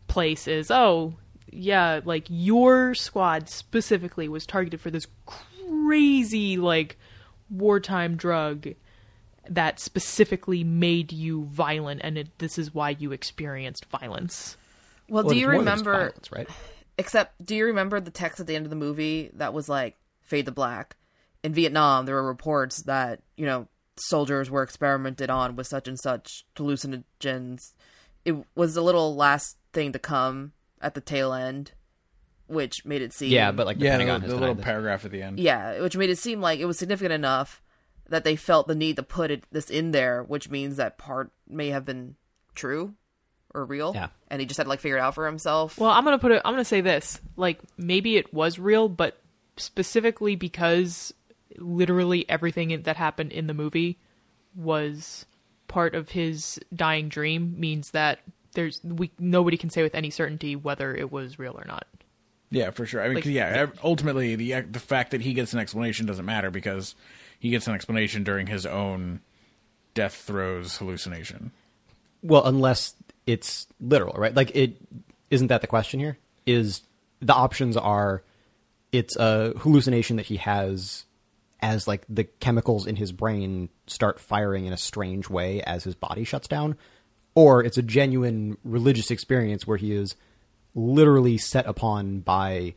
place 0.07 0.47
is 0.47 0.71
oh 0.71 1.15
yeah 1.51 2.01
like 2.05 2.25
your 2.29 2.95
squad 2.95 3.49
specifically 3.49 4.29
was 4.29 4.47
targeted 4.47 4.81
for 4.81 4.91
this 4.91 5.07
crazy 5.27 6.57
like 6.57 6.99
wartime 7.51 8.17
drug 8.17 8.69
that 9.49 9.81
specifically 9.81 10.63
made 10.63 11.11
you 11.13 11.45
violent 11.47 12.01
and 12.05 12.17
it, 12.17 12.39
this 12.39 12.59
is 12.59 12.73
why 12.75 12.91
you 12.91 13.11
experienced 13.13 13.87
violence 13.87 14.57
Well, 15.09 15.25
Well, 15.25 15.33
do 15.33 15.39
you 15.41 15.49
it's 15.49 15.53
more 15.55 15.65
than 15.65 15.73
just 15.75 15.85
remember? 15.85 15.99
violence, 16.07 16.33
right? 16.33 16.49
Except, 16.99 17.45
do 17.45 17.57
you 17.57 17.65
remember 17.67 17.99
the 18.01 18.11
text 18.11 18.39
at 18.39 18.47
the 18.47 18.55
end 18.55 18.67
of 18.67 18.71
the 18.71 18.77
movie 18.77 19.31
that 19.35 19.53
was 19.53 19.69
like 19.69 19.97
fade 20.33 20.47
to 20.47 20.53
black? 20.53 20.97
In 21.45 21.53
Vietnam, 21.53 22.07
there 22.07 22.15
were 22.15 22.27
reports 22.27 22.83
that 22.85 23.21
you 23.37 23.47
know 23.47 23.69
soldiers 23.97 24.51
were 24.51 24.63
experimented 24.63 25.29
on 25.31 25.55
with 25.57 25.67
such 25.67 25.87
and 25.87 25.99
such 26.01 26.45
hallucinogens. 26.57 27.59
It 28.25 28.37
was 28.55 28.75
the 28.75 28.83
little 28.83 29.15
last 29.15 29.57
thing 29.73 29.93
to 29.93 29.99
come 29.99 30.53
at 30.81 30.95
the 30.95 31.01
tail 31.01 31.33
end, 31.33 31.73
which 32.47 32.85
made 32.85 33.03
it 33.03 33.13
seem 33.13 33.31
Yeah, 33.33 33.53
but 33.53 33.67
like 33.67 33.79
the 33.79 33.85
yeah, 33.87 33.93
Pentagon 33.93 34.21
the, 34.21 34.27
has 34.27 34.31
the 34.31 34.35
denied 34.37 34.41
little 34.41 34.55
this. 34.55 34.65
paragraph 34.65 35.05
at 35.05 35.11
the 35.11 35.23
end. 35.23 35.39
yeah, 35.41 35.81
which 35.81 35.97
made 35.97 36.11
it 36.11 36.19
seem 36.19 36.41
like 36.41 36.61
it 36.61 36.65
was 36.67 36.79
significant 36.79 37.13
enough 37.13 37.61
that 38.09 38.25
they 38.25 38.37
felt 38.37 38.67
the 38.69 38.75
need 38.75 38.97
to 38.97 39.03
put 39.03 39.31
it 39.31 39.45
this 39.53 39.71
in 39.71 39.91
there, 39.93 40.23
which 40.23 40.51
means 40.51 40.77
that 40.77 40.99
part 40.99 41.31
may 41.49 41.69
have 41.69 41.85
been 41.85 42.15
true 42.55 42.95
or 43.55 43.65
real. 43.65 43.93
Yeah. 43.95 44.09
and 44.29 44.41
he 44.41 44.47
just 44.47 44.57
had 44.59 44.65
to 44.65 44.69
like 44.71 44.81
figure 44.81 44.97
it 44.99 45.01
out 45.01 45.15
for 45.15 45.27
himself. 45.27 45.79
Well, 45.79 45.91
I'm 45.91 46.05
gonna 46.05 46.19
put 46.19 46.33
it. 46.33 46.43
I'm 46.45 46.53
gonna 46.53 46.65
say 46.65 46.81
this. 46.81 47.21
Like 47.37 47.59
maybe 47.77 48.17
it 48.17 48.33
was 48.33 48.59
real, 48.59 48.89
but 48.89 49.19
specifically 49.57 50.37
because 50.37 51.13
literally 51.59 52.29
everything 52.29 52.83
that 52.83 52.97
happened 52.97 53.33
in 53.33 53.47
the 53.47 53.55
movie 53.55 53.99
was 54.55 55.27
part 55.69 55.95
of 55.95 56.11
his 56.11 56.59
dying 56.75 57.09
dream 57.09 57.55
means 57.59 57.91
that 57.93 58.21
there's 58.55 58.81
we 58.85 59.11
nobody 59.19 59.57
can 59.57 59.71
say 59.71 59.83
with 59.83 59.95
any 59.95 60.11
certainty 60.11 60.55
whether 60.57 60.95
it 60.95 61.11
was 61.11 61.39
real 61.39 61.59
or 61.59 61.65
not. 61.67 61.87
Yeah, 62.51 62.71
for 62.71 62.85
sure. 62.85 63.01
I 63.03 63.07
mean, 63.07 63.15
Like- 63.15 63.25
'cause, 63.25 63.33
yeah. 63.33 63.47
ev- 63.49 63.79
Ultimately, 63.83 64.35
the 64.37 64.61
the 64.61 64.79
fact 64.81 65.13
that 65.13 65.23
he 65.23 65.33
gets 65.33 65.55
an 65.55 65.59
explanation 65.59 66.05
doesn't 66.07 66.25
matter 66.27 66.51
because 66.51 66.95
he 67.39 67.49
gets 67.51 67.67
an 67.67 67.75
explanation 67.75 68.25
during 68.25 68.47
his 68.47 68.67
own 68.67 69.21
death 69.95 70.15
throes 70.15 70.77
hallucination. 70.77 71.51
Well, 72.23 72.45
unless 72.47 72.95
it's 73.27 73.67
literal, 73.81 74.15
right? 74.19 74.35
Like 74.35 74.55
it 74.55 74.77
isn't 75.31 75.47
that 75.49 75.63
the 75.63 75.67
question 75.67 75.99
here? 76.01 76.19
Is 76.45 76.83
the 77.21 77.33
options 77.35 77.77
are 77.79 78.23
it's 78.93 79.17
a 79.17 79.53
hallucination 79.59 80.17
that 80.17 80.27
he 80.27 80.37
has 80.37 81.05
as 81.61 81.89
like 81.89 82.05
the 82.09 82.25
chemicals 82.25 82.87
in 82.87 82.97
his 82.97 83.13
brain 83.13 83.69
start 83.87 84.21
firing 84.21 84.67
in 84.67 84.73
a 84.73 84.77
strange 84.77 85.29
way 85.29 85.63
as 85.63 85.85
his 85.85 85.95
body 85.95 86.25
shuts 86.25 86.49
down 86.49 86.77
or 87.35 87.65
it's 87.65 87.79
a 87.79 87.83
genuine 87.83 88.57
religious 88.65 89.11
experience 89.11 89.67
where 89.67 89.77
he 89.77 89.93
is 89.93 90.17
literally 90.75 91.39
set 91.39 91.67
upon 91.67 92.21
by 92.21 92.75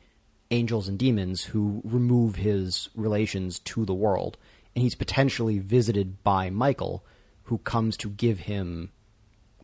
angels 0.51 0.87
and 0.87 0.97
demons 0.97 1.43
who 1.45 1.81
remove 1.83 2.35
his 2.35 2.89
relations 2.95 3.59
to 3.59 3.85
the 3.85 3.93
world. 3.93 4.37
And 4.75 4.83
he's 4.83 4.95
potentially 4.95 5.59
visited 5.59 6.23
by 6.23 6.49
Michael 6.49 7.05
who 7.43 7.57
comes 7.59 7.97
to 7.97 8.09
give 8.09 8.39
him 8.39 8.91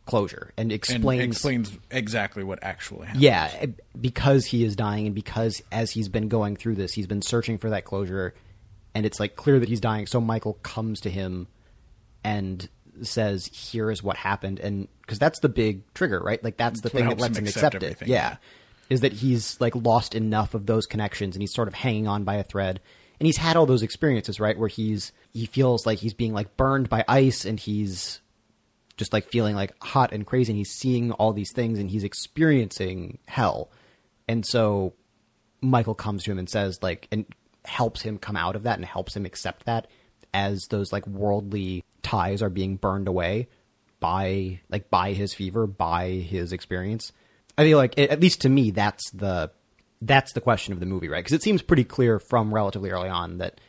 closure 0.06 0.52
and 0.56 0.66
And 0.66 0.72
explains 0.72 1.22
explains 1.36 1.78
exactly 1.90 2.42
what 2.44 2.58
actually 2.62 3.06
happened. 3.06 3.22
yeah, 3.22 3.50
eh, 3.60 3.66
because 4.00 4.46
he 4.46 4.64
is 4.64 4.74
dying 4.76 5.06
and 5.06 5.14
because 5.14 5.62
as 5.70 5.92
he's 5.92 6.08
been 6.08 6.28
going 6.28 6.56
through 6.56 6.74
this, 6.74 6.92
he's 6.92 7.06
been 7.06 7.22
searching 7.22 7.58
for 7.58 7.70
that 7.70 7.84
closure 7.84 8.34
and 8.94 9.06
it's 9.06 9.18
like 9.20 9.36
clear 9.36 9.58
that 9.60 9.68
he's 9.68 9.80
dying. 9.80 10.06
So 10.06 10.20
Michael 10.20 10.54
comes 10.62 11.00
to 11.02 11.10
him 11.10 11.46
and 12.24 12.68
says, 13.02 13.46
"Here 13.46 13.90
is 13.90 14.02
what 14.02 14.16
happened." 14.16 14.60
And 14.60 14.88
cuz 15.06 15.18
that's 15.18 15.38
the 15.40 15.48
big 15.48 15.82
trigger, 15.94 16.20
right? 16.20 16.42
Like 16.42 16.56
that's 16.56 16.80
the 16.80 16.88
That's 16.88 16.94
thing 16.94 17.08
that 17.08 17.18
lets 17.18 17.38
him 17.38 17.44
him 17.44 17.48
accept 17.48 17.76
accept, 17.76 18.02
it. 18.02 18.08
Yeah. 18.08 18.14
yeah. 18.30 18.36
Is 18.90 19.00
that 19.00 19.12
he's 19.14 19.58
like 19.60 19.74
lost 19.74 20.14
enough 20.14 20.52
of 20.54 20.66
those 20.66 20.86
connections 20.86 21.34
and 21.34 21.42
he's 21.42 21.54
sort 21.54 21.68
of 21.68 21.74
hanging 21.74 22.06
on 22.06 22.24
by 22.24 22.34
a 22.34 22.42
thread. 22.42 22.80
And 23.20 23.26
he's 23.26 23.36
had 23.38 23.56
all 23.56 23.66
those 23.66 23.82
experiences, 23.82 24.40
right, 24.40 24.58
where 24.58 24.68
he's 24.68 25.12
he 25.32 25.46
feels 25.46 25.86
like 25.86 26.00
he's 26.00 26.12
being 26.12 26.34
like 26.34 26.56
burned 26.56 26.88
by 26.88 27.04
ice 27.08 27.44
and 27.44 27.58
he's 27.58 28.20
just 29.02 29.12
like 29.12 29.28
feeling 29.28 29.54
like 29.56 29.72
hot 29.82 30.12
and 30.12 30.26
crazy 30.26 30.52
and 30.52 30.58
he's 30.58 30.70
seeing 30.70 31.12
all 31.12 31.32
these 31.32 31.52
things 31.52 31.78
and 31.78 31.90
he's 31.90 32.04
experiencing 32.04 33.18
hell. 33.26 33.70
And 34.28 34.46
so 34.46 34.94
michael 35.62 35.94
comes 35.94 36.24
to 36.24 36.32
him 36.32 36.38
and 36.38 36.50
says 36.50 36.82
like 36.82 37.06
and 37.12 37.24
helps 37.64 38.02
him 38.02 38.18
come 38.18 38.36
out 38.36 38.56
of 38.56 38.64
that 38.64 38.76
and 38.76 38.84
helps 38.84 39.16
him 39.16 39.24
accept 39.24 39.64
that 39.64 39.86
as 40.34 40.66
those 40.70 40.92
like 40.92 41.06
worldly 41.06 41.84
ties 42.02 42.42
are 42.42 42.50
being 42.50 42.76
burned 42.76 43.06
away 43.06 43.48
by 44.00 44.60
like 44.68 44.90
by 44.90 45.12
his 45.12 45.32
fever 45.32 45.66
by 45.66 46.08
his 46.08 46.52
experience. 46.52 47.12
I 47.56 47.64
feel 47.64 47.78
like 47.78 47.98
at 47.98 48.20
least 48.20 48.40
to 48.42 48.48
me 48.48 48.70
that's 48.70 49.10
the 49.10 49.50
that's 50.00 50.32
the 50.32 50.40
question 50.40 50.72
of 50.72 50.80
the 50.80 50.86
movie 50.86 51.08
right? 51.08 51.22
Because 51.22 51.36
it 51.36 51.42
seems 51.42 51.62
pretty 51.62 51.84
clear 51.84 52.18
from 52.18 52.52
relatively 52.52 52.90
early 52.90 53.08
on 53.08 53.38
that 53.38 53.60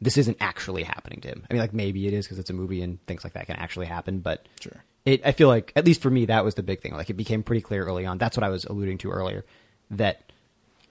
this 0.00 0.16
isn't 0.16 0.36
actually 0.40 0.82
happening 0.84 1.20
to 1.22 1.28
him. 1.28 1.44
I 1.50 1.54
mean, 1.54 1.60
like 1.60 1.72
maybe 1.74 2.06
it 2.06 2.12
is 2.12 2.26
because 2.26 2.38
it's 2.38 2.50
a 2.50 2.54
movie 2.54 2.82
and 2.82 3.04
things 3.06 3.24
like 3.24 3.32
that 3.34 3.46
can 3.46 3.56
actually 3.56 3.86
happen, 3.86 4.20
but 4.20 4.46
Sure. 4.60 4.84
it, 5.04 5.22
I 5.24 5.32
feel 5.32 5.48
like 5.48 5.72
at 5.74 5.84
least 5.84 6.02
for 6.02 6.10
me 6.10 6.26
that 6.26 6.44
was 6.44 6.54
the 6.54 6.62
big 6.62 6.80
thing. 6.80 6.92
Like 6.94 7.10
it 7.10 7.14
became 7.14 7.42
pretty 7.42 7.62
clear 7.62 7.84
early 7.84 8.06
on. 8.06 8.18
That's 8.18 8.36
what 8.36 8.44
I 8.44 8.48
was 8.48 8.64
alluding 8.64 8.98
to 8.98 9.10
earlier. 9.10 9.44
That 9.90 10.30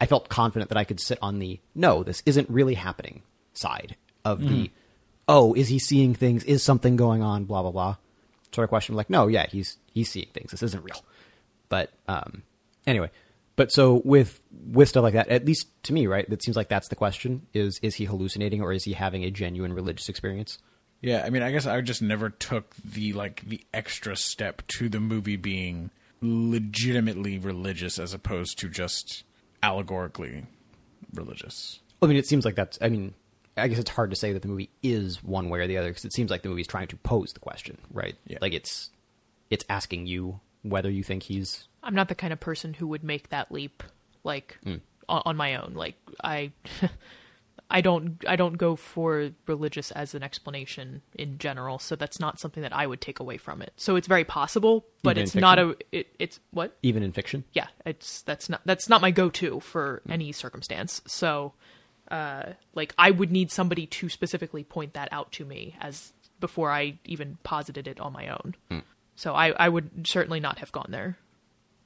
I 0.01 0.05
felt 0.07 0.27
confident 0.29 0.69
that 0.69 0.77
I 0.77 0.83
could 0.83 0.99
sit 0.99 1.19
on 1.21 1.39
the 1.39 1.59
no, 1.73 2.03
this 2.03 2.21
isn't 2.25 2.49
really 2.49 2.73
happening 2.75 3.21
side 3.53 3.95
of 4.25 4.41
the 4.41 4.69
oh, 5.27 5.53
is 5.53 5.67
he 5.69 5.79
seeing 5.79 6.13
things? 6.13 6.43
Is 6.43 6.63
something 6.63 6.95
going 6.95 7.21
on? 7.21 7.45
Blah 7.45 7.61
blah 7.61 7.71
blah. 7.71 7.95
Sort 8.51 8.63
of 8.63 8.69
question. 8.69 8.95
Like 8.95 9.09
no, 9.09 9.27
yeah, 9.27 9.45
he's 9.47 9.77
he's 9.93 10.09
seeing 10.09 10.27
things. 10.33 10.51
This 10.51 10.63
isn't 10.63 10.83
real. 10.83 11.03
But 11.69 11.91
um, 12.07 12.43
anyway, 12.85 13.09
but 13.57 13.71
so 13.71 14.01
with 14.05 14.39
with 14.71 14.87
stuff 14.87 15.03
like 15.03 15.15
that, 15.15 15.27
at 15.27 15.45
least 15.45 15.67
to 15.83 15.93
me, 15.93 16.07
right? 16.07 16.29
That 16.29 16.41
seems 16.41 16.55
like 16.55 16.69
that's 16.69 16.87
the 16.87 16.95
question: 16.95 17.47
is 17.53 17.79
is 17.79 17.95
he 17.95 18.05
hallucinating 18.05 18.61
or 18.61 18.71
is 18.71 18.85
he 18.85 18.93
having 18.93 19.25
a 19.25 19.31
genuine 19.31 19.73
religious 19.73 20.07
experience? 20.07 20.59
Yeah, 21.01 21.23
I 21.25 21.29
mean, 21.29 21.43
I 21.43 21.51
guess 21.51 21.65
I 21.65 21.81
just 21.81 22.01
never 22.01 22.29
took 22.29 22.75
the 22.77 23.13
like 23.13 23.41
the 23.41 23.61
extra 23.73 24.15
step 24.15 24.65
to 24.67 24.87
the 24.87 24.99
movie 24.99 25.35
being 25.35 25.89
legitimately 26.21 27.39
religious 27.39 27.99
as 27.99 28.13
opposed 28.13 28.59
to 28.59 28.69
just 28.69 29.23
allegorically 29.61 30.45
religious. 31.13 31.79
I 32.01 32.05
mean, 32.05 32.17
it 32.17 32.27
seems 32.27 32.45
like 32.45 32.55
that's. 32.55 32.77
I 32.79 32.89
mean, 32.89 33.15
I 33.57 33.67
guess 33.67 33.79
it's 33.79 33.89
hard 33.89 34.11
to 34.11 34.15
say 34.15 34.33
that 34.33 34.43
the 34.43 34.47
movie 34.47 34.69
is 34.83 35.23
one 35.23 35.49
way 35.49 35.59
or 35.59 35.67
the 35.67 35.77
other 35.77 35.89
because 35.89 36.05
it 36.05 36.13
seems 36.13 36.29
like 36.29 36.43
the 36.43 36.49
movie's 36.49 36.67
trying 36.67 36.87
to 36.87 36.95
pose 36.97 37.33
the 37.33 37.39
question, 37.39 37.79
right? 37.91 38.15
Yeah. 38.27 38.37
Like 38.39 38.53
it's 38.53 38.91
it's 39.49 39.65
asking 39.67 40.05
you 40.05 40.39
whether 40.61 40.89
you 40.89 41.03
think 41.03 41.23
he's 41.23 41.67
I'm 41.83 41.95
not 41.95 42.09
the 42.09 42.15
kind 42.15 42.33
of 42.33 42.39
person 42.39 42.73
who 42.73 42.87
would 42.87 43.03
make 43.03 43.29
that 43.29 43.51
leap 43.51 43.83
like 44.23 44.57
hmm. 44.63 44.75
on, 45.07 45.21
on 45.25 45.37
my 45.37 45.55
own. 45.55 45.73
Like 45.75 45.95
I 46.23 46.51
I 47.69 47.81
don't 47.81 48.23
I 48.27 48.35
don't 48.35 48.57
go 48.57 48.75
for 48.75 49.31
religious 49.45 49.91
as 49.91 50.15
an 50.15 50.23
explanation 50.23 51.01
in 51.15 51.37
general, 51.37 51.79
so 51.79 51.95
that's 51.95 52.19
not 52.19 52.39
something 52.39 52.63
that 52.63 52.73
I 52.73 52.87
would 52.87 53.01
take 53.01 53.19
away 53.19 53.37
from 53.37 53.61
it. 53.61 53.73
So 53.75 53.95
it's 53.95 54.07
very 54.07 54.23
possible, 54.23 54.85
but 55.03 55.17
Even 55.17 55.23
it's 55.23 55.35
not 55.35 55.59
a 55.59 55.75
it, 55.91 56.07
it's 56.17 56.39
what? 56.51 56.77
even 56.81 57.03
in 57.03 57.11
fiction. 57.11 57.43
Yeah, 57.53 57.67
it's 57.85 58.21
that's 58.21 58.49
not 58.49 58.61
that's 58.65 58.87
not 58.87 59.01
my 59.01 59.11
go-to 59.11 59.59
for 59.59 60.01
hmm. 60.05 60.11
any 60.11 60.31
circumstance. 60.31 61.01
So 61.07 61.53
uh 62.09 62.53
like 62.73 62.93
I 62.97 63.11
would 63.11 63.31
need 63.31 63.51
somebody 63.51 63.85
to 63.87 64.07
specifically 64.07 64.63
point 64.63 64.93
that 64.93 65.09
out 65.11 65.31
to 65.33 65.45
me 65.45 65.75
as 65.81 66.13
before 66.39 66.71
I 66.71 66.99
even 67.03 67.37
posited 67.43 67.87
it 67.87 67.99
on 67.99 68.13
my 68.13 68.29
own. 68.29 68.55
Hmm. 68.71 68.79
So 69.15 69.33
I 69.33 69.49
I 69.49 69.67
would 69.67 70.07
certainly 70.07 70.39
not 70.39 70.59
have 70.59 70.71
gone 70.71 70.87
there. 70.89 71.17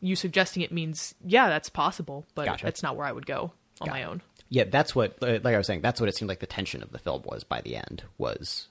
You 0.01 0.15
suggesting 0.15 0.63
it 0.63 0.71
means 0.71 1.13
yeah, 1.23 1.47
that's 1.49 1.69
possible, 1.69 2.25
but 2.35 2.45
Gotcha. 2.45 2.65
that's 2.65 2.81
not 2.83 2.95
where 2.97 3.05
I 3.05 3.11
would 3.11 3.25
go 3.25 3.53
on 3.79 3.85
Got 3.87 3.89
my 3.93 4.01
it. 4.01 4.05
own. 4.05 4.21
Yeah, 4.49 4.63
that's 4.65 4.93
what. 4.95 5.15
uh, 5.21 5.39
Like 5.43 5.53
I 5.55 5.57
was 5.57 5.67
saying, 5.67 5.81
that's 5.81 5.99
what 6.01 6.09
it 6.09 6.15
seemed 6.15 6.27
like 6.29 6.39
the 6.39 6.45
tension 6.47 6.81
of 6.83 6.91
the 6.91 6.99
film 6.99 7.21
was 7.23 7.43
by 7.43 7.61
the 7.61 7.75
end 7.77 8.03
was 8.17 8.67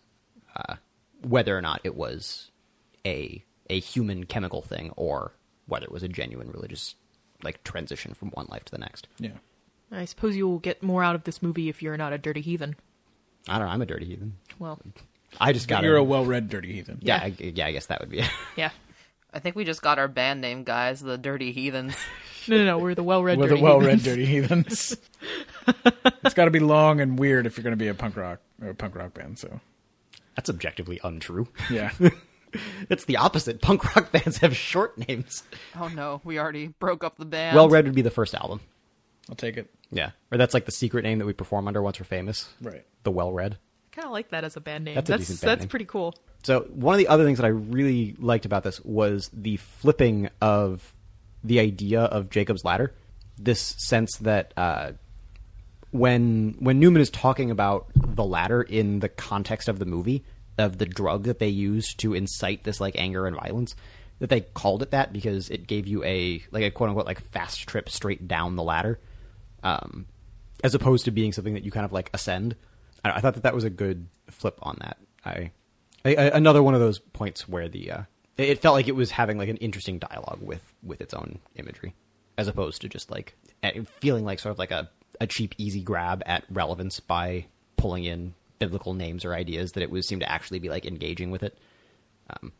uh, 0.56 0.74
whether 1.22 1.56
or 1.56 1.62
not 1.62 1.80
it 1.84 1.94
was 1.96 2.50
a 3.06 3.42
a 3.70 3.78
human 3.80 4.24
chemical 4.24 4.60
thing 4.62 4.92
or 4.96 5.32
whether 5.66 5.84
it 5.84 5.92
was 5.92 6.02
a 6.02 6.08
genuine 6.08 6.50
religious 6.50 6.96
like 7.42 7.62
transition 7.64 8.12
from 8.14 8.28
one 8.30 8.46
life 8.50 8.64
to 8.64 8.72
the 8.72 8.78
next. 8.78 9.06
Yeah. 9.18 9.30
I 9.92 10.04
suppose 10.04 10.36
you 10.36 10.46
will 10.48 10.58
get 10.58 10.82
more 10.82 11.02
out 11.02 11.14
of 11.14 11.24
this 11.24 11.40
movie 11.42 11.68
if 11.68 11.80
you're 11.82 11.96
not 11.96 12.12
a 12.12 12.18
dirty 12.18 12.40
heathen. 12.40 12.76
I 13.48 13.58
don't 13.58 13.66
know. 13.68 13.72
I'm 13.72 13.82
a 13.82 13.86
dirty 13.86 14.06
heathen. 14.06 14.36
Well, 14.58 14.78
I 15.40 15.52
just 15.52 15.66
got 15.68 15.82
You're 15.82 15.96
a 15.96 16.04
well-read 16.04 16.48
dirty 16.48 16.72
heathen. 16.74 16.98
yeah, 17.00 17.24
Yeah. 17.26 17.34
I, 17.46 17.50
yeah. 17.54 17.66
I 17.66 17.72
guess 17.72 17.86
that 17.86 18.00
would 18.00 18.10
be. 18.10 18.18
it. 18.20 18.30
yeah. 18.56 18.70
I 19.32 19.38
think 19.38 19.56
we 19.56 19.64
just 19.64 19.82
got 19.82 19.98
our 19.98 20.08
band 20.08 20.40
name, 20.40 20.64
guys. 20.64 21.00
The 21.00 21.18
Dirty 21.18 21.52
Heathens. 21.52 21.94
No, 22.48 22.56
no, 22.56 22.64
no. 22.64 22.78
We're 22.78 22.94
the 22.94 23.02
well-read. 23.02 23.38
We're 23.38 23.44
the 23.48 23.50
dirty 23.50 23.62
well-read 23.62 24.00
heathens. 24.00 24.04
dirty 24.04 24.24
heathens. 24.24 24.96
it's 26.24 26.32
got 26.34 26.46
to 26.46 26.50
be 26.50 26.58
long 26.58 26.98
and 27.00 27.18
weird 27.18 27.46
if 27.46 27.56
you're 27.56 27.62
going 27.62 27.72
to 27.72 27.76
be 27.76 27.88
a 27.88 27.94
punk 27.94 28.16
rock 28.16 28.40
or 28.62 28.70
a 28.70 28.74
punk 28.74 28.96
rock 28.96 29.12
band. 29.12 29.38
So 29.38 29.60
That's 30.36 30.48
objectively 30.48 30.98
untrue. 31.04 31.48
yeah, 31.70 31.92
It's 32.88 33.04
the 33.04 33.18
opposite. 33.18 33.60
Punk 33.60 33.94
rock 33.94 34.10
bands 34.10 34.38
have 34.38 34.56
short 34.56 34.96
names. 35.06 35.42
oh 35.76 35.88
no, 35.88 36.22
we 36.24 36.38
already 36.38 36.68
broke 36.68 37.04
up 37.04 37.18
the 37.18 37.26
band. 37.26 37.54
Well 37.54 37.68
Read 37.68 37.84
would 37.84 37.94
be 37.94 38.02
the 38.02 38.10
first 38.10 38.34
album. 38.34 38.60
I'll 39.28 39.36
take 39.36 39.58
it. 39.58 39.70
Yeah. 39.92 40.12
Or 40.32 40.38
that's 40.38 40.54
like 40.54 40.64
the 40.64 40.72
secret 40.72 41.02
name 41.04 41.18
that 41.18 41.26
we 41.26 41.34
perform 41.34 41.68
under 41.68 41.82
once 41.82 42.00
we're 42.00 42.04
famous. 42.06 42.48
Right. 42.62 42.86
The 43.02 43.10
Well 43.12 43.32
Read. 43.32 43.58
Kind 43.92 44.06
of 44.06 44.12
like 44.12 44.30
that 44.30 44.44
as 44.44 44.56
a 44.56 44.60
band 44.60 44.84
name. 44.84 44.94
That's 44.94 45.08
a 45.08 45.12
That's 45.12 45.22
decent 45.22 45.40
that's, 45.40 45.50
band 45.50 45.60
name. 45.60 45.68
pretty 45.68 45.84
cool. 45.86 46.14
So 46.42 46.60
one 46.70 46.94
of 46.94 46.98
the 46.98 47.08
other 47.08 47.24
things 47.24 47.38
that 47.38 47.44
I 47.44 47.50
really 47.50 48.16
liked 48.18 48.46
about 48.46 48.62
this 48.62 48.80
was 48.82 49.30
the 49.32 49.56
flipping 49.58 50.30
of 50.40 50.94
the 51.44 51.60
idea 51.60 52.02
of 52.02 52.30
Jacob's 52.30 52.64
ladder. 52.64 52.94
This 53.38 53.60
sense 53.78 54.16
that 54.18 54.52
uh, 54.56 54.92
when 55.90 56.56
when 56.60 56.78
Newman 56.78 57.02
is 57.02 57.10
talking 57.10 57.50
about 57.50 57.86
the 57.94 58.24
ladder 58.24 58.62
in 58.62 59.00
the 59.00 59.08
context 59.08 59.68
of 59.68 59.78
the 59.78 59.86
movie 59.86 60.24
of 60.58 60.78
the 60.78 60.86
drug 60.86 61.24
that 61.24 61.38
they 61.38 61.48
used 61.48 61.98
to 62.00 62.14
incite 62.14 62.64
this 62.64 62.80
like 62.80 62.94
anger 62.98 63.26
and 63.26 63.36
violence, 63.36 63.74
that 64.18 64.28
they 64.30 64.42
called 64.42 64.82
it 64.82 64.90
that 64.90 65.12
because 65.12 65.48
it 65.50 65.66
gave 65.66 65.86
you 65.86 66.04
a 66.04 66.42
like 66.50 66.62
a 66.62 66.70
quote 66.70 66.90
unquote 66.90 67.06
like 67.06 67.20
fast 67.32 67.66
trip 67.66 67.88
straight 67.88 68.28
down 68.28 68.56
the 68.56 68.62
ladder, 68.62 68.98
um, 69.62 70.06
as 70.62 70.74
opposed 70.74 71.06
to 71.06 71.10
being 71.10 71.32
something 71.32 71.54
that 71.54 71.64
you 71.64 71.70
kind 71.70 71.84
of 71.86 71.92
like 71.92 72.10
ascend. 72.14 72.56
I, 73.04 73.10
I 73.10 73.20
thought 73.20 73.34
that 73.34 73.42
that 73.42 73.54
was 73.54 73.64
a 73.64 73.70
good 73.70 74.06
flip 74.28 74.58
on 74.62 74.78
that. 74.80 74.98
I, 75.24 75.50
I, 76.04 76.14
I 76.14 76.24
another 76.36 76.62
one 76.62 76.74
of 76.74 76.80
those 76.80 76.98
points 76.98 77.48
where 77.48 77.68
the 77.68 77.90
uh, 77.90 78.02
it, 78.36 78.60
felt 78.60 78.74
like 78.74 78.88
it 78.88 78.96
was 78.96 79.10
having 79.10 79.38
like 79.38 79.48
an 79.48 79.56
interesting 79.58 79.98
dialogue 79.98 80.40
with 80.40 80.62
with 80.82 81.00
its 81.00 81.14
own 81.14 81.38
imagery, 81.56 81.94
as 82.38 82.48
opposed 82.48 82.80
to 82.82 82.88
just 82.88 83.10
like 83.10 83.36
feeling 84.00 84.24
like 84.24 84.38
sort 84.38 84.52
of 84.52 84.58
like 84.58 84.70
a 84.70 84.90
a 85.20 85.26
cheap 85.26 85.54
easy 85.58 85.82
grab 85.82 86.22
at 86.26 86.44
relevance 86.50 87.00
by 87.00 87.46
pulling 87.76 88.04
in 88.04 88.34
biblical 88.58 88.94
names 88.94 89.24
or 89.24 89.34
ideas 89.34 89.72
that 89.72 89.82
it 89.82 89.90
was 89.90 90.06
seemed 90.06 90.22
to 90.22 90.30
actually 90.30 90.58
be 90.58 90.68
like 90.68 90.86
engaging 90.86 91.30
with 91.30 91.42
it. 91.42 91.58
Um, 92.30 92.52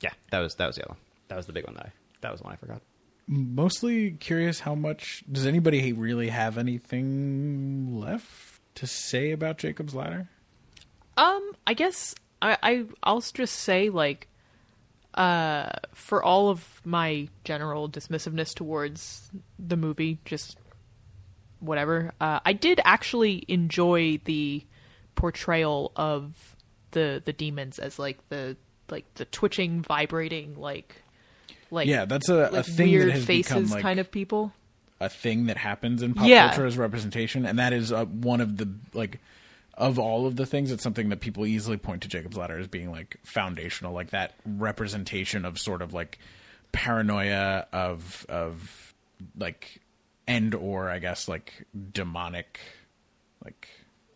yeah, 0.00 0.12
that 0.30 0.40
was 0.40 0.54
that 0.56 0.66
was 0.66 0.76
the 0.76 0.82
other 0.82 0.90
one. 0.90 0.98
That 1.28 1.36
was 1.36 1.46
the 1.46 1.52
big 1.52 1.64
one 1.64 1.74
that 1.74 1.86
I 1.86 1.92
that 2.20 2.32
was 2.32 2.40
the 2.40 2.44
one 2.44 2.52
I 2.52 2.56
forgot. 2.56 2.82
Mostly 3.28 4.12
curious 4.12 4.60
how 4.60 4.74
much 4.74 5.24
does 5.30 5.46
anybody 5.46 5.92
really 5.92 6.28
have 6.28 6.58
anything 6.58 7.98
left 7.98 8.55
to 8.76 8.86
say 8.86 9.32
about 9.32 9.58
Jacob's 9.58 9.94
Ladder? 9.94 10.28
Um, 11.16 11.52
I 11.66 11.74
guess 11.74 12.14
I, 12.40 12.56
I 12.62 12.84
I'll 13.02 13.20
just 13.20 13.54
say 13.54 13.90
like, 13.90 14.28
uh, 15.14 15.70
for 15.94 16.22
all 16.22 16.50
of 16.50 16.80
my 16.84 17.28
general 17.44 17.88
dismissiveness 17.88 18.54
towards 18.54 19.30
the 19.58 19.76
movie, 19.76 20.18
just 20.24 20.58
whatever. 21.60 22.12
Uh, 22.20 22.40
I 22.44 22.52
did 22.52 22.80
actually 22.84 23.44
enjoy 23.48 24.20
the 24.24 24.64
portrayal 25.14 25.92
of 25.96 26.56
the 26.92 27.22
the 27.24 27.32
demons 27.32 27.78
as 27.78 27.98
like 27.98 28.18
the 28.28 28.56
like 28.90 29.12
the 29.14 29.24
twitching, 29.24 29.82
vibrating, 29.82 30.54
like 30.58 31.02
like 31.70 31.88
Yeah, 31.88 32.04
that's 32.04 32.28
a, 32.28 32.50
a 32.52 32.62
thing 32.62 32.90
weird 32.90 33.18
faces 33.18 33.72
like 33.72 33.82
kind 33.82 33.98
of 33.98 34.10
people. 34.10 34.52
A 35.00 35.08
thing 35.08 35.46
that 35.46 35.56
happens 35.58 36.02
in 36.02 36.14
pop 36.14 36.26
Yeah. 36.28 36.48
culture 36.48 36.66
as 36.66 36.76
representation, 36.78 37.44
and 37.44 37.58
that 37.58 37.72
is 37.72 37.92
uh, 37.92 38.04
one 38.06 38.40
of 38.40 38.56
the 38.56 38.68
like 38.94 39.20
of 39.74 39.98
all 39.98 40.26
of 40.26 40.36
the 40.36 40.46
things. 40.46 40.70
It's 40.70 40.82
something 40.82 41.10
that 41.10 41.20
people 41.20 41.44
easily 41.46 41.76
point 41.76 42.02
to 42.02 42.08
Jacob's 42.08 42.36
Ladder 42.36 42.58
as 42.58 42.66
being 42.66 42.90
like 42.90 43.18
foundational, 43.24 43.92
like 43.92 44.10
that 44.10 44.34
representation 44.46 45.44
of 45.44 45.58
sort 45.58 45.82
of 45.82 45.92
like 45.92 46.18
paranoia 46.72 47.66
of 47.72 48.24
of 48.28 48.94
like 49.38 49.80
and 50.26 50.54
or 50.54 50.90
I 50.90 50.98
guess 50.98 51.28
like 51.28 51.66
demonic 51.92 52.60
like 53.44 53.68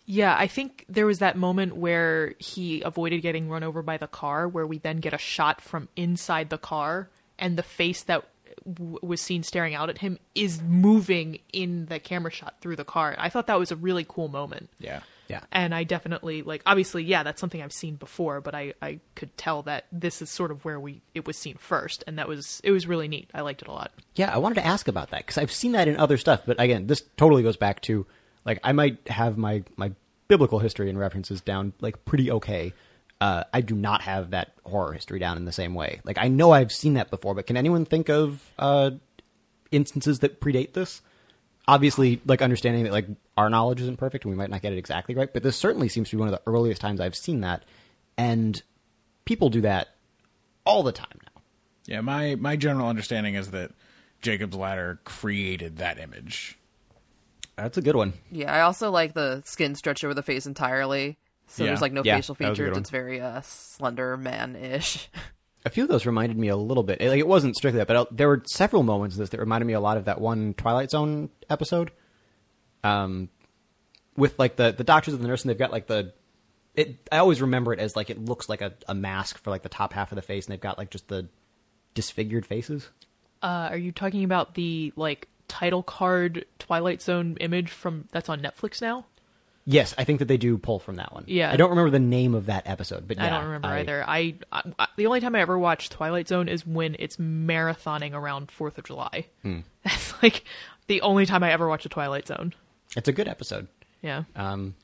Yeah, 0.07 0.35
I 0.39 0.47
think 0.47 0.85
there 0.89 1.07
was 1.07 1.19
that 1.21 1.37
moment 1.37 1.77
where 1.77 2.35
he 2.39 2.83
avoided 2.83 3.23
getting 3.23 3.49
run 3.49 3.63
over 3.63 3.83
by 3.83 3.97
the 3.97 4.07
car, 4.07 4.49
where 4.49 4.67
we 4.67 4.79
then 4.79 4.99
get 4.99 5.13
a 5.15 5.19
shot 5.19 5.61
from 5.61 5.89
inside 5.97 6.51
the 6.51 6.59
car, 6.59 7.09
and 7.39 7.57
the 7.57 7.63
face 7.63 8.03
that 8.05 8.25
w- 8.71 8.99
was 9.03 9.21
seen 9.21 9.43
staring 9.43 9.75
out 9.75 9.89
at 9.91 9.99
him 9.99 10.19
is 10.35 10.61
moving 10.63 11.39
in 11.53 11.87
the 11.87 11.99
camera 11.99 12.31
shot 12.31 12.57
through 12.61 12.77
the 12.77 12.85
car. 12.85 13.15
I 13.19 13.29
thought 13.29 13.47
that 13.47 13.59
was 13.59 13.71
a 13.71 13.77
really 13.77 14.05
cool 14.09 14.29
moment. 14.29 14.71
yeah. 14.79 15.01
Yeah, 15.29 15.43
And 15.53 15.73
I 15.73 15.85
definitely 15.85 16.43
like 16.43 16.61
obviously, 16.67 17.05
yeah, 17.05 17.23
that's 17.23 17.41
something 17.41 17.63
I've 17.63 17.73
seen 17.73 17.95
before, 17.95 18.41
but 18.41 18.53
I, 18.53 18.75
I 18.83 18.99
could 19.15 19.37
tell 19.37 19.63
that 19.63 19.85
this 19.93 20.21
is 20.21 20.29
sort 20.29 20.51
of 20.51 20.65
where 20.65 20.81
we 20.81 21.03
it 21.15 21.25
was 21.25 21.37
seen 21.39 21.55
first, 21.57 22.03
and 22.09 22.19
that 22.19 22.27
was 22.27 22.61
it 22.65 22.73
was 22.73 22.89
really 22.89 23.07
neat. 23.07 23.31
I 23.33 23.43
liked 23.43 23.63
it 23.63 23.69
a 23.69 23.73
lot. 23.73 23.93
yeah. 24.17 24.35
I 24.35 24.39
wanted 24.39 24.57
to 24.57 24.67
ask 24.67 24.89
about 24.89 25.11
that 25.11 25.19
because 25.21 25.39
I've 25.39 25.53
seen 25.53 25.71
that 25.73 25.87
in 25.87 25.97
other 25.99 26.17
stuff, 26.17 26.43
but 26.47 26.61
again, 26.61 26.89
this 26.89 27.05
totally 27.17 27.45
goes 27.45 27.57
back 27.57 27.81
to 27.83 28.07
like 28.45 28.59
I 28.65 28.73
might 28.73 29.07
have 29.07 29.39
my 29.39 29.63
my 29.77 29.93
biblical 30.27 30.59
history 30.59 30.91
and 30.91 30.99
references 30.99 31.41
down 31.41 31.75
like 31.81 32.05
pretty 32.05 32.29
okay. 32.33 32.73
Uh, 33.21 33.45
I 33.53 33.61
do 33.61 33.75
not 33.75 34.03
have 34.03 34.31
that 34.31 34.53
horror 34.65 34.93
history 34.93 35.19
down 35.19 35.37
in 35.37 35.45
the 35.45 35.53
same 35.53 35.75
way. 35.75 36.01
Like 36.05 36.17
I 36.19 36.29
know 36.29 36.53
I've 36.53 36.73
seen 36.73 36.95
that 36.95 37.11
before, 37.11 37.35
but 37.35 37.47
can 37.47 37.57
anyone 37.57 37.85
think 37.85 38.09
of 38.09 38.51
uh, 38.59 38.93
instances 39.71 40.21
that 40.21 40.41
predate 40.41 40.73
this? 40.73 41.03
Obviously, 41.69 42.21
like 42.25 42.41
understanding 42.41 42.85
that 42.85 42.93
like 42.93 43.07
our 43.37 43.51
knowledge 43.51 43.81
isn't 43.83 43.99
perfect 43.99 44.25
and 44.25 44.33
we 44.33 44.39
might 44.39 44.51
not 44.51 44.63
get 44.63 44.73
it 44.73 44.79
exactly 44.79 45.15
right, 45.15 45.33
but 45.33 45.43
this 45.43 45.57
certainly 45.57 45.89
seems 45.89 46.09
to 46.11 46.17
be 46.17 46.21
one 46.21 46.29
of 46.29 46.33
the 46.33 46.51
earliest 46.51 46.81
times 46.81 47.01
I've 47.01 47.15
seen 47.15 47.43
that, 47.43 47.65
and 48.17 48.63
people 49.27 49.51
do 49.51 49.61
that 49.61 49.89
all 50.65 50.83
the 50.83 50.93
time 50.93 51.19
now. 51.23 51.43
Yeah, 51.87 52.01
my 52.01 52.37
my 52.37 52.57
general 52.57 52.89
understanding 52.89 53.35
is 53.35 53.51
that 53.51 53.73
Jacob's 54.23 54.57
Ladder 54.57 55.01
created 55.05 55.77
that 55.79 55.99
image. 55.99 56.59
That's 57.57 57.77
a 57.77 57.83
good 57.83 57.97
one. 57.97 58.15
Yeah, 58.31 58.53
I 58.55 58.63
also 58.63 58.91
like 58.91 59.13
the 59.13 59.43
skin 59.45 59.75
stretched 59.75 60.05
over 60.05 60.15
the 60.15 60.23
face 60.23 60.47
entirely. 60.47 61.19
So 61.51 61.65
Yeah. 61.65 61.71
there's 61.71 61.81
like 61.83 61.93
no 61.93 62.03
Yeah, 62.05 62.17
facial 62.17 62.35
that 62.37 62.49
was 62.51 62.59
a 62.59 62.63
good 62.63 62.69
features. 62.69 62.79
It's 62.79 62.91
very 62.91 63.21
uh, 63.21 63.41
slender 63.43 64.17
man 64.17 64.57
ish. 64.57 65.09
A 65.67 65.69
few 65.69 65.83
of 65.83 65.91
those 65.91 66.07
reminded 66.07 66.39
me 66.39 66.49
a 66.49 66.57
little 66.57 66.83
bit. 66.83 67.03
Like 67.03 67.19
it 67.19 67.27
wasn't 67.27 67.55
strictly 67.55 67.79
that, 67.81 67.87
but 67.87 67.97
uh, 67.97 68.07
there 68.11 68.29
were 68.29 68.43
several 68.47 68.83
moments 68.83 69.17
in 69.17 69.21
this 69.21 69.29
that 69.29 69.41
reminded 69.41 69.67
me 69.67 69.75
a 69.75 69.81
lot 69.81 69.99
of 69.99 70.07
that 70.07 70.19
one 70.19 70.55
Twilight 70.55 70.91
Zone 70.91 71.29
episode. 71.51 71.91
Um, 72.83 73.29
with 74.17 74.39
like 74.39 74.57
the 74.57 74.73
the 74.73 74.85
doctors 74.85 75.13
and 75.13 75.23
the 75.23 75.29
nurse, 75.29 75.43
and 75.43 75.51
they've 75.51 75.59
got 75.59 75.71
like 75.71 75.87
the. 75.87 76.15
It. 76.75 77.07
I 77.13 77.19
always 77.19 77.43
remember 77.43 77.75
it 77.75 77.79
as 77.79 77.95
like 77.95 78.09
it 78.09 78.19
looks 78.25 78.49
like 78.49 78.63
a, 78.63 78.73
a 78.89 78.95
mask 78.95 79.37
for 79.43 79.51
like 79.51 79.61
the 79.63 79.69
top 79.69 79.93
half 79.93 80.13
of 80.13 80.17
the 80.17 80.23
face, 80.23 80.47
and 80.47 80.53
they've 80.55 80.61
got 80.61 80.79
like 80.79 80.89
just 80.89 81.09
the 81.09 81.29
disfigured 81.93 82.47
faces. 82.47 82.89
Uh, 83.43 83.69
are 83.71 83.77
you 83.77 83.93
talking 83.93 84.25
about 84.25 84.55
the 84.55 84.95
like 84.97 85.29
title 85.47 85.83
card 85.83 86.47
Twilight 86.59 87.03
Zone 87.03 87.37
image 87.39 87.71
from 87.71 88.09
that's 88.13 88.31
on 88.31 88.41
Netflix 88.41 88.81
now? 88.81 89.05
Yes, 89.71 89.95
I 89.97 90.03
think 90.03 90.19
that 90.19 90.25
they 90.25 90.37
do 90.37 90.59
pull 90.59 90.81
from 90.81 90.97
that 90.97 91.13
one. 91.15 91.25
Yeah. 91.29 91.53
I 91.53 91.57
don't 91.57 91.71
remember 91.71 91.91
the 91.91 92.01
name 92.01 92.35
of 92.35 92.47
that 92.47 92.67
episode, 92.67 93.07
but 93.07 93.21
I 93.21 93.31
don't 93.31 93.45
remember 93.45 93.69
either. 93.69 94.05
I, 94.07 94.35
I, 94.51 94.63
I 94.79 94.89
the 94.97 95.07
only 95.07 95.21
time 95.21 95.37
I 95.37 95.41
ever 95.41 95.57
watched 95.57 95.93
Twilight 95.93 96.27
Zone 96.27 96.49
is 96.49 96.67
when 96.67 96.97
it's 96.99 97.19
marathoning 97.19 98.13
around 98.13 98.51
Fourth 98.51 98.79
of 98.79 98.85
July. 98.85 99.27
Hmm. 99.43 99.61
That's 99.85 100.21
like 100.25 100.43
the 100.89 101.01
only 101.03 101.25
time 101.25 101.45
I 101.45 101.53
ever 101.53 101.69
watched 101.69 101.87
a 101.87 101.89
Twilight 101.89 102.27
Zone. 102.27 102.53
It's 102.97 103.07
a 103.07 103.13
good 103.13 103.29
episode. 103.29 103.69
Yeah. 104.03 104.25
Um, 104.35 104.75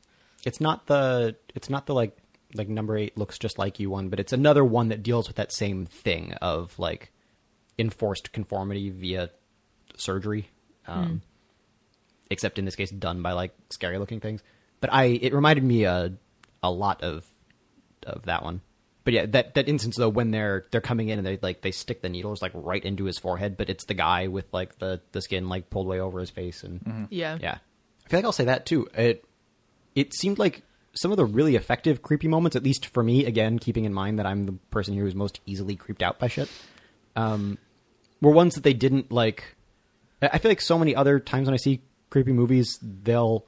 it's 0.44 0.60
not 0.60 0.86
the 0.86 1.34
it's 1.56 1.68
not 1.68 1.86
the 1.86 1.94
like 1.94 2.16
like 2.54 2.68
number 2.68 2.96
eight 2.96 3.18
looks 3.18 3.38
just 3.40 3.58
like 3.58 3.80
you 3.80 3.90
one, 3.90 4.08
but 4.08 4.20
it's 4.20 4.32
another 4.32 4.64
one 4.64 4.88
that 4.90 5.02
deals 5.02 5.26
with 5.26 5.36
that 5.36 5.52
same 5.52 5.84
thing 5.84 6.32
of 6.34 6.78
like 6.78 7.10
enforced 7.76 8.30
conformity 8.30 8.90
via 8.90 9.30
surgery, 9.96 10.48
um, 10.86 11.22
except 12.30 12.58
in 12.60 12.64
this 12.64 12.76
case 12.76 12.90
done 12.90 13.20
by 13.20 13.32
like 13.32 13.52
scary 13.70 13.98
looking 13.98 14.20
things. 14.20 14.44
But 14.80 14.92
I 14.92 15.04
it 15.04 15.32
reminded 15.34 15.64
me 15.64 15.84
a 15.84 16.12
a 16.62 16.70
lot 16.70 17.02
of 17.02 17.24
of 18.04 18.24
that 18.24 18.42
one. 18.42 18.60
But 19.04 19.14
yeah, 19.14 19.26
that 19.26 19.54
that 19.54 19.68
instance 19.68 19.96
though 19.96 20.08
when 20.08 20.30
they're 20.32 20.66
they're 20.70 20.80
coming 20.80 21.08
in 21.08 21.18
and 21.18 21.26
they 21.26 21.38
like 21.40 21.60
they 21.62 21.70
stick 21.70 22.02
the 22.02 22.08
needles 22.08 22.42
like 22.42 22.52
right 22.54 22.84
into 22.84 23.04
his 23.04 23.18
forehead, 23.18 23.56
but 23.56 23.70
it's 23.70 23.84
the 23.84 23.94
guy 23.94 24.26
with 24.26 24.46
like 24.52 24.78
the 24.78 25.00
the 25.12 25.22
skin 25.22 25.48
like 25.48 25.70
pulled 25.70 25.86
way 25.86 26.00
over 26.00 26.18
his 26.20 26.30
face 26.30 26.62
and 26.64 27.06
Yeah. 27.10 27.38
yeah. 27.40 27.58
I 28.04 28.08
feel 28.08 28.18
like 28.18 28.24
I'll 28.24 28.32
say 28.32 28.44
that 28.46 28.66
too. 28.66 28.88
It 28.94 29.24
it 29.94 30.12
seemed 30.12 30.38
like 30.38 30.62
some 30.94 31.10
of 31.10 31.16
the 31.18 31.24
really 31.24 31.56
effective 31.56 32.02
creepy 32.02 32.26
moments, 32.26 32.56
at 32.56 32.62
least 32.62 32.86
for 32.86 33.02
me, 33.02 33.26
again, 33.26 33.58
keeping 33.58 33.84
in 33.84 33.92
mind 33.92 34.18
that 34.18 34.26
I'm 34.26 34.44
the 34.46 34.52
person 34.70 34.94
here 34.94 35.04
who's 35.04 35.14
most 35.14 35.40
easily 35.46 35.76
creeped 35.76 36.02
out 36.02 36.18
by 36.18 36.26
shit, 36.28 36.48
um, 37.14 37.58
were 38.22 38.30
ones 38.32 38.54
that 38.54 38.64
they 38.64 38.72
didn't 38.74 39.12
like. 39.12 39.54
I 40.22 40.30
I 40.32 40.38
feel 40.38 40.50
like 40.50 40.60
so 40.60 40.78
many 40.78 40.94
other 40.96 41.20
times 41.20 41.46
when 41.46 41.54
I 41.54 41.58
see 41.58 41.82
creepy 42.10 42.32
movies, 42.32 42.78
they'll 42.82 43.44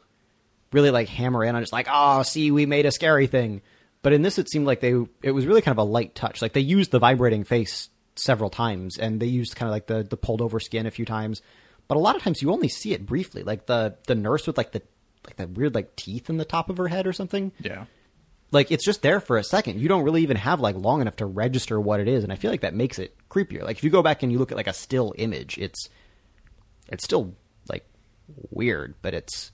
really 0.73 0.90
like 0.90 1.09
hammer 1.09 1.45
in 1.45 1.55
on 1.55 1.62
just 1.62 1.73
like, 1.73 1.89
oh, 1.90 2.23
see, 2.23 2.51
we 2.51 2.66
made 2.66 2.86
a 2.86 2.93
scary 2.93 3.27
thing. 3.27 3.62
But 4.03 4.12
in 4.12 4.23
this, 4.23 4.39
it 4.39 4.51
seemed 4.51 4.66
like 4.66 4.81
they 4.81 4.95
it 5.23 5.32
was 5.32 5.47
really 5.47 5.62
kind 5.62 5.77
of 5.77 5.86
a 5.86 5.90
light 5.90 6.15
touch. 6.15 6.40
Like 6.40 6.53
they 6.53 6.61
used 6.61 6.90
the 6.90 6.99
vibrating 6.99 7.45
face 7.45 7.89
several 8.15 8.51
times, 8.51 8.99
and 8.99 9.20
they 9.20 9.27
used 9.27 9.57
kind 9.57 9.69
of 9.69 9.73
like 9.73 9.86
the 9.86 10.03
the 10.05 10.16
pulled 10.16 10.40
over 10.40 10.61
skin 10.61 10.86
a 10.86 10.90
few 10.90 11.05
times. 11.05 11.43
But 11.89 11.97
a 11.97 12.01
lot 12.01 12.16
of 12.16 12.23
times 12.23 12.43
you 12.43 12.53
only 12.53 12.69
see 12.69 12.93
it 12.93 13.07
briefly, 13.07 13.43
like 13.43 13.66
the 13.66 13.97
the 14.07 14.15
nurse 14.15 14.47
with 14.47 14.57
like 14.57 14.73
the 14.73 14.82
like 15.27 15.36
that 15.36 15.51
weird 15.51 15.74
like 15.74 15.97
teeth 15.97 16.31
in 16.31 16.36
the 16.36 16.45
top 16.45 16.70
of 16.70 16.77
her 16.77 16.89
head 16.89 17.07
or 17.07 17.12
something. 17.12 17.53
Yeah. 17.61 17.86
Like 18.51 18.70
it's 18.70 18.85
just 18.85 19.03
there 19.03 19.20
for 19.20 19.36
a 19.36 19.45
second. 19.45 19.81
You 19.81 19.89
don't 19.89 20.05
really 20.05 20.23
even 20.23 20.36
have 20.36 20.61
like 20.61 20.77
long 20.77 21.01
enough 21.01 21.16
to 21.16 21.27
register 21.27 21.81
what 21.81 22.01
it 22.01 22.09
is, 22.09 22.24
and 22.24 22.32
I 22.32 22.36
feel 22.36 22.51
like 22.51 22.62
that 22.62 22.74
makes 22.74 22.99
it 22.99 23.16
creepier. 23.28 23.62
Like 23.62 23.78
if 23.78 23.85
you 23.85 23.90
go 23.90 24.03
back 24.03 24.23
and 24.23 24.31
you 24.32 24.39
look 24.39 24.53
at 24.53 24.57
like 24.57 24.69
a 24.69 24.73
still 24.73 25.12
image, 25.19 25.59
it's 25.59 25.89
it's 26.89 27.05
still 27.05 27.35
like 27.69 27.85
weird, 28.51 28.95
but 29.03 29.12
it's 29.12 29.51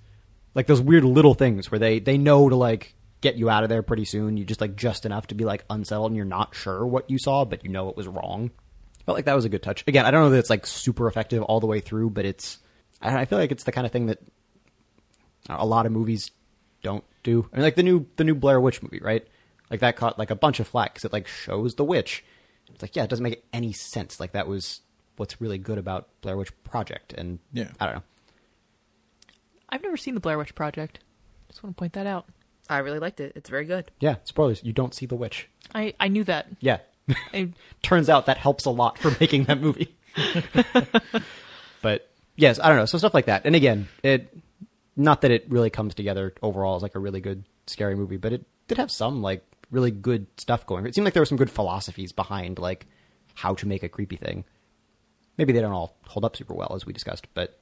like 0.54 0.66
those 0.66 0.80
weird 0.80 1.04
little 1.04 1.34
things 1.34 1.70
where 1.70 1.78
they 1.78 1.98
they 1.98 2.18
know 2.18 2.48
to 2.48 2.56
like 2.56 2.94
get 3.20 3.36
you 3.36 3.48
out 3.48 3.62
of 3.62 3.68
there 3.68 3.82
pretty 3.82 4.04
soon. 4.04 4.36
You 4.36 4.44
just 4.44 4.60
like 4.60 4.76
just 4.76 5.06
enough 5.06 5.28
to 5.28 5.34
be 5.34 5.44
like 5.44 5.64
unsettled 5.70 6.10
and 6.10 6.16
you're 6.16 6.26
not 6.26 6.54
sure 6.54 6.86
what 6.86 7.08
you 7.10 7.18
saw, 7.18 7.44
but 7.44 7.64
you 7.64 7.70
know 7.70 7.88
it 7.88 7.96
was 7.96 8.06
wrong. 8.06 8.50
Felt 9.06 9.16
like 9.16 9.24
that 9.26 9.34
was 9.34 9.44
a 9.44 9.48
good 9.50 9.62
touch. 9.62 9.84
Again, 9.86 10.06
I 10.06 10.10
don't 10.10 10.22
know 10.22 10.30
that 10.30 10.38
it's 10.38 10.50
like 10.50 10.66
super 10.66 11.08
effective 11.08 11.42
all 11.42 11.60
the 11.60 11.66
way 11.66 11.80
through, 11.80 12.10
but 12.10 12.24
it's 12.24 12.58
I, 13.00 13.20
I 13.20 13.24
feel 13.24 13.38
like 13.38 13.52
it's 13.52 13.64
the 13.64 13.72
kind 13.72 13.86
of 13.86 13.92
thing 13.92 14.06
that 14.06 14.18
a 15.48 15.66
lot 15.66 15.86
of 15.86 15.92
movies 15.92 16.30
don't 16.82 17.04
do. 17.22 17.48
I 17.52 17.56
mean, 17.56 17.64
like 17.64 17.76
the 17.76 17.82
new 17.82 18.06
the 18.16 18.24
new 18.24 18.34
Blair 18.34 18.60
Witch 18.60 18.82
movie, 18.82 19.00
right? 19.02 19.26
Like 19.70 19.80
that 19.80 19.96
caught 19.96 20.18
like 20.18 20.30
a 20.30 20.36
bunch 20.36 20.60
of 20.60 20.68
flack 20.68 20.94
because 20.94 21.04
it 21.04 21.12
like 21.12 21.26
shows 21.26 21.74
the 21.74 21.84
witch. 21.84 22.24
It's 22.72 22.82
like 22.82 22.96
yeah, 22.96 23.04
it 23.04 23.10
doesn't 23.10 23.22
make 23.22 23.44
any 23.52 23.72
sense. 23.72 24.20
Like 24.20 24.32
that 24.32 24.46
was 24.46 24.80
what's 25.16 25.40
really 25.40 25.58
good 25.58 25.78
about 25.78 26.08
Blair 26.20 26.36
Witch 26.36 26.52
Project, 26.64 27.12
and 27.12 27.38
Yeah. 27.52 27.70
I 27.80 27.86
don't 27.86 27.94
know. 27.96 28.02
I've 29.74 29.82
never 29.82 29.96
seen 29.96 30.14
the 30.14 30.20
Blair 30.20 30.38
Witch 30.38 30.54
Project. 30.54 31.00
Just 31.48 31.64
want 31.64 31.76
to 31.76 31.78
point 31.78 31.94
that 31.94 32.06
out. 32.06 32.26
I 32.70 32.78
really 32.78 33.00
liked 33.00 33.18
it. 33.18 33.32
It's 33.34 33.50
very 33.50 33.64
good. 33.64 33.90
Yeah, 33.98 34.16
spoilers. 34.22 34.62
You 34.62 34.72
don't 34.72 34.94
see 34.94 35.04
the 35.04 35.16
witch. 35.16 35.48
I, 35.74 35.94
I 35.98 36.06
knew 36.06 36.22
that. 36.24 36.46
Yeah, 36.60 36.78
And 37.32 37.54
Turns 37.82 38.08
out 38.08 38.26
that 38.26 38.38
helps 38.38 38.66
a 38.66 38.70
lot 38.70 38.98
for 38.98 39.10
making 39.18 39.44
that 39.44 39.60
movie. 39.60 39.96
but 41.82 42.08
yes, 42.36 42.60
I 42.60 42.68
don't 42.68 42.76
know. 42.76 42.84
So 42.86 42.98
stuff 42.98 43.14
like 43.14 43.26
that. 43.26 43.46
And 43.46 43.56
again, 43.56 43.88
it 44.04 44.32
not 44.96 45.22
that 45.22 45.32
it 45.32 45.46
really 45.50 45.70
comes 45.70 45.96
together 45.96 46.34
overall 46.40 46.76
as 46.76 46.82
like 46.82 46.94
a 46.94 47.00
really 47.00 47.20
good 47.20 47.42
scary 47.66 47.96
movie, 47.96 48.16
but 48.16 48.32
it 48.32 48.44
did 48.68 48.78
have 48.78 48.92
some 48.92 49.22
like 49.22 49.44
really 49.72 49.90
good 49.90 50.28
stuff 50.36 50.64
going. 50.66 50.86
It 50.86 50.94
seemed 50.94 51.04
like 51.04 51.14
there 51.14 51.20
were 51.20 51.26
some 51.26 51.36
good 51.36 51.50
philosophies 51.50 52.12
behind 52.12 52.60
like 52.60 52.86
how 53.34 53.54
to 53.56 53.66
make 53.66 53.82
a 53.82 53.88
creepy 53.88 54.16
thing. 54.16 54.44
Maybe 55.36 55.52
they 55.52 55.60
don't 55.60 55.72
all 55.72 55.96
hold 56.06 56.24
up 56.24 56.36
super 56.36 56.54
well 56.54 56.74
as 56.76 56.86
we 56.86 56.92
discussed, 56.92 57.26
but 57.34 57.58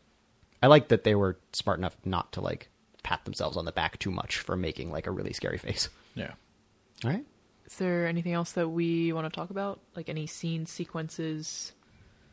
I 0.63 0.69
like 0.69 0.89
that 0.89 1.05
they 1.05 1.15
were 1.15 1.39
smart 1.53 1.79
enough 1.79 1.97
not 2.05 2.33
to 2.33 2.41
like 2.41 2.69
pat 3.03 3.25
themselves 3.25 3.57
on 3.57 3.65
the 3.65 3.73
back 3.73 3.99
too 3.99 4.11
much 4.11 4.39
for 4.39 4.57
making 4.57 4.91
like 4.93 5.07
a 5.07 5.11
really 5.11 5.33
scary 5.33 5.59
face. 5.59 5.89
Yeah. 6.15 6.33
All 7.05 7.11
right. 7.11 7.25
is 7.67 7.77
there 7.77 8.07
anything 8.07 8.33
else 8.33 8.53
that 8.53 8.69
we 8.69 9.13
want 9.13 9.27
to 9.27 9.35
talk 9.35 9.51
about? 9.51 9.81
Like 9.97 10.09
any 10.09 10.27
scene 10.27 10.67
sequences? 10.67 11.73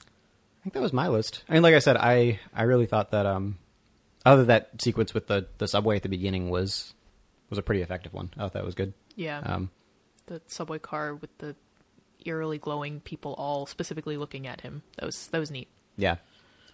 I 0.05 0.63
think 0.63 0.73
that 0.73 0.81
was 0.81 0.93
my 0.93 1.07
list. 1.07 1.43
I 1.49 1.53
mean, 1.53 1.63
like 1.63 1.73
I 1.75 1.79
said, 1.79 1.97
I 1.97 2.39
I 2.53 2.63
really 2.63 2.85
thought 2.85 3.11
that 3.11 3.25
um, 3.25 3.57
other 4.25 4.45
that 4.45 4.81
sequence 4.81 5.13
with 5.13 5.27
the 5.27 5.47
the 5.57 5.67
subway 5.67 5.95
at 5.95 6.03
the 6.03 6.09
beginning 6.09 6.49
was 6.49 6.93
was 7.49 7.57
a 7.57 7.63
pretty 7.63 7.81
effective 7.81 8.13
one. 8.13 8.29
I 8.37 8.41
thought 8.41 8.53
that 8.53 8.65
was 8.65 8.75
good. 8.75 8.93
Yeah. 9.15 9.39
Um, 9.39 9.71
the 10.27 10.41
subway 10.47 10.77
car 10.77 11.15
with 11.15 11.35
the 11.39 11.55
eerily 12.25 12.57
glowing 12.57 12.99
people 12.99 13.33
all 13.37 13.65
specifically 13.65 14.17
looking 14.17 14.45
at 14.45 14.61
him. 14.61 14.83
That 14.97 15.05
was 15.05 15.27
that 15.27 15.39
was 15.39 15.49
neat. 15.51 15.69
yeah. 15.97 16.17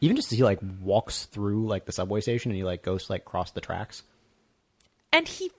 Even 0.02 0.16
just 0.16 0.32
as 0.32 0.38
he 0.38 0.44
like 0.44 0.60
walks 0.82 1.26
through 1.26 1.68
like 1.68 1.86
the 1.86 1.92
subway 1.92 2.22
station 2.22 2.52
and 2.52 2.58
he 2.58 2.64
like 2.64 2.84
goes 2.84 3.06
to 3.06 3.12
like 3.12 3.26
cross 3.26 3.52
the 3.52 3.62
tracks. 3.62 4.04
And 5.12 5.28
he 5.28 5.52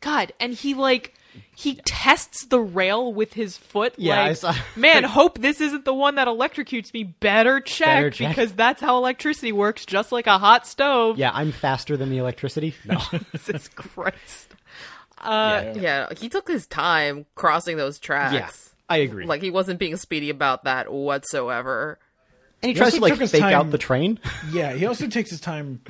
God, 0.00 0.32
and 0.38 0.52
he 0.52 0.74
like 0.74 1.14
he 1.54 1.76
tests 1.84 2.44
the 2.46 2.60
rail 2.60 3.12
with 3.12 3.32
his 3.32 3.56
foot. 3.56 3.94
Yeah, 3.96 4.20
I 4.22 4.28
like, 4.28 4.36
saw- 4.36 4.54
man, 4.76 5.02
hope 5.04 5.38
this 5.40 5.60
isn't 5.60 5.84
the 5.84 5.94
one 5.94 6.14
that 6.16 6.28
electrocutes 6.28 6.92
me. 6.92 7.04
Better 7.04 7.60
check, 7.60 7.86
Better 7.86 8.10
check. 8.10 8.28
because 8.30 8.52
that's 8.52 8.80
how 8.80 8.96
electricity 8.98 9.50
works, 9.50 9.84
just 9.86 10.12
like 10.12 10.26
a 10.26 10.38
hot 10.38 10.66
stove. 10.66 11.18
Yeah, 11.18 11.30
I'm 11.32 11.52
faster 11.52 11.96
than 11.96 12.10
the 12.10 12.18
electricity. 12.18 12.74
No. 12.84 13.00
Jesus 13.32 13.68
Christ. 13.68 14.54
yeah. 15.24 15.28
Uh, 15.30 15.74
yeah, 15.76 16.08
he 16.16 16.28
took 16.28 16.48
his 16.48 16.66
time 16.66 17.24
crossing 17.34 17.76
those 17.78 17.98
tracks. 17.98 18.34
yeah, 18.34 18.50
I 18.88 18.98
agree. 18.98 19.24
Like 19.26 19.42
he 19.42 19.50
wasn't 19.50 19.78
being 19.78 19.96
speedy 19.96 20.28
about 20.30 20.64
that 20.64 20.92
whatsoever. 20.92 21.98
And 22.64 22.68
he 22.70 22.74
He 22.74 22.78
tries 22.78 22.94
to 22.94 23.00
like 23.00 23.16
fake 23.16 23.40
time- 23.40 23.54
out 23.54 23.70
the 23.70 23.78
train. 23.78 24.18
Yeah, 24.52 24.72
he 24.72 24.86
also 24.86 25.06
takes 25.06 25.30
his 25.30 25.40
time, 25.40 25.80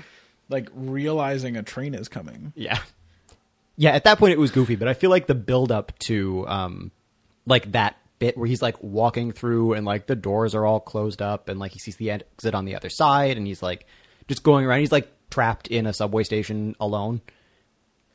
like 0.48 0.68
realizing 0.74 1.56
a 1.56 1.62
train 1.62 1.94
is 1.94 2.08
coming. 2.08 2.52
Yeah. 2.56 2.78
Yeah, 3.76 3.90
at 3.90 4.04
that 4.04 4.18
point 4.18 4.32
it 4.32 4.38
was 4.38 4.50
goofy, 4.50 4.76
but 4.76 4.88
I 4.88 4.94
feel 4.94 5.10
like 5.10 5.26
the 5.26 5.34
build 5.34 5.72
up 5.72 5.98
to 6.00 6.46
um 6.48 6.90
like 7.46 7.72
that 7.72 7.96
bit 8.18 8.36
where 8.38 8.46
he's 8.46 8.62
like 8.62 8.80
walking 8.82 9.32
through 9.32 9.72
and 9.74 9.84
like 9.84 10.06
the 10.06 10.14
doors 10.16 10.54
are 10.54 10.64
all 10.64 10.80
closed 10.80 11.20
up 11.20 11.48
and 11.48 11.58
like 11.58 11.72
he 11.72 11.78
sees 11.78 11.96
the 11.96 12.10
exit 12.10 12.54
on 12.54 12.64
the 12.64 12.76
other 12.76 12.88
side 12.88 13.36
and 13.36 13.46
he's 13.46 13.62
like 13.62 13.86
just 14.28 14.42
going 14.42 14.64
around 14.64 14.80
he's 14.80 14.92
like 14.92 15.10
trapped 15.30 15.66
in 15.68 15.86
a 15.86 15.92
subway 15.92 16.22
station 16.22 16.76
alone. 16.80 17.20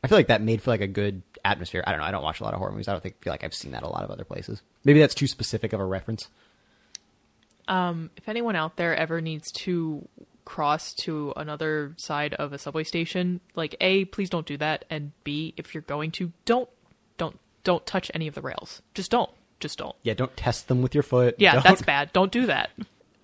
I 0.04 0.08
feel 0.08 0.18
like 0.18 0.28
that 0.28 0.42
made 0.42 0.62
for 0.62 0.72
like 0.72 0.80
a 0.82 0.88
good 0.88 1.22
atmosphere. 1.44 1.84
I 1.86 1.92
don't 1.92 2.00
know, 2.00 2.06
I 2.06 2.12
don't 2.12 2.24
watch 2.24 2.40
a 2.40 2.44
lot 2.46 2.54
of 2.54 2.60
horror 2.60 2.72
movies. 2.72 2.88
I 2.88 2.94
don't 2.94 3.02
think 3.04 3.22
feel 3.22 3.34
like 3.34 3.44
I've 3.44 3.54
seen 3.54 3.72
that 3.72 3.84
a 3.84 3.90
lot 3.90 4.04
of 4.06 4.12
other 4.12 4.24
places. 4.24 4.62
Maybe 4.86 5.02
that's 5.02 5.14
too 5.16 5.28
specific 5.28 5.74
of 5.74 5.82
a 5.82 5.86
reference. 5.86 6.30
Um, 7.70 8.10
if 8.18 8.28
anyone 8.28 8.56
out 8.56 8.76
there 8.76 8.96
ever 8.96 9.22
needs 9.22 9.52
to 9.64 10.06
cross 10.44 10.94
to 10.96 11.32
another 11.38 11.94
side 11.98 12.34
of 12.34 12.52
a 12.52 12.58
subway 12.58 12.84
station, 12.84 13.40
like 13.56 13.76
A, 13.80 14.06
please 14.06 14.30
don't 14.30 14.46
do 14.46 14.58
that, 14.58 14.84
and 14.90 15.12
B, 15.24 15.54
if 15.56 15.74
you're 15.74 15.84
going 15.84 16.12
to, 16.12 16.34
don't 16.46 16.68
don't 17.18 17.38
don't 17.64 17.86
touch 17.86 18.10
any 18.14 18.28
of 18.28 18.36
the 18.36 18.42
rails. 18.42 18.82
Just 18.96 19.12
don't. 19.12 19.30
Just 19.60 19.78
don't. 19.78 19.96
Yeah, 20.04 20.14
don't 20.16 20.36
test 20.38 20.68
them 20.70 20.82
with 20.82 20.94
your 20.96 21.04
foot. 21.04 21.36
Yeah, 21.38 21.54
Don't- 21.56 21.64
that's 21.64 21.82
bad. 21.82 22.12
Don't 22.14 22.32
do 22.32 22.46
that. 22.48 22.70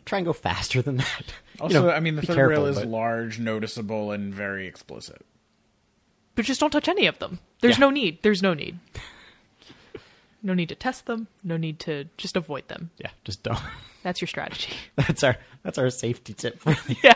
try 0.05 0.19
and 0.19 0.25
go 0.25 0.33
faster 0.33 0.81
than 0.81 0.97
that. 0.97 1.23
You 1.55 1.61
Also, 1.61 1.83
know, 1.83 1.89
I 1.89 2.01
mean, 2.01 2.17
the 2.17 2.21
third 2.21 2.35
careful, 2.35 2.49
rail 2.63 2.65
is 2.65 2.75
but- 2.79 2.89
large, 2.89 3.39
noticeable, 3.39 4.11
and 4.11 4.33
very 4.33 4.67
explicit. 4.67 5.25
But 6.35 6.43
just 6.43 6.59
don't 6.59 6.69
touch 6.69 6.89
any 6.89 7.07
of 7.07 7.17
them. 7.19 7.39
There's 7.61 7.77
Yeah. 7.77 7.85
no 7.85 7.89
need. 7.91 8.21
There's 8.21 8.43
no 8.43 8.53
need. 8.53 8.77
No 10.43 10.53
need 10.53 10.67
to 10.69 10.75
test 10.75 11.05
them. 11.05 11.27
No 11.45 11.55
need 11.55 11.79
to 11.79 12.09
just 12.17 12.35
avoid 12.35 12.67
them. 12.67 12.91
Yeah, 12.97 13.11
just 13.23 13.41
don't. 13.43 13.57
That's 14.05 14.21
your 14.21 14.27
strategy. 14.27 14.71
That's 14.97 15.23
our 15.23 15.35
that's 15.63 15.79
our 15.79 15.89
safety 15.89 16.35
tip. 16.35 16.59
For 16.59 16.73
the 16.75 16.95
yeah. 17.03 17.15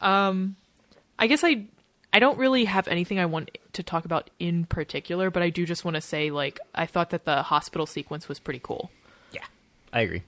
um, 0.00 0.56
I 1.18 1.26
guess 1.26 1.44
I 1.44 1.66
I 2.10 2.18
don't 2.18 2.38
really 2.38 2.64
have 2.64 2.88
anything 2.88 3.18
I 3.18 3.26
want 3.26 3.50
to 3.74 3.82
talk 3.82 4.06
about 4.06 4.30
in 4.38 4.64
particular, 4.64 5.30
but 5.30 5.42
I 5.42 5.50
do 5.50 5.66
just 5.66 5.84
want 5.84 5.96
to 5.96 6.00
say 6.00 6.30
like 6.30 6.58
I 6.74 6.86
thought 6.86 7.10
that 7.10 7.26
the 7.26 7.42
hospital 7.42 7.84
sequence 7.86 8.30
was 8.30 8.38
pretty 8.40 8.60
cool. 8.62 8.90
Yeah, 9.30 9.44
I 9.92 10.00
agree. 10.00 10.22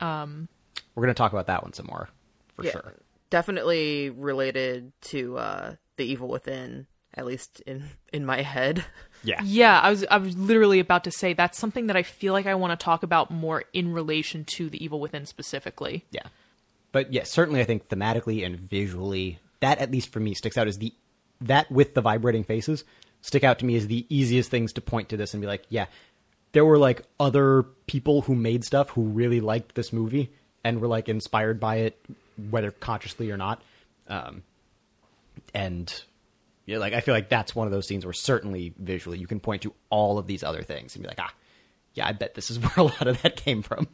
Um, 0.00 0.48
we're 0.96 1.04
gonna 1.04 1.14
talk 1.14 1.32
about 1.32 1.46
that 1.46 1.62
one 1.62 1.74
some 1.74 1.86
more 1.86 2.08
for 2.56 2.64
Yeah, 2.64 2.72
sure. 2.72 2.94
definitely 3.30 4.10
related 4.10 4.90
to 5.02 5.38
uh, 5.38 5.74
the 5.96 6.04
evil 6.04 6.26
within, 6.26 6.88
at 7.14 7.24
least 7.24 7.60
in 7.66 7.84
in 8.12 8.26
my 8.26 8.42
head. 8.42 8.84
Yeah, 9.26 9.40
Yeah, 9.44 9.80
I 9.80 9.90
was 9.90 10.04
I 10.10 10.18
was 10.18 10.36
literally 10.36 10.80
about 10.80 11.04
to 11.04 11.10
say 11.10 11.32
that's 11.32 11.58
something 11.58 11.88
that 11.88 11.96
I 11.96 12.02
feel 12.02 12.32
like 12.32 12.46
I 12.46 12.54
want 12.54 12.78
to 12.78 12.82
talk 12.82 13.02
about 13.02 13.30
more 13.30 13.64
in 13.72 13.92
relation 13.92 14.44
to 14.44 14.70
the 14.70 14.82
evil 14.82 15.00
within 15.00 15.26
specifically. 15.26 16.04
yeah. 16.10 16.28
But 16.92 17.12
yes, 17.12 17.30
certainly, 17.30 17.60
I 17.60 17.64
think 17.64 17.88
thematically 17.88 18.46
and 18.46 18.58
visually, 18.58 19.38
that 19.60 19.78
at 19.78 19.90
least 19.90 20.12
for 20.12 20.20
me 20.20 20.32
sticks 20.32 20.56
out 20.56 20.66
as 20.66 20.78
the 20.78 20.94
that 21.42 21.70
with 21.70 21.92
the 21.92 22.00
vibrating 22.00 22.44
faces 22.44 22.84
stick 23.26 23.42
out 23.42 23.58
to 23.58 23.66
me 23.66 23.76
as 23.76 23.88
the 23.88 24.06
easiest 24.08 24.50
things 24.50 24.72
to 24.74 24.80
point 24.80 25.08
to 25.08 25.16
this 25.16 25.34
and 25.34 25.40
be 25.40 25.46
like, 25.48 25.64
yeah, 25.68 25.86
there 26.52 26.64
were 26.64 26.78
like 26.78 27.02
other 27.18 27.64
people 27.86 28.22
who 28.22 28.36
made 28.36 28.64
stuff 28.64 28.90
who 28.90 29.02
really 29.02 29.40
liked 29.40 29.74
this 29.74 29.92
movie 29.92 30.30
and 30.62 30.80
were 30.80 30.86
like 30.86 31.08
inspired 31.08 31.58
by 31.58 31.76
it, 31.76 32.00
whether 32.50 32.70
consciously 32.70 33.30
or 33.32 33.36
not. 33.36 33.60
Um, 34.08 34.44
and 35.52 36.04
yeah, 36.66 36.78
like 36.78 36.92
I 36.92 37.00
feel 37.00 37.14
like 37.14 37.28
that's 37.28 37.54
one 37.54 37.66
of 37.66 37.72
those 37.72 37.86
scenes 37.86 38.04
where 38.04 38.12
certainly 38.12 38.74
visually 38.78 39.18
you 39.18 39.26
can 39.26 39.40
point 39.40 39.62
to 39.62 39.72
all 39.88 40.18
of 40.18 40.26
these 40.26 40.42
other 40.42 40.62
things 40.62 40.94
and 40.94 41.02
be 41.02 41.08
like, 41.08 41.20
ah, 41.20 41.32
yeah, 41.94 42.06
I 42.06 42.12
bet 42.12 42.34
this 42.34 42.50
is 42.50 42.58
where 42.60 42.72
a 42.76 42.82
lot 42.82 43.06
of 43.06 43.22
that 43.22 43.36
came 43.36 43.62
from. 43.62 43.88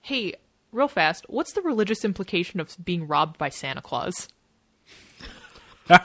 Hey, 0.00 0.34
real 0.72 0.88
fast, 0.88 1.26
what's 1.28 1.52
the 1.52 1.62
religious 1.62 2.04
implication 2.04 2.58
of 2.58 2.76
being 2.82 3.06
robbed 3.06 3.38
by 3.38 3.48
Santa 3.48 3.82
Claus? 3.82 4.28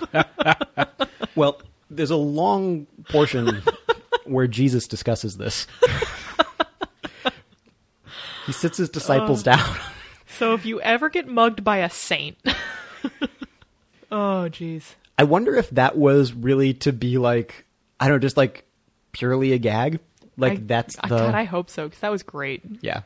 Well, 1.37 1.61
there's 1.91 2.09
a 2.09 2.15
long 2.15 2.87
portion 3.09 3.61
where 4.25 4.47
Jesus 4.47 4.87
discusses 4.87 5.37
this. 5.37 5.67
he 8.47 8.51
sits 8.51 8.79
his 8.79 8.89
disciples 8.89 9.43
down. 9.43 9.77
So 10.27 10.55
if 10.55 10.65
you 10.65 10.81
ever 10.81 11.09
get 11.09 11.27
mugged 11.27 11.63
by 11.63 11.77
a 11.77 11.91
saint. 11.91 12.37
oh 14.11 14.49
jeez. 14.49 14.95
I 15.17 15.23
wonder 15.23 15.55
if 15.55 15.69
that 15.71 15.97
was 15.97 16.33
really 16.33 16.73
to 16.75 16.93
be 16.93 17.17
like, 17.17 17.65
I 17.99 18.07
don't 18.07 18.15
know, 18.17 18.19
just 18.19 18.37
like 18.37 18.65
purely 19.11 19.53
a 19.53 19.57
gag. 19.57 19.99
Like 20.37 20.53
I- 20.59 20.61
that's 20.65 20.95
I, 20.99 21.07
the 21.09 21.17
God, 21.17 21.35
I 21.35 21.43
hope 21.45 21.69
so 21.69 21.85
because 21.85 21.99
that 22.01 22.11
was 22.11 22.23
great. 22.23 22.63
yeah, 22.81 23.01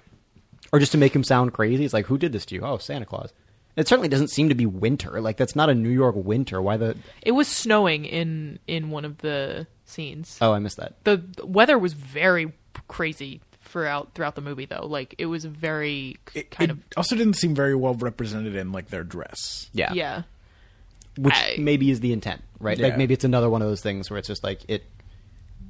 or 0.74 0.80
just 0.80 0.92
to 0.94 0.98
make 0.98 1.16
him 1.16 1.24
sound 1.24 1.54
crazy. 1.54 1.86
It's 1.86 1.94
like, 1.94 2.06
who 2.08 2.18
did 2.18 2.34
this 2.34 2.46
to 2.48 2.56
you? 2.56 2.62
Oh, 2.64 2.78
Santa 2.78 3.06
Claus. 3.06 3.32
It 3.78 3.88
certainly 3.88 4.10
doesn't 4.10 4.28
seem 4.28 4.50
to 4.50 4.56
be 4.56 4.66
winter. 4.66 5.22
Like 5.22 5.38
that's 5.38 5.56
not 5.56 5.70
a 5.70 5.74
New 5.74 5.90
York 5.90 6.16
winter. 6.18 6.62
Why 6.62 6.76
the? 6.76 6.98
It 7.22 7.32
was 7.32 7.48
snowing 7.48 8.04
in 8.04 8.60
in 8.68 8.90
one 8.90 9.06
of 9.06 9.20
the 9.20 9.66
scenes. 9.86 10.38
Oh, 10.42 10.52
I 10.52 10.60
missed 10.60 10.76
that. 10.78 11.02
The 11.06 11.24
the 11.38 11.46
weather 11.46 11.80
was 11.80 11.94
very 11.94 12.52
crazy 12.90 13.40
throughout 13.64 14.14
throughout 14.14 14.36
the 14.36 14.42
movie 14.42 14.66
though. 14.66 14.86
Like 14.86 15.16
it 15.18 15.28
was 15.28 15.46
very 15.46 16.18
It, 16.36 16.52
kind 16.52 16.70
it 16.70 16.74
of 16.74 16.84
also 16.98 17.16
didn't 17.16 17.36
seem 17.36 17.56
very 17.56 17.74
well 17.76 17.94
represented 17.94 18.58
in 18.58 18.74
like 18.74 18.90
their 18.90 19.06
dress. 19.06 19.70
Yeah, 19.72 19.94
yeah. 19.94 20.24
Which 21.18 21.34
I- 21.36 21.56
maybe 21.60 21.90
is 21.92 22.00
the 22.00 22.14
intent, 22.14 22.42
right? 22.60 22.78
Yeah. 22.78 22.88
Like 22.88 22.98
maybe 22.98 23.14
it's 23.14 23.24
another 23.24 23.50
one 23.50 23.62
of 23.62 23.68
those 23.68 23.82
things 23.82 24.10
where 24.10 24.18
it's 24.18 24.28
just 24.28 24.44
like 24.44 24.62
it. 24.70 24.84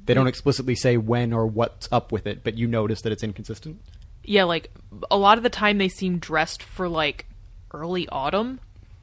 They 0.04 0.14
don't 0.14 0.26
explicitly 0.26 0.74
say 0.74 0.96
when 0.96 1.32
or 1.32 1.46
what's 1.46 1.88
up 1.92 2.10
with 2.10 2.26
it, 2.26 2.42
but 2.42 2.56
you 2.58 2.66
notice 2.66 3.02
that 3.02 3.12
it's 3.12 3.22
inconsistent. 3.22 3.80
Yeah, 4.24 4.44
like 4.44 4.70
a 5.10 5.16
lot 5.16 5.36
of 5.38 5.44
the 5.44 5.50
time 5.50 5.78
they 5.78 5.88
seem 5.88 6.18
dressed 6.18 6.62
for 6.62 6.88
like 6.88 7.26
early 7.72 8.08
autumn, 8.08 8.58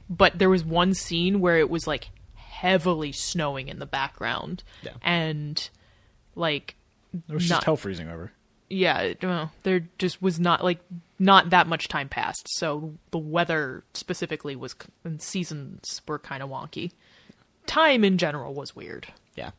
but 0.10 0.38
there 0.40 0.50
was 0.50 0.64
one 0.66 0.94
scene 0.94 1.40
where 1.40 1.58
it 1.58 1.70
was 1.70 1.88
like 1.88 2.10
heavily 2.36 3.12
snowing 3.14 3.70
in 3.70 3.80
the 3.80 3.86
background. 3.86 4.64
Yeah. 4.84 4.92
And 5.02 5.70
like 6.36 6.76
It 7.30 7.34
was 7.34 7.48
just 7.48 7.64
hell 7.64 7.78
freezing 7.78 8.10
over. 8.10 8.32
Yeah, 8.70 9.14
well, 9.22 9.52
there 9.64 9.82
just 9.98 10.22
was 10.22 10.40
not 10.40 10.64
like 10.64 10.80
not 11.18 11.50
that 11.50 11.68
much 11.68 11.88
time 11.88 12.08
passed, 12.10 12.48
so 12.58 12.94
the 13.12 13.18
weather 13.18 13.84
specifically 13.94 14.56
was 14.56 14.76
and 15.04 15.22
seasons 15.22 16.02
were 16.08 16.20
kind 16.20 16.44
of 16.44 16.50
wonky. 16.50 16.92
Time 17.66 18.04
in 18.04 18.18
general 18.18 18.54
was 18.54 18.76
weird. 18.76 19.08
Yeah, 19.36 19.52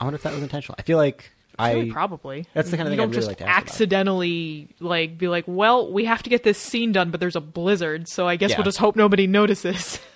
I 0.00 0.04
wonder 0.04 0.16
if 0.16 0.22
that 0.22 0.32
was 0.34 0.42
intentional. 0.42 0.76
I 0.78 0.82
feel 0.82 0.98
like 0.98 1.30
I 1.58 1.88
probably. 1.92 2.46
that's 2.54 2.70
the 2.70 2.76
kind 2.76 2.86
of 2.88 2.92
you 2.92 2.96
thing 2.96 3.00
I'd 3.00 3.04
don't 3.04 3.10
really 3.10 3.18
just 3.18 3.28
like 3.28 3.38
to 3.38 3.44
ask 3.48 3.56
about. 3.58 3.68
accidentally 3.72 4.68
like 4.80 5.18
be 5.18 5.28
like, 5.28 5.44
well, 5.46 5.92
we 5.92 6.04
have 6.04 6.22
to 6.22 6.30
get 6.30 6.42
this 6.44 6.58
scene 6.58 6.92
done, 6.92 7.10
but 7.10 7.20
there's 7.20 7.36
a 7.36 7.40
blizzard, 7.40 8.08
so 8.08 8.26
I 8.28 8.36
guess 8.36 8.50
Yeah. 8.50 8.58
we'll 8.58 8.64
just 8.64 8.78
hope 8.78 8.94
nobody 8.96 9.26
notices. 9.26 9.98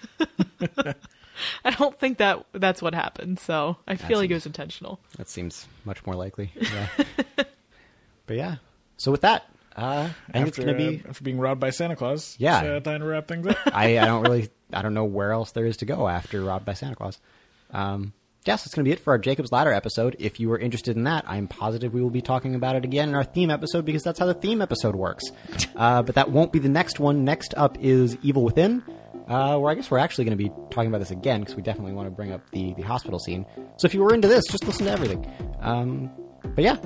I 1.65 1.71
don't 1.71 1.99
think 1.99 2.19
that 2.19 2.45
that's 2.53 2.81
what 2.83 2.95
happened. 2.95 3.41
So 3.41 3.77
I 3.89 3.97
feel 3.97 4.19
like 4.19 4.31
it 4.31 4.35
was 4.35 4.47
intentional. 4.47 5.01
That 5.17 5.29
seems 5.29 5.67
much 5.85 6.05
more 6.07 6.15
likely. 6.15 6.53
Yeah. 6.55 6.87
but 8.33 8.39
yeah. 8.39 8.57
So 8.97 9.13
with 9.13 9.21
that, 9.21 9.45
uh, 9.77 10.09
I 10.29 10.33
think 10.33 10.49
it's 10.49 10.59
after, 10.59 10.73
going 10.73 10.79
to 10.79 10.91
be. 10.91 11.05
uh, 11.05 11.11
after 11.11 11.23
being 11.23 11.39
robbed 11.39 11.61
by 11.61 11.69
Santa 11.69 11.97
Claus. 11.97 12.35
Yeah. 12.39 12.63
it's, 12.63 12.87
uh, 12.87 12.91
time 12.91 13.01
to 13.01 13.07
wrap 13.07 13.29
things 13.29 13.47
up. 13.47 13.59
I, 13.67 13.99
I 13.99 14.07
don't 14.07 14.23
really. 14.23 14.49
I 14.73 14.81
don't 14.81 14.95
know 14.95 15.05
where 15.05 15.33
else 15.33 15.53
there 15.53 15.67
is 15.67 15.77
to 15.79 15.85
go 15.85 16.09
after 16.09 16.41
Robbed 16.41 16.65
by 16.65 16.73
Santa 16.73 16.97
Claus. 16.97 17.19
Um, 17.73 18.15
yes, 18.47 18.65
that's 18.65 18.75
going 18.75 18.87
to 18.87 18.89
be 18.89 18.93
it 18.93 19.01
for 19.01 19.11
our 19.13 19.19
Jacob's 19.19 19.53
Ladder 19.53 19.71
episode. 19.71 20.17
If 20.19 20.41
you 20.41 20.51
are 20.53 20.59
interested 20.59 20.97
in 20.97 21.05
that, 21.05 21.27
I'm 21.29 21.47
positive 21.47 21.93
we 21.93 22.01
will 22.01 22.09
be 22.09 22.23
talking 22.23 22.55
about 22.55 22.75
it 22.77 22.83
again 22.87 23.11
in 23.11 23.15
our 23.15 23.23
theme 23.23 23.51
episode 23.51 23.85
because 23.85 24.03
that's 24.03 24.19
how 24.19 24.25
the 24.25 24.33
theme 24.33 24.63
episode 24.63 24.97
works. 24.97 25.25
Uh, 25.77 26.03
but 26.03 26.15
that 26.15 26.31
won't 26.31 26.53
be 26.53 26.59
the 26.59 26.71
next 26.71 26.99
one. 26.99 27.27
Next 27.27 27.53
up 27.55 27.77
is 27.83 28.17
Evil 28.23 28.45
Within. 28.45 28.83
Uh, 29.29 29.59
where 29.59 29.71
I 29.71 29.75
guess 29.75 29.91
we're 29.91 29.99
actually 29.99 30.25
going 30.25 30.39
to 30.39 30.43
be 30.43 30.51
talking 30.71 30.89
about 30.89 31.01
this 31.01 31.11
again 31.11 31.41
because 31.41 31.55
we 31.55 31.61
definitely 31.61 31.93
want 31.93 32.07
to 32.07 32.11
bring 32.11 32.33
up 32.33 32.41
the, 32.53 32.73
the 32.73 32.83
hospital 32.83 33.19
scene. 33.19 33.45
So 33.77 33.85
if 33.85 33.93
you 33.93 34.03
were 34.03 34.15
into 34.15 34.29
this, 34.29 34.43
just 34.51 34.65
listen 34.65 34.87
to 34.87 34.93
everything. 34.93 35.31
Um, 35.61 36.11
but 36.55 36.65
yeah, 36.65 36.77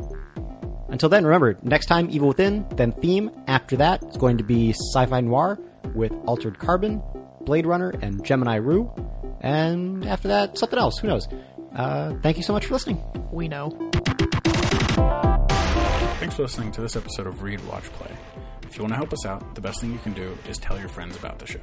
until 0.89 1.09
then, 1.09 1.25
remember, 1.25 1.57
next 1.63 1.87
time 1.87 2.09
Evil 2.11 2.29
Within, 2.29 2.67
then 2.77 2.93
Theme. 2.93 3.31
After 3.47 3.77
that, 3.77 4.03
it's 4.03 4.17
going 4.17 4.39
to 4.39 4.45
be 4.45 4.73
Sci 4.73 5.07
Fi 5.07 5.21
Noir 5.21 5.59
with 5.95 6.13
Altered 6.27 6.59
Carbon, 6.59 7.03
Blade 7.43 7.67
Runner, 7.67 7.93
and 8.03 8.25
Gemini 8.25 8.57
Rue. 8.57 8.91
And 9.41 10.07
after 10.07 10.29
that, 10.29 10.59
something 10.59 10.79
else. 10.79 10.99
Who 10.99 11.09
knows? 11.09 11.29
Uh, 11.75 12.15
thank 12.23 12.37
you 12.37 12.43
so 12.43 12.53
much 12.53 12.67
for 12.67 12.75
listening. 12.75 13.03
We 13.31 13.49
know. 13.49 13.71
Thanks 16.19 16.37
for 16.37 16.43
listening 16.43 16.73
to 16.73 16.81
this 16.81 16.97
episode 16.97 17.27
of 17.27 17.43
Read, 17.43 17.65
Watch, 17.67 17.85
Play. 17.85 18.11
If 18.63 18.77
you 18.77 18.83
want 18.83 18.93
to 18.93 18.97
help 18.97 19.13
us 19.13 19.25
out, 19.27 19.55
the 19.55 19.61
best 19.61 19.81
thing 19.81 19.93
you 19.93 19.99
can 19.99 20.13
do 20.13 20.37
is 20.49 20.59
tell 20.59 20.79
your 20.79 20.89
friends 20.89 21.17
about 21.17 21.39
the 21.39 21.47
show. 21.47 21.61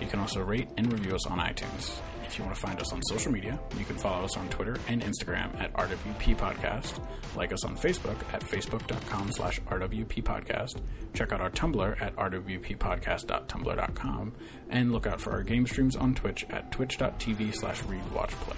You 0.00 0.06
can 0.06 0.20
also 0.20 0.40
rate 0.40 0.68
and 0.76 0.92
review 0.92 1.14
us 1.14 1.26
on 1.26 1.38
iTunes. 1.38 2.00
If 2.34 2.38
you 2.38 2.44
want 2.46 2.56
to 2.56 2.62
find 2.62 2.80
us 2.80 2.92
on 2.92 3.00
social 3.04 3.30
media, 3.30 3.60
you 3.78 3.84
can 3.84 3.96
follow 3.96 4.24
us 4.24 4.36
on 4.36 4.48
Twitter 4.48 4.76
and 4.88 5.00
Instagram 5.00 5.56
at 5.60 5.72
RWP 5.74 6.36
Podcast, 6.36 7.00
like 7.36 7.52
us 7.52 7.64
on 7.64 7.76
Facebook 7.76 8.16
at 8.32 8.40
facebook.com 8.40 9.30
slash 9.30 9.60
RWP 9.60 10.24
Podcast, 10.24 10.80
check 11.12 11.30
out 11.30 11.40
our 11.40 11.50
Tumblr 11.50 12.02
at 12.02 12.16
rwppodcast.tumblr.com, 12.16 14.32
and 14.68 14.90
look 14.90 15.06
out 15.06 15.20
for 15.20 15.30
our 15.30 15.44
game 15.44 15.64
streams 15.64 15.94
on 15.94 16.16
Twitch 16.16 16.44
at 16.50 16.72
twitch.tv 16.72 17.54
slash 17.54 17.82
readwatchplay. 17.82 18.56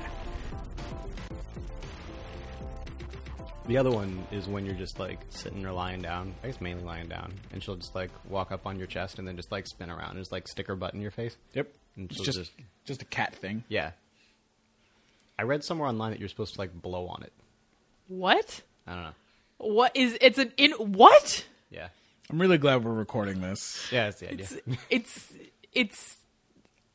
The 3.68 3.76
other 3.78 3.90
one 3.90 4.24
is 4.30 4.46
when 4.46 4.64
you're 4.64 4.76
just 4.76 5.00
like 5.00 5.18
sitting 5.28 5.66
or 5.66 5.72
lying 5.72 6.00
down. 6.00 6.34
I 6.44 6.46
guess 6.46 6.60
mainly 6.60 6.84
lying 6.84 7.08
down. 7.08 7.32
And 7.52 7.60
she'll 7.62 7.74
just 7.74 7.94
like 7.96 8.10
walk 8.28 8.52
up 8.52 8.64
on 8.64 8.78
your 8.78 8.86
chest 8.86 9.18
and 9.18 9.26
then 9.26 9.34
just 9.36 9.50
like 9.50 9.66
spin 9.66 9.90
around 9.90 10.10
and 10.10 10.18
just 10.20 10.30
like 10.30 10.46
stick 10.46 10.68
her 10.68 10.76
butt 10.76 10.94
in 10.94 11.00
your 11.00 11.10
face. 11.10 11.36
Yep. 11.54 11.72
And 11.96 12.06
It's 12.06 12.16
she'll 12.16 12.24
just, 12.26 12.38
just- 12.38 12.52
just 12.84 13.02
a 13.02 13.06
cat 13.06 13.34
thing. 13.34 13.64
Yeah. 13.68 13.90
I 15.38 15.42
read 15.42 15.64
somewhere 15.64 15.88
online 15.88 16.12
that 16.12 16.20
you're 16.20 16.28
supposed 16.28 16.54
to 16.54 16.60
like 16.60 16.80
blow 16.80 17.08
on 17.08 17.24
it. 17.24 17.32
What? 18.08 18.62
I 18.86 18.94
don't 18.94 19.02
know. 19.02 19.10
What 19.58 19.96
is 19.96 20.16
it's 20.20 20.38
an 20.38 20.52
in 20.56 20.70
what? 20.72 21.44
Yeah. 21.70 21.88
I'm 22.30 22.40
really 22.40 22.58
glad 22.58 22.84
we're 22.84 22.92
recording 22.92 23.40
this. 23.40 23.88
Yeah, 23.90 24.04
that's 24.04 24.20
the 24.20 24.30
idea. 24.30 24.46
It's 24.46 24.78
it's 24.90 25.32
it's 25.72 26.16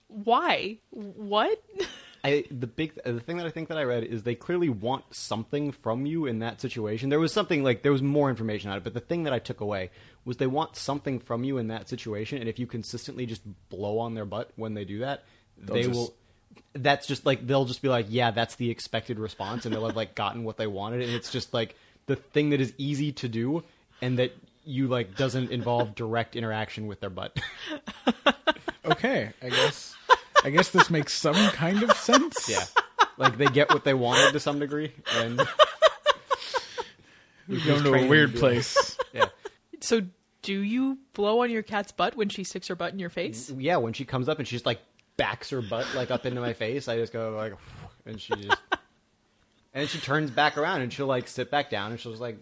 why? 0.07 0.77
What? 0.91 1.61
I 2.23 2.45
the 2.51 2.67
big 2.67 2.93
the 3.03 3.19
thing 3.19 3.37
that 3.37 3.45
I 3.45 3.49
think 3.49 3.69
that 3.69 3.77
I 3.77 3.83
read 3.83 4.03
is 4.03 4.23
they 4.23 4.35
clearly 4.35 4.69
want 4.69 5.13
something 5.13 5.71
from 5.71 6.05
you 6.05 6.25
in 6.27 6.39
that 6.39 6.61
situation. 6.61 7.09
There 7.09 7.19
was 7.19 7.33
something 7.33 7.63
like 7.63 7.81
there 7.81 7.91
was 7.91 8.01
more 8.01 8.29
information 8.29 8.69
on 8.69 8.77
it, 8.77 8.83
but 8.83 8.93
the 8.93 8.99
thing 8.99 9.23
that 9.23 9.33
I 9.33 9.39
took 9.39 9.59
away 9.59 9.89
was 10.23 10.37
they 10.37 10.47
want 10.47 10.75
something 10.75 11.19
from 11.19 11.43
you 11.43 11.57
in 11.57 11.67
that 11.69 11.89
situation, 11.89 12.37
and 12.37 12.47
if 12.47 12.59
you 12.59 12.67
consistently 12.67 13.25
just 13.25 13.41
blow 13.69 13.97
on 13.99 14.13
their 14.13 14.25
butt 14.25 14.51
when 14.55 14.75
they 14.75 14.85
do 14.85 14.99
that, 14.99 15.23
they 15.57 15.83
just- 15.83 15.93
will. 15.93 16.13
That's 16.73 17.07
just 17.07 17.25
like 17.25 17.45
they'll 17.47 17.65
just 17.65 17.81
be 17.81 17.89
like, 17.89 18.05
yeah, 18.09 18.31
that's 18.31 18.55
the 18.55 18.69
expected 18.69 19.19
response, 19.19 19.65
and 19.65 19.73
they'll 19.73 19.87
have 19.87 19.95
like 19.95 20.15
gotten 20.15 20.43
what 20.43 20.57
they 20.57 20.67
wanted, 20.67 21.01
and 21.01 21.11
it's 21.11 21.31
just 21.31 21.53
like 21.53 21.75
the 22.05 22.15
thing 22.15 22.51
that 22.51 22.61
is 22.61 22.73
easy 22.77 23.11
to 23.13 23.27
do 23.27 23.63
and 24.01 24.19
that 24.19 24.33
you 24.65 24.87
like 24.87 25.15
doesn't 25.15 25.51
involve 25.51 25.95
direct 25.95 26.35
interaction 26.35 26.87
with 26.87 26.99
their 26.99 27.09
butt. 27.09 27.37
Okay, 28.83 29.29
I 29.41 29.49
guess. 29.49 29.95
I 30.43 30.49
guess 30.49 30.69
this 30.69 30.89
makes 30.89 31.13
some 31.13 31.35
kind 31.51 31.83
of 31.83 31.91
sense. 31.93 32.49
yeah, 32.49 32.63
like 33.17 33.37
they 33.37 33.45
get 33.47 33.69
what 33.69 33.83
they 33.83 33.93
wanted 33.93 34.31
to 34.33 34.39
some 34.39 34.59
degree, 34.59 34.91
and 35.15 35.41
We're 37.47 37.65
going 37.65 37.83
to 37.83 37.93
a 37.93 38.07
weird 38.07 38.29
to 38.29 38.33
do 38.33 38.37
it. 38.37 38.39
place. 38.39 38.97
yeah. 39.13 39.25
So 39.81 40.01
do 40.41 40.53
you 40.59 40.97
blow 41.13 41.41
on 41.43 41.51
your 41.51 41.63
cat's 41.63 41.91
butt 41.91 42.15
when 42.15 42.29
she 42.29 42.43
sticks 42.43 42.67
her 42.67 42.75
butt 42.75 42.93
in 42.93 42.99
your 42.99 43.09
face? 43.09 43.49
yeah, 43.51 43.77
when 43.77 43.93
she 43.93 44.05
comes 44.05 44.29
up 44.29 44.39
and 44.39 44.47
she 44.47 44.55
just 44.55 44.65
like 44.65 44.79
backs 45.17 45.49
her 45.49 45.61
butt 45.61 45.85
like 45.95 46.11
up 46.11 46.25
into 46.25 46.41
my 46.41 46.53
face, 46.53 46.87
I 46.87 46.97
just 46.97 47.13
go 47.13 47.31
like, 47.35 47.53
and 48.05 48.19
she 48.19 48.33
just, 48.35 48.57
and 49.73 49.89
she 49.89 49.99
turns 49.99 50.31
back 50.31 50.57
around 50.57 50.81
and 50.81 50.91
she'll 50.93 51.07
like 51.07 51.27
sit 51.27 51.51
back 51.51 51.69
down 51.69 51.91
and 51.91 51.99
she'll 51.99 52.11
just 52.13 52.21
like 52.21 52.37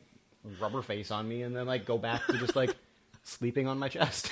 rub 0.61 0.71
her 0.73 0.81
face 0.81 1.11
on 1.11 1.27
me 1.27 1.41
and 1.41 1.55
then 1.55 1.65
like 1.65 1.85
go 1.85 1.97
back 1.97 2.25
to 2.27 2.37
just 2.37 2.55
like 2.55 2.75
sleeping 3.23 3.67
on 3.67 3.79
my 3.79 3.89
chest. 3.89 4.31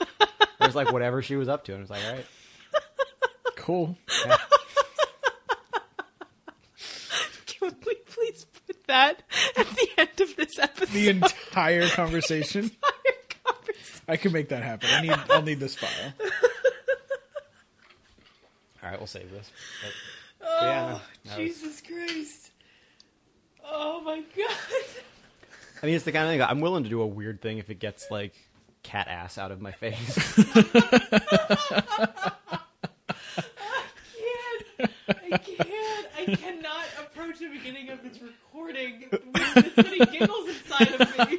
it 0.00 0.66
was 0.66 0.74
like 0.76 0.92
whatever 0.92 1.22
she 1.22 1.36
was 1.36 1.48
up 1.48 1.64
to, 1.64 1.72
and 1.72 1.82
it's 1.82 1.90
like, 1.90 2.04
all 2.04 2.12
right, 2.12 2.26
Cool. 3.60 3.96
Can 7.46 7.72
we 7.86 7.94
please 8.06 8.46
put 8.66 8.86
that 8.86 9.22
at 9.56 9.68
the 9.68 9.88
end 9.98 10.20
of 10.20 10.34
this 10.36 10.58
episode? 10.58 10.88
The 10.94 11.08
entire 11.10 11.86
conversation. 11.88 12.64
entire 12.64 13.44
conversation. 13.44 14.00
I 14.08 14.16
can 14.16 14.32
make 14.32 14.48
that 14.48 14.62
happen. 14.62 14.88
I 14.90 15.02
need. 15.02 15.10
I'll 15.28 15.42
need 15.42 15.60
this 15.60 15.74
file. 15.76 15.90
all 18.82 18.90
right, 18.90 18.98
we'll 18.98 19.06
save 19.06 19.30
this. 19.30 19.50
But, 19.82 19.92
but 20.40 20.62
yeah, 20.62 20.86
no, 20.86 21.00
that 21.26 21.38
was- 21.38 21.46
Jesus 21.48 21.82
Christ. 21.82 22.50
Oh 23.64 24.00
my 24.00 24.22
god. 24.36 24.56
I 25.82 25.86
mean, 25.86 25.94
it's 25.96 26.04
the 26.06 26.12
kind 26.12 26.24
of 26.24 26.30
thing 26.32 26.40
I'm 26.42 26.60
willing 26.60 26.84
to 26.84 26.90
do 26.90 27.02
a 27.02 27.06
weird 27.06 27.42
thing 27.42 27.58
if 27.58 27.68
it 27.68 27.78
gets 27.78 28.10
like 28.10 28.32
cat 28.82 29.06
ass 29.08 29.36
out 29.36 29.50
of 29.52 29.60
my 29.60 29.72
face. 29.72 30.16
I 35.08 35.38
can't. 35.38 36.06
I 36.18 36.36
cannot 36.36 36.84
approach 36.98 37.38
the 37.38 37.48
beginning 37.48 37.90
of 37.90 38.02
this 38.02 38.20
recording 38.20 39.04
with 39.10 39.54
this 39.54 39.76
many 39.76 39.98
giggles 40.06 40.48
inside 40.48 41.00
of 41.00 41.28
me. 41.30 41.38